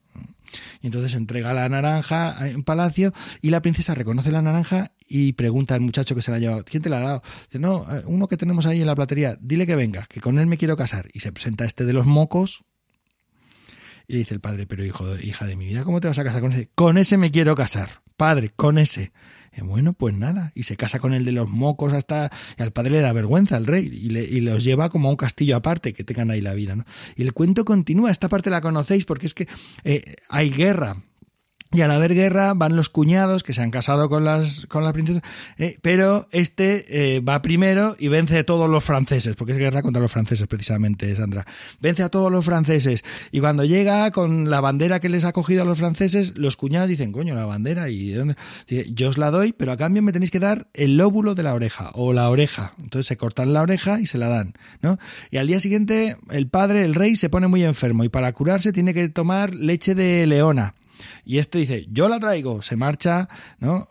Y 0.81 0.87
entonces 0.87 1.15
entrega 1.15 1.53
la 1.53 1.67
naranja 1.69 2.47
en 2.47 2.63
palacio 2.63 3.13
y 3.41 3.49
la 3.49 3.61
princesa 3.61 3.95
reconoce 3.95 4.31
la 4.31 4.41
naranja 4.41 4.91
y 5.07 5.33
pregunta 5.33 5.75
al 5.75 5.81
muchacho 5.81 6.15
que 6.15 6.21
se 6.21 6.31
la 6.31 6.37
ha 6.37 6.39
llevado, 6.39 6.63
¿quién 6.63 6.81
te 6.83 6.89
la 6.89 6.97
ha 6.97 7.01
dado? 7.01 7.23
Dice, 7.45 7.59
no, 7.59 7.85
eh, 7.91 8.03
uno 8.05 8.27
que 8.27 8.37
tenemos 8.37 8.65
ahí 8.65 8.81
en 8.81 8.87
la 8.87 8.95
platería, 8.95 9.37
dile 9.41 9.67
que 9.67 9.75
venga, 9.75 10.05
que 10.07 10.21
con 10.21 10.39
él 10.39 10.47
me 10.47 10.57
quiero 10.57 10.77
casar. 10.77 11.07
Y 11.13 11.19
se 11.19 11.31
presenta 11.31 11.65
este 11.65 11.85
de 11.85 11.93
los 11.93 12.05
mocos. 12.05 12.63
Y 14.07 14.17
dice 14.17 14.33
el 14.33 14.41
padre, 14.41 14.67
pero 14.67 14.83
hijo, 14.83 15.17
hija 15.17 15.45
de 15.45 15.55
mi 15.55 15.65
vida, 15.65 15.83
¿cómo 15.83 15.99
te 16.01 16.07
vas 16.07 16.19
a 16.19 16.23
casar 16.23 16.41
con 16.41 16.51
ese? 16.51 16.69
Con 16.75 16.97
ese 16.97 17.17
me 17.17 17.31
quiero 17.31 17.55
casar, 17.55 18.01
padre, 18.17 18.51
con 18.55 18.77
ese. 18.77 19.11
Y 19.53 19.61
bueno, 19.61 19.93
pues 19.93 20.15
nada, 20.15 20.51
y 20.55 20.63
se 20.63 20.77
casa 20.77 20.99
con 20.99 21.13
el 21.13 21.25
de 21.25 21.33
los 21.33 21.49
mocos 21.49 21.93
hasta... 21.93 22.31
Y 22.57 22.63
al 22.63 22.71
padre 22.71 22.91
le 22.91 23.01
da 23.01 23.11
vergüenza 23.11 23.57
al 23.57 23.67
rey 23.67 23.85
y, 23.85 24.09
le, 24.09 24.23
y 24.23 24.39
los 24.39 24.63
lleva 24.63 24.89
como 24.89 25.09
a 25.09 25.11
un 25.11 25.17
castillo 25.17 25.57
aparte, 25.57 25.93
que 25.93 26.03
tengan 26.03 26.31
ahí 26.31 26.41
la 26.41 26.53
vida, 26.53 26.75
¿no? 26.75 26.85
Y 27.15 27.23
el 27.23 27.33
cuento 27.33 27.65
continúa, 27.65 28.11
esta 28.11 28.29
parte 28.29 28.49
la 28.49 28.61
conocéis 28.61 29.05
porque 29.05 29.25
es 29.25 29.33
que 29.33 29.47
eh, 29.83 30.15
hay 30.29 30.49
guerra 30.49 31.03
y 31.73 31.81
al 31.81 31.91
haber 31.91 32.13
guerra 32.13 32.53
van 32.53 32.75
los 32.75 32.89
cuñados 32.89 33.43
que 33.43 33.53
se 33.53 33.61
han 33.61 33.71
casado 33.71 34.09
con 34.09 34.25
las, 34.25 34.65
con 34.67 34.83
las 34.83 34.93
princesas, 34.93 35.21
eh, 35.57 35.77
pero 35.81 36.27
este 36.31 37.15
eh, 37.15 37.19
va 37.21 37.41
primero 37.41 37.95
y 37.97 38.09
vence 38.09 38.39
a 38.39 38.45
todos 38.45 38.69
los 38.69 38.83
franceses, 38.83 39.35
porque 39.35 39.53
es 39.53 39.57
guerra 39.57 39.81
contra 39.81 40.01
los 40.01 40.11
franceses 40.11 40.47
precisamente, 40.47 41.13
Sandra. 41.15 41.45
Vence 41.79 42.03
a 42.03 42.09
todos 42.09 42.31
los 42.31 42.43
franceses 42.43 43.03
y 43.31 43.39
cuando 43.39 43.63
llega 43.63 44.11
con 44.11 44.49
la 44.49 44.59
bandera 44.59 44.99
que 44.99 45.09
les 45.09 45.23
ha 45.23 45.31
cogido 45.31 45.61
a 45.61 45.65
los 45.65 45.77
franceses, 45.77 46.37
los 46.37 46.57
cuñados 46.57 46.89
dicen, 46.89 47.11
coño, 47.11 47.35
la 47.35 47.45
bandera, 47.45 47.89
¿y 47.89 48.09
de 48.09 48.17
dónde? 48.17 48.35
Yo 48.93 49.09
os 49.09 49.17
la 49.17 49.31
doy, 49.31 49.53
pero 49.53 49.71
a 49.71 49.77
cambio 49.77 50.01
me 50.01 50.11
tenéis 50.11 50.31
que 50.31 50.39
dar 50.39 50.67
el 50.73 50.97
lóbulo 50.97 51.35
de 51.35 51.43
la 51.43 51.53
oreja 51.53 51.91
o 51.93 52.11
la 52.11 52.29
oreja. 52.29 52.73
Entonces 52.79 53.07
se 53.07 53.17
cortan 53.17 53.53
la 53.53 53.61
oreja 53.61 53.99
y 53.99 54.07
se 54.07 54.17
la 54.17 54.27
dan, 54.27 54.53
¿no? 54.81 54.97
Y 55.29 55.37
al 55.37 55.47
día 55.47 55.59
siguiente 55.59 56.17
el 56.29 56.47
padre, 56.47 56.83
el 56.83 56.95
rey, 56.95 57.15
se 57.15 57.29
pone 57.29 57.47
muy 57.47 57.63
enfermo 57.63 58.03
y 58.03 58.09
para 58.09 58.31
curarse 58.33 58.73
tiene 58.73 58.93
que 58.93 59.07
tomar 59.09 59.53
leche 59.53 59.95
de 59.95 60.25
leona. 60.27 60.75
Y 61.25 61.37
este 61.37 61.59
dice, 61.59 61.87
yo 61.89 62.09
la 62.09 62.19
traigo, 62.19 62.61
se 62.61 62.75
marcha, 62.75 63.29
¿no? 63.59 63.87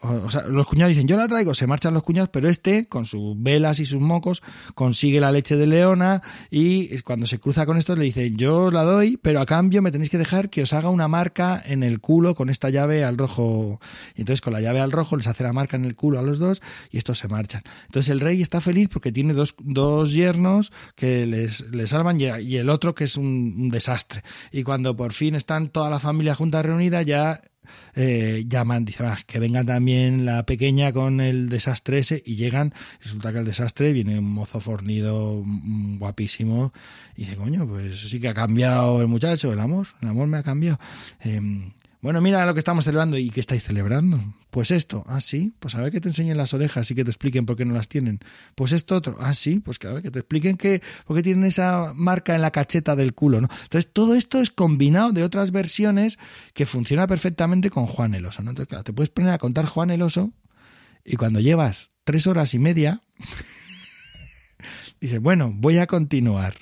Los 0.49 0.67
cuñados 0.67 0.91
dicen, 0.91 1.07
yo 1.07 1.17
la 1.17 1.29
traigo, 1.29 1.55
se 1.55 1.67
marchan 1.67 1.95
los 1.95 2.03
cuñados, 2.03 2.31
pero 2.31 2.49
este, 2.49 2.87
con 2.87 3.07
sus 3.07 3.41
velas 3.41 3.81
y 3.81 3.87
sus 3.87 4.01
mocos, 4.01 4.43
consigue 4.75 5.21
la 5.21 5.33
leche 5.33 5.57
de 5.57 5.67
leona 5.67 6.23
y 6.51 6.99
cuando 7.03 7.27
se 7.27 7.39
cruza 7.39 7.67
con 7.67 7.77
esto 7.77 7.97
le 7.97 8.05
dice, 8.05 8.33
yo 8.33 8.71
la 8.71 8.83
doy, 8.83 9.17
pero 9.17 9.41
a 9.41 9.47
cambio 9.47 9.83
me 9.83 9.91
tenéis 9.91 10.11
que 10.11 10.19
dejar 10.19 10.51
que 10.51 10.63
os 10.63 10.73
haga 10.73 10.91
una 10.91 11.09
marca 11.09 11.63
en 11.65 11.83
el 11.83 12.01
culo 12.01 12.35
con 12.35 12.51
esta 12.51 12.71
llave 12.71 13.05
al 13.05 13.17
rojo. 13.17 13.81
Y 14.15 14.21
entonces 14.23 14.41
con 14.41 14.53
la 14.53 14.61
llave 14.61 14.81
al 14.81 14.93
rojo 14.93 15.17
les 15.17 15.27
hace 15.27 15.43
la 15.43 15.53
marca 15.53 15.77
en 15.77 15.85
el 15.85 15.95
culo 15.95 16.19
a 16.19 16.23
los 16.23 16.39
dos 16.39 16.61
y 16.91 16.99
estos 16.99 17.19
se 17.19 17.29
marchan. 17.29 17.63
Entonces 17.87 18.11
el 18.11 18.21
rey 18.21 18.43
está 18.43 18.61
feliz 18.61 18.89
porque 18.89 19.13
tiene 19.13 19.35
dos, 19.35 19.55
dos 19.59 20.13
yernos 20.13 20.73
que 20.95 21.27
les, 21.27 21.61
les 21.71 21.91
salvan 21.91 22.21
y, 22.21 22.57
el 22.57 22.69
otro 22.69 22.95
que 22.95 23.05
es 23.05 23.17
un, 23.17 23.55
un 23.59 23.69
desastre. 23.71 24.23
Y 24.53 24.63
cuando 24.63 24.97
por 24.97 25.13
fin 25.13 25.35
están 25.35 25.69
toda 25.69 25.91
la 25.91 25.99
familia 25.99 26.35
junta 26.35 26.63
reunida, 26.63 27.00
ya 27.03 27.43
eh, 27.95 28.45
llaman, 28.49 28.85
dicen, 28.85 29.07
ah, 29.07 29.19
que 29.27 29.39
venga 29.39 29.65
también 29.65 30.25
la 30.25 30.45
pequeña 30.47 30.93
con 30.93 31.21
el 31.21 31.49
desastre 31.49 31.99
ese 31.99 32.23
y 32.25 32.37
llegan, 32.37 32.73
resulta 33.03 33.33
que 33.33 33.39
el 33.39 33.45
desastre 33.45 33.93
viene 33.93 34.19
un 34.19 34.33
mozo 34.33 34.61
fornido 34.61 35.43
mm, 35.45 35.99
guapísimo 35.99 36.73
y 37.17 37.23
dice, 37.23 37.37
coño, 37.37 37.67
pues 37.67 38.01
sí 38.01 38.21
que 38.21 38.29
ha 38.29 38.35
cambiado 38.35 39.01
el 39.01 39.09
muchacho, 39.09 39.53
el 39.53 39.61
amor, 39.61 39.89
el 40.01 40.09
amor 40.09 40.29
me 40.29 40.39
ha 40.39 40.43
cambiado. 40.43 40.79
Em, 41.21 41.73
bueno, 42.03 42.23
mira 42.23 42.47
lo 42.47 42.55
que 42.55 42.61
estamos 42.61 42.85
celebrando. 42.85 43.19
¿Y 43.19 43.31
qué 43.31 43.41
estáis 43.41 43.63
celebrando? 43.63 44.19
Pues 44.51 44.71
esto. 44.71 45.05
Ah, 45.07 45.21
sí. 45.21 45.53
Pues 45.61 45.75
a 45.75 45.83
ver 45.83 45.93
que 45.93 46.01
te 46.01 46.09
enseñen 46.09 46.39
las 46.39 46.55
orejas 46.55 46.91
y 46.91 46.95
que 46.95 47.05
te 47.05 47.11
expliquen 47.11 47.45
por 47.45 47.57
qué 47.57 47.67
no 47.67 47.75
las 47.75 47.89
tienen. 47.89 48.21
Pues 48.55 48.73
esto 48.73 48.97
otro. 48.97 49.17
Ah, 49.21 49.35
sí. 49.35 49.61
Pues 49.61 49.79
que 49.79 49.87
a 49.87 49.93
ver 49.93 50.03
que 50.03 50.11
te 50.11 50.21
expliquen 50.21 50.57
que, 50.57 50.83
por 51.07 51.17
qué 51.17 51.23
tienen 51.23 51.45
esa 51.45 51.93
marca 51.95 52.35
en 52.35 52.41
la 52.41 52.51
cacheta 52.51 52.97
del 52.97 53.13
culo, 53.13 53.43
¿no? 53.43 53.49
Entonces, 53.65 53.93
todo 53.93 54.15
esto 54.15 54.41
es 54.41 54.51
combinado 54.51 55.13
de 55.13 55.23
otras 55.23 55.51
versiones 55.51 56.19
que 56.55 56.65
funciona 56.65 57.07
perfectamente 57.07 57.69
con 57.69 57.87
Juan 57.87 58.15
el 58.15 58.25
Oso. 58.25 58.41
Entonces, 58.41 58.67
claro, 58.67 58.85
te 58.85 58.95
puedes 58.95 59.11
poner 59.11 59.33
a 59.33 59.39
contar 59.39 59.67
Juan 59.67 59.91
el 59.91 60.01
Oso 60.01 60.33
y 61.05 61.17
cuando 61.17 61.41
llevas 61.41 61.93
tres 62.05 62.27
horas 62.27 62.55
y 62.55 62.59
media, 62.59 63.03
dices, 65.01 65.21
bueno, 65.21 65.53
voy 65.55 65.79
a 65.79 65.87
continuar. 65.87 66.55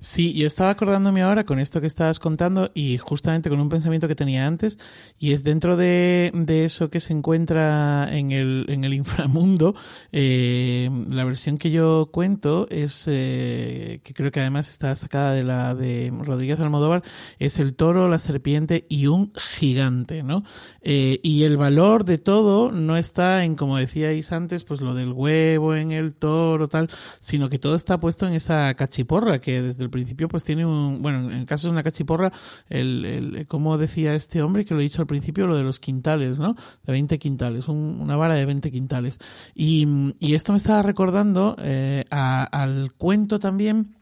Sí, 0.00 0.32
yo 0.32 0.46
estaba 0.46 0.70
acordándome 0.70 1.22
ahora 1.22 1.42
con 1.42 1.58
esto 1.58 1.80
que 1.80 1.88
estabas 1.88 2.20
contando 2.20 2.70
y 2.72 2.98
justamente 2.98 3.50
con 3.50 3.58
un 3.58 3.68
pensamiento 3.68 4.06
que 4.06 4.14
tenía 4.14 4.46
antes 4.46 4.78
y 5.18 5.32
es 5.32 5.42
dentro 5.42 5.76
de, 5.76 6.30
eso 6.46 6.88
que 6.88 7.00
se 7.00 7.12
encuentra 7.12 8.08
en 8.16 8.30
el, 8.30 8.66
en 8.68 8.84
el 8.84 8.94
inframundo, 8.94 9.74
eh, 10.12 10.88
la 11.10 11.24
versión 11.24 11.58
que 11.58 11.72
yo 11.72 12.10
cuento 12.12 12.68
es, 12.70 13.06
eh, 13.08 14.00
que 14.04 14.14
creo 14.14 14.30
que 14.30 14.38
además 14.38 14.68
está 14.70 14.94
sacada 14.94 15.32
de 15.32 15.42
la 15.42 15.74
de 15.74 16.12
Rodríguez 16.16 16.60
Almodóvar, 16.60 17.02
es 17.40 17.58
el 17.58 17.74
toro, 17.74 18.08
la 18.08 18.20
serpiente 18.20 18.86
y 18.88 19.08
un 19.08 19.32
gigante, 19.34 20.22
¿no? 20.22 20.44
Eh, 20.80 21.18
y 21.24 21.42
el 21.42 21.56
valor 21.56 22.04
de 22.04 22.18
todo 22.18 22.70
no 22.70 22.96
está 22.96 23.44
en, 23.44 23.56
como 23.56 23.78
decíais 23.78 24.30
antes, 24.30 24.62
pues 24.62 24.80
lo 24.80 24.94
del 24.94 25.12
huevo 25.12 25.74
en 25.74 25.90
el 25.90 26.14
toro, 26.14 26.68
tal, 26.68 26.88
sino 27.18 27.48
que 27.48 27.58
todo 27.58 27.74
está 27.74 27.98
puesto 27.98 28.28
en 28.28 28.34
esa 28.34 28.72
cachiporra 28.74 29.40
que 29.40 29.60
desde 29.60 29.87
principio 29.90 30.28
pues 30.28 30.44
tiene 30.44 30.64
un, 30.66 31.02
bueno, 31.02 31.30
en 31.30 31.36
el 31.36 31.46
caso 31.46 31.68
de 31.68 31.72
una 31.72 31.82
cachiporra, 31.82 32.32
el, 32.68 33.04
el, 33.04 33.46
como 33.46 33.78
decía 33.78 34.14
este 34.14 34.42
hombre, 34.42 34.64
que 34.64 34.74
lo 34.74 34.80
he 34.80 34.84
dicho 34.84 35.02
al 35.02 35.06
principio, 35.06 35.46
lo 35.46 35.56
de 35.56 35.62
los 35.62 35.80
quintales, 35.80 36.38
¿no? 36.38 36.54
De 36.84 36.92
20 36.92 37.18
quintales, 37.18 37.68
una 37.68 38.16
vara 38.16 38.34
de 38.34 38.46
20 38.46 38.70
quintales. 38.70 39.18
Y, 39.54 40.14
y 40.18 40.34
esto 40.34 40.52
me 40.52 40.58
estaba 40.58 40.82
recordando 40.82 41.56
eh, 41.58 42.04
a, 42.10 42.44
al 42.44 42.92
cuento 42.94 43.38
también 43.38 43.98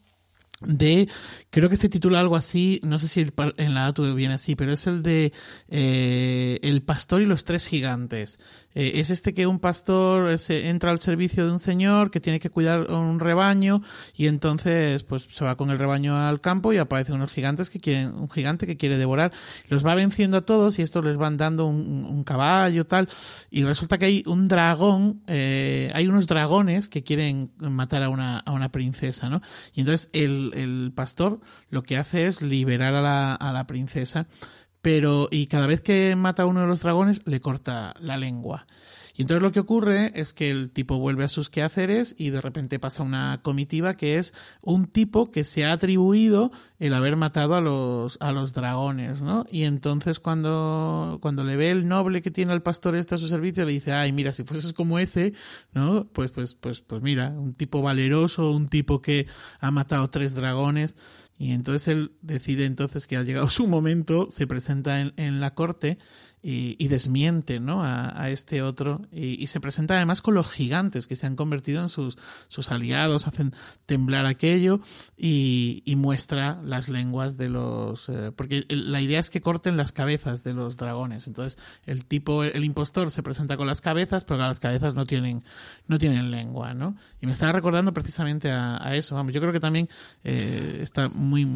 de, 0.62 1.08
creo 1.50 1.68
que 1.68 1.76
se 1.76 1.90
titula 1.90 2.18
algo 2.18 2.34
así, 2.34 2.80
no 2.82 2.98
sé 2.98 3.08
si 3.08 3.20
en 3.20 3.74
la 3.74 3.82
dato 3.82 4.14
viene 4.14 4.34
así, 4.34 4.56
pero 4.56 4.72
es 4.72 4.86
el 4.86 5.02
de 5.02 5.32
eh, 5.68 6.58
El 6.62 6.82
pastor 6.82 7.20
y 7.20 7.26
los 7.26 7.44
tres 7.44 7.66
gigantes. 7.66 8.38
Eh, 8.76 9.00
es 9.00 9.10
este 9.10 9.34
que 9.34 9.48
un 9.48 9.58
pastor 9.58 10.38
se 10.38 10.68
entra 10.68 10.92
al 10.92 11.00
servicio 11.00 11.44
de 11.44 11.50
un 11.50 11.58
señor 11.58 12.12
que 12.12 12.20
tiene 12.20 12.38
que 12.38 12.50
cuidar 12.50 12.88
un 12.90 13.18
rebaño 13.18 13.82
y 14.14 14.28
entonces 14.28 15.02
pues 15.02 15.26
se 15.32 15.44
va 15.44 15.56
con 15.56 15.70
el 15.70 15.78
rebaño 15.78 16.16
al 16.16 16.40
campo 16.40 16.72
y 16.72 16.78
aparecen 16.78 17.16
unos 17.16 17.32
gigantes 17.32 17.68
que 17.68 17.80
quieren, 17.80 18.14
un 18.14 18.30
gigante 18.30 18.68
que 18.68 18.76
quiere 18.76 18.98
devorar. 18.98 19.32
Los 19.68 19.84
va 19.84 19.96
venciendo 19.96 20.36
a 20.36 20.42
todos 20.42 20.78
y 20.78 20.82
estos 20.82 21.04
les 21.04 21.16
van 21.16 21.36
dando 21.36 21.66
un, 21.66 22.04
un 22.04 22.22
caballo 22.22 22.86
tal 22.86 23.08
y 23.50 23.64
resulta 23.64 23.98
que 23.98 24.04
hay 24.04 24.22
un 24.26 24.46
dragón, 24.46 25.22
eh, 25.26 25.90
hay 25.92 26.06
unos 26.06 26.28
dragones 26.28 26.88
que 26.88 27.02
quieren 27.02 27.50
matar 27.58 28.04
a 28.04 28.10
una, 28.10 28.38
a 28.38 28.52
una 28.52 28.70
princesa, 28.70 29.28
¿no? 29.28 29.42
Y 29.74 29.80
entonces 29.80 30.10
el 30.12 30.36
el, 30.54 30.92
pastor 30.94 31.40
lo 31.70 31.82
que 31.82 31.96
hace 31.96 32.26
es 32.26 32.42
liberar 32.42 32.94
a 32.94 33.00
la, 33.00 33.34
a 33.34 33.52
la 33.52 33.66
princesa, 33.66 34.26
pero 34.86 35.26
y 35.32 35.48
cada 35.48 35.66
vez 35.66 35.80
que 35.80 36.14
mata 36.14 36.44
a 36.44 36.46
uno 36.46 36.60
de 36.60 36.68
los 36.68 36.80
dragones 36.80 37.20
le 37.24 37.40
corta 37.40 37.92
la 37.98 38.16
lengua. 38.16 38.68
Y 39.16 39.22
entonces 39.22 39.42
lo 39.42 39.50
que 39.50 39.58
ocurre 39.58 40.12
es 40.14 40.32
que 40.32 40.48
el 40.48 40.70
tipo 40.70 40.98
vuelve 40.98 41.24
a 41.24 41.28
sus 41.28 41.50
quehaceres 41.50 42.14
y 42.16 42.30
de 42.30 42.40
repente 42.40 42.78
pasa 42.78 43.02
una 43.02 43.40
comitiva 43.42 43.94
que 43.94 44.18
es 44.18 44.32
un 44.60 44.86
tipo 44.86 45.32
que 45.32 45.42
se 45.42 45.64
ha 45.64 45.72
atribuido 45.72 46.52
el 46.78 46.94
haber 46.94 47.16
matado 47.16 47.56
a 47.56 47.60
los, 47.60 48.16
a 48.20 48.30
los 48.30 48.54
dragones, 48.54 49.22
¿no? 49.22 49.44
Y 49.50 49.64
entonces 49.64 50.20
cuando, 50.20 51.18
cuando 51.20 51.42
le 51.42 51.56
ve 51.56 51.70
el 51.70 51.88
noble 51.88 52.22
que 52.22 52.30
tiene 52.30 52.52
el 52.52 52.62
pastor 52.62 52.94
este 52.94 53.16
a 53.16 53.18
su 53.18 53.26
servicio, 53.26 53.64
le 53.64 53.72
dice, 53.72 53.92
ay, 53.92 54.12
mira, 54.12 54.32
si 54.32 54.44
fueses 54.44 54.72
como 54.72 55.00
ese, 55.00 55.32
¿no? 55.72 56.06
Pues, 56.12 56.30
pues, 56.30 56.54
pues, 56.54 56.80
pues 56.82 57.02
mira, 57.02 57.30
un 57.30 57.54
tipo 57.54 57.82
valeroso, 57.82 58.52
un 58.52 58.68
tipo 58.68 59.00
que 59.00 59.26
ha 59.58 59.72
matado 59.72 60.10
tres 60.10 60.36
dragones. 60.36 60.94
Y 61.38 61.52
entonces 61.52 61.88
él 61.88 62.12
decide 62.22 62.64
entonces 62.64 63.06
que 63.06 63.16
ha 63.16 63.22
llegado 63.22 63.48
su 63.50 63.66
momento, 63.66 64.28
se 64.30 64.46
presenta 64.46 65.00
en, 65.00 65.12
en 65.16 65.40
la 65.40 65.54
corte 65.54 65.98
y, 66.42 66.86
desmiente 66.88 67.58
¿no? 67.58 67.82
a, 67.82 68.30
este 68.30 68.62
otro 68.62 69.02
y, 69.10 69.46
se 69.48 69.58
presenta 69.58 69.94
además 69.94 70.22
con 70.22 70.34
los 70.34 70.48
gigantes 70.48 71.08
que 71.08 71.16
se 71.16 71.26
han 71.26 71.34
convertido 71.34 71.82
en 71.82 71.88
sus, 71.88 72.18
sus 72.48 72.70
aliados, 72.70 73.26
hacen 73.26 73.52
temblar 73.86 74.26
aquello 74.26 74.80
y, 75.16 75.82
muestra 75.96 76.60
las 76.62 76.88
lenguas 76.88 77.36
de 77.38 77.48
los... 77.48 78.10
Eh, 78.10 78.30
porque 78.36 78.66
la 78.68 79.00
idea 79.00 79.18
es 79.18 79.30
que 79.30 79.40
corten 79.40 79.76
las 79.76 79.92
cabezas 79.92 80.44
de 80.44 80.52
los 80.52 80.76
dragones. 80.76 81.26
Entonces 81.26 81.58
el 81.86 82.04
tipo, 82.04 82.44
el 82.44 82.64
impostor 82.64 83.10
se 83.10 83.22
presenta 83.22 83.56
con 83.56 83.66
las 83.66 83.80
cabezas, 83.80 84.24
pero 84.24 84.38
las 84.38 84.60
cabezas 84.60 84.94
no 84.94 85.06
tienen, 85.06 85.42
no 85.88 85.98
tienen 85.98 86.30
lengua. 86.30 86.74
¿no? 86.74 86.96
Y 87.20 87.26
me 87.26 87.32
estaba 87.32 87.52
recordando 87.52 87.92
precisamente 87.92 88.50
a, 88.52 88.94
eso. 88.94 89.14
Vamos, 89.14 89.32
yo 89.32 89.40
creo 89.40 89.52
que 89.52 89.60
también 89.60 89.88
eh, 90.22 90.78
está 90.82 91.08
muy 91.08 91.46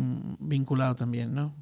vinculado 0.40 0.94
también, 0.94 1.35
¿no? 1.35 1.55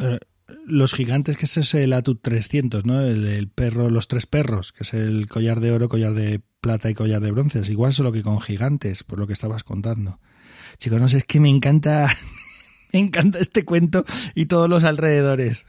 Eh, 0.00 0.18
los 0.66 0.94
gigantes, 0.94 1.36
que 1.36 1.46
es 1.46 1.74
el 1.74 1.92
Atut 1.92 2.20
300, 2.22 2.84
¿no? 2.84 3.00
El, 3.00 3.48
perro, 3.48 3.90
los 3.90 4.08
tres 4.08 4.26
perros, 4.26 4.72
que 4.72 4.84
es 4.84 4.94
el 4.94 5.28
collar 5.28 5.60
de 5.60 5.72
oro, 5.72 5.88
collar 5.88 6.14
de 6.14 6.42
plata 6.60 6.90
y 6.90 6.94
collar 6.94 7.20
de 7.20 7.30
bronce. 7.30 7.60
Es 7.60 7.70
igual 7.70 7.92
solo 7.92 8.12
que 8.12 8.22
con 8.22 8.40
gigantes, 8.40 9.04
por 9.04 9.18
lo 9.18 9.26
que 9.26 9.32
estabas 9.32 9.64
contando. 9.64 10.20
Chicos, 10.78 11.00
no 11.00 11.08
sé, 11.08 11.18
es 11.18 11.24
que 11.24 11.40
me 11.40 11.48
encanta, 11.48 12.08
me 12.92 13.00
encanta 13.00 13.38
este 13.38 13.64
cuento 13.64 14.04
y 14.34 14.46
todos 14.46 14.68
los 14.68 14.84
alrededores. 14.84 15.66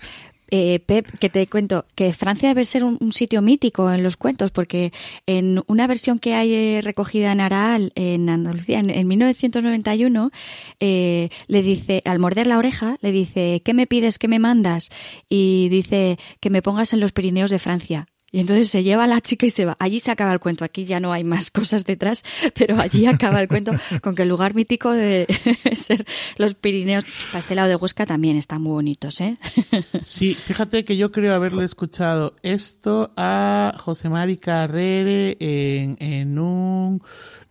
Eh, 0.51 0.79
Pep, 0.79 1.07
que 1.19 1.29
te 1.29 1.47
cuento 1.47 1.85
que 1.95 2.13
Francia 2.13 2.49
debe 2.49 2.65
ser 2.65 2.83
un, 2.83 3.11
sitio 3.11 3.41
mítico 3.41 3.91
en 3.91 4.03
los 4.03 4.17
cuentos, 4.17 4.51
porque 4.51 4.91
en 5.25 5.63
una 5.67 5.87
versión 5.87 6.19
que 6.19 6.33
hay 6.33 6.53
eh, 6.53 6.81
recogida 6.83 7.31
en 7.31 7.41
Araal, 7.41 7.91
en 7.95 8.29
Andalucía, 8.29 8.79
en, 8.79 9.07
1991, 9.07 10.31
eh, 10.79 11.29
le 11.47 11.61
dice, 11.63 12.01
al 12.05 12.19
morder 12.19 12.47
la 12.47 12.57
oreja, 12.57 12.97
le 13.01 13.11
dice, 13.11 13.61
¿qué 13.63 13.73
me 13.73 13.87
pides, 13.87 14.19
qué 14.19 14.27
me 14.27 14.39
mandas? 14.39 14.89
Y 15.29 15.69
dice, 15.69 16.17
que 16.39 16.49
me 16.49 16.61
pongas 16.61 16.93
en 16.93 16.99
los 16.99 17.11
Pirineos 17.11 17.49
de 17.49 17.59
Francia. 17.59 18.07
Y 18.31 18.39
entonces 18.39 18.69
se 18.69 18.83
lleva 18.83 19.05
a 19.05 19.07
la 19.07 19.21
chica 19.21 19.45
y 19.45 19.49
se 19.49 19.65
va. 19.65 19.77
Allí 19.79 19.99
se 19.99 20.11
acaba 20.11 20.33
el 20.33 20.39
cuento. 20.39 20.65
Aquí 20.65 20.85
ya 20.85 20.99
no 20.99 21.13
hay 21.13 21.23
más 21.23 21.51
cosas 21.51 21.85
detrás, 21.85 22.23
pero 22.53 22.79
allí 22.79 23.05
acaba 23.05 23.39
el 23.39 23.47
cuento 23.47 23.71
con 24.01 24.15
que 24.15 24.23
el 24.23 24.29
lugar 24.29 24.55
mítico 24.55 24.91
de 24.91 25.27
ser 25.73 26.05
los 26.37 26.53
Pirineos. 26.53 27.05
Pastelado 27.31 27.69
de 27.69 27.75
Huesca 27.75 28.05
también 28.05 28.35
están 28.35 28.61
muy 28.61 28.73
bonitos, 28.73 29.21
¿eh? 29.21 29.37
Sí, 30.03 30.33
fíjate 30.33 30.83
que 30.83 30.97
yo 30.97 31.11
creo 31.11 31.33
haberle 31.33 31.63
escuchado 31.63 32.35
esto 32.41 33.13
a 33.15 33.73
José 33.77 34.09
Mari 34.09 34.37
Carrere 34.37 35.37
en, 35.39 35.97
en 35.99 36.37
un 36.39 37.01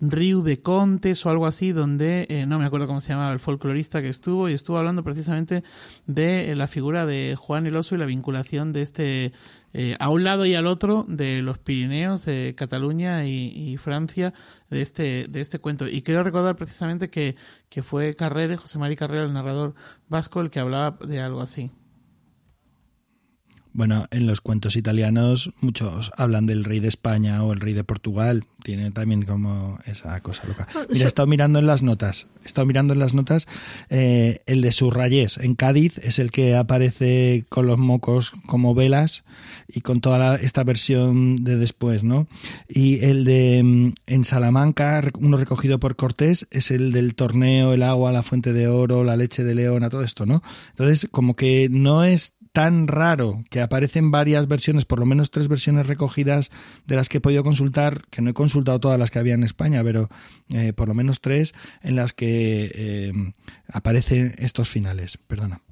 Río 0.00 0.42
de 0.42 0.60
Contes 0.60 1.24
o 1.24 1.30
algo 1.30 1.46
así, 1.46 1.72
donde 1.72 2.26
eh, 2.28 2.46
no 2.46 2.58
me 2.58 2.66
acuerdo 2.66 2.86
cómo 2.86 3.00
se 3.00 3.10
llamaba 3.10 3.32
el 3.32 3.38
folclorista 3.38 4.02
que 4.02 4.08
estuvo 4.08 4.48
y 4.48 4.52
estuvo 4.52 4.76
hablando 4.76 5.02
precisamente 5.02 5.62
de 6.06 6.54
la 6.54 6.66
figura 6.66 7.06
de 7.06 7.36
Juan 7.38 7.66
el 7.66 7.76
Oso 7.76 7.94
y 7.94 7.98
la 7.98 8.06
vinculación 8.06 8.72
de 8.72 8.82
este 8.82 9.32
eh, 9.76 9.96
a 9.98 10.08
un 10.08 10.22
lado 10.22 10.46
y 10.46 10.54
al 10.54 10.68
otro 10.68 11.04
de 11.08 11.42
los 11.42 11.58
Pirineos, 11.58 12.24
de 12.24 12.54
Cataluña 12.56 13.26
y, 13.26 13.76
Francia, 13.76 14.32
de 14.70 14.80
este, 14.80 15.26
de 15.28 15.40
este 15.40 15.58
cuento. 15.58 15.88
Y 15.88 16.02
quiero 16.02 16.22
recordar 16.22 16.54
precisamente 16.54 17.10
que, 17.10 17.34
que 17.68 17.82
fue 17.82 18.14
Carrere, 18.14 18.56
José 18.56 18.78
María 18.78 18.96
Carrera, 18.96 19.24
el 19.24 19.32
narrador 19.32 19.74
vasco, 20.08 20.40
el 20.40 20.50
que 20.50 20.60
hablaba 20.60 20.96
de 21.04 21.20
algo 21.20 21.40
así. 21.40 21.72
Bueno, 23.76 24.06
en 24.12 24.28
los 24.28 24.40
cuentos 24.40 24.76
italianos 24.76 25.50
muchos 25.60 26.12
hablan 26.16 26.46
del 26.46 26.62
rey 26.62 26.78
de 26.78 26.86
España 26.86 27.42
o 27.42 27.52
el 27.52 27.58
rey 27.58 27.72
de 27.74 27.82
Portugal. 27.82 28.44
Tiene 28.62 28.92
también 28.92 29.22
como 29.24 29.80
esa 29.84 30.20
cosa 30.20 30.46
loca. 30.46 30.68
Ah, 30.76 30.84
Mira, 30.88 31.06
he 31.06 31.08
estado 31.08 31.26
mirando 31.26 31.58
en 31.58 31.66
las 31.66 31.82
notas. 31.82 32.28
He 32.44 32.46
estado 32.46 32.68
mirando 32.68 32.92
en 32.92 33.00
las 33.00 33.14
notas. 33.14 33.48
Eh, 33.90 34.38
el 34.46 34.60
de 34.60 34.70
Surrayés 34.70 35.38
en 35.38 35.56
Cádiz 35.56 35.98
es 35.98 36.20
el 36.20 36.30
que 36.30 36.54
aparece 36.54 37.46
con 37.48 37.66
los 37.66 37.76
mocos 37.76 38.30
como 38.46 38.76
velas 38.76 39.24
y 39.66 39.80
con 39.80 40.00
toda 40.00 40.36
esta 40.36 40.62
versión 40.62 41.34
de 41.42 41.56
después, 41.56 42.04
¿no? 42.04 42.28
Y 42.68 43.04
el 43.04 43.24
de 43.24 43.60
mm, 43.64 43.92
en 44.06 44.24
Salamanca, 44.24 45.02
uno 45.18 45.36
recogido 45.36 45.80
por 45.80 45.96
Cortés, 45.96 46.46
es 46.52 46.70
el 46.70 46.92
del 46.92 47.16
torneo, 47.16 47.72
el 47.72 47.82
agua, 47.82 48.12
la 48.12 48.22
fuente 48.22 48.52
de 48.52 48.68
oro, 48.68 49.02
la 49.02 49.16
leche 49.16 49.42
de 49.42 49.56
león, 49.56 49.82
a 49.82 49.90
todo 49.90 50.04
esto, 50.04 50.26
¿no? 50.26 50.44
Entonces, 50.70 51.08
como 51.10 51.34
que 51.34 51.68
no 51.68 52.04
es 52.04 52.34
tan 52.54 52.86
raro 52.86 53.42
que 53.50 53.60
aparecen 53.60 54.12
varias 54.12 54.46
versiones, 54.46 54.84
por 54.84 55.00
lo 55.00 55.06
menos 55.06 55.32
tres 55.32 55.48
versiones 55.48 55.88
recogidas 55.88 56.52
de 56.86 56.94
las 56.94 57.08
que 57.08 57.18
he 57.18 57.20
podido 57.20 57.42
consultar, 57.42 58.02
que 58.10 58.22
no 58.22 58.30
he 58.30 58.32
consultado 58.32 58.78
todas 58.78 58.96
las 58.96 59.10
que 59.10 59.18
había 59.18 59.34
en 59.34 59.42
España, 59.42 59.82
pero 59.82 60.08
eh, 60.50 60.72
por 60.72 60.86
lo 60.86 60.94
menos 60.94 61.20
tres 61.20 61.52
en 61.82 61.96
las 61.96 62.12
que 62.12 62.70
eh, 62.72 63.12
aparecen 63.66 64.36
estos 64.38 64.68
finales. 64.68 65.18
Perdona. 65.26 65.63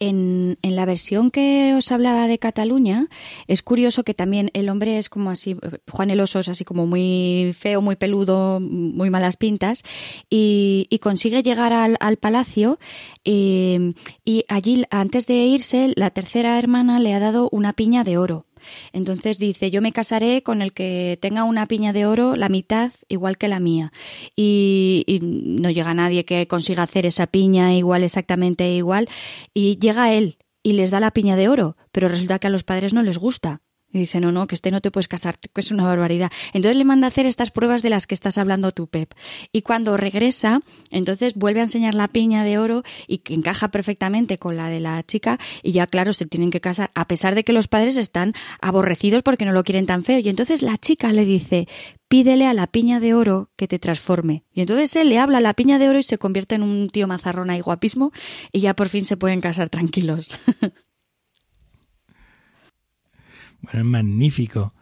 En, 0.00 0.58
en, 0.62 0.76
la 0.76 0.86
versión 0.86 1.30
que 1.30 1.74
os 1.76 1.92
hablaba 1.92 2.26
de 2.26 2.38
Cataluña, 2.38 3.08
es 3.46 3.62
curioso 3.62 4.02
que 4.02 4.12
también 4.12 4.50
el 4.52 4.68
hombre 4.68 4.98
es 4.98 5.08
como 5.08 5.30
así, 5.30 5.56
Juan 5.90 6.10
el 6.10 6.20
Oso 6.20 6.40
es 6.40 6.48
así 6.48 6.64
como 6.64 6.86
muy 6.86 7.54
feo, 7.56 7.80
muy 7.80 7.94
peludo, 7.94 8.58
muy 8.60 9.08
malas 9.10 9.36
pintas, 9.36 9.84
y, 10.28 10.88
consigue 11.00 11.42
llegar 11.42 11.72
al, 11.72 12.16
palacio 12.16 12.78
y, 13.22 13.94
y 14.24 14.44
allí, 14.48 14.84
antes 14.90 15.26
de 15.26 15.34
irse, 15.34 15.92
la 15.96 16.10
tercera 16.10 16.58
hermana 16.58 16.98
le 16.98 17.14
ha 17.14 17.20
dado 17.20 17.48
una 17.52 17.72
piña 17.72 18.04
de 18.04 18.18
oro. 18.18 18.46
Entonces 18.92 19.38
dice, 19.38 19.70
yo 19.70 19.82
me 19.82 19.92
casaré 19.92 20.42
con 20.42 20.62
el 20.62 20.72
que 20.72 21.18
tenga 21.20 21.44
una 21.44 21.66
piña 21.66 21.92
de 21.92 22.06
oro, 22.06 22.36
la 22.36 22.48
mitad 22.48 22.92
igual 23.08 23.36
que 23.36 23.48
la 23.48 23.60
mía. 23.60 23.92
Y, 24.36 25.20
no 25.22 25.70
llega 25.70 25.94
nadie 25.94 26.24
que 26.24 26.46
consiga 26.46 26.82
hacer 26.82 27.06
esa 27.06 27.26
piña 27.26 27.74
igual, 27.74 28.02
exactamente 28.02 28.70
igual. 28.72 29.08
Y 29.52 29.78
llega 29.78 30.12
él 30.12 30.38
y 30.62 30.72
les 30.74 30.90
da 30.90 31.00
la 31.00 31.10
piña 31.10 31.36
de 31.36 31.48
oro, 31.48 31.76
pero 31.92 32.08
resulta 32.08 32.38
que 32.38 32.46
a 32.46 32.50
los 32.50 32.64
padres 32.64 32.94
no 32.94 33.02
les 33.02 33.18
gusta. 33.18 33.60
Y 33.94 34.00
dice, 34.00 34.20
no, 34.20 34.32
no, 34.32 34.48
que 34.48 34.56
este 34.56 34.72
no 34.72 34.80
te 34.80 34.90
puedes 34.90 35.06
casar, 35.06 35.38
que 35.38 35.60
es 35.60 35.70
una 35.70 35.84
barbaridad. 35.84 36.30
Entonces 36.52 36.76
le 36.76 36.84
manda 36.84 37.06
a 37.06 37.08
hacer 37.08 37.26
estas 37.26 37.52
pruebas 37.52 37.82
de 37.82 37.90
las 37.90 38.08
que 38.08 38.14
estás 38.14 38.38
hablando 38.38 38.72
tú, 38.72 38.88
Pep. 38.88 39.14
Y 39.52 39.62
cuando 39.62 39.96
regresa, 39.96 40.62
entonces 40.90 41.34
vuelve 41.34 41.60
a 41.60 41.62
enseñar 41.62 41.94
la 41.94 42.08
piña 42.08 42.42
de 42.42 42.58
oro 42.58 42.82
y 43.06 43.18
que 43.18 43.34
encaja 43.34 43.68
perfectamente 43.68 44.38
con 44.38 44.56
la 44.56 44.68
de 44.68 44.80
la 44.80 45.02
chica 45.04 45.38
y 45.62 45.70
ya, 45.70 45.86
claro, 45.86 46.12
se 46.12 46.26
tienen 46.26 46.50
que 46.50 46.60
casar, 46.60 46.90
a 46.94 47.06
pesar 47.06 47.36
de 47.36 47.44
que 47.44 47.52
los 47.52 47.68
padres 47.68 47.96
están 47.96 48.34
aborrecidos 48.60 49.22
porque 49.22 49.44
no 49.44 49.52
lo 49.52 49.62
quieren 49.62 49.86
tan 49.86 50.02
feo. 50.02 50.18
Y 50.18 50.28
entonces 50.28 50.62
la 50.62 50.76
chica 50.76 51.12
le 51.12 51.24
dice, 51.24 51.68
pídele 52.08 52.46
a 52.46 52.54
la 52.54 52.66
piña 52.66 53.00
de 53.00 53.14
oro 53.14 53.50
que 53.56 53.68
te 53.68 53.78
transforme. 53.78 54.44
Y 54.52 54.60
entonces 54.60 54.94
él 54.96 55.08
le 55.08 55.18
habla 55.18 55.38
a 55.38 55.40
la 55.40 55.54
piña 55.54 55.78
de 55.78 55.88
oro 55.88 55.98
y 55.98 56.02
se 56.02 56.18
convierte 56.18 56.54
en 56.54 56.62
un 56.62 56.88
tío 56.88 57.06
mazarrona 57.06 57.56
y 57.56 57.60
guapismo 57.60 58.12
y 58.52 58.60
ya 58.60 58.74
por 58.74 58.88
fin 58.88 59.04
se 59.04 59.16
pueden 59.16 59.40
casar 59.40 59.68
tranquilos. 59.68 60.38
Bueno, 63.64 63.80
es 63.80 63.86
magnífico. 63.86 64.72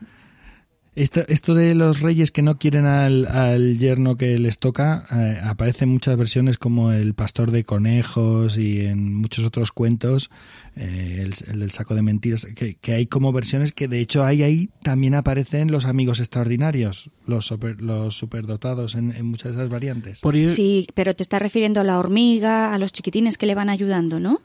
Esto, 0.95 1.23
esto 1.29 1.55
de 1.55 1.75
los 1.75 2.01
reyes 2.01 2.31
que 2.33 2.43
no 2.43 2.59
quieren 2.59 2.85
al, 2.85 3.79
yerno 3.79 4.19
que 4.19 4.39
les 4.39 4.59
toca 4.59 5.07
eh, 5.11 5.41
aparece 5.43 5.85
en 5.85 5.91
muchas 5.91 6.19
versiones 6.19 6.59
como 6.59 6.93
el 6.93 7.15
pastor 7.15 7.51
de 7.51 7.65
conejos 7.65 8.59
y 8.59 8.83
en 8.83 9.15
muchos 9.15 9.47
otros 9.47 9.73
cuentos, 9.73 10.31
eh, 10.77 11.27
el, 11.47 11.59
del 11.61 11.71
saco 11.71 11.95
de 11.95 12.03
mentiras, 12.03 12.47
que, 12.55 12.93
hay 12.93 13.07
como 13.07 13.33
versiones 13.33 13.73
que 13.73 13.89
de 13.89 14.01
hecho 14.01 14.23
hay 14.23 14.43
ahí 14.43 14.69
también 14.83 15.15
aparecen 15.15 15.73
los 15.73 15.87
amigos 15.87 16.21
extraordinarios, 16.21 17.09
los, 17.27 17.55
los 17.79 18.15
superdotados 18.15 18.95
en, 18.95 19.13
en 19.13 19.25
muchas 19.25 19.53
de 19.53 19.61
esas 19.61 19.71
variantes. 19.71 20.21
Sí, 20.51 20.89
pero 20.93 21.17
te 21.17 21.23
estás 21.23 21.41
refiriendo 21.41 21.81
a 21.81 21.85
la 21.85 21.99
hormiga, 21.99 22.75
a 22.75 22.79
los 22.79 22.93
chiquitines 22.93 23.39
que 23.39 23.47
le 23.47 23.55
van 23.55 23.71
ayudando, 23.71 24.21
¿no? 24.21 24.43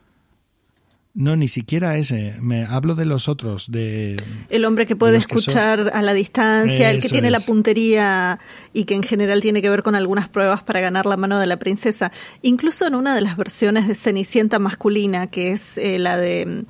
No, 1.18 1.36
ni 1.36 1.48
siquiera 1.48 1.98
ese. 1.98 2.36
Me 2.42 2.66
hablo 2.66 2.94
de 2.94 3.06
los 3.06 3.28
otros, 3.28 3.72
de 3.72 4.18
el 4.50 4.66
hombre 4.66 4.86
que 4.86 4.96
puede 4.96 5.18
escuchar 5.18 5.90
a 5.96 6.04
la 6.04 6.14
distancia, 6.14 6.92
el 6.92 7.02
que 7.02 7.10
tiene 7.10 7.32
la 7.32 7.40
puntería 7.40 8.40
y 8.72 8.84
que 8.84 8.94
en 8.94 9.02
general 9.02 9.42
tiene 9.42 9.64
que 9.64 9.70
ver 9.72 9.82
con 9.82 9.96
algunas 9.96 10.30
pruebas 10.30 10.62
para 10.62 10.80
ganar 10.80 11.08
la 11.08 11.18
mano 11.18 11.40
de 11.40 11.48
la 11.48 11.58
princesa. 11.58 12.12
Incluso 12.44 12.86
en 12.86 12.94
una 12.94 13.16
de 13.16 13.22
las 13.22 13.36
versiones 13.36 13.88
de 13.88 13.96
Cenicienta 13.96 14.60
masculina, 14.60 15.26
que 15.26 15.54
es 15.54 15.80
eh, 15.80 15.98
la 15.98 16.18
de 16.18 16.66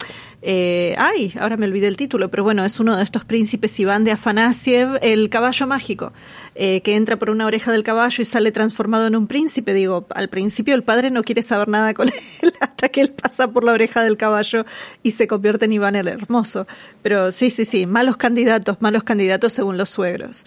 eh, 0.49 0.95
ay, 0.97 1.33
ahora 1.41 1.57
me 1.57 1.65
olvidé 1.65 1.87
el 1.87 1.97
título, 1.97 2.31
pero 2.31 2.41
bueno, 2.41 2.63
es 2.63 2.79
uno 2.79 2.95
de 2.95 3.03
estos 3.03 3.25
príncipes 3.25 3.77
Iván 3.81 4.05
de 4.05 4.11
Afanasiev, 4.11 4.97
el 5.01 5.29
caballo 5.29 5.67
mágico, 5.67 6.13
eh, 6.55 6.79
que 6.83 6.95
entra 6.95 7.17
por 7.19 7.31
una 7.31 7.45
oreja 7.45 7.73
del 7.73 7.83
caballo 7.83 8.21
y 8.21 8.23
sale 8.23 8.53
transformado 8.53 9.07
en 9.07 9.17
un 9.17 9.27
príncipe. 9.27 9.73
Digo, 9.73 10.07
al 10.15 10.29
principio 10.29 10.73
el 10.73 10.83
padre 10.83 11.11
no 11.11 11.21
quiere 11.21 11.43
saber 11.43 11.67
nada 11.67 11.93
con 11.93 12.07
él 12.41 12.53
hasta 12.61 12.87
que 12.87 13.01
él 13.01 13.09
pasa 13.09 13.49
por 13.49 13.65
la 13.65 13.73
oreja 13.73 14.01
del 14.01 14.15
caballo 14.15 14.65
y 15.03 15.11
se 15.11 15.27
convierte 15.27 15.65
en 15.65 15.73
Iván 15.73 15.97
el 15.97 16.07
Hermoso. 16.07 16.65
Pero 17.01 17.33
sí, 17.33 17.49
sí, 17.49 17.65
sí, 17.65 17.85
malos 17.85 18.15
candidatos, 18.15 18.77
malos 18.79 19.03
candidatos 19.03 19.51
según 19.51 19.77
los 19.77 19.89
suegros. 19.89 20.45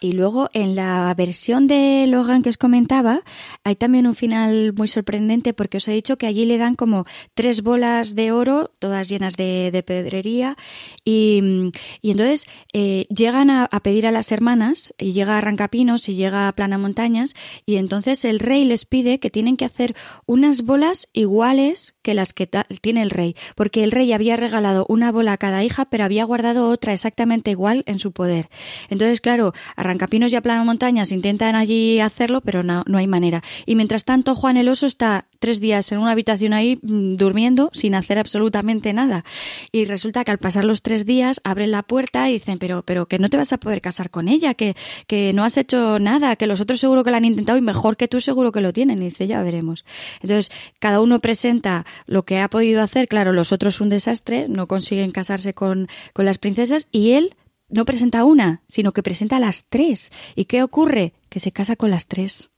Y 0.00 0.12
luego 0.12 0.50
en 0.52 0.74
la 0.74 1.14
versión 1.16 1.66
de 1.66 2.06
Logan 2.08 2.42
que 2.42 2.50
os 2.50 2.58
comentaba, 2.58 3.22
hay 3.62 3.76
también 3.76 4.06
un 4.06 4.16
final 4.16 4.72
muy 4.74 4.88
sorprendente 4.88 5.54
porque 5.54 5.76
os 5.76 5.86
he 5.86 5.92
dicho 5.92 6.18
que 6.18 6.26
allí 6.26 6.44
le 6.44 6.58
dan 6.58 6.74
como 6.74 7.06
tres 7.34 7.62
bolas 7.62 8.16
de 8.16 8.32
oro, 8.32 8.72
todas 8.80 9.08
llenas 9.08 9.36
de, 9.36 9.82
pedrería, 9.86 10.56
y, 11.04 11.70
entonces 12.02 12.46
eh, 12.72 13.06
llegan 13.08 13.50
a, 13.50 13.68
pedir 13.82 14.06
a 14.06 14.10
las 14.10 14.32
hermanas, 14.32 14.92
y 14.98 15.12
llega 15.12 15.34
a 15.34 15.38
Arrancapinos 15.38 16.08
y 16.08 16.16
llega 16.16 16.48
a 16.48 16.52
Plana 16.52 16.76
Montañas, 16.76 17.34
y 17.64 17.76
entonces 17.76 18.24
el 18.24 18.40
rey 18.40 18.64
les 18.64 18.84
pide 18.84 19.20
que 19.20 19.30
tienen 19.30 19.56
que 19.56 19.64
hacer 19.64 19.94
unas 20.26 20.62
bolas 20.62 21.08
iguales 21.12 21.94
que 22.02 22.14
las 22.14 22.32
que 22.32 22.48
tiene 22.80 23.02
el 23.02 23.10
rey, 23.10 23.36
porque 23.54 23.84
el 23.84 23.92
rey 23.92 24.12
había 24.12 24.36
regalado 24.36 24.86
una 24.88 25.12
bola 25.12 25.34
a 25.34 25.38
cada 25.38 25.62
hija, 25.62 25.84
pero 25.84 26.04
había 26.04 26.24
guardado 26.24 26.68
otra 26.68 26.92
exactamente 26.92 27.52
igual 27.52 27.84
en 27.86 27.98
su 27.98 28.12
poder. 28.12 28.48
Entonces, 28.90 29.20
claro, 29.20 29.52
Arrancapinos 29.84 30.32
y 30.32 30.36
a 30.36 30.40
Plana 30.40 30.64
Montañas 30.64 31.12
intentan 31.12 31.54
allí 31.54 32.00
hacerlo, 32.00 32.40
pero 32.40 32.62
no, 32.62 32.84
no 32.86 32.98
hay 32.98 33.06
manera. 33.06 33.42
Y 33.66 33.74
mientras 33.74 34.04
tanto, 34.04 34.34
Juan 34.34 34.56
el 34.56 34.68
Oso 34.68 34.86
está 34.86 35.26
tres 35.38 35.60
días 35.60 35.90
en 35.92 35.98
una 35.98 36.12
habitación 36.12 36.52
ahí 36.52 36.78
mm, 36.82 37.16
durmiendo 37.16 37.70
sin 37.72 37.94
hacer 37.94 38.18
absolutamente 38.18 38.92
nada. 38.92 39.24
Y 39.72 39.84
resulta 39.84 40.24
que 40.24 40.30
al 40.30 40.38
pasar 40.38 40.64
los 40.64 40.82
tres 40.82 41.04
días 41.04 41.40
abren 41.44 41.70
la 41.70 41.82
puerta 41.82 42.28
y 42.28 42.34
dicen, 42.34 42.58
pero, 42.58 42.82
pero 42.82 43.06
que 43.06 43.18
no 43.18 43.28
te 43.28 43.36
vas 43.36 43.52
a 43.52 43.58
poder 43.58 43.80
casar 43.80 44.10
con 44.10 44.28
ella, 44.28 44.54
que, 44.54 44.74
que 45.06 45.32
no 45.32 45.44
has 45.44 45.56
hecho 45.56 45.98
nada, 45.98 46.36
que 46.36 46.46
los 46.46 46.60
otros 46.60 46.80
seguro 46.80 47.04
que 47.04 47.10
lo 47.10 47.16
han 47.16 47.24
intentado 47.24 47.58
y 47.58 47.62
mejor 47.62 47.96
que 47.96 48.08
tú 48.08 48.20
seguro 48.20 48.52
que 48.52 48.60
lo 48.60 48.72
tienen. 48.72 49.02
Y 49.02 49.06
dice, 49.06 49.26
ya 49.26 49.42
veremos. 49.42 49.84
Entonces, 50.22 50.50
cada 50.78 51.00
uno 51.00 51.18
presenta 51.20 51.84
lo 52.06 52.24
que 52.24 52.40
ha 52.40 52.48
podido 52.48 52.82
hacer. 52.82 53.08
Claro, 53.08 53.32
los 53.32 53.52
otros 53.52 53.80
un 53.80 53.88
desastre, 53.88 54.46
no 54.48 54.66
consiguen 54.66 55.10
casarse 55.10 55.54
con, 55.54 55.88
con 56.12 56.24
las 56.24 56.38
princesas 56.38 56.88
y 56.90 57.12
él 57.12 57.34
no 57.74 57.84
presenta 57.84 58.24
una, 58.24 58.62
sino 58.68 58.92
que 58.92 59.02
presenta 59.02 59.38
las 59.38 59.64
tres. 59.68 60.10
¿Y 60.34 60.46
qué 60.46 60.62
ocurre? 60.62 61.12
Que 61.28 61.40
se 61.40 61.52
casa 61.52 61.76
con 61.76 61.90
las 61.90 62.06
tres. 62.06 62.50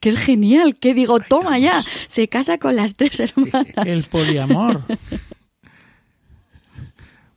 que 0.00 0.10
es 0.10 0.16
genial, 0.16 0.76
que 0.76 0.94
digo, 0.94 1.18
toma 1.20 1.58
ya, 1.58 1.82
se 2.08 2.28
casa 2.28 2.58
con 2.58 2.76
las 2.76 2.94
tres 2.96 3.18
hermanas. 3.20 3.86
El 3.86 4.02
poliamor. 4.10 4.82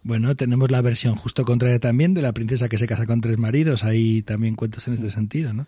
Bueno, 0.04 0.36
tenemos 0.36 0.72
la 0.72 0.82
versión 0.82 1.16
justo 1.16 1.46
contraria 1.46 1.80
también 1.80 2.16
de 2.16 2.24
la 2.24 2.32
princesa 2.32 2.68
que 2.68 2.80
se 2.80 2.88
casa 2.88 3.06
con 3.06 3.22
tres 3.22 3.38
maridos. 3.38 3.84
Hay 3.84 4.24
también 4.24 4.56
cuentos 4.56 4.88
en 4.88 4.96
este 4.96 5.12
sentido, 5.12 5.54
¿no? 5.54 5.68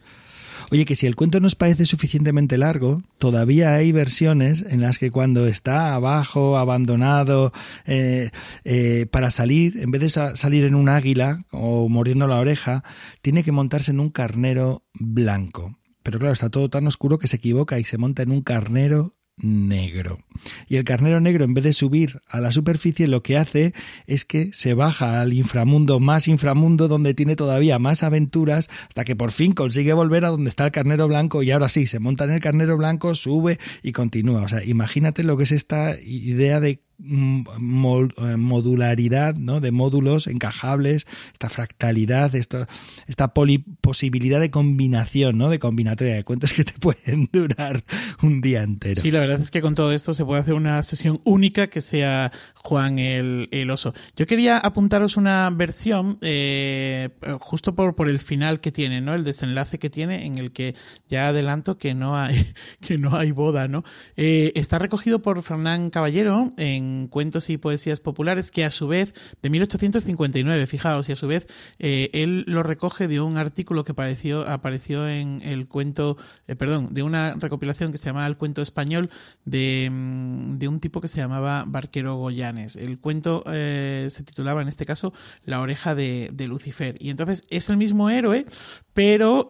Oye, 0.72 0.86
que 0.86 0.96
si 0.96 1.08
el 1.08 1.16
cuento 1.16 1.40
nos 1.40 1.56
parece 1.56 1.86
suficientemente 1.86 2.58
largo, 2.58 3.04
todavía 3.18 3.76
hay 3.76 3.92
versiones 3.92 4.66
en 4.68 4.82
las 4.82 4.98
que 4.98 5.12
cuando 5.12 5.48
está 5.48 5.94
abajo, 5.94 6.58
abandonado, 6.58 7.52
eh, 7.86 8.32
eh, 8.64 9.06
para 9.12 9.32
salir, 9.32 9.78
en 9.80 9.92
vez 9.92 10.02
de 10.02 10.10
salir 10.10 10.64
en 10.64 10.76
un 10.76 10.90
águila 10.90 11.46
o 11.52 11.90
mordiendo 11.90 12.28
la 12.28 12.40
oreja, 12.40 12.84
tiene 13.22 13.44
que 13.44 13.52
montarse 13.52 13.92
en 13.92 14.00
un 14.00 14.10
carnero 14.10 14.84
blanco. 14.94 15.78
Pero 16.04 16.20
claro, 16.20 16.34
está 16.34 16.50
todo 16.50 16.70
tan 16.70 16.86
oscuro 16.88 17.18
que 17.18 17.28
se 17.28 17.38
equivoca 17.38 17.80
y 17.80 17.84
se 17.84 17.98
monta 17.98 18.24
en 18.24 18.32
un 18.32 18.42
carnero 18.42 19.14
negro. 19.38 20.20
Y 20.68 20.78
el 20.78 20.84
carnero 20.84 21.20
negro, 21.20 21.44
en 21.44 21.54
vez 21.54 21.64
de 21.64 21.74
subir 21.74 22.22
a 22.28 22.40
la 22.40 22.52
superficie, 22.52 23.08
lo 23.08 23.24
que 23.24 23.38
hace 23.38 23.74
es 24.08 24.26
que 24.26 24.52
se 24.54 24.74
baja 24.74 25.22
al 25.22 25.34
inframundo, 25.34 26.00
más 26.00 26.28
inframundo, 26.28 26.88
donde 26.88 27.14
tiene 27.14 27.36
todavía 27.36 27.80
más 27.80 28.04
aventuras, 28.04 28.70
hasta 28.88 29.04
que 29.04 29.16
por 29.16 29.32
fin 29.32 29.54
consigue 29.54 29.94
volver 29.94 30.26
a 30.26 30.30
donde 30.30 30.50
está 30.50 30.66
el 30.66 30.72
carnero 30.72 31.08
blanco 31.08 31.44
y 31.44 31.52
ahora 31.52 31.70
sí, 31.70 31.88
se 31.88 32.00
monta 32.00 32.26
en 32.26 32.32
el 32.32 32.42
carnero 32.42 32.78
blanco, 32.78 33.16
sube 33.16 33.60
y 33.82 33.92
continúa. 33.92 34.42
O 34.42 34.48
sea, 34.48 34.64
imagínate 34.64 35.24
lo 35.24 35.38
que 35.38 35.44
es 35.44 35.52
esta 35.52 36.00
idea 36.00 36.60
de 36.60 36.82
modularidad 37.00 39.36
¿no? 39.36 39.60
de 39.60 39.72
módulos 39.72 40.28
encajables, 40.28 41.08
esta 41.34 41.50
fractalidad, 41.50 42.34
esta, 42.36 42.68
esta 43.08 43.34
posibilidad 43.34 44.40
de 44.40 44.52
combinación, 44.52 45.38
¿no? 45.38 45.50
de 45.50 45.60
combinatoria 45.60 46.16
de 46.16 46.24
cuentos 46.24 46.54
que 46.54 46.64
te 46.64 46.74
pueden 46.74 47.30
durar 47.32 47.84
un 48.22 48.42
día 48.42 48.64
entero. 48.64 49.02
Sí, 49.02 49.12
la 49.12 49.20
verdad 49.20 49.42
es 49.42 49.52
que 49.52 49.62
con 49.62 49.76
todo 49.76 49.92
esto 49.92 50.14
se 50.14 50.24
puede 50.24 50.42
hacer 50.42 50.54
una 50.54 50.82
sesión 50.84 51.20
única 51.24 51.68
que 51.68 51.82
sea 51.82 52.32
Juan 52.56 53.00
el, 53.00 53.50
el 53.52 53.70
oso. 53.70 53.94
Yo 54.16 54.26
quería 54.26 54.58
apuntaros 54.58 55.18
una 55.18 55.50
versión 55.50 56.18
eh, 56.22 57.10
justo 57.40 57.76
por, 57.76 57.96
por 57.96 58.08
el 58.08 58.20
final 58.20 58.62
que 58.62 58.72
tiene, 58.72 59.02
¿no? 59.02 59.14
el 59.14 59.24
desenlace 59.24 59.80
que 59.80 59.90
tiene 59.90 60.26
en 60.26 60.38
el 60.38 60.52
que 60.52 60.76
ya 61.10 61.28
adelanto 61.28 61.78
que 61.78 61.94
no 61.94 62.18
hay, 62.18 62.54
que 62.80 62.98
no 62.98 63.18
hay 63.18 63.32
boda. 63.32 63.68
¿no? 63.68 63.84
Eh, 64.16 64.54
está 64.56 64.80
recogido 64.80 65.22
por 65.22 65.42
Fernán 65.44 65.90
Caballero 65.90 66.54
en 66.58 66.93
Cuentos 67.10 67.50
y 67.50 67.58
Poesías 67.58 68.00
Populares, 68.00 68.52
que 68.52 68.66
a 68.66 68.72
su 68.72 68.88
vez, 68.88 69.14
de 69.42 69.50
1859, 69.50 70.66
fijaos, 70.68 71.10
y 71.10 71.12
a 71.12 71.16
su 71.16 71.28
vez 71.28 71.48
eh, 71.80 72.10
él 72.14 72.44
lo 72.48 72.64
recoge 72.64 73.08
de 73.08 73.20
un 73.20 73.38
artículo 73.38 73.84
que 73.84 73.94
apareció, 73.94 74.48
apareció 74.48 75.08
en 75.08 75.42
el 75.44 75.68
cuento, 75.68 76.18
eh, 76.48 76.56
perdón, 76.56 76.94
de 76.94 77.04
una 77.04 77.34
recopilación 77.34 77.92
que 77.92 77.98
se 77.98 78.06
llamaba 78.06 78.28
El 78.28 78.38
Cuento 78.38 78.62
Español 78.62 79.10
de, 79.46 79.90
mm, 79.92 80.58
de 80.58 80.68
un 80.68 80.80
tipo 80.80 81.02
que 81.02 81.08
se 81.08 81.18
llamaba 81.18 81.66
Barquero 81.68 82.16
Goyanes. 82.16 82.76
El 82.76 83.00
cuento 83.00 83.44
eh, 83.48 84.08
se 84.10 84.24
titulaba, 84.24 84.62
en 84.62 84.68
este 84.68 84.86
caso, 84.86 85.14
La 85.46 85.62
oreja 85.62 85.96
de, 85.96 86.30
de 86.34 86.48
Lucifer. 86.48 86.96
Y 87.00 87.10
entonces 87.10 87.44
es 87.50 87.70
el 87.70 87.78
mismo 87.78 88.10
héroe, 88.10 88.46
pero 88.94 89.48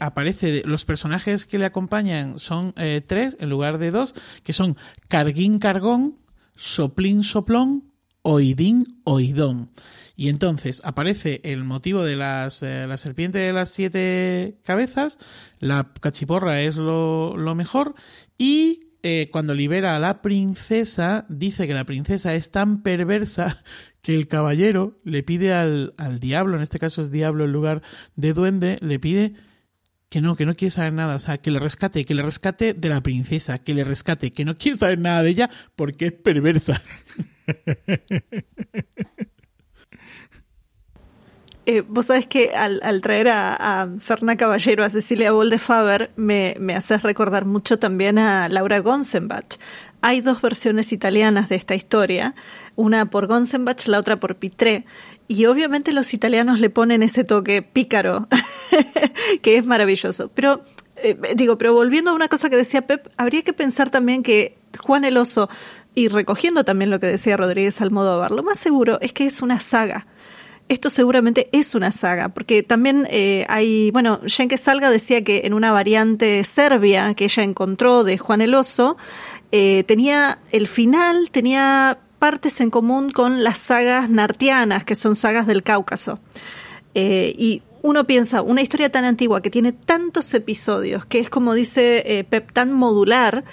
aparece, 0.00 0.62
los 0.64 0.84
personajes 0.84 1.46
que 1.46 1.58
le 1.58 1.66
acompañan 1.66 2.38
son 2.38 2.74
tres 3.06 3.36
en 3.40 3.48
lugar 3.48 3.78
de 3.78 3.90
dos, 3.90 4.14
que 4.42 4.52
son 4.52 4.76
Carguín 5.08 5.58
Cargón, 5.58 6.18
soplín 6.54 7.22
soplón, 7.22 7.92
oidín 8.22 8.86
oidón. 9.04 9.70
Y 10.16 10.28
entonces 10.28 10.80
aparece 10.84 11.40
el 11.44 11.64
motivo 11.64 12.04
de 12.04 12.16
las, 12.16 12.62
eh, 12.62 12.86
la 12.86 12.96
serpiente 12.96 13.38
de 13.38 13.52
las 13.52 13.70
siete 13.70 14.58
cabezas, 14.64 15.18
la 15.58 15.92
cachiporra 16.00 16.60
es 16.62 16.76
lo, 16.76 17.54
mejor, 17.56 17.94
y 18.38 18.80
eh, 19.02 19.28
cuando 19.32 19.54
libera 19.54 19.96
a 19.96 19.98
la 19.98 20.22
princesa, 20.22 21.26
dice 21.28 21.66
que 21.66 21.74
la 21.74 21.84
princesa 21.84 22.34
es 22.34 22.50
tan 22.50 22.82
perversa 22.82 23.62
que 24.02 24.14
el 24.14 24.28
caballero 24.28 25.00
le 25.04 25.22
pide 25.22 25.52
al, 25.52 25.94
al 25.98 26.20
diablo, 26.20 26.56
en 26.56 26.62
este 26.62 26.78
caso 26.78 27.02
es 27.02 27.10
diablo 27.10 27.44
en 27.44 27.52
lugar 27.52 27.82
de 28.14 28.32
duende, 28.32 28.78
le 28.80 29.00
pide 29.00 29.34
que 30.14 30.20
no, 30.20 30.36
que 30.36 30.46
no 30.46 30.54
quiere 30.54 30.70
saber 30.70 30.92
nada, 30.92 31.16
o 31.16 31.18
sea, 31.18 31.38
que 31.38 31.50
le 31.50 31.58
rescate, 31.58 32.04
que 32.04 32.14
le 32.14 32.22
rescate 32.22 32.72
de 32.72 32.88
la 32.88 33.00
princesa, 33.00 33.58
que 33.58 33.74
le 33.74 33.82
rescate, 33.82 34.30
que 34.30 34.44
no 34.44 34.56
quiere 34.56 34.78
saber 34.78 35.00
nada 35.00 35.24
de 35.24 35.30
ella 35.30 35.50
porque 35.74 36.06
es 36.06 36.12
perversa. 36.12 36.80
Eh, 41.66 41.80
vos 41.80 42.04
sabés 42.04 42.26
que 42.26 42.54
al, 42.54 43.00
traer 43.00 43.28
a, 43.28 43.80
a 43.80 44.36
Caballero, 44.36 44.84
a 44.84 44.90
Cecilia 44.90 45.32
Boldefaber, 45.32 46.10
me, 46.14 46.54
me 46.60 46.74
haces 46.74 47.02
recordar 47.02 47.46
mucho 47.46 47.78
también 47.78 48.18
a 48.18 48.50
Laura 48.50 48.80
Gonsenbach. 48.80 49.56
Hay 50.02 50.20
dos 50.20 50.42
versiones 50.42 50.92
italianas 50.92 51.48
de 51.48 51.56
esta 51.56 51.74
historia, 51.74 52.34
una 52.76 53.06
por 53.06 53.28
Gonsenbach, 53.28 53.86
la 53.86 53.98
otra 53.98 54.20
por 54.20 54.36
Pitré. 54.36 54.84
Y 55.26 55.46
obviamente 55.46 55.92
los 55.92 56.12
italianos 56.12 56.60
le 56.60 56.68
ponen 56.68 57.02
ese 57.02 57.24
toque 57.24 57.62
pícaro, 57.62 58.28
que 59.42 59.56
es 59.56 59.66
maravilloso. 59.66 60.30
Pero, 60.34 60.64
eh, 60.96 61.16
digo, 61.34 61.58
pero 61.58 61.74
volviendo 61.74 62.10
a 62.10 62.14
una 62.14 62.28
cosa 62.28 62.50
que 62.50 62.56
decía 62.56 62.86
Pep, 62.86 63.08
habría 63.16 63.42
que 63.42 63.52
pensar 63.52 63.90
también 63.90 64.22
que 64.22 64.56
Juan 64.78 65.04
el 65.04 65.16
Oso, 65.16 65.48
y 65.94 66.08
recogiendo 66.08 66.64
también 66.64 66.90
lo 66.90 66.98
que 66.98 67.06
decía 67.06 67.36
Rodríguez 67.36 67.80
Almodóvar, 67.80 68.32
lo 68.32 68.42
más 68.42 68.58
seguro 68.58 68.98
es 69.00 69.12
que 69.12 69.26
es 69.26 69.42
una 69.42 69.60
saga. 69.60 70.06
Esto 70.68 70.88
seguramente 70.88 71.50
es 71.52 71.74
una 71.74 71.92
saga, 71.92 72.30
porque 72.30 72.62
también 72.62 73.06
eh, 73.10 73.44
hay, 73.48 73.90
bueno, 73.90 74.20
Jenke 74.26 74.56
Salga 74.56 74.90
decía 74.90 75.22
que 75.22 75.42
en 75.44 75.52
una 75.52 75.72
variante 75.72 76.42
serbia 76.42 77.14
que 77.14 77.24
ella 77.24 77.42
encontró 77.42 78.02
de 78.02 78.16
Juan 78.16 78.40
el 78.40 78.54
Oso, 78.54 78.96
eh, 79.52 79.84
tenía 79.86 80.38
el 80.52 80.66
final, 80.66 81.30
tenía 81.30 81.98
partes 82.18 82.62
en 82.62 82.70
común 82.70 83.10
con 83.10 83.44
las 83.44 83.58
sagas 83.58 84.08
nartianas, 84.08 84.84
que 84.84 84.94
son 84.94 85.16
sagas 85.16 85.46
del 85.46 85.62
Cáucaso. 85.62 86.18
Y 86.94 87.62
uno 87.84 88.04
piensa, 88.04 88.40
una 88.40 88.62
historia 88.62 88.90
tan 88.90 89.04
antigua 89.04 89.42
que 89.42 89.50
tiene 89.50 89.72
tantos 89.72 90.32
episodios, 90.32 91.04
que 91.04 91.18
es 91.18 91.28
como 91.28 91.52
dice 91.52 92.02
eh, 92.06 92.24
Pep, 92.24 92.50
tan 92.50 92.72
modular, 92.72 93.44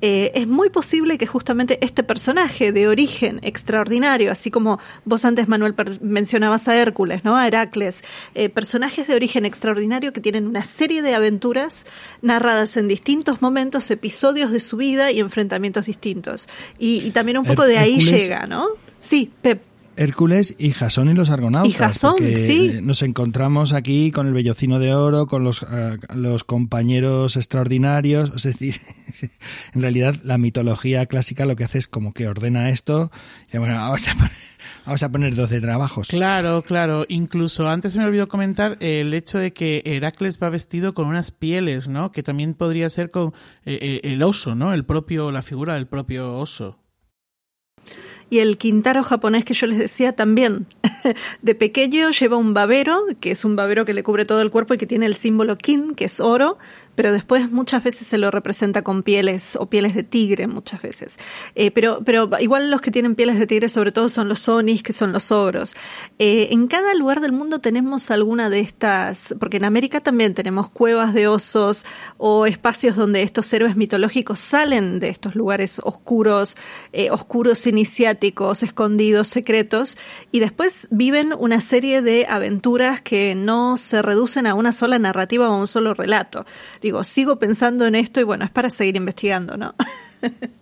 eh, 0.00 0.32
es 0.34 0.48
muy 0.48 0.70
posible 0.70 1.18
que 1.18 1.28
justamente 1.28 1.78
este 1.80 2.02
personaje 2.02 2.72
de 2.72 2.88
origen 2.88 3.38
extraordinario, 3.44 4.32
así 4.32 4.50
como 4.50 4.80
vos 5.04 5.24
antes, 5.24 5.46
Manuel, 5.46 5.76
mencionabas 6.00 6.66
a 6.66 6.74
Hércules, 6.74 7.24
¿no? 7.24 7.36
A 7.36 7.46
Heracles, 7.46 8.02
eh, 8.34 8.48
personajes 8.48 9.06
de 9.06 9.14
origen 9.14 9.44
extraordinario 9.44 10.12
que 10.12 10.20
tienen 10.20 10.48
una 10.48 10.64
serie 10.64 11.00
de 11.00 11.14
aventuras 11.14 11.86
narradas 12.22 12.76
en 12.76 12.88
distintos 12.88 13.40
momentos, 13.40 13.88
episodios 13.92 14.50
de 14.50 14.58
su 14.58 14.76
vida 14.76 15.12
y 15.12 15.20
enfrentamientos 15.20 15.86
distintos. 15.86 16.48
Y, 16.76 17.12
también 17.12 17.38
un 17.38 17.44
poco 17.44 17.64
de 17.64 17.78
ahí 17.78 18.00
llega, 18.00 18.46
¿no? 18.46 18.66
Sí, 19.00 19.30
Pep. 19.42 19.62
Hércules 19.96 20.54
y 20.58 20.72
Jasón 20.72 21.10
y 21.10 21.14
los 21.14 21.30
Argonautas. 21.30 21.70
Y 21.70 21.76
Jasón, 21.76 22.16
sí. 22.36 22.78
Nos 22.82 23.02
encontramos 23.02 23.72
aquí 23.72 24.10
con 24.10 24.26
el 24.26 24.34
Bellocino 24.34 24.78
de 24.78 24.94
Oro, 24.94 25.26
con 25.26 25.44
los, 25.44 25.62
eh, 25.62 25.98
los 26.14 26.44
compañeros 26.44 27.36
extraordinarios. 27.36 28.32
Es 28.34 28.42
decir, 28.42 28.80
en 29.74 29.82
realidad 29.82 30.16
la 30.22 30.38
mitología 30.38 31.06
clásica 31.06 31.46
lo 31.46 31.56
que 31.56 31.64
hace 31.64 31.78
es 31.78 31.88
como 31.88 32.12
que 32.12 32.28
ordena 32.28 32.70
esto. 32.70 33.10
Y 33.52 33.58
bueno, 33.58 33.76
vamos 33.76 34.06
a 34.08 34.14
poner, 34.14 34.32
vamos 34.84 35.02
a 35.02 35.08
poner 35.10 35.34
12 35.34 35.60
trabajos. 35.60 36.08
Claro, 36.08 36.62
claro. 36.62 37.04
Incluso 37.08 37.68
antes 37.68 37.92
se 37.92 37.98
me 37.98 38.04
olvidó 38.04 38.28
comentar 38.28 38.76
el 38.80 39.14
hecho 39.14 39.38
de 39.38 39.52
que 39.52 39.82
Heracles 39.84 40.38
va 40.42 40.50
vestido 40.50 40.94
con 40.94 41.06
unas 41.06 41.30
pieles, 41.30 41.88
¿no? 41.88 42.12
Que 42.12 42.22
también 42.22 42.54
podría 42.54 42.88
ser 42.90 43.10
con 43.10 43.28
eh, 43.64 43.78
eh, 43.80 44.00
el 44.04 44.22
oso, 44.22 44.54
¿no? 44.54 44.72
El 44.72 44.84
propio, 44.84 45.30
la 45.30 45.42
figura 45.42 45.74
del 45.74 45.86
propio 45.86 46.34
oso. 46.34 46.78
Y 48.28 48.40
el 48.40 48.58
quintaro 48.58 49.02
japonés 49.04 49.44
que 49.44 49.54
yo 49.54 49.66
les 49.66 49.78
decía 49.78 50.14
también. 50.14 50.66
De 51.42 51.54
pequeño 51.54 52.10
lleva 52.10 52.36
un 52.36 52.54
babero, 52.54 53.04
que 53.20 53.30
es 53.30 53.44
un 53.44 53.54
babero 53.54 53.84
que 53.84 53.94
le 53.94 54.02
cubre 54.02 54.24
todo 54.24 54.40
el 54.40 54.50
cuerpo 54.50 54.74
y 54.74 54.78
que 54.78 54.86
tiene 54.86 55.06
el 55.06 55.14
símbolo 55.14 55.56
kin, 55.56 55.94
que 55.94 56.06
es 56.06 56.18
oro, 56.18 56.58
pero 56.96 57.12
después 57.12 57.52
muchas 57.52 57.84
veces 57.84 58.08
se 58.08 58.18
lo 58.18 58.30
representa 58.30 58.82
con 58.82 59.02
pieles 59.02 59.54
o 59.56 59.66
pieles 59.66 59.94
de 59.94 60.02
tigre 60.02 60.46
muchas 60.46 60.82
veces. 60.82 61.18
Eh, 61.54 61.70
pero, 61.70 62.00
pero 62.04 62.28
igual 62.40 62.70
los 62.70 62.80
que 62.80 62.90
tienen 62.90 63.14
pieles 63.14 63.38
de 63.38 63.46
tigre 63.46 63.68
sobre 63.68 63.92
todo 63.92 64.08
son 64.08 64.28
los 64.28 64.48
onis, 64.48 64.82
que 64.82 64.92
son 64.92 65.12
los 65.12 65.30
ogros. 65.30 65.76
Eh, 66.18 66.48
en 66.50 66.66
cada 66.66 66.94
lugar 66.94 67.20
del 67.20 67.32
mundo 67.32 67.60
tenemos 67.60 68.10
alguna 68.10 68.50
de 68.50 68.60
estas, 68.60 69.34
porque 69.38 69.58
en 69.58 69.64
América 69.64 70.00
también 70.00 70.34
tenemos 70.34 70.70
cuevas 70.70 71.14
de 71.14 71.28
osos 71.28 71.84
o 72.16 72.46
espacios 72.46 72.96
donde 72.96 73.22
estos 73.22 73.52
héroes 73.52 73.76
mitológicos 73.76 74.40
salen 74.40 74.98
de 74.98 75.10
estos 75.10 75.34
lugares 75.34 75.80
oscuros, 75.84 76.56
eh, 76.92 77.10
oscuros 77.10 77.66
iniciáticos, 77.66 78.62
escondidos, 78.62 79.28
secretos, 79.28 79.98
y 80.32 80.40
después 80.40 80.88
viven 80.90 81.34
una 81.38 81.60
serie 81.60 82.00
de 82.00 82.26
aventuras 82.28 83.02
que 83.02 83.34
no 83.34 83.76
se 83.76 84.00
reducen 84.00 84.46
a 84.46 84.54
una 84.54 84.72
sola 84.72 84.98
narrativa 84.98 85.50
o 85.50 85.52
a 85.52 85.58
un 85.58 85.66
solo 85.66 85.92
relato 85.92 86.46
digo, 86.86 87.04
sigo 87.04 87.38
pensando 87.38 87.86
en 87.86 87.94
esto 87.96 88.20
y 88.20 88.24
bueno, 88.24 88.44
es 88.44 88.50
para 88.50 88.70
seguir 88.70 88.96
investigando, 88.96 89.56
¿no? 89.56 89.74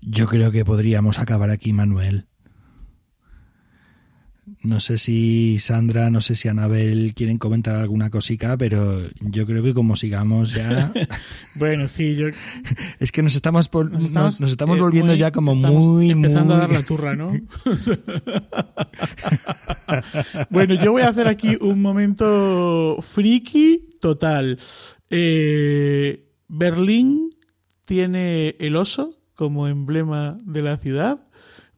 Yo 0.00 0.26
creo 0.26 0.50
que 0.50 0.64
podríamos 0.64 1.18
acabar 1.18 1.50
aquí, 1.50 1.72
Manuel. 1.72 2.26
No 4.62 4.78
sé 4.80 4.98
si 4.98 5.58
Sandra, 5.58 6.10
no 6.10 6.20
sé 6.20 6.36
si 6.36 6.48
Anabel 6.48 7.14
quieren 7.14 7.38
comentar 7.38 7.76
alguna 7.76 8.10
cosica, 8.10 8.58
pero 8.58 9.00
yo 9.20 9.46
creo 9.46 9.62
que 9.62 9.72
como 9.72 9.96
sigamos 9.96 10.52
ya... 10.52 10.92
bueno, 11.54 11.88
sí, 11.88 12.14
yo... 12.16 12.26
es 12.98 13.10
que 13.10 13.22
nos 13.22 13.34
estamos, 13.34 13.70
nos 13.72 14.50
estamos, 14.50 14.76
eh, 14.76 14.80
volviendo 14.80 15.14
ya 15.14 15.32
como 15.32 15.54
muy... 15.54 16.10
Empezando 16.10 16.54
a 16.54 16.58
dar 16.58 16.70
la 16.70 16.82
turra, 16.82 17.16
¿no? 17.16 17.32
bueno, 20.50 20.74
yo 20.74 20.92
voy 20.92 21.02
a 21.02 21.08
hacer 21.08 21.28
aquí 21.28 21.56
un 21.60 21.80
momento 21.80 22.98
friki 23.00 23.93
total. 24.04 24.58
Eh, 25.08 26.28
Berlín 26.46 27.34
tiene 27.86 28.54
el 28.58 28.76
oso 28.76 29.18
como 29.34 29.66
emblema 29.66 30.36
de 30.44 30.60
la 30.60 30.76
ciudad. 30.76 31.24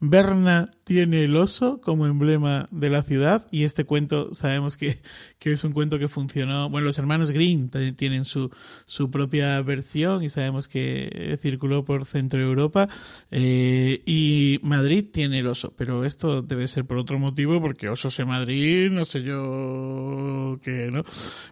Berna 0.00 0.75
tiene 0.86 1.24
el 1.24 1.34
oso 1.34 1.80
como 1.80 2.06
emblema 2.06 2.66
de 2.70 2.90
la 2.90 3.02
ciudad 3.02 3.44
y 3.50 3.64
este 3.64 3.82
cuento 3.82 4.32
sabemos 4.34 4.76
que, 4.76 5.00
que 5.40 5.50
es 5.50 5.64
un 5.64 5.72
cuento 5.72 5.98
que 5.98 6.06
funcionó. 6.06 6.70
Bueno, 6.70 6.84
los 6.84 6.96
hermanos 6.96 7.32
Green 7.32 7.70
tienen 7.96 8.24
su, 8.24 8.50
su 8.84 9.10
propia 9.10 9.60
versión 9.62 10.22
y 10.22 10.28
sabemos 10.28 10.68
que 10.68 11.36
circuló 11.42 11.84
por 11.84 12.04
Centro 12.04 12.40
Europa 12.40 12.88
eh, 13.32 14.00
y 14.06 14.60
Madrid 14.62 15.06
tiene 15.12 15.40
el 15.40 15.48
oso, 15.48 15.74
pero 15.76 16.04
esto 16.04 16.42
debe 16.42 16.68
ser 16.68 16.84
por 16.84 16.98
otro 16.98 17.18
motivo 17.18 17.60
porque 17.60 17.88
osos 17.88 18.16
en 18.20 18.28
Madrid, 18.28 18.88
no 18.92 19.04
sé 19.04 19.24
yo 19.24 20.60
qué, 20.62 20.88
¿no? 20.92 21.02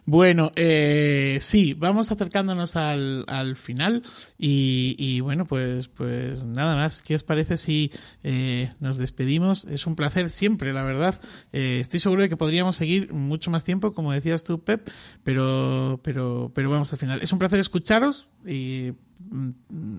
Bueno, 0.05 0.53
eh, 0.55 1.39
sí, 1.41 1.73
vamos 1.73 2.09
acercándonos 2.09 2.77
al, 2.77 3.25
al 3.27 3.57
final 3.57 4.01
y, 4.37 4.95
y, 4.97 5.19
bueno, 5.19 5.43
pues, 5.43 5.89
pues 5.89 6.41
nada 6.45 6.77
más. 6.77 7.01
¿Qué 7.01 7.15
os 7.15 7.23
parece 7.23 7.57
si 7.57 7.91
eh, 8.23 8.71
nos 8.79 8.97
despedimos? 8.97 9.24
Es 9.69 9.87
un 9.87 9.95
placer 9.95 10.29
siempre, 10.29 10.73
la 10.73 10.83
verdad. 10.83 11.19
Eh, 11.51 11.79
estoy 11.79 11.99
seguro 11.99 12.21
de 12.21 12.29
que 12.29 12.37
podríamos 12.37 12.75
seguir 12.75 13.13
mucho 13.13 13.51
más 13.51 13.63
tiempo, 13.63 13.93
como 13.93 14.11
decías 14.11 14.43
tú, 14.43 14.63
Pep, 14.63 14.89
pero, 15.23 15.99
pero, 16.03 16.51
pero 16.53 16.69
vamos 16.69 16.91
al 16.93 16.99
final. 16.99 17.21
Es 17.21 17.33
un 17.33 17.39
placer 17.39 17.59
escucharos 17.59 18.27
y 18.45 18.93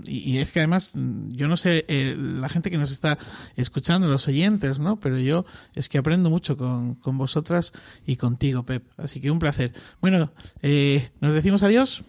y, 0.07 0.39
es 0.39 0.53
que 0.53 0.61
además, 0.61 0.93
yo 0.95 1.49
no 1.49 1.57
sé, 1.57 1.85
eh, 1.89 2.15
la 2.17 2.49
gente 2.49 2.71
que 2.71 2.79
nos 2.79 2.91
está 2.91 3.19
escuchando, 3.57 4.09
los 4.09 4.29
oyentes, 4.29 4.79
¿no? 4.79 5.01
Pero 5.01 5.19
yo 5.19 5.47
es 5.75 5.89
que 5.89 5.99
aprendo 5.99 6.31
mucho 6.31 6.57
con, 6.57 6.95
con 6.97 7.19
vosotras 7.19 7.73
y 8.07 8.17
contigo, 8.17 8.65
Pep. 8.65 8.85
Así 8.97 9.21
que 9.21 9.31
un 9.31 9.39
placer. 9.39 9.73
Bueno, 10.01 10.33
eh, 10.63 11.11
nos 11.21 11.35
decimos 11.35 11.63
adiós. 11.63 12.05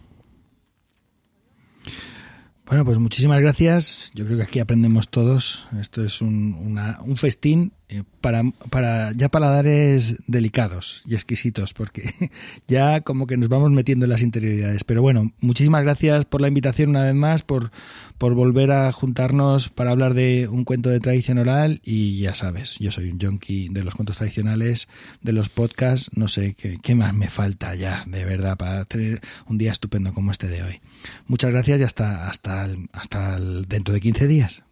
Bueno, 2.68 2.84
pues 2.84 2.98
muchísimas 2.98 3.40
gracias. 3.40 4.10
Yo 4.14 4.26
creo 4.26 4.36
que 4.36 4.44
aquí 4.44 4.60
aprendemos 4.60 5.08
todos. 5.08 5.66
Esto 5.80 6.04
es 6.04 6.20
un, 6.20 6.78
un 7.02 7.16
festín 7.16 7.72
eh, 7.88 8.02
para, 8.20 8.42
para 8.68 9.12
ya 9.12 9.30
paladares 9.30 10.16
delicados 10.26 11.02
y 11.06 11.14
exquisitos, 11.14 11.72
porque 11.72 12.12
ya 12.68 13.00
como 13.00 13.26
que 13.26 13.38
nos 13.38 13.48
vamos 13.48 13.70
metiendo 13.70 14.04
en 14.04 14.10
las 14.10 14.20
interioridades. 14.20 14.84
Pero 14.84 15.00
bueno, 15.00 15.32
muchísimas 15.40 15.82
gracias 15.82 16.26
por 16.26 16.42
la 16.42 16.48
invitación 16.48 16.90
una 16.90 17.04
vez 17.04 17.14
más, 17.14 17.42
por, 17.42 17.70
por 18.18 18.34
volver 18.34 18.70
a 18.70 18.92
juntarnos 18.92 19.70
para 19.70 19.92
hablar 19.92 20.12
de 20.12 20.46
un 20.48 20.64
cuento 20.64 20.90
de 20.90 21.00
tradición 21.00 21.38
oral. 21.38 21.80
Y 21.82 22.18
ya 22.18 22.34
sabes, 22.34 22.76
yo 22.78 22.92
soy 22.92 23.10
un 23.10 23.18
junkie 23.18 23.70
de 23.70 23.82
los 23.82 23.94
cuentos 23.94 24.18
tradicionales, 24.18 24.88
de 25.22 25.32
los 25.32 25.48
podcasts. 25.48 26.10
No 26.14 26.28
sé 26.28 26.52
qué, 26.52 26.76
qué 26.82 26.94
más 26.94 27.14
me 27.14 27.30
falta 27.30 27.74
ya, 27.74 28.04
de 28.06 28.26
verdad, 28.26 28.58
para 28.58 28.84
tener 28.84 29.22
un 29.46 29.56
día 29.56 29.72
estupendo 29.72 30.12
como 30.12 30.32
este 30.32 30.48
de 30.48 30.62
hoy. 30.62 30.80
Muchas 31.26 31.50
gracias 31.50 31.80
y 31.80 31.84
hasta, 31.84 32.28
hasta, 32.28 32.68
hasta 32.92 33.38
dentro 33.40 33.94
de 33.94 34.00
15 34.00 34.26
días. 34.26 34.62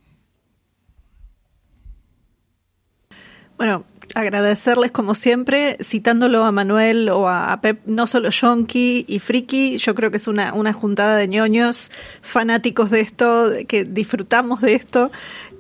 Bueno, 3.57 3.86
agradecerles 4.15 4.90
como 4.90 5.15
siempre, 5.15 5.78
citándolo 5.82 6.44
a 6.44 6.53
Manuel 6.53 7.09
o 7.09 7.28
a 7.28 7.59
Pep, 7.61 7.81
no 7.86 8.07
solo 8.07 8.31
Yonki 8.31 9.07
y 9.09 9.19
Friki, 9.19 9.78
yo 9.78 9.94
creo 9.94 10.11
que 10.11 10.19
es 10.19 10.28
una, 10.28 10.53
una 10.53 10.73
juntada 10.73 11.16
de 11.16 11.28
ñoños 11.28 11.90
fanáticos 12.23 12.90
de 12.90 13.01
esto, 13.01 13.53
que 13.66 13.85
disfrutamos 13.85 14.61
de 14.61 14.74
esto. 14.74 15.11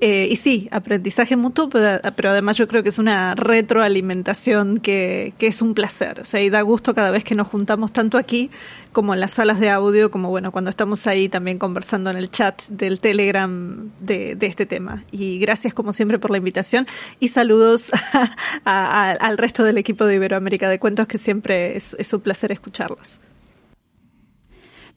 Eh, 0.00 0.28
y 0.30 0.36
sí, 0.36 0.68
aprendizaje 0.70 1.36
mutuo, 1.36 1.68
pero, 1.70 2.30
además 2.30 2.56
yo 2.56 2.68
creo 2.68 2.82
que 2.82 2.90
es 2.90 2.98
una 2.98 3.34
retroalimentación 3.34 4.78
que, 4.78 5.32
que 5.38 5.46
es 5.46 5.62
un 5.62 5.74
placer. 5.74 6.20
O 6.20 6.24
sea, 6.24 6.42
y 6.42 6.50
da 6.50 6.60
gusto 6.62 6.94
cada 6.94 7.10
vez 7.10 7.24
que 7.24 7.34
nos 7.34 7.48
juntamos 7.48 7.92
tanto 7.92 8.18
aquí 8.18 8.50
como 8.92 9.14
en 9.14 9.20
las 9.20 9.32
salas 9.32 9.60
de 9.60 9.70
audio, 9.70 10.10
como 10.10 10.28
bueno, 10.28 10.52
cuando 10.52 10.70
estamos 10.70 11.06
ahí 11.06 11.28
también 11.28 11.58
conversando 11.58 12.10
en 12.10 12.16
el 12.16 12.30
chat 12.30 12.62
del 12.68 13.00
Telegram 13.00 13.90
de, 14.00 14.34
de 14.36 14.46
este 14.46 14.66
tema. 14.66 15.04
Y 15.10 15.38
gracias 15.38 15.74
como 15.74 15.92
siempre 15.92 16.18
por 16.18 16.30
la 16.30 16.38
invitación 16.38 16.86
y 17.20 17.28
saludos 17.28 17.90
al 18.64 19.38
resto 19.38 19.64
del 19.64 19.78
equipo 19.78 20.04
de 20.04 20.14
Iberoamérica 20.16 20.68
de 20.68 20.78
Cuentos, 20.78 21.06
que 21.06 21.18
siempre 21.18 21.76
es 21.76 22.12
un 22.12 22.20
placer 22.20 22.52
escucharlos. 22.52 23.20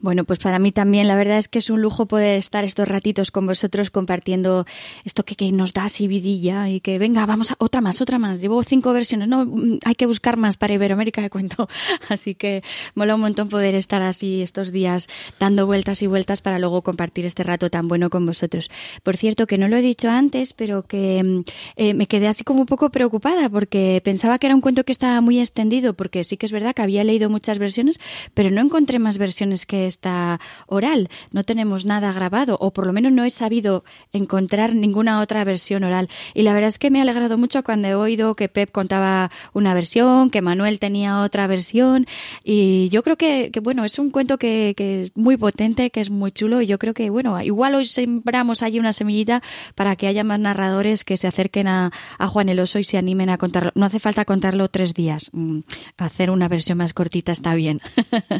Bueno, 0.02 0.24
pues 0.24 0.40
para 0.40 0.60
mí 0.60 0.72
también 0.72 1.10
la 1.10 1.16
verdad 1.18 1.38
es 1.38 1.50
que 1.50 1.60
es 1.60 1.70
un 1.70 1.82
lujo 1.82 2.06
poder 2.06 2.38
estar 2.38 2.64
estos 2.64 2.88
ratitos 2.88 3.32
con 3.32 3.46
vosotros 3.46 3.92
compartiendo 3.92 4.66
esto 5.04 5.26
que, 5.26 5.52
nos 5.52 5.74
da 5.74 5.86
así 5.86 6.08
vidilla 6.08 6.70
y 6.70 6.80
que 6.80 7.00
venga, 7.00 7.26
vamos 7.26 7.52
a 7.52 7.56
otra 7.58 7.82
más, 7.82 8.00
otra 8.00 8.18
más. 8.18 8.40
Llevo 8.40 8.64
cinco 8.64 8.94
versiones, 8.94 9.28
no, 9.28 9.46
mm, 9.46 9.80
hay 9.84 9.96
que 9.96 10.06
buscar 10.06 10.38
más 10.38 10.56
para 10.56 10.74
Iberoamérica 10.74 11.22
de 11.22 11.30
cuento. 11.30 11.68
Así 12.10 12.34
que 12.34 12.64
mola 12.96 13.16
un 13.16 13.22
montón 13.22 13.50
poder 13.50 13.76
estar 13.76 14.02
así 14.02 14.42
estos 14.42 14.72
días 14.72 15.08
dando 15.40 15.66
vueltas 15.66 16.02
y 16.02 16.08
vueltas 16.08 16.42
para 16.42 16.60
luego 16.60 16.82
compartir 16.82 17.26
este 17.26 17.44
rato 17.44 17.70
tan 17.70 17.88
bueno 17.88 18.10
con 18.10 18.26
vosotros. 18.26 18.70
Por 19.04 19.18
cierto, 19.18 19.48
que 19.48 19.58
no 19.58 19.68
lo 19.68 19.76
he 19.76 19.82
dicho 19.82 20.10
antes, 20.10 20.54
pero 20.54 20.84
que 20.84 21.24
mm, 21.24 21.42
eh, 21.76 21.94
me 21.94 22.08
quedé 22.08 22.28
así 22.28 22.44
como 22.44 22.62
un 22.62 22.66
poco 22.68 22.90
preocupada 22.90 23.50
porque 23.50 24.02
pensaba 24.04 24.40
que 24.40 24.48
era 24.48 24.56
un 24.56 24.62
cuento 24.62 24.86
que 24.86 24.92
estaba 24.92 25.20
muy 25.20 25.40
extendido, 25.40 25.94
porque 25.94 26.24
sí 26.24 26.38
que 26.38 26.46
es 26.46 26.52
verdad 26.52 26.74
que 26.74 26.84
había 26.84 27.04
leído 27.04 27.30
muchas 27.30 27.60
versiones, 27.60 28.00
pero 28.34 28.50
no 28.50 28.62
encontré 28.62 29.00
más 29.00 29.18
versiones 29.18 29.66
que 29.66 29.89
esta 29.90 30.40
oral. 30.68 31.10
No 31.32 31.44
tenemos 31.44 31.86
nada 31.86 32.14
grabado, 32.14 32.58
o 32.60 32.72
por 32.72 32.88
lo 32.88 32.94
menos 32.94 33.12
no 33.12 33.26
he 33.26 33.30
sabido 33.30 33.84
encontrar 34.14 34.74
ninguna 34.74 35.20
otra 35.20 35.44
versión 35.44 35.84
oral. 35.84 36.10
Y 36.34 36.44
la 36.44 36.54
verdad 36.54 36.70
es 36.70 36.80
que 36.80 36.90
me 36.90 37.00
ha 37.00 37.02
alegrado 37.02 37.38
mucho 37.38 37.64
cuando 37.64 37.88
he 37.88 37.96
oído 37.96 38.36
que 38.36 38.50
Pep 38.50 38.72
contaba 38.72 39.32
una 39.54 39.74
versión, 39.74 40.30
que 40.30 40.42
Manuel 40.42 40.80
tenía 40.80 41.22
otra 41.22 41.48
versión. 41.48 42.08
Y 42.44 42.90
yo 42.90 43.04
creo 43.04 43.18
que, 43.18 43.52
bueno, 43.62 43.84
es 43.84 44.00
un 44.00 44.12
cuento 44.12 44.38
que, 44.38 44.76
es 44.78 45.12
muy 45.16 45.38
potente, 45.38 45.90
que 45.90 46.02
es 46.02 46.10
muy 46.10 46.32
chulo. 46.32 46.62
Y 46.62 46.68
yo 46.68 46.80
creo 46.80 46.94
que, 46.94 47.10
bueno, 47.10 47.42
igual 47.42 47.76
hoy 47.76 47.86
sembramos 47.86 48.64
allí 48.64 48.80
una 48.80 48.94
semillita 48.94 49.42
para 49.76 49.96
que 49.96 50.08
haya 50.08 50.24
más 50.24 50.40
narradores 50.40 51.04
que 51.04 51.18
se 51.18 51.28
acerquen 51.28 51.68
a, 51.68 51.92
Juan 52.30 52.50
el 52.50 52.60
Oso 52.60 52.78
y 52.78 52.84
se 52.84 52.98
animen 52.98 53.30
a 53.30 53.38
contarlo. 53.38 53.72
No 53.76 53.86
hace 53.86 54.00
falta 54.00 54.24
contarlo 54.24 54.70
tres 54.70 54.94
días. 54.94 55.30
Mm, 55.34 55.60
hacer 55.98 56.30
una 56.30 56.48
versión 56.48 56.78
más 56.78 56.94
cortita 56.94 57.32
está 57.32 57.56
bien. 57.56 57.82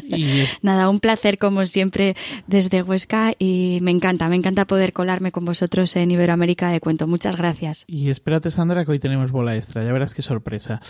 Nada, 0.62 0.88
un 0.88 1.00
placer 1.00 1.38
como 1.40 1.66
siempre 1.66 2.14
desde 2.46 2.82
Huesca 2.82 3.32
y 3.38 3.78
me 3.82 3.90
encanta, 3.90 4.28
me 4.28 4.36
encanta 4.36 4.66
poder 4.66 4.92
colarme 4.92 5.32
con 5.32 5.44
vosotros 5.44 5.96
en 5.96 6.10
Iberoamérica 6.10 6.70
de 6.70 6.80
Cuento. 6.80 7.06
Muchas 7.08 7.36
gracias. 7.36 7.84
Y 7.88 8.10
espérate 8.10 8.50
Sandra 8.50 8.84
que 8.84 8.92
hoy 8.92 8.98
tenemos 8.98 9.32
bola 9.32 9.56
extra, 9.56 9.82
ya 9.82 9.92
verás 9.92 10.14
qué 10.14 10.22
sorpresa. 10.22 10.80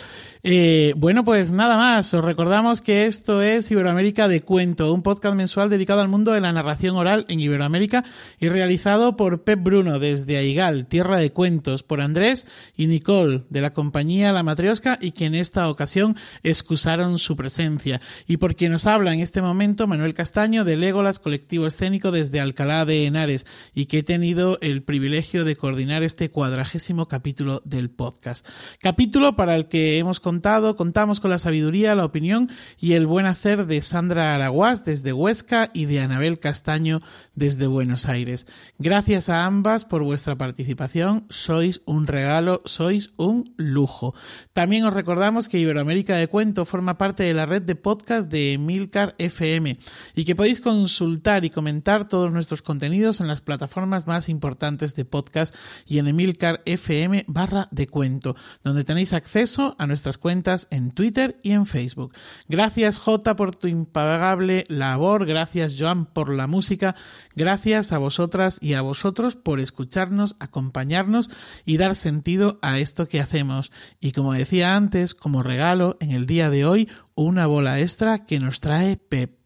Eh, 0.43 0.93
bueno, 0.97 1.23
pues 1.23 1.51
nada 1.51 1.77
más, 1.77 2.13
os 2.13 2.23
recordamos 2.23 2.81
que 2.81 3.07
esto 3.07 3.41
es 3.41 3.71
Iberoamérica 3.71 4.27
de 4.27 4.41
Cuento, 4.41 4.93
un 4.93 5.01
podcast 5.01 5.35
mensual 5.35 5.69
dedicado 5.69 6.01
al 6.01 6.09
mundo 6.09 6.33
de 6.33 6.41
la 6.41 6.51
narración 6.51 6.97
oral 6.97 7.25
en 7.29 7.39
Iberoamérica 7.39 8.03
y 8.37 8.49
realizado 8.49 9.15
por 9.15 9.43
Pep 9.43 9.63
Bruno 9.63 9.99
desde 9.99 10.37
Aigal, 10.37 10.85
Tierra 10.85 11.17
de 11.17 11.31
Cuentos, 11.31 11.83
por 11.83 12.01
Andrés 12.01 12.45
y 12.75 12.87
Nicole 12.87 13.43
de 13.49 13.61
la 13.61 13.71
compañía 13.73 14.33
La 14.33 14.43
Matriosca 14.43 14.97
y 14.99 15.11
que 15.11 15.27
en 15.27 15.35
esta 15.35 15.69
ocasión 15.69 16.17
excusaron 16.43 17.19
su 17.19 17.37
presencia. 17.37 18.01
Y 18.27 18.35
por 18.35 18.55
quien 18.55 18.73
nos 18.73 18.85
habla 18.85 19.13
en 19.13 19.21
este 19.21 19.41
momento, 19.41 19.87
Manuel 19.87 20.13
Castaño 20.13 20.40
de 20.41 20.75
Legolas 20.75 21.19
Colectivo 21.19 21.67
Escénico 21.67 22.09
desde 22.09 22.39
Alcalá 22.39 22.83
de 22.83 23.05
Henares 23.05 23.45
y 23.75 23.85
que 23.85 23.99
he 23.99 24.03
tenido 24.03 24.57
el 24.61 24.81
privilegio 24.81 25.45
de 25.45 25.55
coordinar 25.55 26.01
este 26.01 26.31
cuadragésimo 26.31 27.07
capítulo 27.07 27.61
del 27.63 27.91
podcast. 27.91 28.43
Capítulo 28.79 29.35
para 29.35 29.55
el 29.55 29.67
que 29.67 29.99
hemos 29.99 30.19
contado, 30.19 30.75
contamos 30.75 31.19
con 31.19 31.29
la 31.29 31.37
sabiduría, 31.37 31.93
la 31.93 32.05
opinión 32.05 32.49
y 32.79 32.93
el 32.93 33.05
buen 33.05 33.27
hacer 33.27 33.67
de 33.67 33.83
Sandra 33.83 34.33
Araguás 34.33 34.83
desde 34.83 35.13
Huesca 35.13 35.69
y 35.75 35.85
de 35.85 35.99
Anabel 35.99 36.39
Castaño 36.39 37.01
desde 37.35 37.67
Buenos 37.67 38.07
Aires. 38.07 38.47
Gracias 38.79 39.29
a 39.29 39.45
ambas 39.45 39.85
por 39.85 40.01
vuestra 40.01 40.39
participación, 40.39 41.27
sois 41.29 41.83
un 41.85 42.07
regalo, 42.07 42.63
sois 42.65 43.11
un 43.15 43.53
lujo. 43.57 44.15
También 44.53 44.85
os 44.85 44.93
recordamos 44.95 45.47
que 45.47 45.59
Iberoamérica 45.59 46.15
de 46.15 46.27
Cuento 46.27 46.65
forma 46.65 46.97
parte 46.97 47.21
de 47.21 47.35
la 47.35 47.45
red 47.45 47.61
de 47.61 47.75
podcast 47.75 48.27
de 48.31 48.57
Milcar 48.57 49.13
FM 49.19 49.77
y 50.15 50.25
que 50.25 50.30
que 50.31 50.35
podéis 50.37 50.61
consultar 50.61 51.43
y 51.43 51.49
comentar 51.49 52.07
todos 52.07 52.31
nuestros 52.31 52.61
contenidos 52.61 53.19
en 53.19 53.27
las 53.27 53.41
plataformas 53.41 54.07
más 54.07 54.29
importantes 54.29 54.95
de 54.95 55.03
podcast 55.03 55.53
y 55.85 55.99
en 55.99 56.07
Emilcar 56.07 56.61
FM 56.63 57.25
barra 57.27 57.67
de 57.71 57.87
cuento, 57.87 58.37
donde 58.63 58.85
tenéis 58.85 59.11
acceso 59.11 59.75
a 59.77 59.87
nuestras 59.87 60.17
cuentas 60.17 60.69
en 60.71 60.91
Twitter 60.91 61.37
y 61.43 61.51
en 61.51 61.65
Facebook. 61.65 62.13
Gracias 62.47 62.97
J 62.97 63.35
por 63.35 63.57
tu 63.57 63.67
impagable 63.67 64.63
labor, 64.69 65.25
gracias 65.25 65.75
Joan 65.77 66.05
por 66.05 66.33
la 66.33 66.47
música, 66.47 66.95
gracias 67.35 67.91
a 67.91 67.97
vosotras 67.97 68.57
y 68.61 68.75
a 68.75 68.81
vosotros 68.81 69.35
por 69.35 69.59
escucharnos, 69.59 70.37
acompañarnos 70.39 71.29
y 71.65 71.75
dar 71.75 71.97
sentido 71.97 72.57
a 72.61 72.79
esto 72.79 73.09
que 73.09 73.19
hacemos. 73.19 73.69
Y 73.99 74.13
como 74.13 74.31
decía 74.31 74.77
antes, 74.77 75.13
como 75.13 75.43
regalo 75.43 75.97
en 75.99 76.11
el 76.11 76.25
día 76.25 76.49
de 76.49 76.65
hoy, 76.65 76.89
una 77.15 77.47
bola 77.47 77.81
extra 77.81 78.19
que 78.19 78.39
nos 78.39 78.61
trae 78.61 78.95
Pep. 78.95 79.40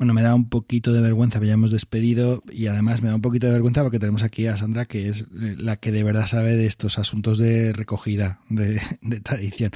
Bueno, 0.00 0.14
me 0.14 0.22
da 0.22 0.34
un 0.34 0.48
poquito 0.48 0.94
de 0.94 1.02
vergüenza, 1.02 1.44
ya 1.44 1.52
hemos 1.52 1.70
despedido 1.70 2.42
y 2.50 2.68
además 2.68 3.02
me 3.02 3.10
da 3.10 3.16
un 3.16 3.20
poquito 3.20 3.48
de 3.48 3.52
vergüenza 3.52 3.82
porque 3.82 3.98
tenemos 3.98 4.22
aquí 4.22 4.46
a 4.46 4.56
Sandra, 4.56 4.86
que 4.86 5.10
es 5.10 5.26
eh, 5.38 5.56
la 5.58 5.76
que 5.76 5.92
de 5.92 6.02
verdad 6.02 6.26
sabe 6.26 6.56
de 6.56 6.64
estos 6.64 6.98
asuntos 6.98 7.36
de 7.36 7.74
recogida, 7.74 8.40
de, 8.48 8.80
de 9.02 9.20
tradición. 9.20 9.72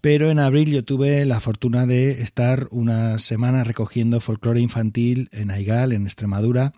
Pero 0.00 0.30
en 0.30 0.38
abril 0.38 0.70
yo 0.70 0.84
tuve 0.84 1.24
la 1.24 1.40
fortuna 1.40 1.86
de 1.86 2.22
estar 2.22 2.68
una 2.70 3.18
semana 3.18 3.64
recogiendo 3.64 4.20
folclore 4.20 4.60
infantil 4.60 5.28
en 5.32 5.50
Aigal, 5.50 5.90
en 5.90 6.04
Extremadura, 6.04 6.72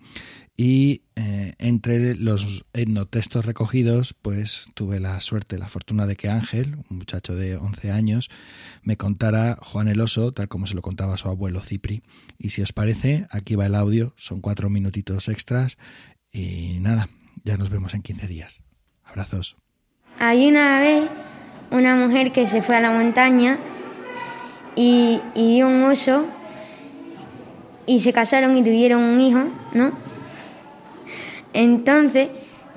y 0.57 1.03
eh, 1.19 1.55
entre 1.59 2.15
los 2.15 2.67
etnotextos 2.75 3.47
recogidos, 3.47 4.15
pues 4.21 4.69
tuve 4.75 5.01
la 5.01 5.19
suerte, 5.23 5.57
la 5.57 5.67
fortuna 5.67 6.05
de 6.07 6.15
que 6.15 6.29
Ángel, 6.29 6.77
un 6.91 6.99
muchacho 6.99 7.35
de 7.35 7.57
11 7.57 7.91
años, 7.91 8.29
me 8.83 8.99
contara 8.99 9.57
Juan 9.63 9.89
el 9.89 10.03
Oso, 10.03 10.33
tal 10.33 10.49
como 10.49 10.67
se 10.67 10.75
lo 10.75 10.83
contaba 10.83 11.17
su 11.17 11.29
abuelo 11.29 11.61
Cipri. 11.61 12.03
Y 12.39 12.51
si 12.51 12.61
os 12.61 12.75
parece, 12.75 13.27
aquí 13.31 13.55
va 13.55 13.65
el 13.65 13.75
audio, 13.75 14.13
son 14.17 14.43
cuatro 14.43 14.69
minutitos 14.69 15.29
extras. 15.29 15.79
Y 16.31 16.77
nada, 16.81 17.09
ya 17.45 17.57
nos 17.57 17.71
vemos 17.71 17.95
en 17.95 18.03
15 18.03 18.27
días. 18.27 18.61
Abrazos. 19.03 19.57
Hay 20.19 20.47
una 20.47 20.81
vez 20.81 21.05
una 21.71 21.97
mujer 21.97 22.31
que 22.31 22.47
se 22.47 22.61
fue 22.61 22.77
a 22.77 22.81
la 22.83 22.91
montaña 22.91 23.59
y, 24.77 25.23
y 25.35 25.55
vio 25.55 25.67
un 25.67 25.83
oso 25.85 26.29
y 27.87 28.01
se 28.01 28.13
casaron 28.13 28.55
y 28.59 28.63
tuvieron 28.63 29.03
un 29.03 29.19
hijo, 29.19 29.45
¿no? 29.73 29.93
Entonces, 31.57 32.29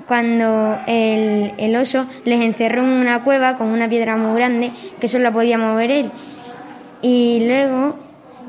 cuando 0.08 0.78
el, 0.86 1.76
oso 1.76 2.06
les 2.24 2.40
encerró 2.40 2.80
en 2.80 2.88
una 2.88 3.22
cueva 3.22 3.58
con 3.58 3.68
una 3.68 3.90
piedra 3.90 4.16
muy 4.16 4.34
grande 4.36 4.72
que 4.98 5.06
solo 5.06 5.24
la 5.24 5.32
podía 5.32 5.58
mover 5.58 5.90
él. 5.90 6.10
Y 7.02 7.44
luego, 7.46 7.96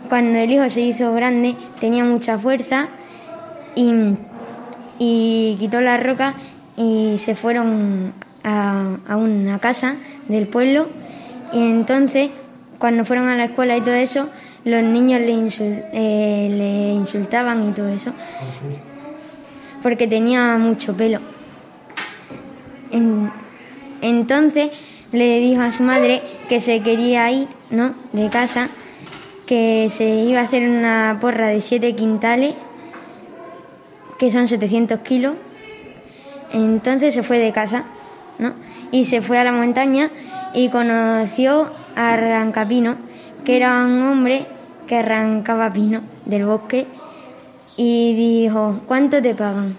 cuando 0.08 0.40
el 0.40 0.50
hijo 0.50 0.70
se 0.70 0.80
hizo 0.80 1.14
grande, 1.14 1.56
tenía 1.82 2.06
mucha 2.06 2.38
fuerza 2.38 2.88
y, 3.76 3.92
y 5.00 5.58
quitó 5.60 5.82
la 5.82 5.98
roca 5.98 6.36
y 6.78 7.18
se 7.18 7.36
fueron 7.36 8.14
a, 8.46 9.18
una 9.18 9.60
casa 9.60 9.98
del 10.30 10.48
pueblo. 10.48 10.88
Y 11.52 11.62
entonces, 11.62 12.30
cuando 12.80 13.04
fueron 13.04 13.28
a 13.28 13.36
la 13.36 13.46
escuela 13.46 13.76
y 13.76 13.82
todo 13.82 13.96
eso, 13.96 14.30
los 14.64 14.82
niños 14.82 15.20
le, 15.20 15.34
eh, 15.92 16.50
le 16.50 16.94
insultaban 16.94 17.68
y 17.68 17.74
todo 17.74 17.90
eso 17.90 18.14
porque 19.82 20.08
tenía 20.08 20.58
mucho 20.58 20.96
pelo. 20.96 21.20
entonces 24.02 24.70
le 25.12 25.40
dijo 25.40 25.62
a 25.62 25.72
su 25.72 25.84
madre 25.84 26.22
que 26.48 26.60
se 26.62 26.82
quería 26.82 27.30
ir, 27.32 27.48
¿no? 27.70 27.94
De 28.14 28.30
casa, 28.30 28.70
que 29.46 29.88
se 29.90 30.06
iba 30.06 30.40
a 30.40 30.44
hacer 30.44 30.68
una 30.70 31.18
porra 31.20 31.48
de 31.48 31.62
siete 31.62 31.96
quintales, 31.96 32.54
que 34.18 34.32
son 34.32 34.48
700 34.48 35.00
kilos. 35.00 35.36
Entonces 36.54 37.14
se 37.14 37.24
fue 37.24 37.40
de 37.40 37.52
casa, 37.52 37.84
¿no? 38.40 38.54
Y 38.92 39.06
se 39.06 39.22
fue 39.22 39.38
a 39.38 39.44
la 39.44 39.52
montaña 39.52 40.10
y 40.54 40.70
conoció 40.70 41.68
a 41.96 42.14
Arrancapino, 42.14 42.96
que 43.46 43.58
era 43.58 43.86
un 43.86 44.02
hombre 44.02 44.46
que 44.88 44.98
arrancaba 44.98 45.72
pino 45.72 46.02
del 46.26 46.46
bosque 46.46 46.88
y 47.78 48.14
dijo, 48.16 48.82
¿cuánto 48.88 49.22
te 49.22 49.36
pagan? 49.36 49.76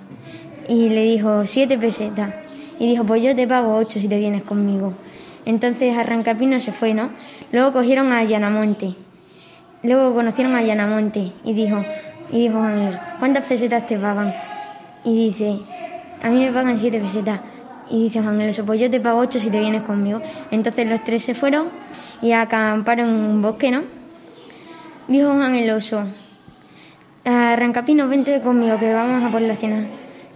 Y 0.69 0.89
le 0.89 1.05
dijo, 1.05 1.47
siete 1.47 1.79
pesetas. 1.79 2.35
Y 2.79 2.89
dijo, 2.89 3.05
pues 3.05 3.23
yo 3.23 3.35
te 3.37 3.47
pago 3.47 3.77
ocho 3.77 4.01
si 4.01 4.09
te 4.09 4.19
vienes 4.19 4.43
conmigo. 4.43 4.95
Entonces 5.45 5.97
Arrancapino 5.97 6.59
se 6.61 6.73
fue, 6.73 6.95
¿no? 6.95 7.11
Luego 7.53 7.73
cogieron 7.73 8.13
a 8.13 8.25
Llanamonte. 8.25 8.95
Luego 9.83 10.15
conocieron 10.15 10.55
a 10.55 10.63
Llanamonte 10.63 11.33
y 11.45 11.53
dijo, 11.53 11.85
y 12.31 12.49
dijo, 12.49 12.61
¿cuántas 13.19 13.45
pesetas 13.45 13.87
te 13.87 13.99
pagan? 13.99 14.35
Y 15.05 15.27
dice, 15.27 15.59
a 16.23 16.29
mí 16.31 16.45
me 16.45 16.53
pagan 16.53 16.79
siete 16.79 17.01
pesetas. 17.01 17.41
Y 17.91 18.05
dice 18.05 18.23
Juan 18.23 18.41
el 18.41 18.55
pues 18.65 18.81
yo 18.81 18.91
te 18.91 19.01
pago 19.01 19.19
ocho 19.19 19.39
si 19.39 19.51
te 19.51 19.61
vienes 19.61 19.83
conmigo. 19.83 20.21
Entonces 20.51 20.87
los 20.89 21.05
tres 21.05 21.25
se 21.25 21.35
fueron 21.35 21.69
y 22.23 22.33
acamparon 22.33 23.09
en 23.09 23.15
un 23.17 23.43
bosque, 23.43 23.71
¿no? 23.71 23.83
Dijo 25.09 25.33
Juan 25.33 25.57
el 25.57 25.71
Oso, 25.71 26.05
Arrancapino, 27.25 28.09
vente 28.09 28.41
conmigo 28.41 28.79
que 28.79 28.93
vamos 28.93 29.23
a 29.23 29.31
por 29.31 29.41
la 29.43 29.55
cena. 29.55 29.87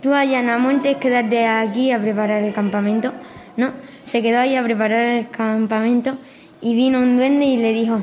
Tú 0.00 0.14
allá 0.14 0.38
en 0.38 0.48
Amontes 0.48 0.96
quédate 0.98 1.46
aquí 1.46 1.90
a 1.90 1.98
preparar 1.98 2.42
el 2.44 2.52
campamento. 2.52 3.12
No, 3.56 3.70
se 4.04 4.22
quedó 4.22 4.38
ahí 4.38 4.54
a 4.54 4.62
preparar 4.62 5.06
el 5.06 5.28
campamento 5.28 6.16
y 6.60 6.74
vino 6.74 7.00
un 7.00 7.16
duende 7.16 7.44
y 7.44 7.56
le 7.56 7.72
dijo, 7.72 8.02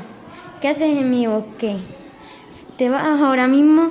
¿qué 0.60 0.68
haces 0.68 0.98
en 0.98 1.10
mi 1.10 1.26
bosque? 1.26 1.76
¿Te 2.76 2.90
vas 2.90 3.20
ahora 3.20 3.46
mismo 3.46 3.88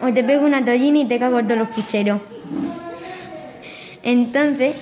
o 0.00 0.12
te 0.12 0.24
pego 0.24 0.46
una 0.46 0.64
tollina 0.64 1.00
y 1.00 1.04
te 1.04 1.18
cago 1.18 1.42
todos 1.42 1.58
los 1.58 1.68
pucheros? 1.68 2.20
Entonces 4.02 4.76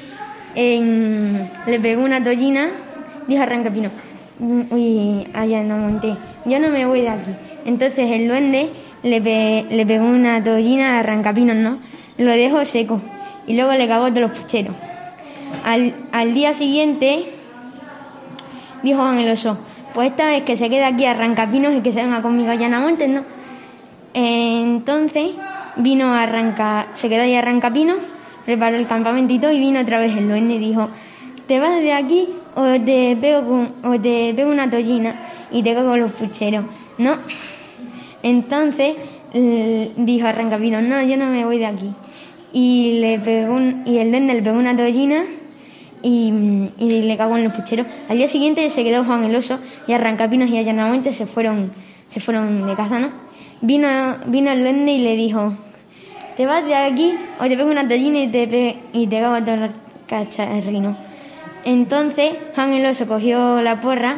le 0.54 1.80
pegó 1.80 2.04
una 2.04 2.22
tollina, 2.22 2.68
dijo 3.26 3.42
Arrancapino, 3.42 3.90
uy, 4.38 5.26
allá 5.34 5.60
en 5.60 5.72
Amonte, 5.72 6.14
yo 6.44 6.60
no 6.60 6.68
me 6.68 6.86
voy 6.86 7.00
de 7.00 7.08
aquí. 7.08 7.32
Entonces 7.64 8.10
el 8.12 8.28
duende 8.28 8.70
le, 9.08 9.66
le 9.70 9.86
pegó 9.86 10.04
una 10.04 10.42
tollina 10.42 10.96
a 10.96 11.00
Arrancapinos, 11.00 11.56
¿no? 11.56 11.78
Lo 12.18 12.32
dejó 12.32 12.64
seco 12.64 13.00
y 13.46 13.54
luego 13.54 13.72
le 13.72 13.88
cagó 13.88 14.10
de 14.10 14.20
los 14.20 14.30
pucheros. 14.30 14.74
Al, 15.64 15.94
al 16.12 16.34
día 16.34 16.54
siguiente 16.54 17.24
dijo 18.82 18.98
Juan 18.98 19.28
Oso, 19.28 19.58
pues 19.94 20.10
esta 20.10 20.26
vez 20.26 20.44
que 20.44 20.56
se 20.56 20.68
queda 20.68 20.88
aquí 20.88 21.04
Arrancapinos 21.04 21.74
y 21.74 21.80
que 21.80 21.92
se 21.92 22.02
venga 22.02 22.22
conmigo 22.22 22.50
allá 22.50 22.66
en 22.66 22.80
Montes, 22.80 23.08
¿no? 23.08 23.24
Entonces 24.14 25.30
vino 25.76 26.06
a 26.06 26.22
Arranca, 26.22 26.88
se 26.92 27.08
quedó 27.08 27.22
ahí 27.22 27.34
Arrancapinos, 27.34 27.98
preparó 28.44 28.76
el 28.76 28.86
campamentito 28.86 29.50
y 29.50 29.58
vino 29.58 29.80
otra 29.80 29.98
vez 29.98 30.16
el 30.16 30.28
duende 30.28 30.54
y 30.54 30.58
dijo, 30.58 30.88
¿te 31.46 31.58
vas 31.58 31.80
de 31.80 31.92
aquí 31.92 32.28
o 32.54 32.64
te 32.80 33.16
pego, 33.20 33.46
con, 33.46 33.72
o 33.82 34.00
te 34.00 34.32
pego 34.34 34.50
una 34.50 34.68
tollina 34.70 35.14
y 35.50 35.62
te 35.62 35.74
cago 35.74 35.96
los 35.96 36.12
pucheros? 36.12 36.64
No. 36.98 37.12
Entonces 38.22 38.96
dijo 39.32 40.26
Arrancapino, 40.26 40.80
no, 40.80 41.02
yo 41.02 41.16
no 41.16 41.26
me 41.26 41.44
voy 41.44 41.58
de 41.58 41.66
aquí. 41.66 41.90
Y, 42.52 42.98
le 43.00 43.18
pegó 43.18 43.58
y 43.84 43.98
el 43.98 44.10
duende 44.10 44.34
le 44.34 44.42
pegó 44.42 44.58
una 44.58 44.74
toallina 44.74 45.22
y, 46.02 46.30
le 46.78 47.16
cagó 47.16 47.36
en 47.36 47.44
los 47.44 47.52
pucheros. 47.52 47.86
Al 48.08 48.16
día 48.16 48.28
siguiente 48.28 48.68
se 48.70 48.84
quedó 48.84 49.04
Juan 49.04 49.24
el 49.24 49.36
Oso 49.36 49.58
y 49.86 49.92
Arrancapinos 49.92 50.48
y 50.50 50.58
Allanamente 50.58 51.12
se 51.12 51.26
fueron, 51.26 51.72
se 52.08 52.20
fueron 52.20 52.66
de 52.66 52.74
casa, 52.74 52.98
¿no? 52.98 53.10
Vino, 53.60 53.88
vino 54.26 54.50
el 54.50 54.62
duende 54.62 54.92
y 54.92 54.98
le 54.98 55.16
dijo, 55.16 55.52
te 56.36 56.46
vas 56.46 56.64
de 56.64 56.74
aquí 56.74 57.14
o 57.40 57.44
te 57.44 57.56
pego 57.56 57.70
una 57.70 57.86
toallina 57.86 58.20
y 58.20 58.28
te, 58.28 58.76
y 58.92 59.06
te 59.08 59.20
cago 59.20 59.36
en 59.36 59.44
todos 59.44 59.58
los 59.58 59.70
cacharrinos. 60.06 60.96
Entonces 61.64 62.32
Juan 62.54 62.72
el 62.72 62.86
Oso 62.86 63.06
cogió 63.06 63.60
la 63.60 63.80
porra 63.80 64.16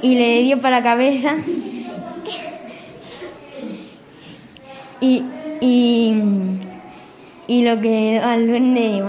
y 0.00 0.14
le 0.14 0.42
dio 0.42 0.60
para 0.60 0.78
la 0.78 0.82
cabeza 0.82 1.34
Y, 5.02 5.24
y, 7.48 7.64
lo 7.64 7.80
que 7.80 8.20
al 8.20 8.46
duende, 8.46 9.02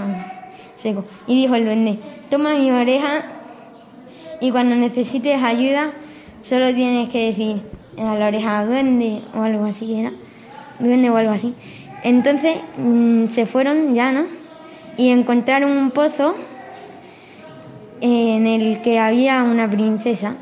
seco. 0.76 1.04
Y 1.26 1.36
dijo 1.36 1.54
el 1.54 1.64
duende, 1.64 1.98
toma 2.30 2.54
mi 2.54 2.70
oreja 2.70 3.24
y 4.40 4.50
cuando 4.50 4.74
necesites 4.74 5.40
ayuda, 5.42 5.92
solo 6.42 6.74
tienes 6.74 7.08
que 7.10 7.26
decir 7.28 7.62
a 7.96 8.16
la 8.16 8.26
oreja 8.26 8.66
duende 8.66 9.20
o 9.34 9.42
algo 9.42 9.64
así, 9.64 9.94
¿era? 9.94 10.12
Duende 10.80 11.10
o 11.10 11.16
algo 11.16 11.32
así. 11.32 11.54
Entonces 12.02 12.56
mm, 12.76 13.28
se 13.28 13.46
fueron 13.46 13.94
ya, 13.94 14.10
¿no? 14.10 14.24
Y 14.96 15.10
encontraron 15.10 15.70
un 15.70 15.92
pozo 15.92 16.34
en 18.00 18.46
el 18.46 18.82
que 18.82 18.98
había 18.98 19.44
una 19.44 19.70
princesa 19.70 20.34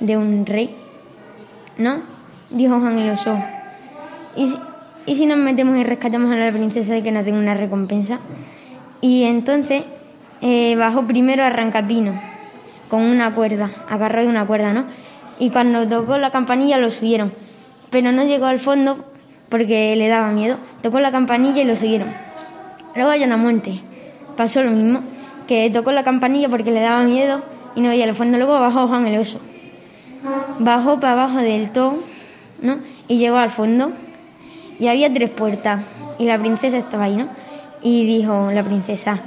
de 0.00 0.16
un 0.16 0.44
rey, 0.44 0.70
¿no? 1.78 2.00
Dijo 2.50 2.76
Oso. 2.76 3.38
Y, 4.36 4.54
¿y 5.08 5.16
si 5.16 5.26
nos 5.26 5.38
metemos 5.38 5.76
y 5.78 5.84
rescatamos 5.84 6.30
a 6.32 6.36
la 6.36 6.52
princesa 6.52 6.96
y 6.96 7.02
que 7.02 7.12
nos 7.12 7.24
den 7.24 7.34
una 7.34 7.54
recompensa? 7.54 8.18
Y 9.00 9.24
entonces 9.24 9.84
eh, 10.40 10.76
bajó 10.76 11.06
primero 11.06 11.42
a 11.42 11.50
Rancapino 11.50 12.20
con 12.88 13.02
una 13.02 13.34
cuerda, 13.34 13.70
agarró 13.88 14.22
de 14.22 14.28
una 14.28 14.46
cuerda, 14.46 14.72
¿no? 14.72 14.84
y 15.38 15.50
cuando 15.50 15.86
tocó 15.86 16.18
la 16.18 16.30
campanilla 16.30 16.78
lo 16.78 16.90
subieron, 16.90 17.32
pero 17.90 18.12
no 18.12 18.24
llegó 18.24 18.46
al 18.46 18.58
fondo 18.58 19.04
porque 19.48 19.96
le 19.96 20.08
daba 20.08 20.30
miedo. 20.30 20.56
Tocó 20.82 21.00
la 21.00 21.10
campanilla 21.10 21.62
y 21.62 21.64
lo 21.64 21.76
subieron. 21.76 22.08
Luego 22.94 23.10
a 23.10 23.36
Monte 23.36 23.80
pasó 24.36 24.62
lo 24.62 24.70
mismo, 24.70 25.00
que 25.46 25.70
tocó 25.70 25.92
la 25.92 26.04
campanilla 26.04 26.48
porque 26.48 26.70
le 26.70 26.80
daba 26.80 27.02
miedo 27.04 27.42
y 27.74 27.80
no 27.80 27.88
veía 27.90 28.04
el 28.04 28.14
fondo. 28.14 28.36
Luego 28.36 28.54
bajó 28.54 28.88
Juan 28.88 29.06
el 29.06 29.20
Oso. 29.20 29.40
Bajó 30.58 31.00
para 31.00 31.12
abajo 31.12 31.38
del 31.38 31.70
todo, 31.70 31.94
¿no? 32.60 32.78
Y 33.06 33.18
llegó 33.18 33.36
al 33.36 33.50
fondo 33.50 33.92
y 34.78 34.88
había 34.88 35.12
tres 35.12 35.30
puertas 35.30 35.80
y 36.18 36.24
la 36.24 36.38
princesa 36.38 36.78
estaba 36.78 37.04
ahí, 37.04 37.16
¿no? 37.16 37.28
Y 37.82 38.06
dijo 38.06 38.50
la 38.52 38.62
princesa, 38.62 39.20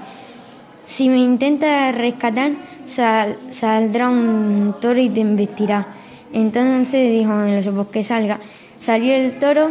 si 0.85 1.09
me 1.09 1.17
intenta 1.17 1.91
rescatar, 1.91 2.51
saldrá 2.85 4.09
un 4.09 4.75
toro 4.81 4.99
y 4.99 5.09
te 5.09 5.21
investirá. 5.21 5.87
Entonces 6.33 7.11
dijo 7.11 7.41
el 7.43 7.59
oso, 7.59 7.89
que 7.89 8.03
salga. 8.03 8.39
Salió 8.79 9.13
el 9.13 9.39
toro 9.39 9.69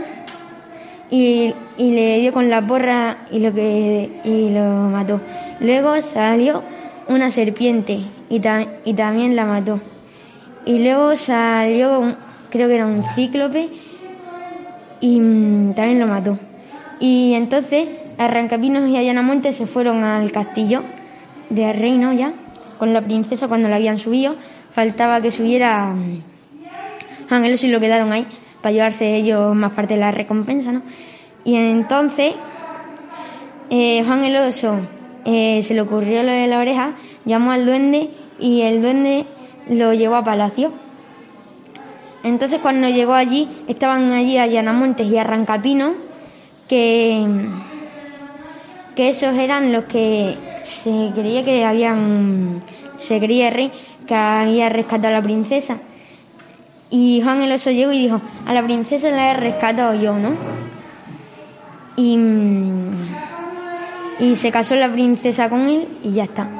y, 1.10 1.52
le 1.78 2.20
dio 2.20 2.32
con 2.32 2.48
la 2.48 2.66
porra 2.66 3.26
y 3.30 3.40
lo, 3.40 3.52
que, 3.52 4.20
y 4.24 4.50
lo 4.50 4.64
mató. 4.88 5.20
Luego 5.60 6.00
salió 6.00 6.62
una 7.08 7.30
serpiente 7.30 8.00
y, 8.30 8.40
y 8.84 8.94
también 8.94 9.36
la 9.36 9.44
mató. 9.44 9.80
Y 10.64 10.82
luego 10.82 11.16
salió, 11.16 12.16
creo 12.50 12.68
que 12.68 12.74
era 12.76 12.86
un 12.86 13.04
cíclope 13.14 13.68
y 15.00 15.18
mm, 15.20 15.74
también 15.74 16.00
lo 16.00 16.06
mató. 16.06 16.38
Y 17.00 17.34
entonces 17.34 17.88
Arrancapinos 18.18 18.88
y 18.88 18.96
Ayanamonte 18.96 19.52
se 19.52 19.66
fueron 19.66 20.04
al 20.04 20.30
castillo 20.30 20.82
de 21.48 21.72
reino 21.72 22.12
ya, 22.12 22.34
con 22.78 22.92
la 22.92 23.00
princesa 23.00 23.48
cuando 23.48 23.68
la 23.68 23.76
habían 23.76 23.98
subido. 23.98 24.34
Faltaba 24.72 25.20
que 25.20 25.30
subiera 25.30 25.94
Ángelos 27.30 27.62
mm, 27.62 27.66
y 27.66 27.68
lo 27.70 27.80
quedaron 27.80 28.12
ahí 28.12 28.26
para 28.60 28.72
llevarse 28.72 29.16
ellos 29.16 29.54
más 29.54 29.72
parte 29.72 29.94
de 29.94 30.00
la 30.00 30.10
recompensa, 30.10 30.70
¿no? 30.70 30.82
Y 31.44 31.56
entonces 31.56 32.34
eh, 33.70 34.02
Juan 34.04 34.24
el 34.24 34.36
Oso 34.36 34.80
eh, 35.24 35.62
se 35.62 35.74
le 35.74 35.80
ocurrió 35.80 36.22
lo 36.22 36.32
de 36.32 36.46
la 36.46 36.58
oreja, 36.58 36.92
llamó 37.24 37.52
al 37.52 37.64
duende 37.64 38.10
y 38.38 38.62
el 38.62 38.82
duende 38.82 39.24
lo 39.68 39.94
llevó 39.94 40.16
a 40.16 40.24
palacio. 40.24 40.72
Entonces 42.22 42.60
cuando 42.60 42.88
llegó 42.88 43.14
allí, 43.14 43.48
estaban 43.66 44.12
allí 44.12 44.36
Allanamontes 44.36 45.06
y 45.06 45.16
Arrancapino, 45.16 45.94
que, 46.68 47.26
que 48.94 49.08
esos 49.08 49.34
eran 49.36 49.72
los 49.72 49.84
que 49.84 50.36
se 50.62 51.10
creía 51.14 51.44
que 51.44 51.64
habían, 51.64 52.62
se 52.96 53.18
creía 53.18 53.48
el 53.48 53.54
rey 53.54 53.72
que 54.06 54.14
había 54.14 54.68
rescatado 54.68 55.08
a 55.08 55.18
la 55.18 55.22
princesa. 55.22 55.78
Y 56.90 57.20
Juan 57.22 57.42
el 57.42 57.52
Oso 57.52 57.70
llegó 57.70 57.92
y 57.92 58.02
dijo, 58.02 58.20
a 58.46 58.52
la 58.52 58.62
princesa 58.62 59.10
la 59.10 59.30
he 59.30 59.34
rescatado 59.34 59.94
yo, 59.94 60.18
¿no? 60.18 60.30
Y, 61.96 62.18
y 64.18 64.36
se 64.36 64.50
casó 64.50 64.74
la 64.74 64.90
princesa 64.90 65.48
con 65.48 65.68
él 65.68 65.88
y 66.02 66.12
ya 66.12 66.24
está. 66.24 66.59